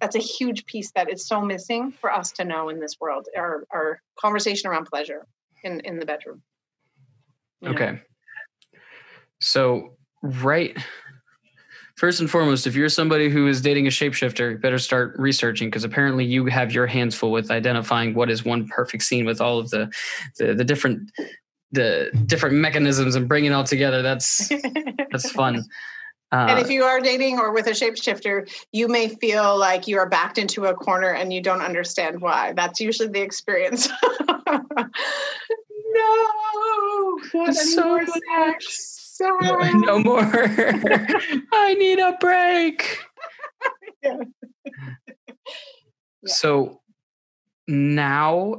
that's 0.00 0.16
a 0.16 0.20
huge 0.20 0.64
piece 0.66 0.90
that 0.92 1.10
is 1.10 1.26
so 1.26 1.40
missing 1.40 1.92
for 1.92 2.10
us 2.10 2.32
to 2.32 2.44
know 2.44 2.68
in 2.68 2.80
this 2.80 2.96
world, 3.00 3.26
our, 3.36 3.66
our 3.70 4.00
conversation 4.18 4.70
around 4.70 4.86
pleasure 4.86 5.26
in, 5.62 5.80
in 5.80 5.98
the 5.98 6.06
bedroom. 6.06 6.42
Okay. 7.64 7.92
Know? 7.92 7.98
So, 9.40 9.96
right 10.22 10.76
first 12.00 12.18
and 12.18 12.30
foremost, 12.30 12.66
if 12.66 12.74
you're 12.74 12.88
somebody 12.88 13.28
who 13.28 13.46
is 13.46 13.60
dating 13.60 13.86
a 13.86 13.90
shapeshifter, 13.90 14.52
you 14.52 14.56
better 14.56 14.78
start 14.78 15.14
researching 15.18 15.68
because 15.68 15.84
apparently 15.84 16.24
you 16.24 16.46
have 16.46 16.72
your 16.72 16.86
hands 16.86 17.14
full 17.14 17.30
with 17.30 17.50
identifying 17.50 18.14
what 18.14 18.30
is 18.30 18.42
one 18.42 18.66
perfect 18.68 19.02
scene 19.02 19.26
with 19.26 19.38
all 19.38 19.58
of 19.58 19.68
the 19.68 19.92
the, 20.38 20.54
the 20.54 20.64
different 20.64 21.10
the 21.72 22.10
different 22.24 22.54
mechanisms 22.54 23.16
and 23.16 23.28
bringing 23.28 23.52
it 23.52 23.54
all 23.54 23.64
together. 23.64 24.00
That's 24.00 24.48
that's 25.12 25.30
fun. 25.40 25.62
Uh, 26.32 26.46
and 26.48 26.58
if 26.58 26.70
you 26.70 26.84
are 26.84 27.00
dating 27.00 27.38
or 27.38 27.52
with 27.52 27.66
a 27.66 27.72
shapeshifter, 27.72 28.50
you 28.72 28.88
may 28.88 29.08
feel 29.08 29.58
like 29.58 29.86
you 29.86 29.98
are 29.98 30.08
backed 30.08 30.38
into 30.38 30.64
a 30.66 30.74
corner 30.74 31.12
and 31.12 31.34
you 31.34 31.42
don't 31.42 31.60
understand 31.60 32.18
why. 32.22 32.54
That's 32.54 32.80
usually 32.80 33.10
the 33.10 33.20
experience. 33.20 33.90
no, 34.46 34.64
not 37.34 37.54
so 37.54 38.00
sex 38.06 39.00
no, 39.20 39.58
no 39.58 39.98
more. 39.98 40.20
I 41.52 41.74
need 41.78 41.98
a 41.98 42.16
break. 42.20 42.98
yeah. 44.02 44.16
So 46.26 46.80
now, 47.68 48.56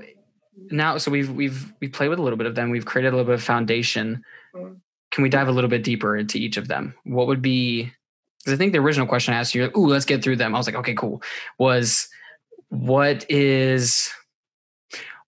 now, 0.71 0.97
so 0.97 1.11
we've 1.11 1.29
we've 1.31 1.73
we 1.79 1.87
played 1.87 2.09
with 2.09 2.19
a 2.19 2.21
little 2.21 2.37
bit 2.37 2.47
of 2.47 2.55
them. 2.55 2.69
We've 2.69 2.85
created 2.85 3.09
a 3.09 3.15
little 3.15 3.25
bit 3.25 3.35
of 3.35 3.43
foundation. 3.43 4.23
Mm-hmm. 4.55 4.75
Can 5.11 5.23
we 5.23 5.29
dive 5.29 5.47
a 5.47 5.51
little 5.51 5.69
bit 5.69 5.83
deeper 5.83 6.15
into 6.15 6.37
each 6.37 6.57
of 6.57 6.67
them? 6.67 6.93
What 7.03 7.27
would 7.27 7.41
be? 7.41 7.91
Because 8.39 8.53
I 8.53 8.57
think 8.57 8.71
the 8.71 8.79
original 8.79 9.07
question 9.07 9.33
I 9.33 9.37
asked 9.37 9.53
you, 9.53 9.63
like, 9.63 9.77
"Ooh, 9.77 9.87
let's 9.87 10.05
get 10.05 10.23
through 10.23 10.37
them." 10.37 10.55
I 10.55 10.57
was 10.57 10.67
like, 10.67 10.75
"Okay, 10.75 10.93
cool." 10.93 11.21
Was 11.59 12.07
what 12.69 13.25
is 13.29 14.09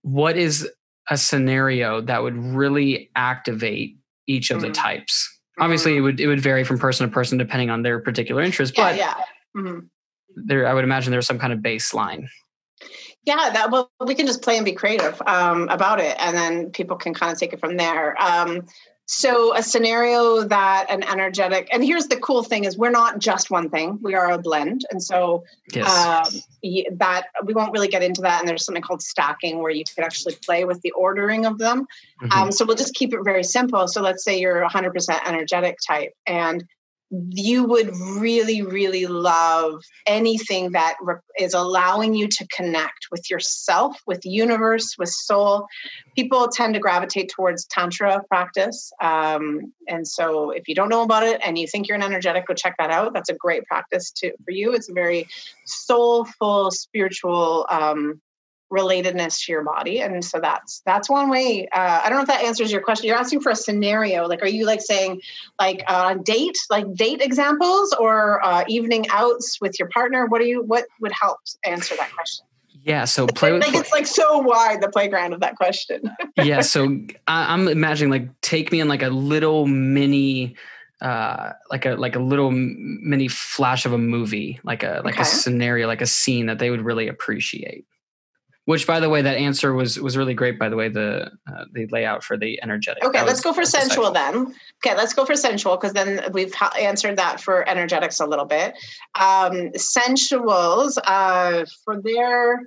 what 0.01 0.38
is 0.38 0.69
a 1.10 1.18
scenario 1.18 2.01
that 2.01 2.23
would 2.23 2.38
really 2.38 3.11
activate 3.15 3.97
each 4.28 4.52
of 4.52 4.58
mm-hmm. 4.58 4.68
the 4.68 4.74
types. 4.74 5.30
Obviously, 5.60 5.91
mm-hmm. 5.91 6.00
it 6.00 6.02
would 6.02 6.20
it 6.20 6.28
would 6.28 6.40
vary 6.40 6.64
from 6.64 6.80
person 6.80 7.08
to 7.08 7.14
person 7.14 7.38
depending 7.38 7.70
on 7.70 7.84
their 7.84 8.00
particular 8.00 8.41
interest, 8.41 8.78
yeah, 8.78 8.90
but 8.90 8.98
yeah. 8.98 9.14
Mm-hmm. 9.56 9.80
there 10.48 10.68
I 10.68 10.74
would 10.74 10.84
imagine 10.84 11.12
there's 11.12 11.28
some 11.28 11.40
kind 11.40 11.54
of 11.54 11.60
baseline. 11.60 12.28
Yeah, 13.26 13.52
that 13.54 13.72
well, 13.72 13.90
we 14.06 14.16
can 14.16 14.28
just 14.28 14.41
play 14.41 14.58
and 14.58 14.66
be 14.66 14.74
creative 14.74 15.22
um, 15.26 15.70
about 15.70 16.00
it, 16.00 16.16
and 16.20 16.36
then 16.36 16.72
people 16.72 16.98
can 16.98 17.14
kind 17.14 17.32
of 17.32 17.40
take 17.40 17.54
it 17.54 17.60
from 17.60 17.78
there. 17.78 18.22
Um, 18.22 18.66
so 19.05 19.55
a 19.55 19.61
scenario 19.61 20.43
that 20.43 20.85
an 20.89 21.03
energetic 21.03 21.67
and 21.73 21.84
here's 21.84 22.07
the 22.07 22.15
cool 22.17 22.41
thing 22.41 22.63
is 22.63 22.77
we're 22.77 22.89
not 22.89 23.19
just 23.19 23.51
one 23.51 23.69
thing. 23.69 23.99
We 24.01 24.15
are 24.15 24.31
a 24.31 24.38
blend. 24.38 24.85
And 24.91 25.03
so 25.03 25.43
yes. 25.73 25.89
um, 25.89 26.41
that 26.97 27.25
we 27.43 27.53
won't 27.53 27.73
really 27.73 27.89
get 27.89 28.01
into 28.01 28.21
that. 28.21 28.39
And 28.39 28.47
there's 28.47 28.65
something 28.65 28.81
called 28.81 29.01
stacking 29.01 29.61
where 29.61 29.71
you 29.71 29.84
could 29.93 30.05
actually 30.05 30.35
play 30.45 30.63
with 30.63 30.81
the 30.81 30.91
ordering 30.91 31.45
of 31.45 31.57
them. 31.57 31.85
Mm-hmm. 32.21 32.31
um, 32.31 32.51
so 32.51 32.65
we'll 32.65 32.77
just 32.77 32.93
keep 32.93 33.13
it 33.13 33.19
very 33.23 33.43
simple. 33.43 33.88
So 33.89 34.01
let's 34.01 34.23
say 34.23 34.39
you're 34.39 34.65
100% 34.65 35.19
energetic 35.27 35.77
type 35.85 36.13
and 36.25 36.63
you 37.11 37.65
would 37.65 37.95
really, 38.17 38.63
really 38.63 39.05
love 39.05 39.84
anything 40.07 40.71
that 40.71 40.95
is 41.39 41.53
allowing 41.53 42.15
you 42.15 42.27
to 42.27 42.47
connect 42.47 43.07
with 43.11 43.30
yourself, 43.30 43.99
with 44.07 44.25
universe, 44.25 44.95
with 44.97 45.09
soul. 45.09 45.67
People 46.15 46.47
tend 46.47 46.73
to 46.73 46.80
gravitate 46.80 47.30
towards 47.30 47.65
Tantra 47.65 48.23
practice. 48.30 48.91
Um, 48.99 49.73
and 49.88 50.07
so 50.07 50.49
if 50.49 50.67
you 50.67 50.73
don't 50.73 50.89
know 50.89 51.03
about 51.03 51.23
it 51.23 51.39
and 51.45 51.57
you 51.57 51.67
think 51.67 51.88
you're 51.88 51.97
an 51.97 52.03
energetic, 52.03 52.47
go 52.47 52.53
check 52.53 52.75
that 52.80 52.89
out. 52.89 53.13
That's 53.13 53.30
a 53.30 53.35
great 53.35 53.65
practice 53.65 54.09
to, 54.17 54.31
for 54.43 54.51
you. 54.51 54.73
It's 54.73 54.89
a 54.89 54.93
very 54.93 55.27
soulful, 55.65 56.71
spiritual 56.71 57.67
um, 57.69 58.21
relatedness 58.74 59.45
to 59.45 59.52
your 59.52 59.64
body 59.64 60.02
and 60.02 60.26
so 60.26 60.40
that's 60.40 60.82
that's 60.86 61.10
one 61.10 61.30
way 61.30 61.68
uh, 61.74 62.02
i 62.04 62.10
don't 62.10 62.18
know 62.18 62.24
if 62.24 62.28
that 62.28 62.44
answers 62.44 62.72
your 62.72 62.82
question 62.82 63.08
you're 63.08 63.18
asking 63.18 63.40
for 63.40 63.52
a 63.52 63.56
scenario 63.56 64.28
like 64.28 64.41
are 64.41 64.48
you 64.48 64.66
like 64.66 64.82
saying 64.82 65.22
like 65.60 65.84
uh, 65.88 66.16
date 66.16 66.58
like 66.70 66.91
date 66.95 67.22
examples 67.22 67.95
or 68.00 68.44
uh, 68.44 68.64
evening 68.68 69.06
outs 69.10 69.60
with 69.62 69.78
your 69.78 69.88
partner 69.90 70.26
what 70.26 70.41
do 70.41 70.48
you 70.48 70.64
what 70.64 70.86
would 71.00 71.12
help 71.20 71.38
answer 71.66 71.95
that 71.95 72.12
question 72.14 72.45
yeah, 72.86 73.06
so 73.06 73.28
play 73.28 73.54
with 73.54 73.62
like 73.62 73.76
it's 73.76 73.94
like 73.94 74.06
so 74.06 74.40
wide 74.40 74.82
the 74.82 74.90
playground 74.90 75.34
of 75.34 75.40
that 75.40 75.56
question. 75.56 76.02
yeah, 76.36 76.60
so 76.60 76.84
I, 77.28 77.54
I'm 77.54 77.70
imagining 77.70 78.12
like 78.12 78.41
take 78.41 78.74
me 78.74 78.82
in 78.82 78.90
like 78.90 79.04
a 79.04 79.10
little 79.10 79.68
mini 79.68 80.58
uh, 81.04 81.52
like 81.70 81.86
a 81.86 81.95
like 81.95 82.16
a 82.16 82.20
little 82.20 82.52
mini 82.52 83.28
flash 83.28 83.86
of 83.86 83.94
a 83.94 83.98
movie, 83.98 84.60
like 84.64 84.84
a 84.84 85.02
like 85.04 85.16
okay. 85.16 85.24
a 85.24 85.26
scenario, 85.26 85.86
like 85.88 86.02
a 86.02 86.06
scene 86.06 86.45
that 86.48 86.60
they 86.60 86.70
would 86.70 86.82
really 86.82 87.08
appreciate. 87.08 87.86
Which, 88.65 88.88
by 88.88 89.02
the 89.02 89.10
way, 89.10 89.22
that 89.22 89.35
answer 89.35 89.73
was 89.73 89.99
was 89.99 90.15
really 90.15 90.34
great. 90.34 90.57
By 90.57 90.69
the 90.69 90.77
way, 90.77 90.88
the 90.88 91.31
uh, 91.48 91.65
the 91.73 91.85
layout 91.88 92.23
for 92.23 92.38
the 92.38 92.61
energetic. 92.64 93.03
Okay, 93.03 93.22
let's 93.22 93.41
go 93.41 93.52
for 93.52 93.65
sensual 93.65 94.10
then. 94.11 94.56
Okay, 94.85 94.95
let's 94.95 95.14
go 95.14 95.26
for 95.26 95.35
sensual 95.35 95.76
because 95.76 95.91
then 95.91 96.31
we've 96.31 96.53
ha- 96.53 96.73
answered 96.80 97.18
that 97.18 97.41
for 97.41 97.68
energetics 97.68 98.22
a 98.22 98.26
little 98.26 98.45
bit. 98.45 98.73
Um, 99.19 99.72
sensuals 99.76 100.98
uh, 101.03 101.65
for 101.84 102.02
their 102.02 102.61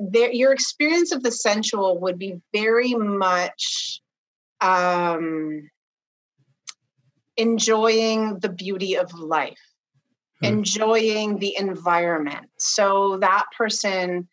their 0.00 0.32
your 0.32 0.52
experience 0.52 1.10
of 1.10 1.24
the 1.24 1.32
sensual 1.32 1.98
would 1.98 2.20
be 2.20 2.40
very 2.52 2.94
much 2.94 4.00
um, 4.60 5.68
enjoying 7.36 8.38
the 8.38 8.48
beauty 8.48 8.96
of 8.96 9.12
life, 9.12 9.58
hmm. 10.40 10.46
enjoying 10.46 11.38
the 11.38 11.56
environment. 11.58 12.46
So 12.58 13.18
that 13.18 13.46
person 13.56 14.28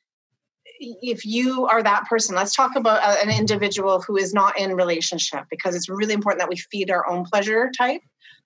if 0.80 1.26
you 1.26 1.66
are 1.68 1.84
that 1.84 2.06
person 2.06 2.36
let's 2.36 2.56
talk 2.56 2.76
about 2.76 3.02
uh, 3.04 3.16
an 3.22 3.30
individual 3.30 4.02
who 4.02 4.18
is 4.18 4.34
not 4.34 4.58
in 4.58 4.76
relationship 4.76 5.44
because 5.50 5.76
it's 5.76 5.90
really 5.90 6.14
important 6.14 6.40
that 6.40 6.50
we 6.50 6.56
feed 6.56 6.90
our 6.90 7.08
own 7.10 7.26
pleasure 7.26 7.70
type. 7.78 8.02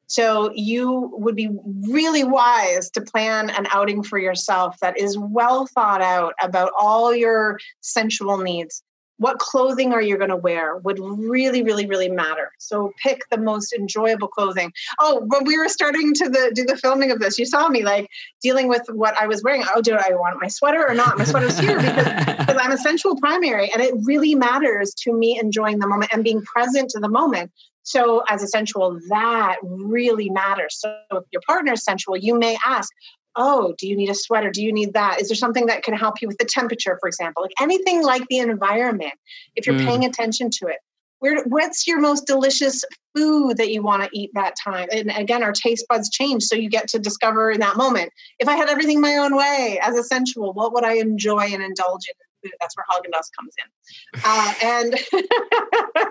So 0.07 0.51
you 0.53 1.09
would 1.13 1.35
be 1.35 1.49
really 1.89 2.23
wise 2.23 2.89
to 2.91 3.01
plan 3.01 3.49
an 3.49 3.67
outing 3.71 4.03
for 4.03 4.19
yourself 4.19 4.77
that 4.81 4.99
is 4.99 5.17
well 5.17 5.65
thought 5.65 6.01
out 6.01 6.33
about 6.41 6.71
all 6.77 7.15
your 7.15 7.59
sensual 7.81 8.37
needs 8.37 8.83
what 9.17 9.39
clothing 9.39 9.93
are 9.93 10.01
you 10.01 10.17
going 10.17 10.29
to 10.29 10.35
wear 10.35 10.77
would 10.77 10.99
really 10.99 11.63
really 11.63 11.85
really 11.85 12.09
matter. 12.09 12.51
So 12.59 12.91
pick 13.01 13.21
the 13.29 13.37
most 13.37 13.73
enjoyable 13.73 14.27
clothing. 14.27 14.71
Oh 14.99 15.23
when 15.25 15.45
we 15.45 15.57
were 15.57 15.69
starting 15.69 16.13
to 16.15 16.29
the, 16.29 16.51
do 16.53 16.63
the 16.65 16.77
filming 16.77 17.11
of 17.11 17.19
this 17.19 17.37
you 17.37 17.45
saw 17.45 17.67
me 17.69 17.83
like 17.83 18.07
dealing 18.41 18.67
with 18.67 18.83
what 18.89 19.19
i 19.19 19.27
was 19.27 19.43
wearing. 19.43 19.63
Oh 19.75 19.81
do 19.81 19.95
i 19.95 20.13
want 20.13 20.41
my 20.41 20.47
sweater 20.47 20.85
or 20.87 20.93
not? 20.93 21.17
My 21.17 21.25
sweater's 21.25 21.57
here 21.57 21.77
because, 21.77 22.05
because 22.37 22.57
i'm 22.59 22.71
a 22.71 22.77
sensual 22.77 23.15
primary 23.17 23.71
and 23.71 23.81
it 23.81 23.93
really 24.03 24.35
matters 24.35 24.93
to 24.99 25.13
me 25.13 25.39
enjoying 25.39 25.79
the 25.79 25.87
moment 25.87 26.13
and 26.13 26.23
being 26.23 26.41
present 26.41 26.89
to 26.91 26.99
the 26.99 27.09
moment. 27.09 27.51
So 27.85 28.23
as 28.29 28.41
a 28.41 28.47
sensual 28.47 28.97
that 29.09 29.57
really 29.61 30.29
matters. 30.29 30.79
So 30.79 30.95
if 31.11 31.23
your 31.31 31.41
partner 31.45 31.73
is 31.73 31.83
sensual 31.83 32.17
you 32.17 32.37
may 32.37 32.57
ask 32.65 32.91
oh, 33.35 33.73
do 33.77 33.87
you 33.87 33.95
need 33.95 34.09
a 34.09 34.15
sweater? 34.15 34.51
Do 34.51 34.63
you 34.63 34.71
need 34.71 34.93
that? 34.93 35.21
Is 35.21 35.29
there 35.29 35.35
something 35.35 35.65
that 35.67 35.83
can 35.83 35.93
help 35.93 36.21
you 36.21 36.27
with 36.27 36.37
the 36.37 36.45
temperature, 36.45 36.97
for 36.99 37.07
example? 37.07 37.43
Like 37.43 37.53
anything 37.59 38.03
like 38.03 38.27
the 38.29 38.39
environment, 38.39 39.13
if 39.55 39.65
you're 39.65 39.75
mm. 39.75 39.85
paying 39.85 40.05
attention 40.05 40.49
to 40.51 40.67
it. 40.67 40.77
Where, 41.19 41.41
what's 41.45 41.87
your 41.87 42.01
most 42.01 42.27
delicious 42.27 42.83
food 43.15 43.55
that 43.55 43.71
you 43.71 43.81
want 43.81 44.03
to 44.03 44.09
eat 44.11 44.31
that 44.33 44.55
time? 44.61 44.89
And 44.91 45.09
again, 45.11 45.41
our 45.41 45.53
taste 45.53 45.85
buds 45.87 46.09
change. 46.09 46.43
So 46.43 46.55
you 46.55 46.69
get 46.69 46.89
to 46.89 46.99
discover 46.99 47.49
in 47.49 47.61
that 47.61 47.77
moment. 47.77 48.11
If 48.39 48.49
I 48.49 48.57
had 48.57 48.69
everything 48.69 48.99
my 48.99 49.15
own 49.15 49.37
way 49.37 49.79
as 49.81 49.95
a 49.95 50.03
sensual, 50.03 50.51
what 50.51 50.73
would 50.73 50.83
I 50.83 50.95
enjoy 50.95 51.43
and 51.43 51.63
indulge 51.63 52.09
in? 52.09 52.51
That's 52.59 52.75
where 52.75 52.85
Haagen 52.89 53.11
Dazs 53.11 53.29
comes 53.39 53.55
in. 53.57 53.67
Uh, 54.25 54.53
and 55.97 56.09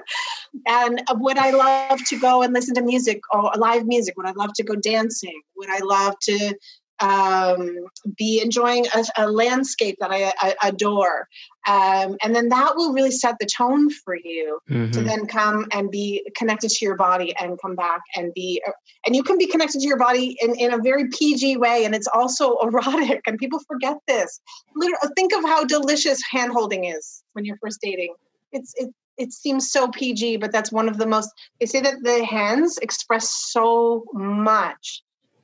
and 1.06 1.20
would 1.20 1.38
I 1.38 1.50
love 1.50 2.02
to 2.06 2.18
go 2.18 2.42
and 2.42 2.54
listen 2.54 2.74
to 2.76 2.82
music 2.82 3.20
or 3.32 3.52
live 3.56 3.86
music? 3.86 4.16
Would 4.16 4.26
I 4.26 4.32
love 4.32 4.52
to 4.54 4.62
go 4.62 4.74
dancing? 4.76 5.40
Would 5.56 5.68
I 5.70 5.80
love 5.80 6.14
to 6.22 6.54
um, 7.00 7.86
be 8.16 8.40
enjoying 8.40 8.86
a, 8.94 9.04
a 9.16 9.30
landscape 9.30 9.96
that 10.00 10.10
I, 10.10 10.32
I 10.40 10.68
adore. 10.68 11.28
Um, 11.66 12.16
and 12.24 12.34
then 12.34 12.48
that 12.48 12.74
will 12.76 12.92
really 12.92 13.10
set 13.10 13.36
the 13.38 13.46
tone 13.46 13.90
for 13.90 14.16
you 14.16 14.58
mm-hmm. 14.70 14.90
to 14.90 15.00
then 15.02 15.26
come 15.26 15.66
and 15.72 15.90
be 15.90 16.28
connected 16.36 16.70
to 16.70 16.84
your 16.84 16.96
body 16.96 17.34
and 17.40 17.58
come 17.60 17.76
back 17.76 18.00
and 18.16 18.32
be, 18.34 18.62
and 19.06 19.14
you 19.14 19.22
can 19.22 19.38
be 19.38 19.46
connected 19.46 19.80
to 19.80 19.86
your 19.86 19.98
body 19.98 20.36
in, 20.40 20.54
in 20.56 20.72
a 20.72 20.78
very 20.78 21.08
PG 21.08 21.56
way. 21.58 21.84
And 21.84 21.94
it's 21.94 22.08
also 22.08 22.56
erotic. 22.62 23.22
And 23.26 23.38
people 23.38 23.60
forget 23.66 23.96
this. 24.08 24.40
Literally, 24.74 24.98
think 25.16 25.32
of 25.34 25.42
how 25.44 25.64
delicious 25.64 26.20
hand 26.30 26.52
holding 26.52 26.84
is 26.84 27.22
when 27.32 27.44
you're 27.44 27.58
first 27.58 27.78
dating. 27.80 28.14
It's, 28.52 28.74
it, 28.76 28.90
it 29.18 29.32
seems 29.32 29.70
so 29.70 29.88
PG, 29.88 30.38
but 30.38 30.52
that's 30.52 30.72
one 30.72 30.88
of 30.88 30.98
the 30.98 31.06
most. 31.06 31.30
They 31.60 31.66
say 31.66 31.80
that 31.80 32.02
the 32.02 32.24
hands 32.24 32.78
express 32.78 33.30
so 33.30 34.04
much, 34.12 35.02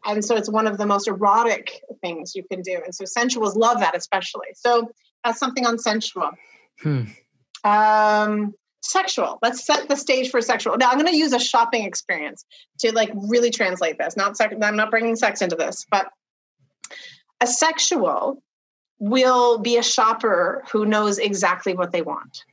and 0.09 0.25
so 0.25 0.35
it's 0.37 0.51
one 0.51 0.67
of 0.67 0.79
the 0.79 0.87
most 0.87 1.07
erotic 1.07 1.83
things 2.01 2.35
you 2.35 2.43
can 2.51 2.63
do. 2.63 2.81
And 2.85 2.95
so 2.95 3.05
sensuals 3.05 3.57
love 3.57 3.79
that 3.81 3.95
especially. 3.95 4.49
So 4.55 4.91
that's 5.23 5.39
something 5.39 5.67
on 5.67 5.79
sensual. 5.79 6.31
Hmm. 6.81 7.05
Um, 7.65 8.55
sexual. 8.83 9.39
Let's 9.43 9.65
set 9.67 9.89
the 9.89 9.97
stage 9.97 10.31
for 10.31 10.41
sexual. 10.41 10.79
Now 10.79 10.89
I'm 10.91 10.99
going 10.99 11.13
to 11.13 11.17
use 11.17 11.35
a 11.35 11.39
shopping 11.39 11.85
experience 11.85 12.45
to 12.81 12.93
like 12.93 13.11
really 13.15 13.51
translate 13.51 13.99
this. 13.99 14.17
Not 14.17 14.37
sex. 14.37 14.55
I'm 14.63 14.77
not 14.77 14.91
bringing 14.91 15.15
sex 15.15 15.43
into 15.43 15.57
this, 15.57 15.85
but 15.91 16.09
a 17.41 17.47
sexual 17.47 18.43
will 18.99 19.59
be 19.59 19.77
a 19.77 19.83
shopper 19.83 20.65
who 20.73 20.87
knows 20.87 21.19
exactly 21.19 21.75
what 21.75 21.93
they 21.93 22.03
want. 22.03 22.45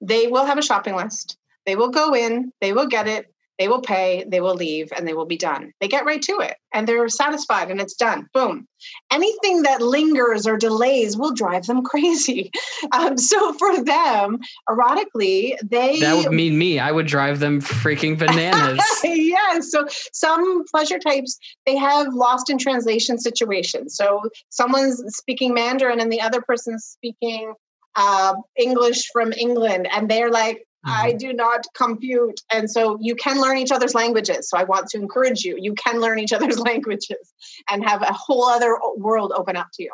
They 0.00 0.26
will 0.26 0.44
have 0.44 0.58
a 0.58 0.62
shopping 0.62 0.96
list. 0.96 1.38
They 1.66 1.76
will 1.76 1.90
go 1.90 2.14
in, 2.14 2.52
they 2.60 2.72
will 2.72 2.86
get 2.86 3.08
it, 3.08 3.32
they 3.58 3.68
will 3.68 3.80
pay, 3.80 4.24
they 4.26 4.40
will 4.40 4.54
leave, 4.54 4.92
and 4.96 5.06
they 5.06 5.14
will 5.14 5.26
be 5.26 5.36
done. 5.36 5.72
They 5.80 5.88
get 5.88 6.04
right 6.04 6.22
to 6.22 6.40
it 6.40 6.56
and 6.76 6.86
they're 6.86 7.08
satisfied 7.08 7.70
and 7.70 7.80
it's 7.80 7.94
done. 7.94 8.28
Boom. 8.34 8.68
Anything 9.10 9.62
that 9.62 9.80
lingers 9.80 10.46
or 10.46 10.58
delays 10.58 11.16
will 11.16 11.32
drive 11.32 11.64
them 11.66 11.82
crazy. 11.90 12.50
Um, 12.92 13.16
so 13.16 13.54
for 13.54 13.82
them, 13.82 14.38
erotically, 14.68 15.56
they. 15.64 16.00
That 16.00 16.16
would 16.16 16.32
mean 16.32 16.58
me. 16.58 16.78
I 16.78 16.92
would 16.92 17.06
drive 17.06 17.40
them 17.40 17.62
freaking 17.62 18.18
bananas. 18.18 18.80
yeah. 19.02 19.60
So 19.60 19.86
some 20.12 20.64
pleasure 20.70 20.98
types, 20.98 21.38
they 21.64 21.76
have 21.76 22.12
lost 22.12 22.50
in 22.50 22.58
translation 22.58 23.18
situations. 23.18 23.96
So 23.96 24.22
someone's 24.50 25.02
speaking 25.16 25.54
Mandarin 25.54 25.98
and 25.98 26.12
the 26.12 26.20
other 26.20 26.42
person's 26.42 26.84
speaking 26.84 27.54
uh, 27.96 28.34
English 28.58 29.08
from 29.10 29.32
England, 29.32 29.88
and 29.90 30.10
they're 30.10 30.30
like, 30.30 30.66
I 30.86 31.10
mm-hmm. 31.10 31.18
do 31.18 31.32
not 31.32 31.66
compute. 31.74 32.40
And 32.52 32.70
so 32.70 32.96
you 33.00 33.14
can 33.16 33.40
learn 33.40 33.58
each 33.58 33.72
other's 33.72 33.94
languages. 33.94 34.48
So 34.48 34.56
I 34.56 34.64
want 34.64 34.88
to 34.88 34.98
encourage 34.98 35.42
you. 35.42 35.56
You 35.60 35.74
can 35.74 36.00
learn 36.00 36.18
each 36.18 36.32
other's 36.32 36.58
languages 36.70 37.32
and 37.70 37.84
have 37.84 38.02
a 38.02 38.12
whole 38.12 38.44
other 38.44 38.78
world 38.96 39.32
open 39.34 39.56
up 39.56 39.68
to 39.74 39.82
you. 39.82 39.92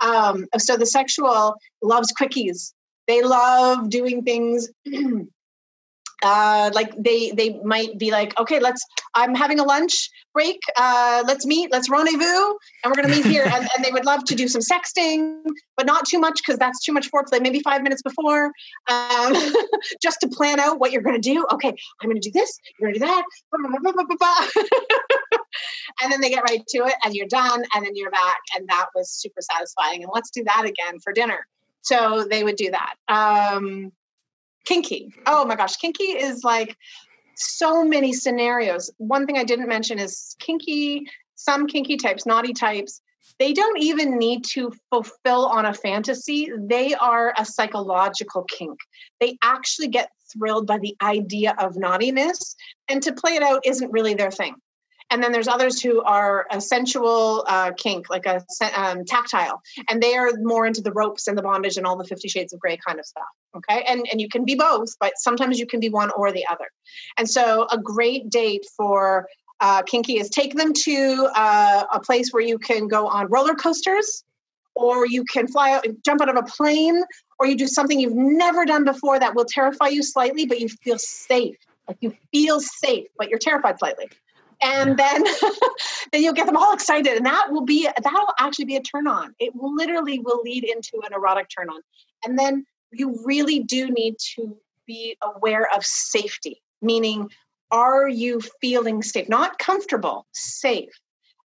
Um, 0.00 0.46
so 0.58 0.76
the 0.76 0.86
sexual 0.86 1.54
loves 1.80 2.12
quickies. 2.20 2.72
They 3.06 3.22
love 3.22 3.88
doing 3.88 4.22
things 4.22 4.68
uh, 6.22 6.70
like 6.74 6.92
they 6.96 7.32
they 7.32 7.58
might 7.64 7.98
be 7.98 8.10
like, 8.10 8.38
okay, 8.38 8.60
let's. 8.60 8.84
I'm 9.14 9.34
having 9.34 9.58
a 9.58 9.64
lunch 9.64 10.08
break. 10.32 10.60
Uh, 10.76 11.22
let's 11.26 11.44
meet. 11.44 11.70
Let's 11.70 11.90
rendezvous, 11.90 12.54
and 12.82 12.86
we're 12.86 12.94
going 12.94 13.08
to 13.08 13.14
meet 13.14 13.26
here. 13.26 13.44
and, 13.44 13.68
and, 13.76 13.84
they 13.84 13.90
would 13.90 14.06
love 14.06 14.24
to 14.24 14.34
do 14.34 14.48
some 14.48 14.62
sexting, 14.62 15.42
but 15.76 15.86
not 15.86 16.06
too 16.06 16.18
much 16.18 16.40
because 16.44 16.58
that's 16.58 16.82
too 16.82 16.92
much 16.92 17.10
foreplay. 17.10 17.42
Maybe 17.42 17.60
five 17.60 17.82
minutes 17.82 18.02
before, 18.02 18.52
um, 18.88 19.34
just 20.02 20.18
to 20.20 20.28
plan 20.28 20.60
out 20.60 20.78
what 20.78 20.92
you're 20.92 21.02
going 21.02 21.20
to 21.20 21.32
do. 21.32 21.46
Okay, 21.52 21.74
I'm 22.00 22.08
going 22.08 22.20
to 22.20 22.30
do 22.30 22.32
this. 22.32 22.58
You're 22.78 22.88
going 22.88 22.94
to 22.94 23.00
do 23.00 23.06
that. 23.06 23.24
and 26.02 26.12
then 26.12 26.20
they 26.20 26.30
get 26.30 26.42
right 26.48 26.64
to 26.68 26.78
it, 26.86 26.94
and 27.04 27.14
you're 27.14 27.26
done, 27.26 27.64
and 27.74 27.84
then 27.84 27.94
you're 27.94 28.10
back, 28.10 28.38
and 28.56 28.68
that 28.68 28.86
was 28.94 29.10
super 29.10 29.40
satisfying. 29.40 30.02
And 30.02 30.10
let's 30.14 30.30
do 30.30 30.44
that 30.44 30.64
again 30.64 31.00
for 31.00 31.12
dinner. 31.12 31.46
So 31.82 32.24
they 32.28 32.44
would 32.44 32.56
do 32.56 32.70
that. 32.70 32.94
Um, 33.08 33.92
kinky. 34.64 35.12
Oh 35.26 35.44
my 35.44 35.56
gosh, 35.56 35.76
kinky 35.76 36.04
is 36.04 36.44
like 36.44 36.76
so 37.34 37.84
many 37.84 38.12
scenarios. 38.12 38.90
One 38.98 39.26
thing 39.26 39.38
I 39.38 39.44
didn't 39.44 39.68
mention 39.68 39.98
is 39.98 40.36
kinky, 40.38 41.06
some 41.34 41.66
kinky 41.66 41.96
types, 41.96 42.26
naughty 42.26 42.52
types, 42.52 43.00
they 43.38 43.52
don't 43.52 43.78
even 43.78 44.18
need 44.18 44.44
to 44.52 44.72
fulfill 44.90 45.46
on 45.46 45.66
a 45.66 45.74
fantasy. 45.74 46.48
They 46.56 46.94
are 46.94 47.34
a 47.36 47.44
psychological 47.44 48.44
kink. 48.44 48.78
They 49.20 49.38
actually 49.42 49.88
get 49.88 50.10
thrilled 50.32 50.66
by 50.66 50.78
the 50.78 50.96
idea 51.02 51.54
of 51.58 51.76
naughtiness, 51.76 52.56
and 52.88 53.02
to 53.02 53.12
play 53.12 53.32
it 53.32 53.42
out 53.42 53.62
isn't 53.64 53.92
really 53.92 54.14
their 54.14 54.30
thing 54.30 54.54
and 55.12 55.22
then 55.22 55.30
there's 55.30 55.46
others 55.46 55.80
who 55.80 56.02
are 56.02 56.46
a 56.50 56.58
sensual 56.58 57.44
uh, 57.46 57.72
kink, 57.76 58.08
like 58.08 58.24
a 58.24 58.42
um, 58.74 59.04
tactile, 59.04 59.60
and 59.90 60.02
they 60.02 60.14
are 60.14 60.30
more 60.38 60.66
into 60.66 60.80
the 60.80 60.90
ropes 60.90 61.28
and 61.28 61.36
the 61.36 61.42
bondage 61.42 61.76
and 61.76 61.86
all 61.86 61.96
the 61.96 62.04
Fifty 62.04 62.28
Shades 62.28 62.52
of 62.54 62.58
Grey 62.58 62.78
kind 62.84 62.98
of 62.98 63.04
stuff. 63.04 63.24
Okay, 63.54 63.84
and 63.86 64.06
and 64.10 64.22
you 64.22 64.28
can 64.28 64.44
be 64.44 64.54
both, 64.54 64.88
but 64.98 65.12
sometimes 65.16 65.58
you 65.58 65.66
can 65.66 65.80
be 65.80 65.90
one 65.90 66.10
or 66.16 66.32
the 66.32 66.46
other. 66.50 66.64
And 67.18 67.28
so, 67.28 67.66
a 67.70 67.76
great 67.76 68.30
date 68.30 68.64
for 68.74 69.28
uh, 69.60 69.82
kinky 69.82 70.16
is 70.18 70.30
take 70.30 70.54
them 70.56 70.72
to 70.72 71.28
uh, 71.36 71.84
a 71.92 72.00
place 72.00 72.30
where 72.32 72.42
you 72.42 72.58
can 72.58 72.88
go 72.88 73.06
on 73.06 73.26
roller 73.26 73.54
coasters, 73.54 74.24
or 74.74 75.06
you 75.06 75.24
can 75.24 75.46
fly 75.46 75.72
out, 75.72 75.86
jump 76.06 76.22
out 76.22 76.30
of 76.30 76.36
a 76.36 76.42
plane, 76.42 77.02
or 77.38 77.46
you 77.46 77.54
do 77.54 77.66
something 77.66 78.00
you've 78.00 78.16
never 78.16 78.64
done 78.64 78.84
before 78.84 79.20
that 79.20 79.34
will 79.34 79.46
terrify 79.46 79.88
you 79.88 80.02
slightly, 80.02 80.46
but 80.46 80.58
you 80.58 80.70
feel 80.70 80.98
safe. 80.98 81.56
Like 81.86 81.98
you 82.00 82.16
feel 82.30 82.60
safe, 82.60 83.08
but 83.18 83.28
you're 83.28 83.40
terrified 83.40 83.78
slightly 83.78 84.08
and 84.62 84.96
then 84.98 85.24
then 86.12 86.22
you'll 86.22 86.32
get 86.32 86.46
them 86.46 86.56
all 86.56 86.72
excited 86.72 87.16
and 87.16 87.26
that 87.26 87.50
will 87.50 87.64
be 87.64 87.88
that'll 88.02 88.34
actually 88.38 88.64
be 88.64 88.76
a 88.76 88.82
turn 88.82 89.06
on 89.06 89.34
it 89.38 89.52
literally 89.54 90.18
will 90.20 90.40
lead 90.42 90.64
into 90.64 91.00
an 91.04 91.12
erotic 91.12 91.48
turn 91.48 91.68
on 91.68 91.80
and 92.24 92.38
then 92.38 92.64
you 92.92 93.20
really 93.24 93.60
do 93.60 93.90
need 93.90 94.16
to 94.18 94.56
be 94.86 95.16
aware 95.22 95.68
of 95.74 95.84
safety 95.84 96.62
meaning 96.80 97.28
are 97.72 98.06
you 98.06 98.40
feeling 98.60 99.02
safe? 99.02 99.28
Not 99.28 99.58
comfortable 99.58 100.26
safe. 100.32 100.92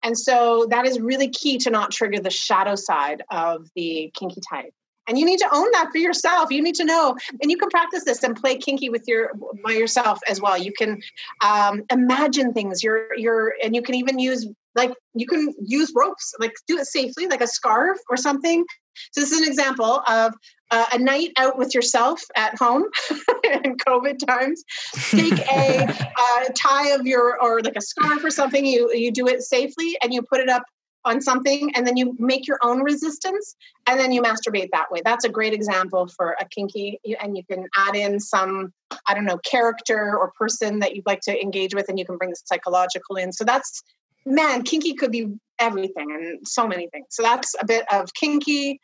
And 0.03 0.19
so 0.19 0.67
that 0.71 0.85
is 0.85 1.01
really 1.01 1.29
key 1.29 1.57
to 1.59 1.71
not 1.71 1.93
trigger 1.93 2.21
the 2.21 2.31
shadow 2.31 2.75
side 2.75 3.23
of 3.31 3.69
the 3.75 4.11
kinky 4.15 4.41
type 4.51 4.75
and 5.07 5.19
you 5.19 5.25
need 5.25 5.39
to 5.39 5.49
own 5.53 5.69
that 5.73 5.89
for 5.93 5.99
yourself. 5.99 6.51
You 6.51 6.63
need 6.63 6.75
to 6.77 6.85
know 6.85 7.17
and 7.41 7.51
you 7.51 7.57
can 7.57 7.69
practice 7.71 8.05
this 8.05 8.23
and 8.23 8.37
play 8.37 8.57
kinky 8.57 8.89
with 8.89 9.05
your 9.07 9.31
by 9.65 9.73
yourself 9.73 10.19
as 10.29 10.41
well. 10.41 10.59
You 10.59 10.73
can 10.73 11.01
um, 11.45 11.83
imagine 11.91 12.53
things. 12.53 12.83
You're 12.83 13.17
you're 13.17 13.55
and 13.63 13.75
you 13.75 13.83
can 13.83 13.95
even 13.95 14.19
use 14.19 14.47
like 14.75 14.93
you 15.15 15.27
can 15.27 15.55
use 15.65 15.93
ropes 15.97 16.35
like 16.39 16.53
do 16.69 16.79
it 16.79 16.87
safely 16.87 17.27
like 17.27 17.41
a 17.41 17.47
scarf 17.47 17.99
or 18.09 18.17
something. 18.17 18.65
So 19.13 19.21
this 19.21 19.31
is 19.31 19.43
an 19.43 19.49
example 19.49 20.03
of 20.09 20.35
uh, 20.71 20.87
a 20.93 20.99
night 20.99 21.31
out 21.37 21.59
with 21.59 21.75
yourself 21.75 22.21
at 22.35 22.57
home 22.59 22.85
in 23.45 23.77
covid 23.77 24.19
times. 24.27 24.63
Take 25.11 25.39
a 25.39 25.87
uh, 26.19 26.45
tie 26.57 26.91
of 26.91 27.07
your 27.07 27.41
or 27.41 27.61
like 27.61 27.77
a 27.77 27.81
scarf 27.81 28.25
or 28.25 28.31
something. 28.31 28.65
You 28.65 28.93
you 28.93 29.13
do 29.13 29.27
it 29.29 29.43
safely 29.43 29.97
and 30.03 30.13
you 30.13 30.23
put 30.23 30.41
it 30.41 30.49
up 30.49 30.65
on 31.07 31.23
something 31.23 31.75
and 31.75 31.87
then 31.87 31.97
you 31.97 32.15
make 32.19 32.47
your 32.47 32.59
own 32.63 32.83
resistance 32.83 33.57
and 33.87 33.99
then 33.99 34.13
you 34.13 34.21
masturbate 34.21 34.69
that 34.73 34.91
way. 34.91 35.01
That's 35.05 35.25
a 35.25 35.29
great 35.29 35.55
example 35.55 36.09
for 36.09 36.37
a 36.41 36.45
kinky 36.49 37.01
and 37.21 37.37
you 37.37 37.45
can 37.45 37.67
add 37.77 37.95
in 37.97 38.21
some 38.21 38.73
I 39.07 39.15
don't 39.15 39.25
know 39.25 39.39
character 39.39 40.17
or 40.19 40.33
person 40.39 40.81
that 40.81 40.95
you'd 40.95 41.07
like 41.07 41.21
to 41.23 41.41
engage 41.41 41.75
with 41.75 41.89
and 41.89 41.99
you 41.99 42.05
can 42.05 42.19
bring 42.19 42.31
the 42.31 42.37
psychological 42.45 43.17
in. 43.17 43.33
So 43.33 43.45
that's 43.45 43.83
man, 44.27 44.63
kinky 44.63 44.95
could 44.95 45.13
be 45.13 45.29
everything 45.59 46.11
and 46.11 46.47
so 46.47 46.67
many 46.67 46.89
things. 46.89 47.07
So 47.11 47.23
that's 47.23 47.55
a 47.61 47.65
bit 47.65 47.85
of 47.93 48.13
kinky 48.15 48.81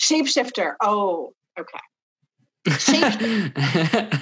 shapeshifter. 0.00 0.74
Oh, 0.82 1.32
okay. 1.58 1.78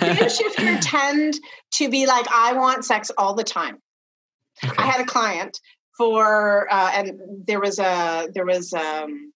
shapeshifter 0.07 0.79
tend 0.81 1.35
to 1.73 1.91
be 1.91 2.07
like 2.07 2.27
I 2.33 2.55
want 2.55 2.85
sex 2.85 3.11
all 3.19 3.35
the 3.35 3.45
time. 3.45 3.79
Okay. 4.65 4.75
I 4.79 4.87
had 4.87 5.01
a 5.01 5.05
client 5.05 5.59
for 6.01 6.67
uh, 6.73 6.91
and 6.95 7.21
there 7.47 7.61
was 7.61 7.79
a 7.79 8.27
there 8.33 8.47
was 8.47 8.73
um, 8.73 9.35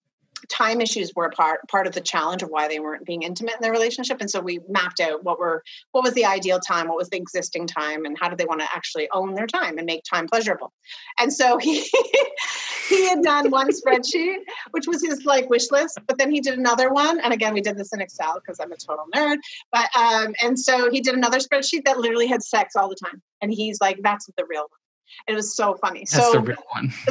time 0.49 0.81
issues 0.81 1.13
were 1.15 1.29
part 1.29 1.59
part 1.67 1.85
of 1.85 1.93
the 1.93 2.01
challenge 2.01 2.41
of 2.41 2.49
why 2.49 2.67
they 2.67 2.79
weren't 2.79 3.05
being 3.05 3.21
intimate 3.21 3.53
in 3.53 3.61
their 3.61 3.71
relationship. 3.71 4.17
And 4.19 4.31
so 4.31 4.39
we 4.39 4.59
mapped 4.67 4.99
out 4.99 5.23
what 5.23 5.37
were 5.37 5.63
what 5.91 6.03
was 6.03 6.15
the 6.15 6.25
ideal 6.25 6.59
time 6.59 6.87
what 6.87 6.97
was 6.97 7.09
the 7.09 7.17
existing 7.17 7.67
time 7.67 8.05
and 8.05 8.17
how 8.19 8.29
did 8.29 8.39
they 8.39 8.45
want 8.45 8.61
to 8.61 8.67
actually 8.73 9.07
own 9.11 9.35
their 9.35 9.45
time 9.45 9.77
and 9.77 9.85
make 9.85 10.03
time 10.11 10.27
pleasurable. 10.27 10.73
And 11.19 11.31
so 11.31 11.59
he 11.59 11.81
he 12.89 13.07
had 13.09 13.21
done 13.21 13.51
one 13.51 13.69
spreadsheet 13.69 14.37
which 14.71 14.87
was 14.87 15.03
his 15.05 15.23
like 15.23 15.47
wish 15.47 15.69
list 15.69 15.99
but 16.07 16.17
then 16.17 16.31
he 16.31 16.41
did 16.41 16.57
another 16.57 16.91
one. 16.91 17.19
And 17.19 17.31
again 17.31 17.53
we 17.53 17.61
did 17.61 17.77
this 17.77 17.93
in 17.93 18.01
excel 18.01 18.41
because 18.43 18.59
i'm 18.59 18.71
a 18.71 18.75
total 18.75 19.05
nerd. 19.15 19.37
But 19.71 19.95
um 19.95 20.33
and 20.41 20.59
so 20.59 20.89
he 20.89 20.99
did 20.99 21.13
another 21.13 21.37
spreadsheet 21.37 21.85
that 21.85 21.99
literally 21.99 22.25
had 22.25 22.41
sex 22.41 22.75
all 22.75 22.89
the 22.89 22.95
time. 22.95 23.21
And 23.39 23.53
he's 23.53 23.79
like 23.79 23.99
that's 24.01 24.25
the 24.35 24.45
real 24.49 24.61
one 24.61 24.79
it 25.27 25.33
was 25.33 25.55
so 25.55 25.75
funny. 25.75 26.05
That's 26.11 26.25
so, 26.25 26.31
the 26.33 26.39
real 26.39 26.57
one. 26.71 26.91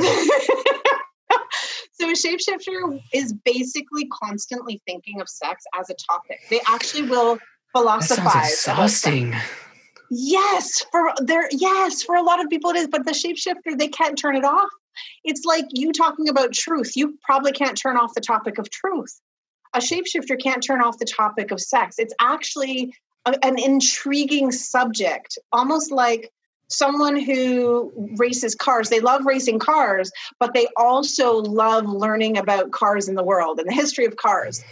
so 1.93 2.11
a 2.11 2.13
shapeshifter 2.13 3.01
is 3.13 3.33
basically 3.45 4.07
constantly 4.07 4.81
thinking 4.87 5.21
of 5.21 5.29
sex 5.29 5.65
as 5.79 5.91
a 5.91 5.95
topic. 5.95 6.41
They 6.51 6.61
actually 6.67 7.09
will 7.09 7.39
philosophize. 7.73 8.65
That 8.65 8.73
exhausting. 8.73 9.35
Yes, 10.11 10.85
for 10.93 11.13
there. 11.19 11.49
Yes, 11.51 12.03
for 12.03 12.15
a 12.15 12.23
lot 12.23 12.41
of 12.41 12.49
people 12.49 12.71
it 12.71 12.77
is. 12.77 12.89
But 12.89 13.05
the 13.05 13.13
shapeshifter, 13.13 13.79
they 13.79 13.89
can't 13.89 14.19
turn 14.19 14.37
it 14.37 14.45
off. 14.45 14.69
It's 15.25 15.45
like 15.45 15.67
you 15.73 15.93
talking 15.93 16.29
about 16.29 16.53
truth. 16.53 16.97
You 16.97 17.19
probably 17.23 17.53
can't 17.53 17.77
turn 17.77 17.97
off 17.97 18.15
the 18.15 18.21
topic 18.21 18.59
of 18.59 18.71
truth. 18.71 19.21
A 19.75 19.79
shapeshifter 19.79 20.41
can't 20.41 20.63
turn 20.63 20.81
off 20.81 20.99
the 20.99 21.05
topic 21.05 21.51
of 21.51 21.61
sex. 21.61 21.97
It's 21.99 22.15
actually 22.21 22.95
a, 23.27 23.35
an 23.45 23.59
intriguing 23.59 24.53
subject, 24.53 25.37
almost 25.53 25.91
like 25.91 26.31
someone 26.77 27.17
who 27.21 27.93
races 28.19 28.55
cars 28.55 28.89
they 28.89 29.01
love 29.01 29.25
racing 29.25 29.59
cars 29.59 30.11
but 30.41 30.55
they 30.55 30.67
also 30.77 31.37
love 31.37 31.87
learning 31.87 32.37
about 32.37 32.71
cars 32.73 33.09
in 33.09 33.15
the 33.15 33.25
world 33.25 33.59
and 33.59 33.69
the 33.69 33.75
history 33.75 34.05
of 34.05 34.17
cars 34.17 34.63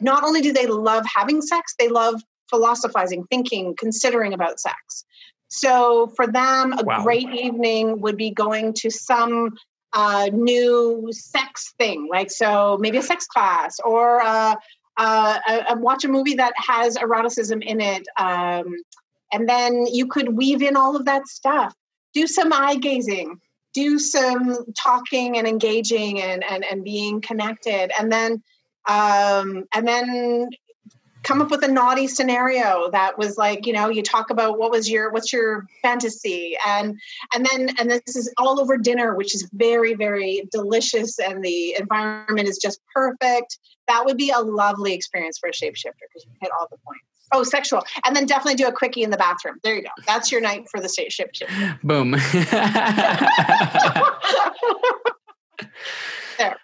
not 0.00 0.24
only 0.24 0.40
do 0.40 0.52
they 0.52 0.66
love 0.66 1.04
having 1.14 1.40
sex 1.40 1.74
they 1.78 1.88
love 1.88 2.22
philosophizing, 2.52 3.24
thinking, 3.30 3.74
considering 3.76 4.32
about 4.32 4.60
sex. 4.60 5.04
So 5.48 6.08
for 6.14 6.26
them, 6.26 6.72
a 6.78 6.84
wow. 6.84 7.02
great 7.02 7.28
evening 7.30 8.00
would 8.00 8.16
be 8.16 8.30
going 8.30 8.74
to 8.74 8.90
some 8.90 9.56
uh, 9.94 10.28
new 10.32 11.08
sex 11.10 11.74
thing, 11.78 12.08
like 12.10 12.30
so 12.30 12.78
maybe 12.80 12.98
a 12.98 13.02
sex 13.02 13.26
class 13.26 13.78
or 13.84 14.22
uh, 14.22 14.54
uh, 14.96 15.38
a, 15.48 15.64
a 15.70 15.78
watch 15.78 16.04
a 16.04 16.08
movie 16.08 16.34
that 16.34 16.52
has 16.56 16.96
eroticism 16.96 17.60
in 17.62 17.80
it. 17.80 18.06
Um, 18.18 18.76
and 19.32 19.48
then 19.48 19.86
you 19.86 20.06
could 20.06 20.36
weave 20.36 20.62
in 20.62 20.76
all 20.76 20.96
of 20.96 21.04
that 21.06 21.26
stuff. 21.26 21.74
Do 22.14 22.26
some 22.26 22.52
eye 22.52 22.76
gazing, 22.76 23.40
do 23.72 23.98
some 23.98 24.56
talking 24.74 25.38
and 25.38 25.46
engaging 25.46 26.20
and, 26.20 26.44
and, 26.44 26.64
and 26.64 26.84
being 26.84 27.20
connected. 27.20 27.90
And 27.98 28.12
then 28.12 28.42
um, 28.88 29.64
and 29.74 29.86
then 29.86 30.50
come 31.22 31.40
up 31.40 31.50
with 31.50 31.62
a 31.62 31.68
naughty 31.68 32.08
scenario 32.08 32.90
that 32.90 33.16
was 33.16 33.38
like 33.38 33.66
you 33.66 33.72
know 33.72 33.88
you 33.88 34.02
talk 34.02 34.30
about 34.30 34.58
what 34.58 34.70
was 34.70 34.90
your 34.90 35.10
what's 35.12 35.32
your 35.32 35.64
fantasy 35.82 36.56
and 36.66 36.98
and 37.32 37.46
then 37.46 37.68
and 37.78 37.90
this 37.90 38.16
is 38.16 38.32
all 38.38 38.60
over 38.60 38.76
dinner 38.76 39.14
which 39.14 39.34
is 39.34 39.48
very 39.52 39.94
very 39.94 40.48
delicious 40.50 41.18
and 41.18 41.42
the 41.44 41.76
environment 41.78 42.48
is 42.48 42.58
just 42.58 42.80
perfect 42.92 43.58
that 43.88 44.04
would 44.04 44.16
be 44.16 44.30
a 44.30 44.40
lovely 44.40 44.92
experience 44.92 45.38
for 45.38 45.48
a 45.48 45.52
shapeshifter 45.52 46.06
because 46.12 46.24
you 46.24 46.32
hit 46.40 46.50
all 46.58 46.66
the 46.70 46.78
points 46.84 47.11
oh 47.32 47.42
sexual. 47.42 47.82
And 48.04 48.14
then 48.14 48.26
definitely 48.26 48.54
do 48.54 48.66
a 48.66 48.72
quickie 48.72 49.02
in 49.02 49.10
the 49.10 49.16
bathroom. 49.16 49.58
There 49.62 49.74
you 49.74 49.82
go. 49.82 49.88
That's 50.06 50.30
your 50.30 50.40
night 50.40 50.66
for 50.70 50.80
the 50.80 50.88
state 50.88 51.10
shapeshifter 51.10 51.78
boom. 51.82 52.16
There. 56.38 56.56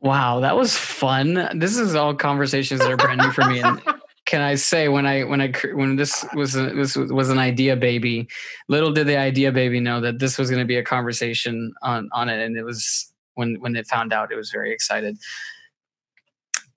Wow, 0.00 0.40
that 0.40 0.56
was 0.56 0.76
fun. 0.76 1.48
This 1.58 1.76
is 1.76 1.94
all 1.94 2.14
conversations 2.14 2.80
that 2.80 2.90
are 2.90 2.96
brand 2.96 3.20
new 3.20 3.30
for 3.30 3.44
me. 3.44 3.60
And 3.60 3.80
can 4.26 4.42
I 4.42 4.56
say 4.56 4.88
when 4.88 5.06
I 5.06 5.22
when 5.24 5.40
I 5.40 5.52
when 5.72 5.96
this 5.96 6.24
was 6.34 6.56
a, 6.56 6.70
this 6.74 6.96
was 6.96 7.30
an 7.30 7.38
idea 7.38 7.76
baby, 7.76 8.28
little 8.68 8.92
did 8.92 9.06
the 9.06 9.16
idea 9.16 9.52
baby 9.52 9.80
know 9.80 10.00
that 10.00 10.18
this 10.18 10.36
was 10.36 10.50
going 10.50 10.60
to 10.60 10.66
be 10.66 10.76
a 10.76 10.84
conversation 10.84 11.72
on 11.82 12.10
on 12.12 12.28
it, 12.28 12.44
and 12.44 12.56
it 12.56 12.64
was 12.64 13.12
when 13.34 13.54
when 13.60 13.76
it 13.76 13.86
found 13.86 14.12
out, 14.12 14.32
it 14.32 14.36
was 14.36 14.50
very 14.50 14.72
excited. 14.72 15.16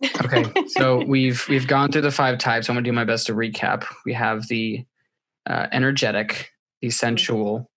Okay, 0.04 0.46
so 0.68 1.04
we've 1.04 1.46
we've 1.50 1.68
gone 1.68 1.92
through 1.92 2.02
the 2.02 2.12
five 2.12 2.38
types. 2.38 2.70
I'm 2.70 2.76
going 2.76 2.84
to 2.84 2.90
do 2.90 2.94
my 2.94 3.04
best 3.04 3.28
to 3.28 3.34
recap. 3.34 3.86
We 4.06 4.14
have 4.14 4.48
the 4.48 4.86
uh, 5.46 5.68
energetic, 5.72 6.52
the 6.82 6.90
sensual, 6.90 7.70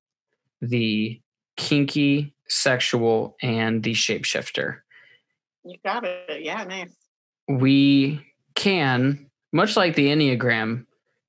the 0.60 1.20
kinky, 1.56 2.34
sexual, 2.48 3.36
and 3.42 3.82
the 3.82 3.92
shapeshifter. 3.92 4.78
You 5.64 5.76
got 5.84 6.04
it. 6.04 6.42
Yeah, 6.42 6.62
nice. 6.64 6.94
We 7.48 8.24
can, 8.54 9.30
much 9.52 9.76
like 9.76 9.94
the 9.94 10.08
Enneagram, 10.08 10.86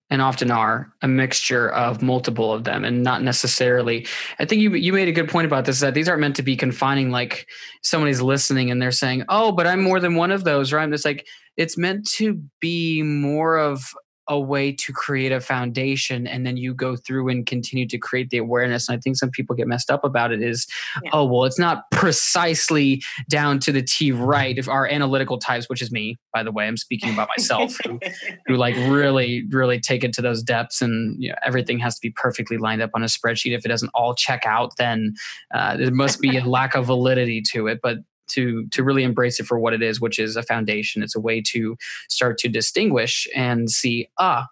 and 0.09 0.21
often 0.21 0.51
are 0.51 0.93
a 1.01 1.07
mixture 1.07 1.69
of 1.69 2.01
multiple 2.01 2.51
of 2.51 2.63
them 2.63 2.83
and 2.83 3.03
not 3.03 3.23
necessarily 3.23 4.05
i 4.39 4.45
think 4.45 4.61
you 4.61 4.73
you 4.75 4.93
made 4.93 5.07
a 5.07 5.13
good 5.13 5.29
point 5.29 5.45
about 5.45 5.65
this 5.65 5.79
that 5.79 5.93
these 5.93 6.07
aren't 6.07 6.21
meant 6.21 6.35
to 6.35 6.43
be 6.43 6.55
confining 6.55 7.09
like 7.09 7.47
somebody's 7.81 8.21
listening 8.21 8.69
and 8.69 8.81
they're 8.81 8.91
saying 8.91 9.23
oh 9.29 9.51
but 9.51 9.65
i'm 9.65 9.81
more 9.81 9.99
than 9.99 10.15
one 10.15 10.31
of 10.31 10.43
those 10.43 10.71
right? 10.71 10.83
I'm 10.83 10.91
just 10.91 11.05
like 11.05 11.25
it's 11.57 11.77
meant 11.77 12.07
to 12.11 12.41
be 12.59 13.03
more 13.03 13.57
of 13.57 13.93
a 14.27 14.39
way 14.39 14.71
to 14.71 14.93
create 14.93 15.31
a 15.31 15.39
foundation 15.39 16.27
and 16.27 16.45
then 16.45 16.57
you 16.57 16.73
go 16.73 16.95
through 16.95 17.29
and 17.29 17.45
continue 17.45 17.87
to 17.87 17.97
create 17.97 18.29
the 18.29 18.37
awareness. 18.37 18.87
And 18.87 18.97
i 18.97 18.99
think 18.99 19.17
some 19.17 19.29
people 19.29 19.55
get 19.55 19.67
messed 19.67 19.91
up 19.91 20.03
about 20.03 20.31
it 20.31 20.41
is 20.41 20.67
yeah. 21.03 21.09
oh 21.13 21.25
well 21.25 21.45
it's 21.45 21.59
not 21.59 21.89
precisely 21.91 23.01
down 23.29 23.59
to 23.59 23.71
the 23.71 23.81
t 23.81 24.11
right 24.11 24.57
if 24.57 24.67
our 24.67 24.87
analytical 24.87 25.37
types 25.37 25.69
which 25.69 25.81
is 25.81 25.91
me 25.91 26.17
by 26.33 26.43
the 26.43 26.51
way 26.51 26.67
i'm 26.67 26.77
speaking 26.77 27.13
about 27.13 27.29
myself 27.37 27.77
who, 27.85 27.99
who 28.47 28.55
like 28.55 28.75
really 28.89 29.45
really 29.49 29.79
take 29.79 30.03
it 30.03 30.13
to 30.13 30.21
those 30.21 30.41
depths 30.41 30.81
and 30.81 31.21
you 31.21 31.29
know, 31.29 31.35
everything 31.45 31.79
has 31.79 31.95
to 31.95 32.01
be 32.01 32.11
perfectly 32.11 32.57
lined 32.57 32.81
up 32.81 32.91
on 32.93 33.03
a 33.03 33.07
spreadsheet. 33.07 33.55
If 33.55 33.65
it 33.65 33.69
doesn't 33.69 33.91
all 33.93 34.15
check 34.15 34.45
out 34.45 34.73
then 34.77 35.13
uh, 35.53 35.77
there 35.77 35.91
must 35.91 36.19
be 36.19 36.37
a 36.37 36.45
lack 36.45 36.75
of 36.75 36.85
validity 36.85 37.41
to 37.53 37.67
it. 37.67 37.79
But 37.81 37.99
to 38.33 38.67
to 38.67 38.83
really 38.83 39.03
embrace 39.03 39.39
it 39.39 39.45
for 39.45 39.59
what 39.59 39.73
it 39.73 39.81
is 39.81 40.01
which 40.01 40.19
is 40.19 40.35
a 40.35 40.43
foundation. 40.43 41.03
It's 41.03 41.15
a 41.15 41.19
way 41.19 41.41
to 41.47 41.75
start 42.09 42.37
to 42.39 42.49
distinguish 42.49 43.27
and 43.35 43.69
see 43.69 44.09
ah 44.19 44.47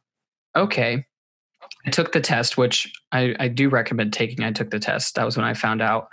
okay. 0.56 1.06
I 1.86 1.90
took 1.90 2.12
the 2.12 2.22
test 2.22 2.58
which 2.58 2.92
i, 3.12 3.36
I 3.40 3.48
do 3.48 3.70
recommend 3.70 4.14
taking. 4.14 4.44
I 4.44 4.52
took 4.52 4.72
the 4.72 4.80
test. 4.80 5.16
That 5.16 5.26
was 5.26 5.38
when 5.38 5.46
i 5.46 5.54
found 5.54 5.82
out. 5.82 6.08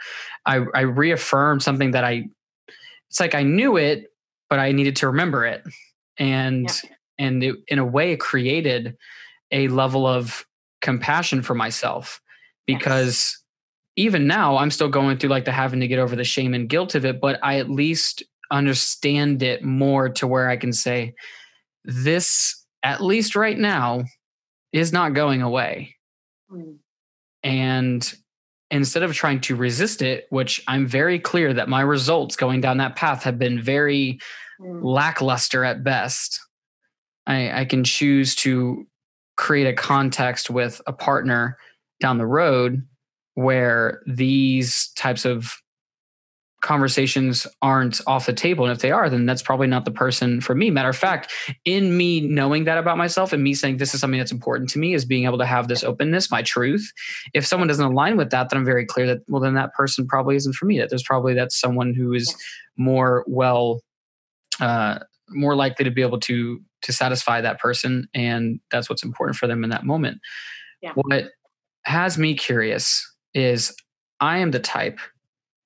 I 0.47 0.65
i 0.74 0.81
reaffirmed 0.81 1.62
something 1.62 1.93
that 1.93 2.05
i 2.05 2.24
it's 3.09 3.20
like 3.20 3.35
i 3.35 3.43
knew 3.43 3.77
it 3.77 4.07
but 4.51 4.59
i 4.59 4.73
needed 4.73 4.97
to 4.97 5.09
remember 5.09 5.47
it. 5.47 5.62
And 6.19 6.65
yeah. 6.65 6.90
and 7.19 7.43
it, 7.45 7.57
in 7.69 7.78
a 7.78 7.85
way 7.85 8.12
it 8.12 8.20
created 8.20 8.97
a 9.51 9.69
level 9.69 10.07
of 10.07 10.45
compassion 10.81 11.43
for 11.43 11.55
myself 11.55 12.20
because 12.66 13.38
even 13.99 14.29
now 14.29 14.57
i'm 14.57 14.70
still 14.70 14.89
going 14.89 15.19
through 15.19 15.29
like 15.29 15.45
the 15.45 15.53
having 15.53 15.81
to 15.81 15.89
get 15.89 15.99
over 15.99 16.16
the 16.16 16.25
shame 16.25 16.55
and 16.55 16.69
guilt 16.69 16.95
of 16.95 17.05
it 17.05 17.20
but 17.20 17.39
i 17.43 17.59
at 17.59 17.69
least 17.69 18.23
understand 18.51 19.43
it 19.43 19.62
more 19.62 20.09
to 20.09 20.27
where 20.27 20.49
i 20.49 20.57
can 20.57 20.73
say 20.73 21.12
this 21.85 22.65
at 22.83 23.03
least 23.03 23.37
right 23.37 23.59
now 23.59 24.03
is 24.73 24.93
not 24.93 25.12
going 25.12 25.43
away 25.43 25.95
mm. 26.51 26.77
and 27.43 28.15
instead 28.70 29.03
of 29.03 29.12
trying 29.12 29.41
to 29.41 29.57
resist 29.57 30.01
it 30.01 30.27
which 30.31 30.62
i'm 30.69 30.87
very 30.87 31.19
clear 31.19 31.53
that 31.53 31.69
my 31.69 31.81
results 31.81 32.37
going 32.37 32.61
down 32.61 32.79
that 32.79 32.97
path 32.97 33.25
have 33.25 33.39
been 33.39 33.61
very 33.61 34.19
mm. 34.61 34.81
lackluster 34.83 35.65
at 35.65 35.83
best 35.85 36.41
I, 37.27 37.61
I 37.61 37.65
can 37.66 37.85
choose 37.85 38.35
to 38.37 38.87
create 39.37 39.66
a 39.66 39.75
context 39.75 40.49
with 40.49 40.81
a 40.87 40.95
partner 40.95 41.59
down 42.01 42.16
the 42.16 42.27
road 42.27 42.88
where 43.39 44.02
these 44.05 44.90
types 44.97 45.24
of 45.24 45.55
conversations 46.60 47.47
aren't 47.62 48.01
off 48.05 48.27
the 48.27 48.32
table. 48.32 48.65
And 48.65 48.73
if 48.73 48.81
they 48.81 48.90
are, 48.90 49.09
then 49.09 49.27
that's 49.27 49.43
probably 49.43 49.69
not 49.69 49.85
the 49.85 49.93
person 49.93 50.40
for 50.40 50.56
me. 50.56 50.70
Matter 50.70 50.89
of 50.89 50.97
fact, 50.97 51.32
in 51.65 51.97
me 51.97 52.20
knowing 52.20 52.65
that 52.65 52.78
about 52.78 52.98
myself 52.98 53.32
and 53.32 53.44
me 53.44 53.55
saying 53.55 53.77
this 53.77 53.94
is 53.94 54.01
something 54.01 54.19
that's 54.19 54.32
important 54.32 54.70
to 54.70 54.81
me 54.81 54.93
is 54.93 55.05
being 55.05 55.24
able 55.24 55.39
to 55.39 55.47
have 55.47 55.69
this 55.69 55.85
openness, 55.85 56.32
my 56.32 56.43
truth. 56.43 56.93
If 57.32 57.47
someone 57.47 57.69
doesn't 57.69 57.85
align 57.85 58.16
with 58.16 58.31
that, 58.31 58.51
then 58.51 58.59
I'm 58.59 58.65
very 58.65 58.85
clear 58.85 59.06
that, 59.06 59.20
well, 59.28 59.40
then 59.40 59.55
that 59.55 59.73
person 59.73 60.09
probably 60.09 60.35
isn't 60.35 60.55
for 60.55 60.66
me. 60.66 60.81
That 60.81 60.90
there's 60.90 61.05
probably 61.05 61.35
that's 61.35 61.60
someone 61.60 61.94
who 61.94 62.15
is 62.15 62.35
more 62.77 63.24
well, 63.28 63.82
uh, 64.59 64.98
more 65.31 65.55
likely 65.55 65.85
to 65.85 65.93
be 65.93 66.02
able 66.02 66.19
to 66.20 66.60
to 66.82 66.93
satisfy 66.93 67.40
that 67.40 67.60
person 67.60 68.09
and 68.15 68.59
that's 68.70 68.89
what's 68.89 69.02
important 69.02 69.36
for 69.36 69.47
them 69.47 69.65
in 69.65 69.70
that 69.70 69.85
moment 69.85 70.20
yeah. 70.81 70.93
what 70.94 71.24
has 71.82 72.16
me 72.16 72.35
curious 72.35 73.05
is 73.34 73.74
I 74.20 74.38
am 74.38 74.50
the 74.50 74.60
type 74.60 74.98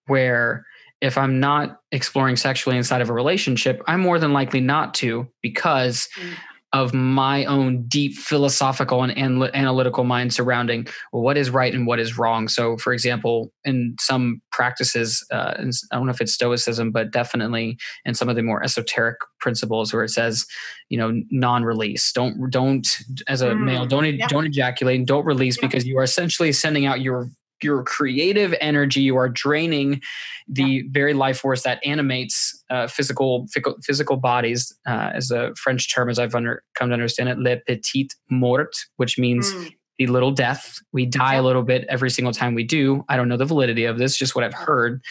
where 0.06 0.64
if 1.02 1.18
I'm 1.18 1.40
not 1.40 1.80
exploring 1.90 2.36
sexually 2.36 2.76
inside 2.76 3.01
of 3.01 3.10
a 3.10 3.12
relationship, 3.12 3.82
I'm 3.86 4.01
more 4.01 4.20
than 4.20 4.32
likely 4.32 4.60
not 4.60 4.94
to 4.94 5.28
because 5.43 6.09
mm. 6.16 6.34
of 6.72 6.94
my 6.94 7.44
own 7.47 7.89
deep 7.89 8.14
philosophical 8.16 9.02
and 9.02 9.12
anal- 9.18 9.51
analytical 9.52 10.05
mind 10.05 10.32
surrounding 10.32 10.86
what 11.10 11.36
is 11.36 11.51
right 11.51 11.74
and 11.74 11.89
what 11.89 11.98
is 11.98 12.16
wrong. 12.16 12.47
So, 12.47 12.76
for 12.76 12.93
example, 12.93 13.52
in 13.64 13.97
some 13.98 14.43
practices, 14.52 15.26
uh, 15.32 15.55
I 15.59 15.97
don't 15.97 16.06
know 16.06 16.12
if 16.12 16.20
it's 16.20 16.34
Stoicism, 16.34 16.93
but 16.93 17.10
definitely 17.10 17.78
in 18.05 18.14
some 18.14 18.28
of 18.28 18.36
the 18.36 18.43
more 18.43 18.62
esoteric 18.62 19.16
principles 19.40 19.93
where 19.93 20.05
it 20.05 20.10
says, 20.10 20.47
you 20.89 20.98
know, 20.98 21.20
non-release. 21.32 22.12
Don't 22.12 22.48
don't 22.48 22.86
as 23.26 23.43
a 23.43 23.48
mm. 23.48 23.64
male 23.64 23.86
don't 23.86 24.05
yeah. 24.05 24.28
don't 24.28 24.47
ejaculate, 24.47 24.98
and 24.98 25.06
don't 25.06 25.26
release 25.26 25.59
yeah. 25.60 25.66
because 25.66 25.84
you 25.84 25.98
are 25.98 26.05
essentially 26.05 26.52
sending 26.52 26.86
out 26.86 27.01
your 27.01 27.28
your 27.62 27.82
creative 27.84 28.55
energy 28.60 29.01
you 29.01 29.16
are 29.16 29.28
draining 29.28 30.01
the 30.48 30.64
yeah. 30.64 30.82
very 30.90 31.14
life 31.14 31.39
force 31.39 31.62
that 31.62 31.84
animates 31.84 32.62
uh, 32.70 32.86
physical 32.86 33.47
physical 33.82 34.16
bodies 34.16 34.74
uh, 34.86 35.10
as 35.14 35.30
a 35.30 35.52
french 35.56 35.93
term 35.94 36.09
as 36.09 36.18
i've 36.18 36.34
under, 36.34 36.62
come 36.74 36.89
to 36.89 36.94
understand 36.94 37.28
it 37.28 37.39
le 37.39 37.56
petit 37.66 38.09
mort 38.30 38.74
which 38.97 39.18
means 39.18 39.52
mm. 39.52 39.70
the 39.98 40.06
little 40.06 40.30
death. 40.30 40.78
We 40.93 41.06
die 41.06 41.34
a 41.34 41.43
little 41.43 41.62
bit 41.62 41.84
every 41.89 42.10
single 42.10 42.32
time 42.32 42.55
we 42.55 42.64
do. 42.64 43.05
I 43.09 43.16
don't 43.16 43.28
know 43.28 43.36
the 43.36 43.44
validity 43.44 43.84
of 43.84 43.98
this 43.98 44.16
just 44.16 44.34
what 44.34 44.44
i've 44.44 44.55
heard. 44.55 45.02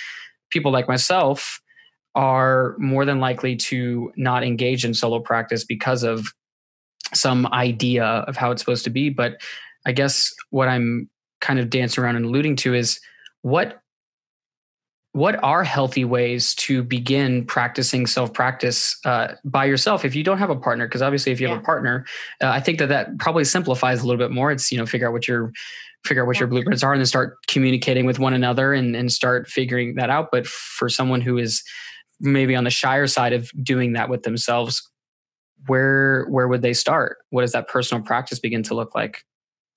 People 0.49 0.71
like 0.71 0.87
myself 0.87 1.61
are 2.15 2.75
more 2.77 3.05
than 3.05 3.19
likely 3.19 3.55
to 3.55 4.11
not 4.17 4.43
engage 4.43 4.83
in 4.83 4.93
solo 4.93 5.19
practice 5.19 5.63
because 5.63 6.03
of 6.03 6.25
some 7.13 7.47
idea 7.47 8.03
of 8.03 8.37
how 8.37 8.51
it's 8.51 8.61
supposed 8.61 8.83
to 8.83 8.89
be 8.89 9.09
but 9.09 9.41
i 9.85 9.91
guess 9.91 10.33
what 10.49 10.67
i'm 10.67 11.09
kind 11.41 11.59
of 11.59 11.69
dancing 11.69 12.03
around 12.03 12.15
and 12.15 12.25
alluding 12.25 12.55
to 12.55 12.73
is 12.73 12.99
what 13.41 13.79
what 15.13 15.43
are 15.43 15.65
healthy 15.65 16.05
ways 16.05 16.55
to 16.55 16.83
begin 16.83 17.45
practicing 17.45 18.07
self 18.07 18.33
practice 18.33 18.97
uh, 19.05 19.33
by 19.43 19.65
yourself 19.65 20.05
if 20.05 20.15
you 20.15 20.23
don't 20.23 20.37
have 20.37 20.49
a 20.49 20.55
partner 20.55 20.87
because 20.87 21.01
obviously 21.01 21.31
if 21.31 21.41
you 21.41 21.47
yeah. 21.47 21.53
have 21.53 21.61
a 21.61 21.65
partner 21.65 22.05
uh, 22.41 22.47
i 22.47 22.59
think 22.59 22.79
that 22.79 22.87
that 22.87 23.17
probably 23.19 23.43
simplifies 23.43 24.01
a 24.01 24.07
little 24.07 24.19
bit 24.19 24.31
more 24.31 24.51
it's 24.51 24.71
you 24.71 24.77
know 24.77 24.85
figure 24.85 25.07
out 25.07 25.13
what 25.13 25.27
your 25.27 25.51
figure 26.05 26.23
out 26.23 26.27
what 26.27 26.37
yeah. 26.37 26.41
your 26.41 26.47
blueprints 26.47 26.83
are 26.83 26.93
and 26.93 27.01
then 27.01 27.05
start 27.05 27.37
communicating 27.47 28.05
with 28.05 28.17
one 28.17 28.33
another 28.33 28.73
and, 28.73 28.95
and 28.95 29.11
start 29.11 29.47
figuring 29.47 29.95
that 29.95 30.09
out 30.09 30.29
but 30.31 30.47
for 30.47 30.87
someone 30.87 31.21
who 31.21 31.37
is 31.37 31.61
maybe 32.19 32.55
on 32.55 32.63
the 32.63 32.69
shyer 32.69 33.07
side 33.07 33.33
of 33.33 33.51
doing 33.63 33.93
that 33.93 34.09
with 34.09 34.23
themselves 34.23 34.89
where 35.67 36.25
where 36.25 36.47
would 36.47 36.61
they 36.61 36.73
start? 36.73 37.17
What 37.29 37.41
does 37.41 37.51
that 37.51 37.67
personal 37.67 38.03
practice 38.03 38.39
begin 38.39 38.63
to 38.63 38.75
look 38.75 38.95
like? 38.95 39.23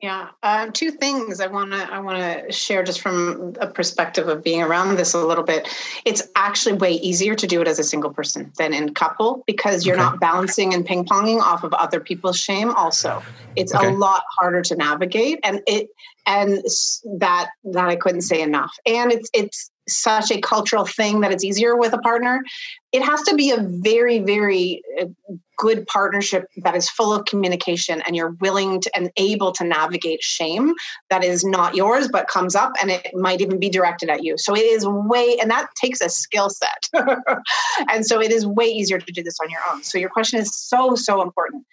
Yeah, 0.02 0.28
uh, 0.42 0.68
two 0.70 0.90
things 0.90 1.40
I 1.40 1.46
want 1.46 1.72
to 1.72 1.78
I 1.78 1.98
want 2.00 2.18
to 2.18 2.52
share 2.52 2.82
just 2.82 3.00
from 3.00 3.54
a 3.58 3.68
perspective 3.68 4.28
of 4.28 4.44
being 4.44 4.60
around 4.60 4.96
this 4.96 5.14
a 5.14 5.24
little 5.24 5.44
bit. 5.44 5.66
It's 6.04 6.22
actually 6.36 6.76
way 6.76 6.92
easier 6.92 7.34
to 7.34 7.46
do 7.46 7.62
it 7.62 7.68
as 7.68 7.78
a 7.78 7.84
single 7.84 8.12
person 8.12 8.52
than 8.58 8.74
in 8.74 8.92
couple 8.92 9.44
because 9.46 9.86
you're 9.86 9.96
okay. 9.96 10.04
not 10.04 10.20
balancing 10.20 10.74
and 10.74 10.84
ping 10.84 11.06
ponging 11.06 11.40
off 11.40 11.64
of 11.64 11.72
other 11.72 12.00
people's 12.00 12.38
shame. 12.38 12.70
Also, 12.72 13.22
it's 13.56 13.74
okay. 13.74 13.86
a 13.86 13.90
lot 13.92 14.24
harder 14.38 14.60
to 14.62 14.76
navigate, 14.76 15.38
and 15.42 15.62
it 15.66 15.88
and 16.26 16.62
that 17.18 17.50
that 17.72 17.88
I 17.88 17.96
couldn't 17.96 18.22
say 18.22 18.42
enough. 18.42 18.76
And 18.84 19.10
it's 19.10 19.30
it's 19.32 19.70
such 19.88 20.30
a 20.30 20.40
cultural 20.40 20.86
thing 20.86 21.20
that 21.20 21.32
it's 21.32 21.44
easier 21.44 21.76
with 21.76 21.92
a 21.92 21.98
partner. 21.98 22.42
It 22.92 23.02
has 23.02 23.22
to 23.22 23.34
be 23.34 23.50
a 23.50 23.58
very, 23.58 24.20
very 24.20 24.82
uh, 25.00 25.06
good 25.56 25.86
partnership 25.86 26.46
that 26.58 26.74
is 26.74 26.88
full 26.88 27.12
of 27.12 27.24
communication 27.26 28.02
and 28.06 28.16
you're 28.16 28.36
willing 28.40 28.80
to 28.80 28.90
and 28.96 29.10
able 29.16 29.52
to 29.52 29.64
navigate 29.64 30.22
shame 30.22 30.74
that 31.10 31.22
is 31.22 31.44
not 31.44 31.74
yours 31.74 32.08
but 32.08 32.26
comes 32.28 32.54
up 32.54 32.72
and 32.80 32.90
it 32.90 33.08
might 33.14 33.40
even 33.40 33.58
be 33.58 33.68
directed 33.68 34.10
at 34.10 34.24
you. 34.24 34.36
So 34.38 34.54
it 34.54 34.60
is 34.60 34.86
way, 34.86 35.36
and 35.40 35.50
that 35.50 35.68
takes 35.80 36.00
a 36.00 36.08
skill 36.08 36.50
set. 36.50 36.88
and 37.90 38.06
so 38.06 38.20
it 38.20 38.32
is 38.32 38.46
way 38.46 38.66
easier 38.66 38.98
to 38.98 39.12
do 39.12 39.22
this 39.22 39.38
on 39.42 39.50
your 39.50 39.60
own. 39.70 39.82
So 39.82 39.98
your 39.98 40.10
question 40.10 40.40
is 40.40 40.54
so, 40.54 40.94
so 40.94 41.22
important. 41.22 41.64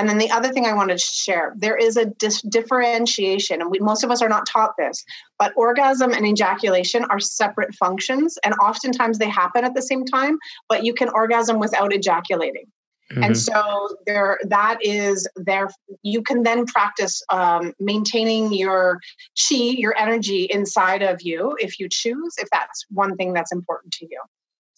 And 0.00 0.08
then 0.08 0.16
the 0.16 0.30
other 0.30 0.50
thing 0.50 0.64
I 0.64 0.72
wanted 0.72 0.96
to 0.96 1.04
share 1.04 1.52
there 1.58 1.76
is 1.76 1.98
a 1.98 2.06
dis- 2.06 2.40
differentiation, 2.40 3.60
and 3.60 3.70
we, 3.70 3.80
most 3.80 4.02
of 4.02 4.10
us 4.10 4.22
are 4.22 4.30
not 4.30 4.46
taught 4.46 4.74
this, 4.78 5.04
but 5.38 5.52
orgasm 5.56 6.14
and 6.14 6.26
ejaculation 6.26 7.04
are 7.10 7.20
separate 7.20 7.74
functions, 7.74 8.38
and 8.42 8.54
oftentimes 8.54 9.18
they 9.18 9.28
happen 9.28 9.62
at 9.62 9.74
the 9.74 9.82
same 9.82 10.06
time, 10.06 10.38
but 10.70 10.86
you 10.86 10.94
can 10.94 11.10
orgasm 11.10 11.58
without 11.58 11.92
ejaculating. 11.92 12.64
Mm-hmm. 13.12 13.24
And 13.24 13.36
so 13.36 13.94
there, 14.06 14.38
that 14.44 14.78
is 14.80 15.28
there. 15.36 15.68
You 16.02 16.22
can 16.22 16.44
then 16.44 16.64
practice 16.64 17.22
um, 17.30 17.74
maintaining 17.78 18.54
your 18.54 19.00
chi, 19.36 19.56
your 19.56 19.94
energy 19.98 20.44
inside 20.44 21.02
of 21.02 21.20
you, 21.20 21.58
if 21.60 21.78
you 21.78 21.90
choose, 21.90 22.36
if 22.38 22.48
that's 22.50 22.86
one 22.88 23.16
thing 23.16 23.34
that's 23.34 23.52
important 23.52 23.92
to 23.94 24.06
you 24.10 24.18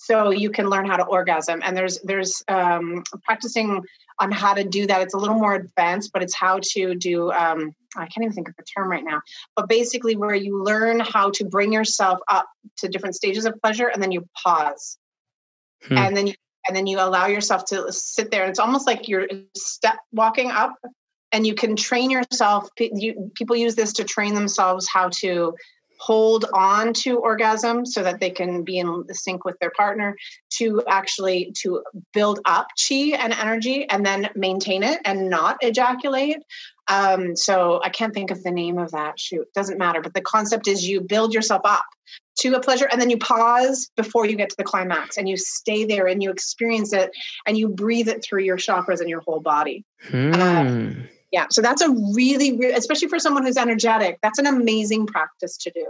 so 0.02 0.30
you 0.30 0.50
can 0.50 0.68
learn 0.68 0.84
how 0.84 0.96
to 0.96 1.04
orgasm 1.04 1.60
and 1.62 1.76
there's 1.76 2.00
there's 2.00 2.42
um, 2.48 3.04
practicing 3.24 3.80
on 4.22 4.30
how 4.30 4.54
to 4.54 4.64
do 4.64 4.86
that. 4.86 5.02
It's 5.02 5.14
a 5.14 5.18
little 5.18 5.38
more 5.38 5.54
advanced 5.54 6.10
but 6.12 6.22
it's 6.22 6.34
how 6.34 6.60
to 6.74 6.94
do 6.94 7.30
um, 7.32 7.74
i 7.96 8.06
can't 8.06 8.22
even 8.22 8.32
think 8.32 8.48
of 8.48 8.56
the 8.56 8.64
term 8.64 8.90
right 8.90 9.04
now 9.04 9.20
but 9.56 9.68
basically 9.68 10.16
where 10.16 10.34
you 10.34 10.62
learn 10.62 11.00
how 11.00 11.30
to 11.30 11.44
bring 11.44 11.72
yourself 11.72 12.18
up 12.28 12.46
to 12.78 12.88
different 12.88 13.14
stages 13.14 13.44
of 13.44 13.60
pleasure 13.60 13.88
and 13.88 14.02
then 14.02 14.12
you 14.12 14.26
pause. 14.42 14.98
Hmm. 15.88 15.98
and 15.98 16.16
then 16.16 16.26
you 16.28 16.34
and 16.66 16.76
then 16.76 16.86
you 16.86 17.00
allow 17.00 17.26
yourself 17.26 17.64
to 17.66 17.92
sit 17.92 18.30
there. 18.30 18.42
And 18.42 18.50
it's 18.50 18.58
almost 18.58 18.86
like 18.86 19.08
you're 19.08 19.26
step 19.56 19.96
walking 20.12 20.50
up 20.50 20.74
and 21.32 21.46
you 21.46 21.54
can 21.54 21.76
train 21.76 22.10
yourself. 22.10 22.68
You, 22.78 23.32
people 23.34 23.56
use 23.56 23.74
this 23.74 23.92
to 23.94 24.04
train 24.04 24.34
themselves 24.34 24.88
how 24.88 25.10
to 25.20 25.54
hold 26.02 26.46
on 26.52 26.92
to 26.92 27.18
orgasm 27.20 27.86
so 27.86 28.02
that 28.02 28.18
they 28.18 28.30
can 28.30 28.64
be 28.64 28.78
in 28.78 29.04
sync 29.12 29.44
with 29.44 29.56
their 29.60 29.70
partner 29.70 30.16
to 30.50 30.82
actually 30.88 31.52
to 31.56 31.80
build 32.12 32.40
up 32.44 32.66
chi 32.76 33.16
and 33.16 33.32
energy 33.32 33.88
and 33.88 34.04
then 34.04 34.28
maintain 34.34 34.82
it 34.82 34.98
and 35.04 35.30
not 35.30 35.58
ejaculate. 35.60 36.38
Um, 36.88 37.36
so 37.36 37.80
i 37.84 37.88
can't 37.88 38.12
think 38.12 38.32
of 38.32 38.42
the 38.42 38.50
name 38.50 38.78
of 38.78 38.90
that. 38.90 39.20
Shoot 39.20 39.46
doesn't 39.54 39.78
matter. 39.78 40.00
But 40.00 40.14
the 40.14 40.20
concept 40.22 40.66
is 40.66 40.88
you 40.88 41.00
build 41.00 41.32
yourself 41.32 41.62
up 41.64 41.84
to 42.40 42.54
a 42.54 42.60
pleasure 42.60 42.88
and 42.90 43.00
then 43.00 43.08
you 43.08 43.18
pause 43.18 43.88
before 43.96 44.26
you 44.26 44.34
get 44.34 44.50
to 44.50 44.56
the 44.56 44.64
climax 44.64 45.16
and 45.16 45.28
you 45.28 45.36
stay 45.36 45.84
there 45.84 46.08
and 46.08 46.20
you 46.20 46.30
experience 46.30 46.92
it 46.92 47.12
and 47.46 47.56
you 47.56 47.68
breathe 47.68 48.08
it 48.08 48.24
through 48.24 48.42
your 48.42 48.56
chakras 48.56 48.98
and 49.00 49.08
your 49.08 49.20
whole 49.20 49.40
body. 49.40 49.84
Um, 50.12 51.08
yeah 51.32 51.46
so 51.50 51.60
that's 51.60 51.82
a 51.82 51.90
really 52.14 52.72
especially 52.72 53.09
for 53.09 53.18
someone 53.18 53.44
who's 53.44 53.56
energetic 53.56 54.18
that's 54.22 54.38
an 54.38 54.46
amazing 54.46 55.06
practice 55.06 55.56
to 55.56 55.70
do. 55.70 55.86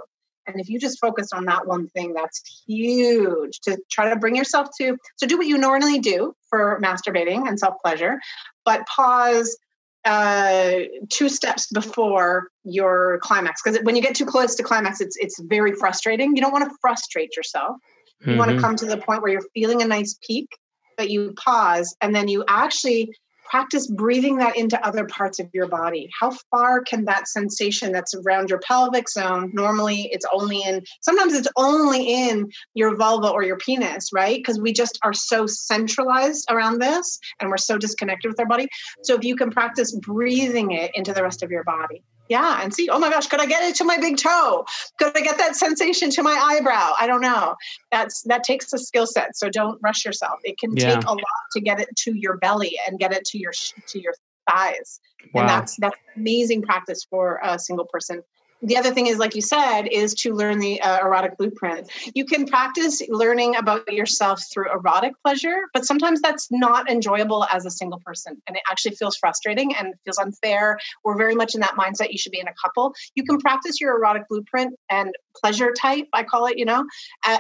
And 0.47 0.59
if 0.59 0.69
you 0.69 0.81
just 0.81 0.99
focus 0.99 1.29
on 1.33 1.45
that 1.45 1.69
one 1.69 1.87
thing 1.91 2.15
that's 2.15 2.65
huge 2.67 3.61
to 3.61 3.79
try 3.91 4.11
to 4.11 4.17
bring 4.17 4.35
yourself 4.35 4.69
to 4.81 4.97
so 5.17 5.27
do 5.27 5.39
what 5.39 5.47
you 5.47 5.57
normally 5.57 6.01
do 6.01 6.35
for 6.51 6.81
masturbating 6.83 7.47
and 7.47 7.59
self 7.59 7.75
pleasure 7.83 8.19
but 8.65 8.87
pause 8.87 9.57
uh, 10.05 10.81
two 11.11 11.29
steps 11.29 11.69
before 11.69 12.49
your 12.65 13.21
climax 13.23 13.63
because 13.63 13.79
when 13.85 13.95
you 13.95 14.03
get 14.03 14.17
too 14.17 14.27
close 14.27 14.57
to 14.57 14.63
climax 14.63 15.01
it's 15.01 15.17
it's 15.17 15.41
very 15.43 15.75
frustrating. 15.75 16.35
You 16.35 16.43
don't 16.43 16.53
want 16.53 16.69
to 16.69 16.77
frustrate 16.81 17.37
yourself. 17.37 17.77
You 18.21 18.33
mm-hmm. 18.33 18.39
want 18.39 18.51
to 18.51 18.59
come 18.59 18.75
to 18.77 18.87
the 18.87 18.97
point 18.97 19.23
where 19.23 19.33
you're 19.33 19.49
feeling 19.55 19.81
a 19.83 19.87
nice 19.87 20.19
peak 20.27 20.49
but 20.97 21.11
you 21.11 21.33
pause 21.35 21.97
and 22.01 22.15
then 22.15 22.29
you 22.29 22.45
actually 22.49 23.11
practice 23.53 23.87
breathing 23.87 24.39
that 24.39 24.57
into 24.57 24.83
other 24.83 25.05
parts 25.05 25.39
of 25.39 25.47
your 25.53 25.69
body. 25.69 26.09
How 26.19 26.31
far 26.51 26.81
can 26.81 27.05
that 27.05 27.29
sensation 27.29 27.93
that's 27.93 28.15
around 28.15 28.49
your 28.49 28.61
pelvic 28.61 29.11
zone? 29.11 29.51
Normally, 29.53 30.09
it's 30.11 30.25
only 30.33 30.63
in, 30.63 30.83
sometimes 31.03 31.35
it's 31.35 31.49
only 31.55 32.29
in 32.29 32.51
your 32.73 32.97
vulva 32.97 33.29
or 33.29 33.43
your 33.43 33.59
penis, 33.59 34.09
right? 34.11 34.39
Because 34.39 34.59
we 34.59 34.73
just 34.73 34.99
are 35.03 35.13
so 35.13 35.47
centralized 35.47 36.47
around 36.51 36.79
this 36.79 37.19
and 37.41 37.51
we're 37.51 37.59
so 37.59 37.77
disconnected 37.77 38.31
with 38.31 38.41
our 38.41 38.47
body. 38.47 38.69
So 39.03 39.17
if 39.17 39.23
you 39.23 39.37
can 39.37 39.51
practice 39.51 39.95
breathing 39.95 40.71
it 40.71 40.91
into 40.95 41.13
the 41.13 41.23
rest 41.23 41.43
of 41.43 41.51
your 41.51 41.63
body, 41.63 42.03
yeah 42.33 42.63
and 42.63 42.73
see 42.73 42.89
oh 42.89 42.99
my 42.99 43.11
gosh 43.11 43.27
could 43.27 43.41
i 43.41 43.47
get 43.47 43.63
it 43.63 43.75
to 43.77 43.85
my 43.85 43.99
big 43.99 44.17
toe? 44.17 44.65
Could 44.99 45.17
i 45.17 45.21
get 45.21 45.37
that 45.39 45.55
sensation 45.55 46.11
to 46.11 46.23
my 46.23 46.37
eyebrow? 46.51 46.93
I 46.99 47.07
don't 47.07 47.21
know. 47.21 47.55
That's 47.91 48.23
that 48.23 48.43
takes 48.43 48.73
a 48.73 48.79
skill 48.79 49.07
set 49.07 49.37
so 49.37 49.49
don't 49.51 49.79
rush 49.83 50.05
yourself. 50.05 50.39
It 50.43 50.59
can 50.59 50.75
yeah. 50.75 50.95
take 50.95 51.05
a 51.05 51.11
lot 51.11 51.43
to 51.55 51.61
get 51.61 51.79
it 51.81 51.91
to 52.05 52.11
your 52.15 52.39
belly 52.39 52.73
and 52.87 52.99
get 52.99 53.13
it 53.13 53.25
to 53.27 53.39
your 53.39 53.53
to 53.91 54.01
your 54.01 54.15
thighs. 54.51 55.01
Wow. 55.35 55.43
and 55.43 55.49
that's 55.51 55.77
that's 55.77 55.97
amazing 56.17 56.63
practice 56.63 57.07
for 57.09 57.41
a 57.45 57.59
single 57.59 57.87
person 57.87 58.23
the 58.63 58.77
other 58.77 58.93
thing 58.93 59.07
is 59.07 59.19
like 59.19 59.35
you 59.35 59.43
said 59.43 59.83
is 59.83 60.15
to 60.15 60.33
learn 60.35 60.59
the 60.59 60.81
uh, 60.81 61.01
erotic 61.05 61.37
blueprint. 61.37 61.91
You 62.15 62.25
can 62.25 62.47
practice 62.47 63.03
learning 63.09 63.57
about 63.57 63.93
yourself 63.93 64.43
through 64.53 64.71
erotic 64.73 65.13
pleasure 65.23 65.63
but 65.75 65.85
sometimes 65.85 66.21
that's 66.21 66.49
not 66.51 66.91
enjoyable 66.91 67.45
as 67.53 67.67
a 67.67 67.71
single 67.71 68.01
person 68.05 68.41
and 68.47 68.57
it 68.57 68.63
actually 68.71 68.95
feels 68.95 69.17
frustrating 69.17 69.75
and 69.75 69.95
feels 70.05 70.19
unfair. 70.19 70.79
We're 71.05 71.17
very 71.17 71.35
much 71.35 71.55
in 71.55 71.61
that 71.61 71.73
mindset 71.73 72.13
you 72.13 72.19
should 72.19 72.33
be 72.33 72.41
in 72.41 72.49
a 72.49 72.55
couple. 72.63 72.95
You 73.15 73.25
can 73.25 73.39
practice 73.39 73.81
your 73.81 73.97
erotic 73.97 74.29
blueprint 74.29 74.75
and 74.91 75.13
pleasure 75.35 75.73
type 75.73 76.07
i 76.13 76.23
call 76.23 76.45
it 76.47 76.59
you 76.59 76.65
know 76.65 76.85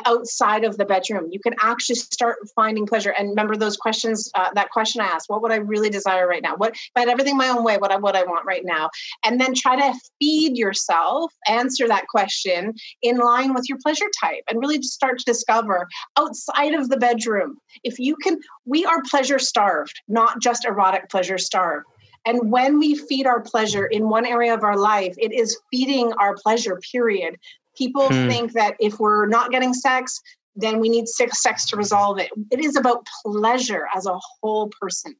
outside 0.07 0.65
of 0.65 0.77
the 0.79 0.85
bedroom. 0.85 1.29
You 1.31 1.41
can 1.41 1.55
actually 1.61 1.97
start 1.97 2.37
finding 2.57 2.87
pleasure. 2.87 3.15
And 3.19 3.29
remember 3.31 3.57
those 3.57 3.77
questions 3.77 4.31
uh, 4.35 4.49
that 4.55 4.71
question 4.71 5.01
i 5.01 5.05
asked 5.07 5.29
what 5.29 5.43
would 5.43 5.53
i 5.53 5.57
really 5.57 5.91
desire 5.91 6.27
right 6.27 6.43
now? 6.43 6.57
What 6.57 6.71
if 6.71 6.91
i 6.97 7.01
had 7.01 7.09
everything 7.09 7.37
my 7.37 7.49
own 7.49 7.65
way 7.65 7.77
what 7.77 7.93
i 7.93 7.97
what 7.97 8.17
i 8.17 8.25
want 8.25 8.47
right 8.47 8.65
now? 8.65 8.91
And 9.25 9.41
then 9.41 9.55
try 9.55 9.77
to 9.77 9.99
feed 10.19 10.57
yourself 10.57 11.12
answer 11.49 11.89
that 11.89 12.07
question 12.09 12.75
in 13.03 13.19
line 13.19 13.55
with 13.55 13.65
your 13.69 13.79
pleasure 13.83 14.11
type 14.21 14.43
and 14.49 14.61
really 14.61 14.79
just 14.79 14.95
start 14.95 15.19
to 15.19 15.25
discover 15.25 15.89
outside 16.19 16.75
of 16.75 16.89
the 16.89 16.97
bedroom 16.97 17.57
if 17.85 17.99
you 17.99 18.17
can 18.17 18.39
we 18.65 18.85
are 18.85 19.03
pleasure 19.11 19.39
starved 19.39 20.01
not 20.09 20.41
just 20.41 20.65
erotic 20.65 21.09
pleasure 21.11 21.39
starved 21.39 21.87
and 22.25 22.53
when 22.53 22.79
we 22.79 22.95
feed 22.95 23.27
our 23.27 23.41
pleasure 23.41 23.87
in 23.87 24.09
one 24.09 24.27
area 24.27 24.55
of 24.55 24.63
our 24.63 24.77
life, 24.77 25.15
it 25.19 25.33
is 25.33 25.59
feeding 25.71 26.13
our 26.15 26.37
pleasure, 26.37 26.79
period. 26.93 27.37
People 27.77 28.09
hmm. 28.09 28.29
think 28.29 28.53
that 28.53 28.77
if 28.79 29.01
we're 29.01 29.27
not 29.27 29.51
getting 29.51 29.75
sex, 29.75 30.21
then 30.55 30.79
we 30.79 30.89
need 30.89 31.09
sex 31.09 31.67
to 31.67 31.77
resolve 31.77 32.19
it. 32.19 32.31
It 32.51 32.61
is 32.61 32.77
about 32.77 33.07
pleasure 33.25 33.89
as 33.95 34.07
a 34.07 34.19
whole 34.41 34.71
person. 34.81 35.17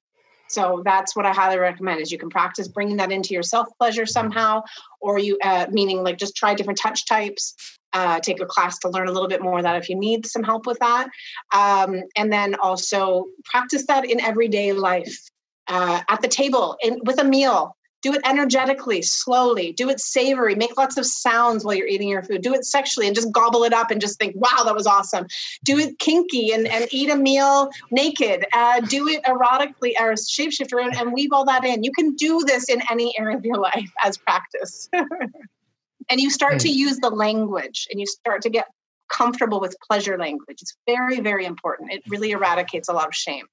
So 0.53 0.83
that's 0.85 1.17
what 1.17 1.27
I 1.27 1.33
highly 1.33 1.59
recommend 1.59 2.01
is 2.01 2.13
you 2.13 2.19
can 2.19 2.31
practice 2.31 2.69
bringing 2.69 2.97
that 2.99 3.11
into 3.11 3.35
your 3.35 3.43
self 3.43 3.69
pleasure 3.79 4.07
somehow, 4.07 4.63
or 5.01 5.19
you 5.19 5.39
uh, 5.43 5.67
meaning 5.71 6.03
like 6.03 6.19
just 6.19 6.37
try 6.37 6.55
different 6.55 6.79
touch 6.79 7.07
types. 7.07 7.55
Uh, 7.95 8.19
take 8.21 8.41
a 8.41 8.47
class 8.47 8.79
to 8.79 8.89
learn 8.89 9.07
a 9.07 9.13
little 9.13 9.29
bit 9.29 9.43
more 9.43 9.59
of 9.59 9.65
that 9.65 9.77
if 9.77 9.91
you 9.91 9.95
need 9.95 10.25
some 10.25 10.43
help 10.43 10.65
with 10.65 10.79
that, 10.79 11.11
um, 11.53 12.01
and 12.17 12.33
then 12.33 12.55
also 12.55 13.27
practice 13.45 13.87
that 13.87 14.09
in 14.09 14.19
everyday 14.19 14.73
life 14.73 15.29
uh, 15.69 16.01
at 16.09 16.23
the 16.23 16.29
table 16.29 16.77
and 16.83 17.01
with 17.05 17.19
a 17.21 17.25
meal 17.25 17.77
do 18.03 18.13
it 18.13 18.21
energetically, 18.25 19.01
slowly. 19.01 19.73
Do 19.73 19.89
it 19.89 20.01
savory. 20.01 20.57
Make 20.57 20.77
lots 20.77 20.97
of 20.97 21.07
sounds 21.07 21.65
while 21.65 21.75
you're 21.75 21.87
eating 21.87 22.09
your 22.09 22.23
food. 22.23 22.43
Do 22.43 22.53
it 22.53 22.65
sexually 22.65 23.07
and 23.07 23.15
just 23.15 23.33
gobble 23.33 23.63
it 23.63 23.73
up 23.73 23.91
and 23.91 24.01
just 24.01 24.19
think, 24.19 24.35
wow, 24.37 24.65
that 24.65 24.75
was 24.75 24.87
awesome. 24.87 25.27
Do 25.65 25.79
it 25.79 25.99
kinky 26.01 26.53
and, 26.53 26.67
and 26.67 26.89
eat 26.91 27.11
a 27.11 27.17
meal 27.17 27.71
naked. 27.93 28.45
Uh, 28.53 28.81
do 28.81 29.07
it 29.09 29.23
erotically 29.23 29.93
or 30.01 30.15
shapeshifter 30.15 30.83
and, 30.85 30.97
and 30.97 31.13
weave 31.13 31.31
all 31.33 31.45
that 31.45 31.65
in. 31.65 31.85
You 31.85 31.93
can 31.93 32.15
do 32.17 32.43
this 32.45 32.69
in 32.69 32.83
any 32.91 33.15
area 33.19 33.37
of 33.37 33.45
your 33.45 33.59
life 33.59 33.91
as 34.05 34.19
practice. 34.19 34.89
and 36.11 36.21
you 36.21 36.29
start 36.29 36.59
to 36.61 36.69
use 36.69 36.99
the 36.99 37.11
language 37.11 37.87
and 37.91 38.01
you 38.01 38.07
start 38.07 38.43
to 38.43 38.51
get 38.51 38.67
comfortable 39.09 39.61
with 39.61 39.77
pleasure 39.87 40.19
language. 40.19 40.59
It's 40.61 40.77
very, 40.87 41.21
very 41.21 41.45
important. 41.45 41.93
It 41.93 42.03
really 42.09 42.33
eradicates 42.33 42.89
a 42.89 42.93
lot 42.93 43.07
of 43.07 43.15
shame. 43.15 43.47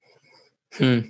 Hmm. 0.74 1.00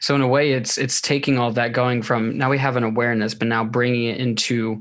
So 0.00 0.14
in 0.14 0.20
a 0.20 0.28
way, 0.28 0.52
it's 0.52 0.78
it's 0.78 1.00
taking 1.00 1.38
all 1.38 1.50
that 1.52 1.72
going 1.72 2.02
from 2.02 2.36
now 2.38 2.50
we 2.50 2.58
have 2.58 2.76
an 2.76 2.84
awareness, 2.84 3.34
but 3.34 3.48
now 3.48 3.64
bringing 3.64 4.04
it 4.04 4.18
into 4.18 4.80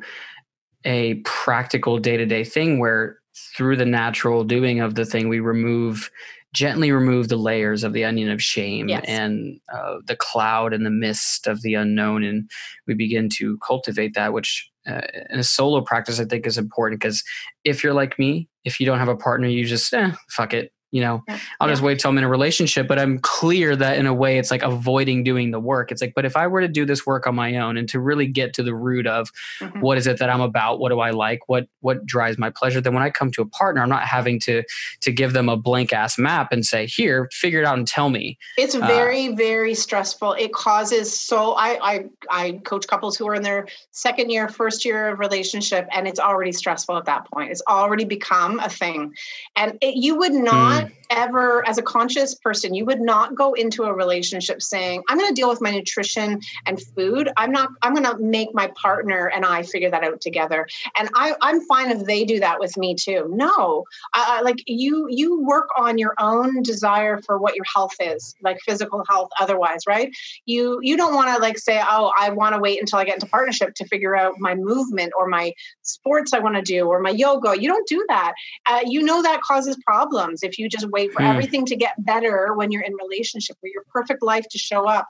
a 0.85 1.15
practical 1.26 1.97
day 1.97 2.17
to 2.17 2.26
day 2.26 2.43
thing 2.43 2.80
where 2.80 3.19
through 3.57 3.76
the 3.77 3.85
natural 3.85 4.43
doing 4.43 4.80
of 4.80 4.95
the 4.95 5.05
thing, 5.05 5.27
we 5.30 5.39
remove 5.39 6.09
gently 6.53 6.89
remove 6.89 7.27
the 7.27 7.35
layers 7.35 7.84
of 7.84 7.91
the 7.91 8.05
onion 8.05 8.30
of 8.31 8.41
shame 8.41 8.88
Yes. 8.88 9.03
and 9.09 9.59
uh, 9.73 9.95
the 10.05 10.15
cloud 10.15 10.72
and 10.73 10.85
the 10.85 10.89
mist 10.89 11.47
of 11.47 11.61
the 11.63 11.73
unknown 11.73 12.23
and 12.23 12.49
we 12.88 12.93
begin 12.93 13.27
to 13.27 13.57
cultivate 13.57 14.13
that 14.13 14.31
which 14.31 14.72
uh, 14.88 15.01
in 15.30 15.38
a 15.39 15.43
solo 15.43 15.81
practice 15.81 16.17
i 16.17 16.23
think 16.23 16.47
is 16.47 16.57
important 16.57 17.01
because 17.01 17.22
if 17.65 17.84
you're 17.84 17.93
like 17.93 18.17
me 18.17 18.47
if 18.63 18.80
you 18.80 18.85
don't 18.85 18.99
have 18.99 19.09
a 19.09 19.17
partner 19.17 19.49
you 19.49 19.65
just 19.65 19.93
eh, 19.93 20.11
fuck 20.30 20.53
it 20.53 20.72
you 20.91 21.02
know 21.02 21.24
Yeah. 21.28 21.40
i'll 21.60 21.68
just 21.68 21.82
wait 21.82 21.99
till 21.99 22.10
i'm 22.12 22.18
in 22.18 22.24
a 22.24 22.30
relationship 22.30 22.88
but 22.88 22.99
i'm 22.99 23.20
clear 23.20 23.76
that 23.76 23.98
in 23.98 24.06
a 24.06 24.14
way 24.14 24.38
it's 24.38 24.52
like 24.52 24.62
avoiding 24.64 25.24
doing 25.24 25.52
the 25.52 25.60
work 25.60 25.91
it's 25.91 26.02
like 26.02 26.14
but 26.16 26.26
if 26.26 26.38
i 26.38 26.48
were 26.48 26.62
to 26.62 26.68
do 26.68 26.86
this 26.86 27.06
work 27.06 27.26
on 27.28 27.36
my 27.36 27.57
own 27.57 27.76
and 27.78 27.90
to 27.90 27.99
really 27.99 28.28
get 28.28 28.53
to 28.53 28.64
the 28.64 28.74
root 28.76 29.07
of 29.07 29.32
Mhm. 29.62 29.82
what 29.82 29.98
is 29.98 30.07
it 30.07 30.20
that 30.20 30.30
i'm 30.30 30.41
about 30.41 30.80
what 30.80 30.90
do 30.90 30.99
i 30.99 31.10
like 31.10 31.40
what 31.48 31.68
what 31.82 32.06
drives 32.06 32.38
my 32.38 32.49
pleasure 32.49 32.80
then 32.82 32.94
when 32.94 33.03
i 33.03 33.10
come 33.10 33.32
to 33.32 33.41
a 33.41 33.45
partner 33.48 33.82
i'm 33.82 33.90
not 33.90 34.03
having 34.03 34.40
to 34.41 34.64
to 35.02 35.12
give 35.12 35.34
them 35.34 35.49
a 35.49 35.57
blank 35.57 35.91
ass 35.91 36.18
map 36.18 36.52
and 36.52 36.66
say 36.66 36.86
here 36.86 37.28
figure 37.32 37.60
it 37.60 37.66
out 37.66 37.78
and 37.78 37.88
tell 37.88 38.10
me 38.10 38.38
It's 38.57 38.76
Uh, 38.76 38.86
very, 38.86 39.30
very 39.36 39.74
stressful. 39.74 40.34
It 40.34 40.52
causes 40.53 41.18
so 41.20 41.53
I, 41.53 41.80
I 41.94 42.06
I 42.30 42.52
coach 42.64 42.86
couples 42.88 43.16
who 43.18 43.28
are 43.28 43.36
in 43.36 43.41
their 43.41 43.68
second 43.91 44.30
year, 44.30 44.48
first 44.49 44.84
year 44.86 45.10
of 45.10 45.20
relationship, 45.20 45.88
and 45.91 46.07
it's 46.07 46.20
already 46.20 46.52
stressful 46.52 46.95
at 46.98 47.06
that 47.06 47.26
point. 47.32 47.52
It's 47.52 47.62
already 47.68 48.06
become 48.06 48.60
a 48.60 48.70
thing, 48.70 49.14
and 49.56 49.78
it, 49.82 49.95
you 49.95 50.18
would 50.18 50.34
not 50.34 50.74
that 50.76 51.05
ever, 51.10 51.68
as 51.68 51.77
a 51.77 51.82
conscious 51.82 52.36
person, 52.36 52.73
you 52.73 52.86
would 52.86 53.02
not 53.02 53.36
go 53.36 53.53
into 53.53 53.84
a 53.84 53.94
relationship 53.94 54.61
saying, 54.61 55.03
"I'm 55.10 55.18
going 55.18 55.30
to 55.30 55.36
deal 55.36 55.49
with 55.49 55.61
my 55.61 55.72
nutrition 55.72 56.40
and 56.65 56.82
food. 56.82 57.30
I'm 57.38 57.52
not. 57.52 57.69
I'm 57.82 57.94
going 57.94 58.06
to 58.06 58.18
make 58.18 58.53
my 58.53 58.68
partner 58.76 59.27
and 59.27 59.45
I 59.45 59.64
figure 59.64 59.91
that 59.91 60.03
out 60.03 60.22
together." 60.22 60.68
And 60.98 61.10
I, 61.14 61.36
I'm 61.41 61.61
fine 61.61 61.91
if 61.91 62.06
they 62.06 62.23
do 62.26 62.40
that 62.40 62.60
with 62.60 62.77
me 62.77 62.95
too. 62.95 63.27
No, 63.30 63.84
I- 64.14 64.41
like 64.41 64.64
you 64.68 65.07
you 65.10 65.41
work 65.41 65.69
on 65.77 65.98
your 65.98 66.14
own 66.19 66.61
desire 66.61 67.22
for 67.22 67.38
what 67.38 67.56
your 67.56 67.65
health 67.73 67.94
is 67.99 68.36
like 68.41 68.60
physical 68.61 69.03
health 69.10 69.30
otherwise 69.40 69.82
right 69.88 70.15
you 70.45 70.80
you 70.82 70.95
don't 70.95 71.15
want 71.15 71.34
to 71.34 71.41
like 71.41 71.57
say 71.57 71.82
oh 71.84 72.11
i 72.19 72.30
want 72.30 72.53
to 72.53 72.61
wait 72.61 72.80
until 72.80 72.99
i 72.99 73.03
get 73.03 73.15
into 73.15 73.26
partnership 73.27 73.73
to 73.76 73.86
figure 73.88 74.15
out 74.15 74.36
my 74.40 74.56
movement 74.56 75.11
or 75.18 75.27
my 75.27 75.52
sports 75.82 76.34
i 76.34 76.40
want 76.40 76.56
to 76.56 76.61
do 76.61 76.86
or 76.86 76.99
my 76.99 77.10
yoga 77.10 77.60
you 77.60 77.68
don't 77.68 77.88
do 77.88 78.06
that 78.07 78.34
uh, 78.68 78.82
you 78.86 79.02
know 79.02 79.22
that 79.22 79.41
causes 79.41 79.77
problems 79.86 80.44
if 80.44 80.57
you 80.57 80.69
just 80.69 80.90
wait 80.95 81.09
for 81.13 81.22
Hmm. 81.22 81.27
everything 81.31 81.63
to 81.72 81.76
get 81.85 81.93
better 82.11 82.53
when 82.57 82.67
you're 82.72 82.88
in 82.89 82.95
relationship 83.05 83.55
or 83.63 83.67
your 83.76 83.84
perfect 83.97 84.22
life 84.31 84.45
to 84.53 84.57
show 84.69 84.81
up 84.97 85.05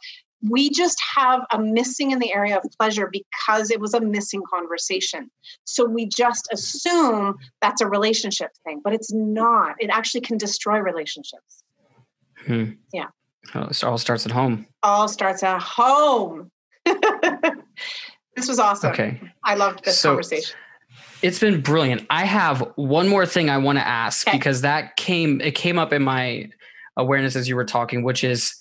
we 0.55 0.69
just 0.69 0.99
have 1.15 1.41
a 1.51 1.57
missing 1.77 2.11
in 2.11 2.19
the 2.19 2.31
area 2.39 2.55
of 2.57 2.63
pleasure 2.79 3.07
because 3.19 3.71
it 3.71 3.79
was 3.79 3.93
a 3.95 4.01
missing 4.15 4.43
conversation 4.55 5.21
so 5.63 5.79
we 5.97 6.03
just 6.23 6.45
assume 6.55 7.35
that's 7.63 7.81
a 7.81 7.87
relationship 7.97 8.51
thing, 8.63 8.77
but 8.83 8.93
it's 8.93 9.11
not. 9.13 9.71
It 9.79 9.89
actually 9.99 10.21
can 10.21 10.37
destroy 10.37 10.77
relationships. 10.91 11.51
Hmm. 12.45 12.65
Yeah. 12.93 13.07
Oh, 13.55 13.63
it 13.73 13.83
all 13.83 13.97
starts 13.97 14.23
at 14.27 14.31
home 14.39 14.67
All 14.83 15.07
starts 15.07 15.41
at 15.41 15.61
home. 15.61 16.51
this 18.35 18.47
was 18.47 18.59
awesome. 18.59 18.91
okay 18.91 19.19
I 19.43 19.55
loved 19.55 19.83
this 19.85 19.97
So- 19.99 20.09
conversation. 20.09 20.55
It's 21.25 21.39
been 21.39 21.61
brilliant. 21.61 22.05
I 22.09 22.25
have 22.25 22.59
one 22.75 23.07
more 23.07 23.25
thing 23.25 23.49
I 23.49 23.57
want 23.57 23.77
to 23.79 23.87
ask 23.87 24.27
Okay. 24.27 24.37
because 24.37 24.61
that 24.61 24.95
came 24.95 25.41
it 25.41 25.55
came 25.55 25.79
up 25.79 25.91
in 25.91 26.03
my 26.03 26.49
awareness 26.97 27.35
as 27.35 27.49
you 27.49 27.55
were 27.55 27.65
talking, 27.65 28.03
which 28.03 28.23
is 28.23 28.55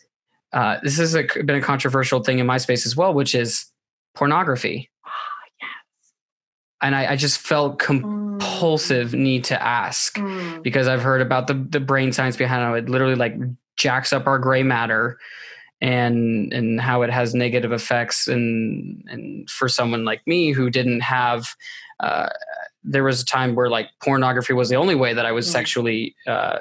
uh, 0.53 0.78
this 0.82 0.99
has 0.99 1.15
a, 1.15 1.24
been 1.24 1.57
a 1.57 1.61
controversial 1.61 2.23
thing 2.23 2.39
in 2.39 2.47
my 2.47 2.59
space 2.59 2.86
as 2.86 2.97
well, 2.97 3.12
which 3.12 3.35
is 3.35 3.66
pornography. 4.15 4.91
And 6.81 6.95
I, 6.95 7.12
I 7.12 7.16
just 7.16 7.39
felt 7.39 7.78
compulsive 7.78 9.15
need 9.15 9.45
to 9.45 9.62
ask 9.62 10.16
Mm. 10.16 10.62
because 10.62 10.86
I've 10.89 11.03
heard 11.03 11.20
about 11.23 11.47
the 11.47 11.55
the 11.55 11.81
brain 11.81 12.12
science 12.12 12.36
behind 12.36 12.62
how 12.62 12.74
it 12.74 12.89
literally 12.89 13.15
like 13.15 13.35
jacks 13.77 14.12
up 14.12 14.27
our 14.27 14.39
gray 14.39 14.62
matter 14.62 15.19
and 15.85 16.52
and 16.52 16.81
how 16.81 17.02
it 17.02 17.11
has 17.11 17.35
negative 17.35 17.73
effects 17.81 18.27
and 18.35 18.44
and 19.12 19.48
for 19.51 19.69
someone 19.69 20.05
like 20.11 20.23
me 20.27 20.40
who 20.56 20.70
didn't 20.70 21.01
have 21.01 21.40
uh, 22.01 22.28
there 22.82 23.05
was 23.05 23.20
a 23.23 23.24
time 23.27 23.55
where 23.55 23.69
like 23.77 23.89
pornography 24.02 24.55
was 24.55 24.69
the 24.70 24.77
only 24.77 24.94
way 24.94 25.12
that 25.15 25.27
I 25.27 25.32
was 25.32 25.47
Mm. 25.47 25.52
sexually 25.52 26.01
uh, 26.27 26.61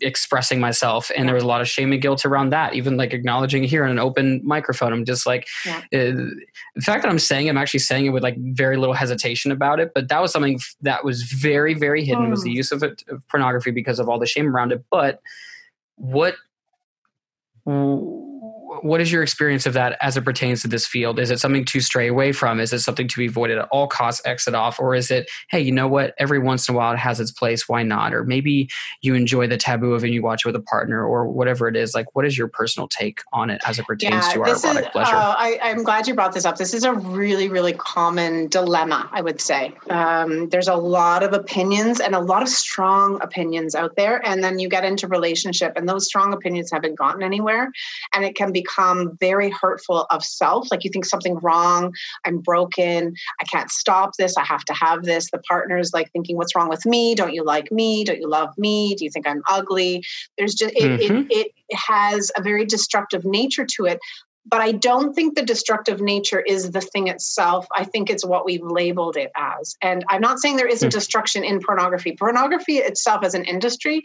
expressing 0.00 0.60
myself 0.60 1.10
and 1.16 1.26
there 1.26 1.34
was 1.34 1.42
a 1.42 1.46
lot 1.54 1.60
of 1.60 1.68
shame 1.68 1.90
and 1.92 2.00
guilt 2.00 2.24
around 2.24 2.50
that 2.50 2.74
even 2.74 2.96
like 2.96 3.12
acknowledging 3.12 3.64
here 3.64 3.82
on 3.84 3.90
an 3.90 3.98
open 3.98 4.40
microphone 4.44 4.92
i'm 4.92 5.04
just 5.04 5.26
like 5.26 5.48
Yeah. 5.66 5.78
uh, 5.92 6.14
the 6.76 6.82
fact 6.88 7.02
that 7.02 7.10
i'm 7.10 7.18
saying 7.18 7.48
i'm 7.50 7.58
actually 7.58 7.80
saying 7.80 8.06
it 8.06 8.10
with 8.10 8.22
like 8.22 8.36
very 8.38 8.76
little 8.76 8.94
hesitation 8.94 9.50
about 9.50 9.80
it 9.80 9.90
but 9.92 10.06
that 10.10 10.20
was 10.22 10.30
something 10.30 10.54
f- 10.64 10.76
that 10.82 11.04
was 11.04 11.24
very 11.24 11.74
very 11.74 12.04
hidden 12.04 12.30
was 12.30 12.44
the 12.44 12.50
Mm. 12.52 12.60
use 12.62 12.70
of, 12.70 12.84
it, 12.84 13.02
of 13.08 13.26
pornography 13.32 13.72
because 13.72 13.98
of 13.98 14.08
all 14.08 14.20
the 14.20 14.26
shame 14.34 14.46
around 14.54 14.70
it 14.70 14.80
but 14.92 15.20
what 15.96 16.36
what 18.84 19.00
is 19.00 19.10
your 19.10 19.22
experience 19.22 19.64
of 19.64 19.72
that 19.72 19.96
as 20.02 20.14
it 20.14 20.26
pertains 20.26 20.60
to 20.60 20.68
this 20.68 20.86
field? 20.86 21.18
Is 21.18 21.30
it 21.30 21.40
something 21.40 21.64
to 21.64 21.80
stray 21.80 22.06
away 22.06 22.32
from? 22.32 22.60
Is 22.60 22.70
it 22.70 22.80
something 22.80 23.08
to 23.08 23.16
be 23.16 23.24
avoided 23.24 23.56
at 23.56 23.66
all 23.70 23.86
costs, 23.86 24.20
exit 24.26 24.54
off? 24.54 24.78
Or 24.78 24.94
is 24.94 25.10
it, 25.10 25.30
hey, 25.48 25.58
you 25.58 25.72
know 25.72 25.88
what? 25.88 26.14
Every 26.18 26.38
once 26.38 26.68
in 26.68 26.74
a 26.74 26.76
while 26.76 26.92
it 26.92 26.98
has 26.98 27.18
its 27.18 27.30
place. 27.30 27.66
Why 27.66 27.82
not? 27.82 28.12
Or 28.12 28.24
maybe 28.24 28.68
you 29.00 29.14
enjoy 29.14 29.46
the 29.46 29.56
taboo 29.56 29.94
of 29.94 30.04
and 30.04 30.12
you 30.12 30.20
watch 30.22 30.44
it 30.44 30.48
with 30.48 30.56
a 30.56 30.60
partner 30.60 31.02
or 31.02 31.26
whatever 31.26 31.66
it 31.66 31.76
is. 31.76 31.94
Like, 31.94 32.14
what 32.14 32.26
is 32.26 32.36
your 32.36 32.46
personal 32.46 32.86
take 32.86 33.22
on 33.32 33.48
it 33.48 33.62
as 33.66 33.78
it 33.78 33.86
pertains 33.86 34.28
to 34.34 34.42
our 34.42 34.48
erotic 34.48 34.84
is, 34.84 34.90
pleasure? 34.90 35.16
Uh, 35.16 35.34
I, 35.38 35.58
I'm 35.62 35.82
glad 35.82 36.06
you 36.06 36.12
brought 36.12 36.34
this 36.34 36.44
up. 36.44 36.58
This 36.58 36.74
is 36.74 36.84
a 36.84 36.92
really, 36.92 37.48
really 37.48 37.72
common 37.72 38.48
dilemma, 38.48 39.08
I 39.12 39.22
would 39.22 39.40
say. 39.40 39.72
Um, 39.88 40.50
there's 40.50 40.68
a 40.68 40.76
lot 40.76 41.22
of 41.22 41.32
opinions 41.32 42.00
and 42.00 42.14
a 42.14 42.20
lot 42.20 42.42
of 42.42 42.50
strong 42.50 43.18
opinions 43.22 43.74
out 43.74 43.96
there. 43.96 44.20
And 44.28 44.44
then 44.44 44.58
you 44.58 44.68
get 44.68 44.84
into 44.84 45.08
relationship, 45.08 45.72
and 45.74 45.88
those 45.88 46.04
strong 46.04 46.34
opinions 46.34 46.70
haven't 46.70 46.96
gotten 46.96 47.22
anywhere. 47.22 47.72
And 48.12 48.26
it 48.26 48.34
can 48.34 48.52
become 48.52 48.73
very 49.20 49.50
hurtful 49.50 50.06
of 50.10 50.24
self. 50.24 50.70
Like 50.70 50.84
you 50.84 50.90
think 50.90 51.04
something 51.04 51.36
wrong, 51.36 51.94
I'm 52.24 52.38
broken, 52.38 53.14
I 53.40 53.44
can't 53.44 53.70
stop 53.70 54.12
this, 54.18 54.36
I 54.36 54.44
have 54.44 54.64
to 54.66 54.74
have 54.74 55.04
this. 55.04 55.30
The 55.30 55.38
partner's 55.38 55.92
like 55.92 56.10
thinking, 56.12 56.36
What's 56.36 56.54
wrong 56.54 56.68
with 56.68 56.84
me? 56.86 57.14
Don't 57.14 57.34
you 57.34 57.44
like 57.44 57.70
me? 57.70 58.04
Don't 58.04 58.20
you 58.20 58.28
love 58.28 58.50
me? 58.58 58.94
Do 58.94 59.04
you 59.04 59.10
think 59.10 59.26
I'm 59.28 59.42
ugly? 59.48 60.04
There's 60.38 60.54
just, 60.54 60.74
it, 60.76 61.00
Mhm. 61.00 61.26
it, 61.30 61.52
it 61.68 61.76
has 61.76 62.30
a 62.36 62.42
very 62.42 62.64
destructive 62.64 63.24
nature 63.24 63.66
to 63.76 63.86
it 63.86 63.98
but 64.46 64.60
I 64.60 64.72
don't 64.72 65.14
think 65.14 65.34
the 65.34 65.44
destructive 65.44 66.00
nature 66.00 66.40
is 66.40 66.70
the 66.70 66.80
thing 66.80 67.08
itself. 67.08 67.66
I 67.74 67.84
think 67.84 68.10
it's 68.10 68.24
what 68.24 68.44
we've 68.44 68.62
labeled 68.62 69.16
it 69.16 69.32
as. 69.36 69.74
And 69.80 70.04
I'm 70.08 70.20
not 70.20 70.38
saying 70.38 70.56
there 70.56 70.66
isn't 70.66 70.92
Hmm. 70.92 70.98
destruction 70.98 71.44
in 71.44 71.60
pornography. 71.60 72.14
Pornography 72.18 72.78
itself 72.78 73.24
as 73.24 73.34
an 73.34 73.44
industry 73.44 74.02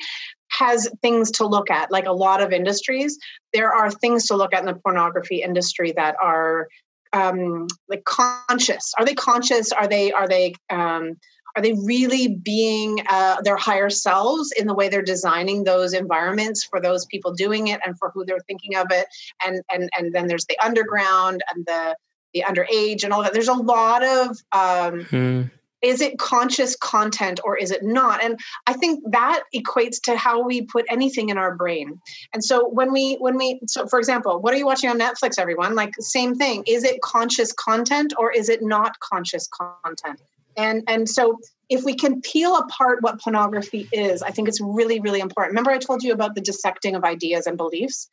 has 0.52 0.90
things 1.02 1.32
to 1.32 1.46
look 1.46 1.70
at. 1.70 1.92
Like 1.92 2.06
a 2.06 2.14
lot 2.14 2.42
of 2.42 2.52
industries, 2.52 3.18
there 3.54 3.74
are 3.74 3.92
things 3.92 4.28
to 4.28 4.36
look 4.36 4.54
at 4.54 4.62
in 4.62 4.66
the 4.66 4.76
pornography 4.76 5.42
industry 5.42 5.92
that 5.98 6.16
are 6.22 6.68
um, 7.14 7.68
like 7.88 8.04
conscious. 8.06 8.94
Are 8.98 9.06
they 9.06 9.14
conscious? 9.14 9.72
Are 9.72 9.88
they 9.88 10.12
are 10.12 10.28
they 10.28 10.54
um, 10.70 11.18
are 11.56 11.62
they 11.62 11.74
really 11.86 12.28
being 12.28 13.00
uh, 13.10 13.42
their 13.42 13.58
higher 13.58 13.90
selves 13.90 14.52
in 14.58 14.68
the 14.68 14.74
way 14.74 14.88
they're 14.88 15.02
designing 15.02 15.64
those 15.64 15.94
environments 15.94 16.64
for 16.64 16.80
those 16.80 17.06
people 17.06 17.34
doing 17.34 17.68
it 17.68 17.80
and 17.86 17.98
for 17.98 18.12
who 18.14 18.24
they're 18.26 18.40
thinking 18.48 18.76
of 18.76 18.88
it 18.92 19.08
and 19.46 19.62
and 19.72 19.90
and 19.98 20.14
then 20.14 20.28
there's 20.28 20.46
the 20.46 20.58
underground 20.64 21.42
and 21.54 21.66
the 21.66 21.96
the 22.34 22.44
underage 22.48 23.04
and 23.04 23.12
all 23.12 23.24
that 23.24 23.34
there's 23.34 23.48
a 23.48 23.54
lot 23.54 24.04
of 24.04 24.38
um, 24.52 25.04
Hmm. 25.06 25.42
Is 25.82 26.02
it 26.02 26.18
conscious 26.20 26.76
content 26.76 27.40
or 27.44 27.58
is 27.58 27.72
it 27.72 27.84
not? 27.84 28.24
And 28.24 28.40
i 28.68 28.74
think 28.74 29.04
that 29.12 29.44
equates 29.56 30.02
to 30.04 30.16
how 30.18 30.44
we 30.44 30.62
put 30.62 30.86
anything 30.90 31.30
in 31.30 31.38
our 31.38 31.56
brain. 31.56 32.00
And 32.34 32.44
so 32.44 32.68
when 32.68 32.92
we 32.92 33.16
when 33.16 33.38
we 33.38 33.60
so 33.68 33.88
for 33.88 34.00
example 34.00 34.40
what 34.40 34.54
are 34.54 34.58
you 34.58 34.66
watching 34.66 34.90
on 34.90 35.00
netflix 35.00 35.40
everyone? 35.40 35.76
Like 35.76 35.94
same 36.00 36.36
thing. 36.36 36.64
Is 36.68 36.84
it 36.84 37.02
conscious 37.02 37.52
content 37.54 38.14
or 38.18 38.32
is 38.32 38.50
it 38.50 38.62
not 38.62 39.00
conscious 39.00 39.48
content? 39.48 40.20
And 40.58 40.84
and 40.88 41.08
so 41.08 41.40
if 41.70 41.84
we 41.84 41.94
can 41.94 42.22
peel 42.22 42.58
apart 42.58 43.02
what 43.02 43.22
pornography 43.22 43.88
is 43.94 44.22
i 44.22 44.32
think 44.32 44.48
it's 44.48 44.62
really 44.62 45.00
really 45.00 45.20
important. 45.20 45.52
Remember 45.52 45.72
i 45.72 45.78
told 45.78 46.04
you 46.04 46.14
about 46.14 46.36
the 46.36 46.42
dissecting 46.42 46.96
of 46.96 47.04
ideas 47.04 47.48
and 47.48 47.58
beliefs? 47.58 48.10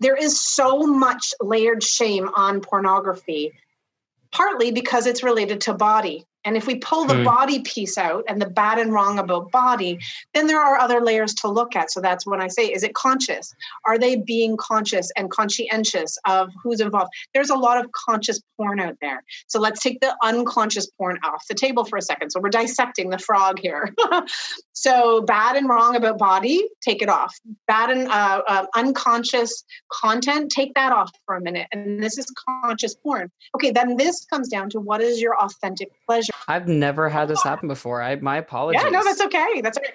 There 0.00 0.16
is 0.16 0.40
so 0.40 0.86
much 0.86 1.34
layered 1.40 1.82
shame 1.82 2.28
on 2.36 2.60
pornography 2.60 3.52
partly 4.30 4.70
because 4.70 5.06
it's 5.06 5.22
related 5.22 5.62
to 5.62 5.74
body 5.74 6.24
and 6.48 6.56
if 6.56 6.66
we 6.66 6.76
pull 6.76 7.04
the 7.04 7.14
Hmm. 7.14 7.24
body 7.24 7.58
piece 7.60 7.98
out 7.98 8.24
and 8.26 8.40
the 8.40 8.48
bad 8.48 8.78
and 8.78 8.90
wrong 8.90 9.18
about 9.18 9.52
body, 9.52 9.98
then 10.32 10.46
there 10.46 10.58
are 10.58 10.78
other 10.78 10.98
layers 10.98 11.34
to 11.34 11.48
look 11.48 11.76
at. 11.76 11.92
So 11.92 12.00
that's 12.00 12.26
when 12.26 12.40
I 12.40 12.48
say, 12.48 12.68
is 12.68 12.82
it 12.82 12.94
conscious? 12.94 13.54
Are 13.84 13.98
they 13.98 14.16
being 14.16 14.56
conscious 14.56 15.10
and 15.14 15.30
conscientious 15.30 16.16
of 16.26 16.48
who's 16.62 16.80
involved? 16.80 17.12
There's 17.34 17.50
a 17.50 17.54
lot 17.54 17.84
of 17.84 17.92
conscious 17.92 18.40
porn 18.56 18.80
out 18.80 18.96
there. 19.02 19.22
So 19.46 19.60
let's 19.60 19.80
take 19.80 20.00
the 20.00 20.16
unconscious 20.22 20.86
porn 20.96 21.18
off 21.22 21.44
the 21.50 21.54
table 21.54 21.84
for 21.84 21.98
a 21.98 22.02
second. 22.02 22.30
So 22.30 22.40
we're 22.40 22.48
dissecting 22.48 23.10
the 23.10 23.18
frog 23.18 23.58
here. 23.58 23.94
so 24.72 25.20
bad 25.20 25.56
and 25.56 25.68
wrong 25.68 25.96
about 25.96 26.16
body, 26.16 26.66
take 26.80 27.02
it 27.02 27.10
off. 27.10 27.36
Bad 27.66 27.90
and 27.90 28.08
uh, 28.08 28.40
uh, 28.48 28.64
unconscious 28.74 29.64
content, 29.92 30.50
take 30.50 30.72
that 30.76 30.92
off 30.92 31.10
for 31.26 31.36
a 31.36 31.42
minute. 31.42 31.66
And 31.72 32.02
this 32.02 32.16
is 32.16 32.24
conscious 32.48 32.94
porn. 32.94 33.30
Okay, 33.54 33.70
then 33.70 33.98
this 33.98 34.24
comes 34.24 34.48
down 34.48 34.70
to 34.70 34.80
what 34.80 35.02
is 35.02 35.20
your 35.20 35.36
authentic 35.36 35.90
pleasure? 36.06 36.32
I've 36.46 36.68
never 36.68 37.08
had 37.08 37.28
this 37.28 37.42
happen 37.42 37.68
before. 37.68 38.02
I 38.02 38.16
my 38.16 38.36
apologies. 38.36 38.82
Yeah, 38.82 38.90
no, 38.90 39.02
that's 39.02 39.20
okay. 39.22 39.60
That's 39.60 39.78
okay. 39.78 39.92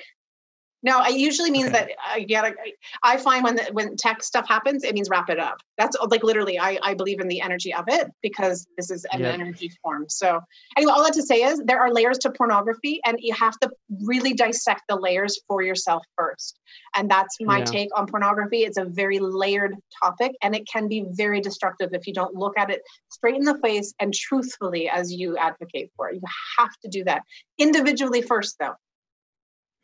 No, 0.84 1.02
it 1.02 1.18
usually 1.18 1.50
means 1.50 1.70
okay. 1.70 1.78
that 1.78 1.90
I 2.06 2.20
get. 2.22 2.56
I 3.04 3.16
find 3.18 3.44
when 3.44 3.56
the, 3.56 3.64
when 3.72 3.96
tech 3.96 4.22
stuff 4.22 4.48
happens, 4.48 4.84
it 4.84 4.94
means 4.94 5.10
wrap 5.10 5.30
it 5.30 5.40
up. 5.40 5.58
That's 5.78 5.96
like 6.10 6.24
literally. 6.24 6.60
I 6.60 6.78
I 6.84 6.94
believe 6.94 7.22
in 7.22 7.30
the 7.30 7.40
energy 7.40 7.74
of 7.74 7.86
it 7.88 8.12
because 8.22 8.68
this 8.78 8.92
is 8.92 9.06
an 9.14 9.22
yep. 9.22 9.34
energy 9.34 9.72
form. 9.82 10.06
So 10.10 10.42
anyway, 10.76 10.92
all 10.92 11.04
that 11.04 11.14
to 11.14 11.24
say 11.24 11.44
is 11.44 11.62
there 11.66 11.80
are 11.80 11.92
layers 11.92 12.18
to 12.20 12.32
pornography, 12.32 13.00
and 13.06 13.18
you 13.22 13.34
have 13.34 13.58
to 13.62 13.72
really 14.04 14.34
dissect 14.34 14.82
the 14.90 14.98
layers 14.98 15.40
for 15.48 15.62
yourself 15.62 16.04
first. 16.18 16.60
And 16.96 17.10
that's 17.10 17.38
my 17.40 17.60
yeah. 17.60 17.66
take 17.66 17.98
on 17.98 18.06
pornography. 18.06 18.64
It's 18.64 18.78
a 18.78 18.86
very 18.86 19.20
layered 19.20 19.76
topic, 20.04 20.34
and 20.42 20.54
it 20.54 20.68
can 20.68 20.90
be 20.90 21.06
very 21.12 21.40
destructive 21.40 21.92
if 21.94 22.08
you 22.08 22.14
don't 22.14 22.36
look 22.36 22.58
at 22.58 22.70
it 22.70 22.82
straight 23.10 23.36
in 23.36 23.44
the 23.44 23.58
face 23.60 23.94
and 24.02 24.14
truthfully 24.14 24.90
as 24.90 25.14
you 25.14 25.38
advocate 25.38 25.92
for 25.96 26.10
it. 26.10 26.16
You 26.16 26.22
have 26.58 26.76
to 26.84 26.90
do 26.90 27.06
that 27.06 27.22
individually 27.58 28.22
first, 28.22 28.58
though. 28.60 28.76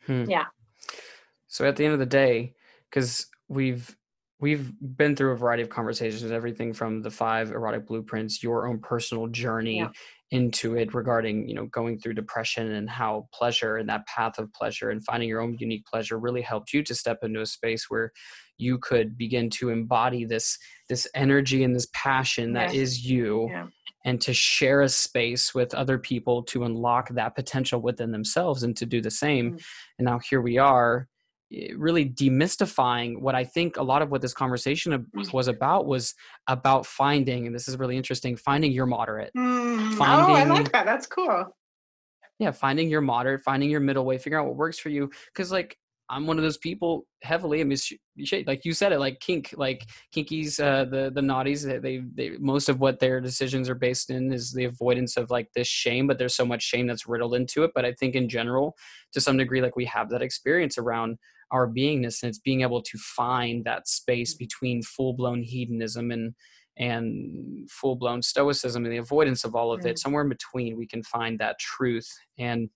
Hmm. 0.06 0.30
Yeah. 0.30 0.46
So 1.50 1.68
at 1.68 1.76
the 1.76 1.84
end 1.84 1.94
of 1.94 2.00
the 2.00 2.06
day, 2.06 2.54
because 2.90 3.28
we've 3.50 3.96
we've 4.40 4.72
been 4.96 5.16
through 5.16 5.32
a 5.32 5.38
variety 5.38 5.64
of 5.64 5.70
conversations, 5.70 6.32
everything 6.32 6.72
from 6.72 7.02
the 7.02 7.12
five 7.12 7.52
erotic 7.52 7.86
blueprints, 7.86 8.42
your 8.42 8.68
own 8.68 8.80
personal 8.80 9.28
journey 9.28 9.80
yeah. 9.80 9.90
into 10.32 10.78
it 10.78 10.94
regarding, 10.94 11.50
you 11.50 11.56
know, 11.56 11.66
going 11.66 12.00
through 12.00 12.14
depression 12.14 12.72
and 12.72 12.90
how 12.90 13.28
pleasure 13.34 13.76
and 13.78 13.90
that 13.90 14.08
path 14.08 14.40
of 14.40 14.54
pleasure 14.54 14.92
and 14.92 15.04
finding 15.04 15.28
your 15.28 15.42
own 15.42 15.58
unique 15.60 15.86
pleasure 15.86 16.18
really 16.18 16.42
helped 16.42 16.72
you 16.72 16.82
to 16.84 16.96
step 16.96 17.20
into 17.24 17.42
a 17.42 17.46
space 17.46 17.90
where 17.90 18.14
you 18.58 18.78
could 18.78 19.18
begin 19.18 19.50
to 19.50 19.70
embody 19.70 20.24
this 20.24 20.58
this 20.88 21.06
energy 21.16 21.64
and 21.64 21.76
this 21.76 21.88
passion 21.94 22.54
that 22.54 22.74
yes. 22.74 22.82
is 22.82 23.06
you. 23.06 23.48
Yeah 23.50 23.68
and 24.06 24.22
to 24.22 24.34
share 24.34 24.82
a 24.82 24.88
space 24.88 25.54
with 25.54 25.74
other 25.74 25.98
people 25.98 26.42
to 26.42 26.64
unlock 26.64 27.10
that 27.10 27.36
potential 27.36 27.82
within 27.82 28.14
themselves 28.14 28.64
and 28.64 28.78
to 28.78 28.86
do 28.86 29.02
the 29.02 29.12
same. 29.12 29.52
Mm. 29.52 29.64
And 29.98 30.06
now 30.06 30.20
here 30.20 30.40
we 30.40 30.58
are 30.58 31.10
really 31.76 32.10
demystifying 32.10 33.20
what 33.20 33.36
I 33.36 33.44
think 33.44 33.78
a 33.78 33.84
lot 33.84 34.02
of 34.02 34.12
what 34.12 34.22
this 34.22 34.34
conversation 34.34 35.08
was 35.34 35.48
about 35.48 35.88
was 35.88 36.14
about 36.48 36.86
finding, 36.86 37.48
and 37.48 37.56
this 37.56 37.68
is 37.68 37.78
really 37.78 37.98
interesting, 37.98 38.36
finding 38.36 38.72
your 38.72 38.86
moderate. 38.86 39.32
Mm, 39.36 39.96
finding, 39.96 40.36
oh, 40.36 40.40
I 40.40 40.44
like 40.44 40.72
that. 40.72 40.86
That's 40.86 41.08
cool. 41.08 41.56
Yeah, 42.38 42.52
finding 42.52 42.90
your 42.90 43.02
moderate, 43.02 43.42
finding 43.42 43.70
your 43.70 43.82
middle 43.82 44.06
way, 44.06 44.18
figuring 44.18 44.44
out 44.44 44.48
what 44.48 44.58
works 44.58 44.80
for 44.80 44.90
you. 44.90 45.10
Because 45.34 45.52
like 45.52 45.78
I'm 46.10 46.26
one 46.26 46.38
of 46.38 46.44
those 46.44 46.58
people 46.58 47.06
heavily. 47.22 47.62
I 47.62 47.64
mean, 47.64 47.78
like 48.48 48.66
you 48.66 48.74
said 48.74 48.92
it, 48.92 49.00
like 49.00 49.20
kink, 49.20 49.54
like 49.56 49.88
kinkies, 50.16 50.60
uh, 50.60 50.86
the 50.86 51.12
the 51.14 51.22
naughties. 51.22 51.64
They, 51.82 52.02
they 52.16 52.38
most 52.40 52.68
of 52.68 52.80
what 52.80 53.00
their 53.00 53.22
decisions 53.22 53.70
are 53.70 53.76
based 53.76 54.10
in 54.10 54.34
is 54.34 54.52
the 54.52 54.66
avoidance 54.66 55.18
of 55.18 55.30
like 55.30 55.50
this 55.54 55.68
shame. 55.68 56.08
But 56.08 56.18
there's 56.18 56.36
so 56.36 56.46
much 56.46 56.64
shame 56.64 56.88
that's 56.88 57.08
riddled 57.08 57.36
into 57.36 57.64
it. 57.64 57.72
But 57.76 57.86
I 57.86 57.94
think 57.94 58.16
in 58.16 58.28
general, 58.28 58.76
to 59.14 59.22
some 59.22 59.38
degree, 59.38 59.62
like 59.62 59.76
we 59.76 59.86
have 59.86 60.10
that 60.10 60.24
experience 60.24 60.78
around 60.78 61.18
our 61.52 61.68
beingness 61.68 62.22
and 62.22 62.30
it's 62.30 62.40
being 62.40 62.62
able 62.62 62.82
to 62.82 62.98
find 62.98 63.66
that 63.66 63.88
space 63.88 64.34
between 64.36 64.82
full-blown 64.82 65.42
hedonism 65.44 66.12
and 66.12 66.34
and 66.78 67.70
full-blown 67.70 68.22
stoicism 68.22 68.86
and 68.86 68.94
the 68.94 68.98
avoidance 68.98 69.44
of 69.44 69.54
all 69.54 69.74
of 69.74 69.86
it. 69.86 70.00
Somewhere 70.00 70.24
in 70.24 70.30
between 70.30 70.78
we 70.78 70.88
can 70.88 71.04
find 71.04 71.38
that 71.40 71.60
truth. 71.60 72.10
And 72.38 72.70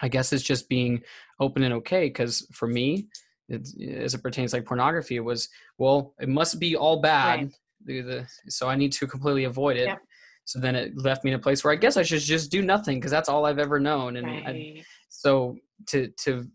i 0.00 0.08
guess 0.08 0.32
it's 0.32 0.42
just 0.42 0.68
being 0.68 1.02
open 1.40 1.62
and 1.62 1.74
okay 1.74 2.06
because 2.06 2.46
for 2.52 2.68
me 2.68 3.08
it, 3.48 3.66
as 3.82 4.14
it 4.14 4.22
pertains 4.22 4.52
like 4.52 4.64
pornography 4.64 5.16
it 5.16 5.24
was 5.24 5.48
well 5.78 6.14
it 6.20 6.28
must 6.28 6.60
be 6.60 6.76
all 6.76 7.00
bad. 7.00 7.40
Right. 7.40 7.52
the, 7.84 8.00
the, 8.02 8.26
so 8.48 8.68
i 8.68 8.76
need 8.76 8.92
to 8.92 9.06
completely 9.06 9.44
avoid 9.44 9.76
it. 9.76 9.96
So 10.44 10.58
then 10.58 10.74
it 10.74 10.96
left 10.96 11.24
me 11.24 11.32
in 11.32 11.36
a 11.38 11.42
place 11.42 11.62
where 11.62 11.72
i 11.72 11.76
guess 11.76 11.96
i 11.96 12.02
should 12.02 12.20
just 12.20 12.50
do 12.50 12.62
nothing 12.62 12.98
because 12.98 13.10
that's 13.10 13.28
all 13.28 13.44
i've 13.44 13.58
ever 13.58 13.80
known. 13.80 14.16
And 14.16 14.26
right. 14.26 14.46
I, 14.46 14.84
so 15.08 15.56
to 15.86 16.08
to 16.24 16.46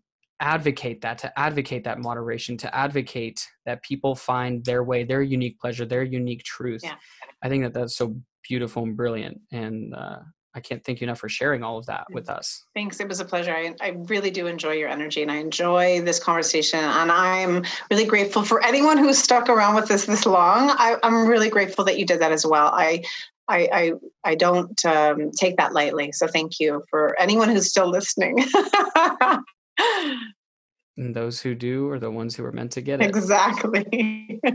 advocate 0.43 0.99
that 1.01 1.17
to 1.17 1.39
advocate 1.39 1.85
that 1.85 1.99
moderation 1.99 2.57
to 2.57 2.75
advocate 2.75 3.47
that 3.65 3.81
people 3.81 4.13
find 4.13 4.65
their 4.65 4.83
way 4.83 5.05
their 5.05 5.21
unique 5.21 5.57
pleasure 5.57 5.85
their 5.85 6.03
unique 6.03 6.43
truth 6.43 6.81
yeah. 6.83 6.95
i 7.41 7.47
think 7.47 7.63
that 7.63 7.73
that's 7.73 7.95
so 7.95 8.13
beautiful 8.47 8.83
and 8.83 8.97
brilliant 8.97 9.39
and 9.53 9.95
uh, 9.95 10.17
i 10.53 10.59
can't 10.59 10.83
thank 10.83 10.99
you 10.99 11.05
enough 11.05 11.19
for 11.19 11.29
sharing 11.29 11.63
all 11.63 11.77
of 11.77 11.85
that 11.85 12.05
with 12.11 12.29
us 12.29 12.65
thanks 12.75 12.99
it 12.99 13.07
was 13.07 13.21
a 13.21 13.25
pleasure 13.25 13.55
I, 13.55 13.73
I 13.79 13.95
really 14.09 14.31
do 14.31 14.47
enjoy 14.47 14.73
your 14.73 14.89
energy 14.89 15.21
and 15.21 15.31
i 15.31 15.37
enjoy 15.37 16.01
this 16.01 16.19
conversation 16.19 16.79
and 16.79 17.09
i'm 17.09 17.63
really 17.89 18.05
grateful 18.05 18.43
for 18.43 18.61
anyone 18.65 18.97
who's 18.97 19.17
stuck 19.17 19.47
around 19.47 19.75
with 19.75 19.89
us 19.91 20.05
this 20.05 20.25
long 20.25 20.71
I, 20.71 20.97
i'm 21.03 21.25
really 21.25 21.49
grateful 21.49 21.85
that 21.85 21.97
you 21.97 22.05
did 22.05 22.19
that 22.19 22.33
as 22.33 22.45
well 22.45 22.69
i 22.73 23.01
I, 23.45 23.67
I, 23.73 23.91
I 24.23 24.35
don't 24.35 24.85
um, 24.85 25.31
take 25.31 25.57
that 25.57 25.73
lightly. 25.73 26.13
So 26.13 26.27
thank 26.27 26.61
you 26.61 26.81
for 26.89 27.13
anyone 27.19 27.49
who's 27.49 27.69
still 27.69 27.89
listening. 27.89 28.45
and 30.97 31.15
those 31.15 31.41
who 31.41 31.55
do 31.55 31.89
are 31.89 31.99
the 31.99 32.11
ones 32.11 32.35
who 32.35 32.45
are 32.45 32.51
meant 32.51 32.71
to 32.73 32.81
get 32.81 33.01
it. 33.01 33.07
Exactly. 33.07 34.41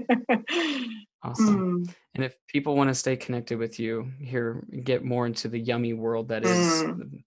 awesome. 1.22 1.84
Mm. 1.84 1.94
And 2.14 2.24
if 2.24 2.36
people 2.48 2.76
want 2.76 2.88
to 2.88 2.94
stay 2.94 3.16
connected 3.16 3.58
with 3.58 3.78
you, 3.78 4.10
here 4.20 4.64
get 4.84 5.04
more 5.04 5.26
into 5.26 5.48
the 5.48 5.58
yummy 5.58 5.92
world 5.92 6.28
that 6.28 6.44
is 6.44 6.82
mm. 6.84 7.22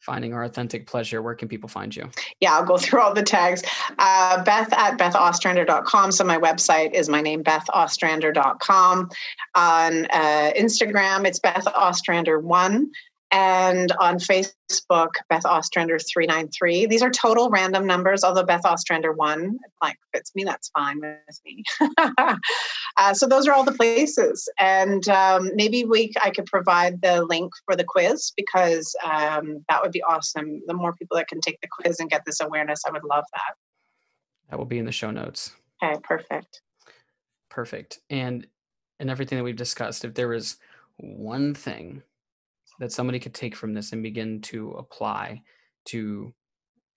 finding 0.00 0.32
our 0.32 0.44
authentic 0.44 0.86
pleasure, 0.86 1.20
where 1.20 1.34
can 1.34 1.48
people 1.48 1.68
find 1.68 1.94
you? 1.94 2.10
Yeah, 2.40 2.54
I'll 2.54 2.64
go 2.64 2.78
through 2.78 3.00
all 3.00 3.14
the 3.14 3.22
tags. 3.22 3.62
Uh, 3.98 4.42
Beth 4.44 4.72
at 4.72 4.98
bethostrander.com. 4.98 6.12
So 6.12 6.24
my 6.24 6.38
website 6.38 6.92
is 6.94 7.08
my 7.08 7.20
name, 7.20 7.44
bethostrander.com. 7.44 9.10
On 9.54 10.06
uh, 10.06 10.52
Instagram, 10.56 11.26
it's 11.26 11.38
Beth 11.38 11.64
Ostrander1 11.64 12.86
and 13.34 13.90
on 13.98 14.18
Facebook, 14.18 15.10
Beth 15.28 15.44
Ostrander 15.44 15.98
393. 15.98 16.86
These 16.86 17.02
are 17.02 17.10
total 17.10 17.50
random 17.50 17.84
numbers, 17.84 18.22
although 18.22 18.44
Beth 18.44 18.64
Ostrander 18.64 19.12
1 19.12 19.58
like 19.82 19.96
fits 20.14 20.30
me, 20.36 20.44
that's 20.44 20.68
fine 20.68 21.00
with 21.00 21.40
me. 21.44 21.64
uh, 22.96 23.12
so 23.12 23.26
those 23.26 23.48
are 23.48 23.52
all 23.52 23.64
the 23.64 23.72
places. 23.72 24.48
And 24.60 25.08
um, 25.08 25.50
maybe 25.56 25.84
we 25.84 26.12
I 26.22 26.30
could 26.30 26.46
provide 26.46 27.02
the 27.02 27.24
link 27.24 27.50
for 27.64 27.74
the 27.74 27.82
quiz 27.82 28.32
because 28.36 28.94
um, 29.04 29.64
that 29.68 29.82
would 29.82 29.90
be 29.90 30.02
awesome. 30.04 30.62
The 30.68 30.74
more 30.74 30.92
people 30.92 31.16
that 31.16 31.26
can 31.26 31.40
take 31.40 31.60
the 31.60 31.68
quiz 31.68 31.98
and 31.98 32.08
get 32.08 32.22
this 32.24 32.40
awareness, 32.40 32.82
I 32.86 32.92
would 32.92 33.04
love 33.04 33.24
that. 33.32 33.56
That 34.50 34.58
will 34.58 34.64
be 34.64 34.78
in 34.78 34.84
the 34.84 34.92
show 34.92 35.10
notes. 35.10 35.50
Okay, 35.82 35.98
perfect. 36.04 36.62
Perfect. 37.50 37.98
And 38.08 38.46
and 39.00 39.10
everything 39.10 39.38
that 39.38 39.44
we've 39.44 39.56
discussed, 39.56 40.04
if 40.04 40.14
there 40.14 40.28
was 40.28 40.56
one 40.98 41.52
thing 41.52 42.04
that 42.80 42.92
somebody 42.92 43.18
could 43.18 43.34
take 43.34 43.56
from 43.56 43.72
this 43.72 43.92
and 43.92 44.02
begin 44.02 44.40
to 44.42 44.72
apply 44.72 45.42
to 45.86 46.34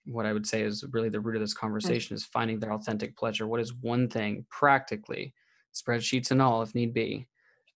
what 0.08 0.26
I 0.26 0.32
would 0.32 0.46
say 0.46 0.62
is 0.62 0.84
really 0.92 1.08
the 1.08 1.20
root 1.20 1.36
of 1.36 1.42
this 1.42 1.54
mm. 1.54 1.58
conversation 1.58 2.16
is 2.16 2.24
finding 2.24 2.58
their 2.58 2.72
authentic 2.72 3.16
pleasure. 3.16 3.46
What 3.46 3.60
is 3.60 3.74
one 3.74 4.08
thing 4.08 4.46
practically, 4.50 5.34
spreadsheets 5.74 6.30
and 6.30 6.40
all, 6.40 6.62
if 6.62 6.74
need 6.74 6.94
be, 6.94 7.26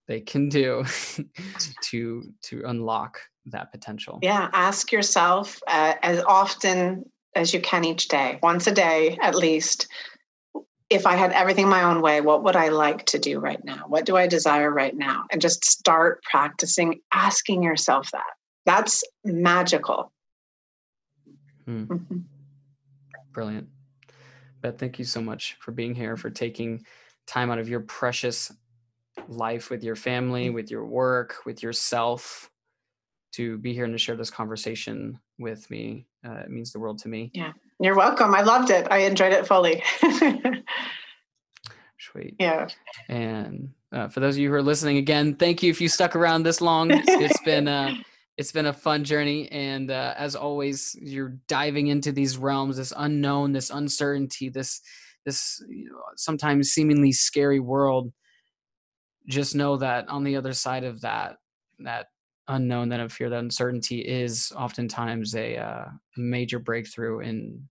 they 0.09 0.21
can 0.21 0.49
do 0.49 0.85
to 1.83 2.23
to 2.43 2.63
unlock 2.67 3.19
that 3.47 3.71
potential? 3.71 4.19
Yeah, 4.23 4.49
ask 4.53 4.93
yourself 4.93 5.61
uh, 5.67 5.95
as 6.03 6.23
often 6.25 7.05
as 7.35 7.55
you 7.55 7.61
can 7.61 7.85
each 7.85 8.09
day, 8.09 8.39
once 8.43 8.67
a 8.67 8.73
day 8.73 9.19
at 9.23 9.35
least, 9.35 9.89
if 10.95 11.07
I 11.07 11.17
had 11.17 11.33
everything 11.33 11.69
my 11.69 11.85
own 11.85 12.01
way, 12.01 12.21
what 12.21 12.43
would 12.45 12.57
I 12.57 12.69
like 12.69 13.07
to 13.07 13.19
do 13.19 13.39
right 13.39 13.63
now? 13.65 13.85
What 13.87 14.05
do 14.05 14.17
I 14.17 14.27
desire 14.27 14.71
right 14.71 14.97
now? 14.97 15.25
And 15.31 15.41
just 15.41 15.65
start 15.65 16.23
practicing 16.23 17.01
asking 17.13 17.63
yourself 17.63 18.11
that. 18.13 18.25
That's 18.65 19.03
magical. 19.25 20.13
Hmm. 21.65 21.85
Mm-hmm. 21.85 22.19
Brilliant. 23.33 23.69
Beth, 24.61 24.79
thank 24.79 24.99
you 24.99 25.05
so 25.05 25.21
much 25.21 25.57
for 25.61 25.73
being 25.73 25.95
here, 25.95 26.17
for 26.17 26.31
taking 26.31 26.85
time 27.27 27.51
out 27.51 27.59
of 27.59 27.69
your 27.69 27.81
precious 27.81 28.53
life 29.29 29.71
with 29.71 29.83
your 29.83 29.97
family, 29.97 30.51
with 30.51 30.71
your 30.71 30.87
work, 30.87 31.37
with 31.45 31.63
yourself 31.63 32.51
to 33.33 33.59
be 33.59 33.73
here 33.73 33.85
and 33.85 33.95
to 33.95 33.99
share 33.99 34.17
this 34.17 34.31
conversation 34.31 35.19
with 35.39 35.69
me. 35.71 36.07
Uh, 36.25 36.35
it 36.45 36.51
means 36.51 36.73
the 36.73 36.79
world 36.79 36.99
to 36.99 37.09
me. 37.09 37.31
Yeah. 37.35 37.53
You're 37.83 37.97
welcome. 37.97 38.33
I 38.33 38.43
loved 38.43 38.71
it. 38.71 38.87
I 38.93 38.99
enjoyed 38.99 39.33
it 39.33 39.45
fully. 39.45 39.83
Sweet. 41.99 42.37
Yeah. 42.39 42.69
And 43.09 43.71
uh, 43.91 44.07
for 44.07 44.21
those 44.21 44.37
of 44.37 44.39
you 44.39 44.51
who 44.51 44.55
are 44.55 44.63
listening 44.63 44.99
again, 44.99 45.35
thank 45.35 45.65
you 45.65 45.71
if 45.71 45.81
you 45.81 45.89
stuck 45.89 46.15
around 46.15 46.45
this 46.45 46.61
long. 46.61 46.93
It's 46.93 47.41
been 47.45 47.67
uh, 47.67 47.97
it's 48.37 48.53
been 48.53 48.67
a 48.67 48.73
fun 48.73 49.03
journey, 49.03 49.51
and 49.51 49.91
uh, 49.91 50.15
as 50.17 50.37
always, 50.37 50.97
you're 51.03 51.37
diving 51.49 51.89
into 51.89 52.13
these 52.13 52.39
realms, 52.39 52.77
this 52.77 52.93
unknown, 52.97 53.51
this 53.51 53.71
uncertainty, 53.71 54.49
this 54.49 54.81
this 55.27 55.61
you 55.69 55.87
know, 55.91 56.03
sometimes 56.15 56.71
seemingly 56.71 57.11
scary 57.11 57.59
world. 57.59 58.13
Just 59.27 59.57
know 59.57 59.77
that 59.79 60.09
on 60.09 60.23
the 60.23 60.37
other 60.37 60.53
side 60.53 60.85
of 60.85 61.01
that, 61.01 61.39
that 61.81 62.07
unknown, 62.47 62.91
that 62.91 63.01
of 63.01 63.13
fear, 63.13 63.29
that 63.29 63.41
uncertainty 63.41 63.99
is 64.03 64.53
oftentimes 64.57 65.35
a 65.35 65.57
uh, 65.57 65.85
major 66.17 66.61
breakthrough 66.61 67.19
in 67.19 67.69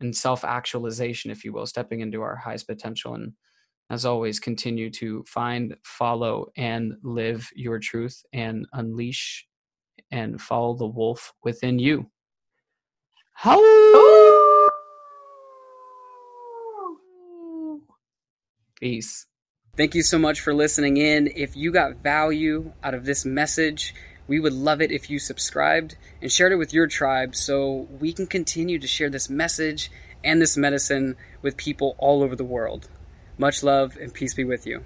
and 0.00 0.14
self 0.14 0.44
actualization, 0.44 1.30
if 1.30 1.44
you 1.44 1.52
will, 1.52 1.66
stepping 1.66 2.00
into 2.00 2.22
our 2.22 2.36
highest 2.36 2.66
potential. 2.66 3.14
And 3.14 3.32
as 3.90 4.04
always, 4.04 4.40
continue 4.40 4.90
to 4.92 5.24
find, 5.26 5.76
follow, 5.84 6.46
and 6.56 6.94
live 7.02 7.48
your 7.54 7.78
truth 7.78 8.22
and 8.32 8.66
unleash 8.72 9.46
and 10.10 10.40
follow 10.40 10.74
the 10.74 10.86
wolf 10.86 11.32
within 11.42 11.78
you. 11.78 12.10
How? 13.34 13.60
Peace. 18.80 19.26
Thank 19.76 19.94
you 19.94 20.02
so 20.02 20.18
much 20.18 20.40
for 20.40 20.54
listening 20.54 20.98
in. 20.98 21.32
If 21.34 21.56
you 21.56 21.72
got 21.72 21.96
value 21.96 22.72
out 22.82 22.94
of 22.94 23.04
this 23.04 23.24
message, 23.24 23.94
we 24.26 24.40
would 24.40 24.52
love 24.52 24.80
it 24.80 24.90
if 24.90 25.10
you 25.10 25.18
subscribed 25.18 25.96
and 26.22 26.32
shared 26.32 26.52
it 26.52 26.56
with 26.56 26.72
your 26.72 26.86
tribe 26.86 27.34
so 27.36 27.88
we 28.00 28.12
can 28.12 28.26
continue 28.26 28.78
to 28.78 28.86
share 28.86 29.10
this 29.10 29.28
message 29.28 29.90
and 30.22 30.40
this 30.40 30.56
medicine 30.56 31.16
with 31.42 31.56
people 31.56 31.94
all 31.98 32.22
over 32.22 32.34
the 32.34 32.44
world. 32.44 32.88
Much 33.36 33.62
love 33.62 33.96
and 34.00 34.14
peace 34.14 34.34
be 34.34 34.44
with 34.44 34.66
you. 34.66 34.84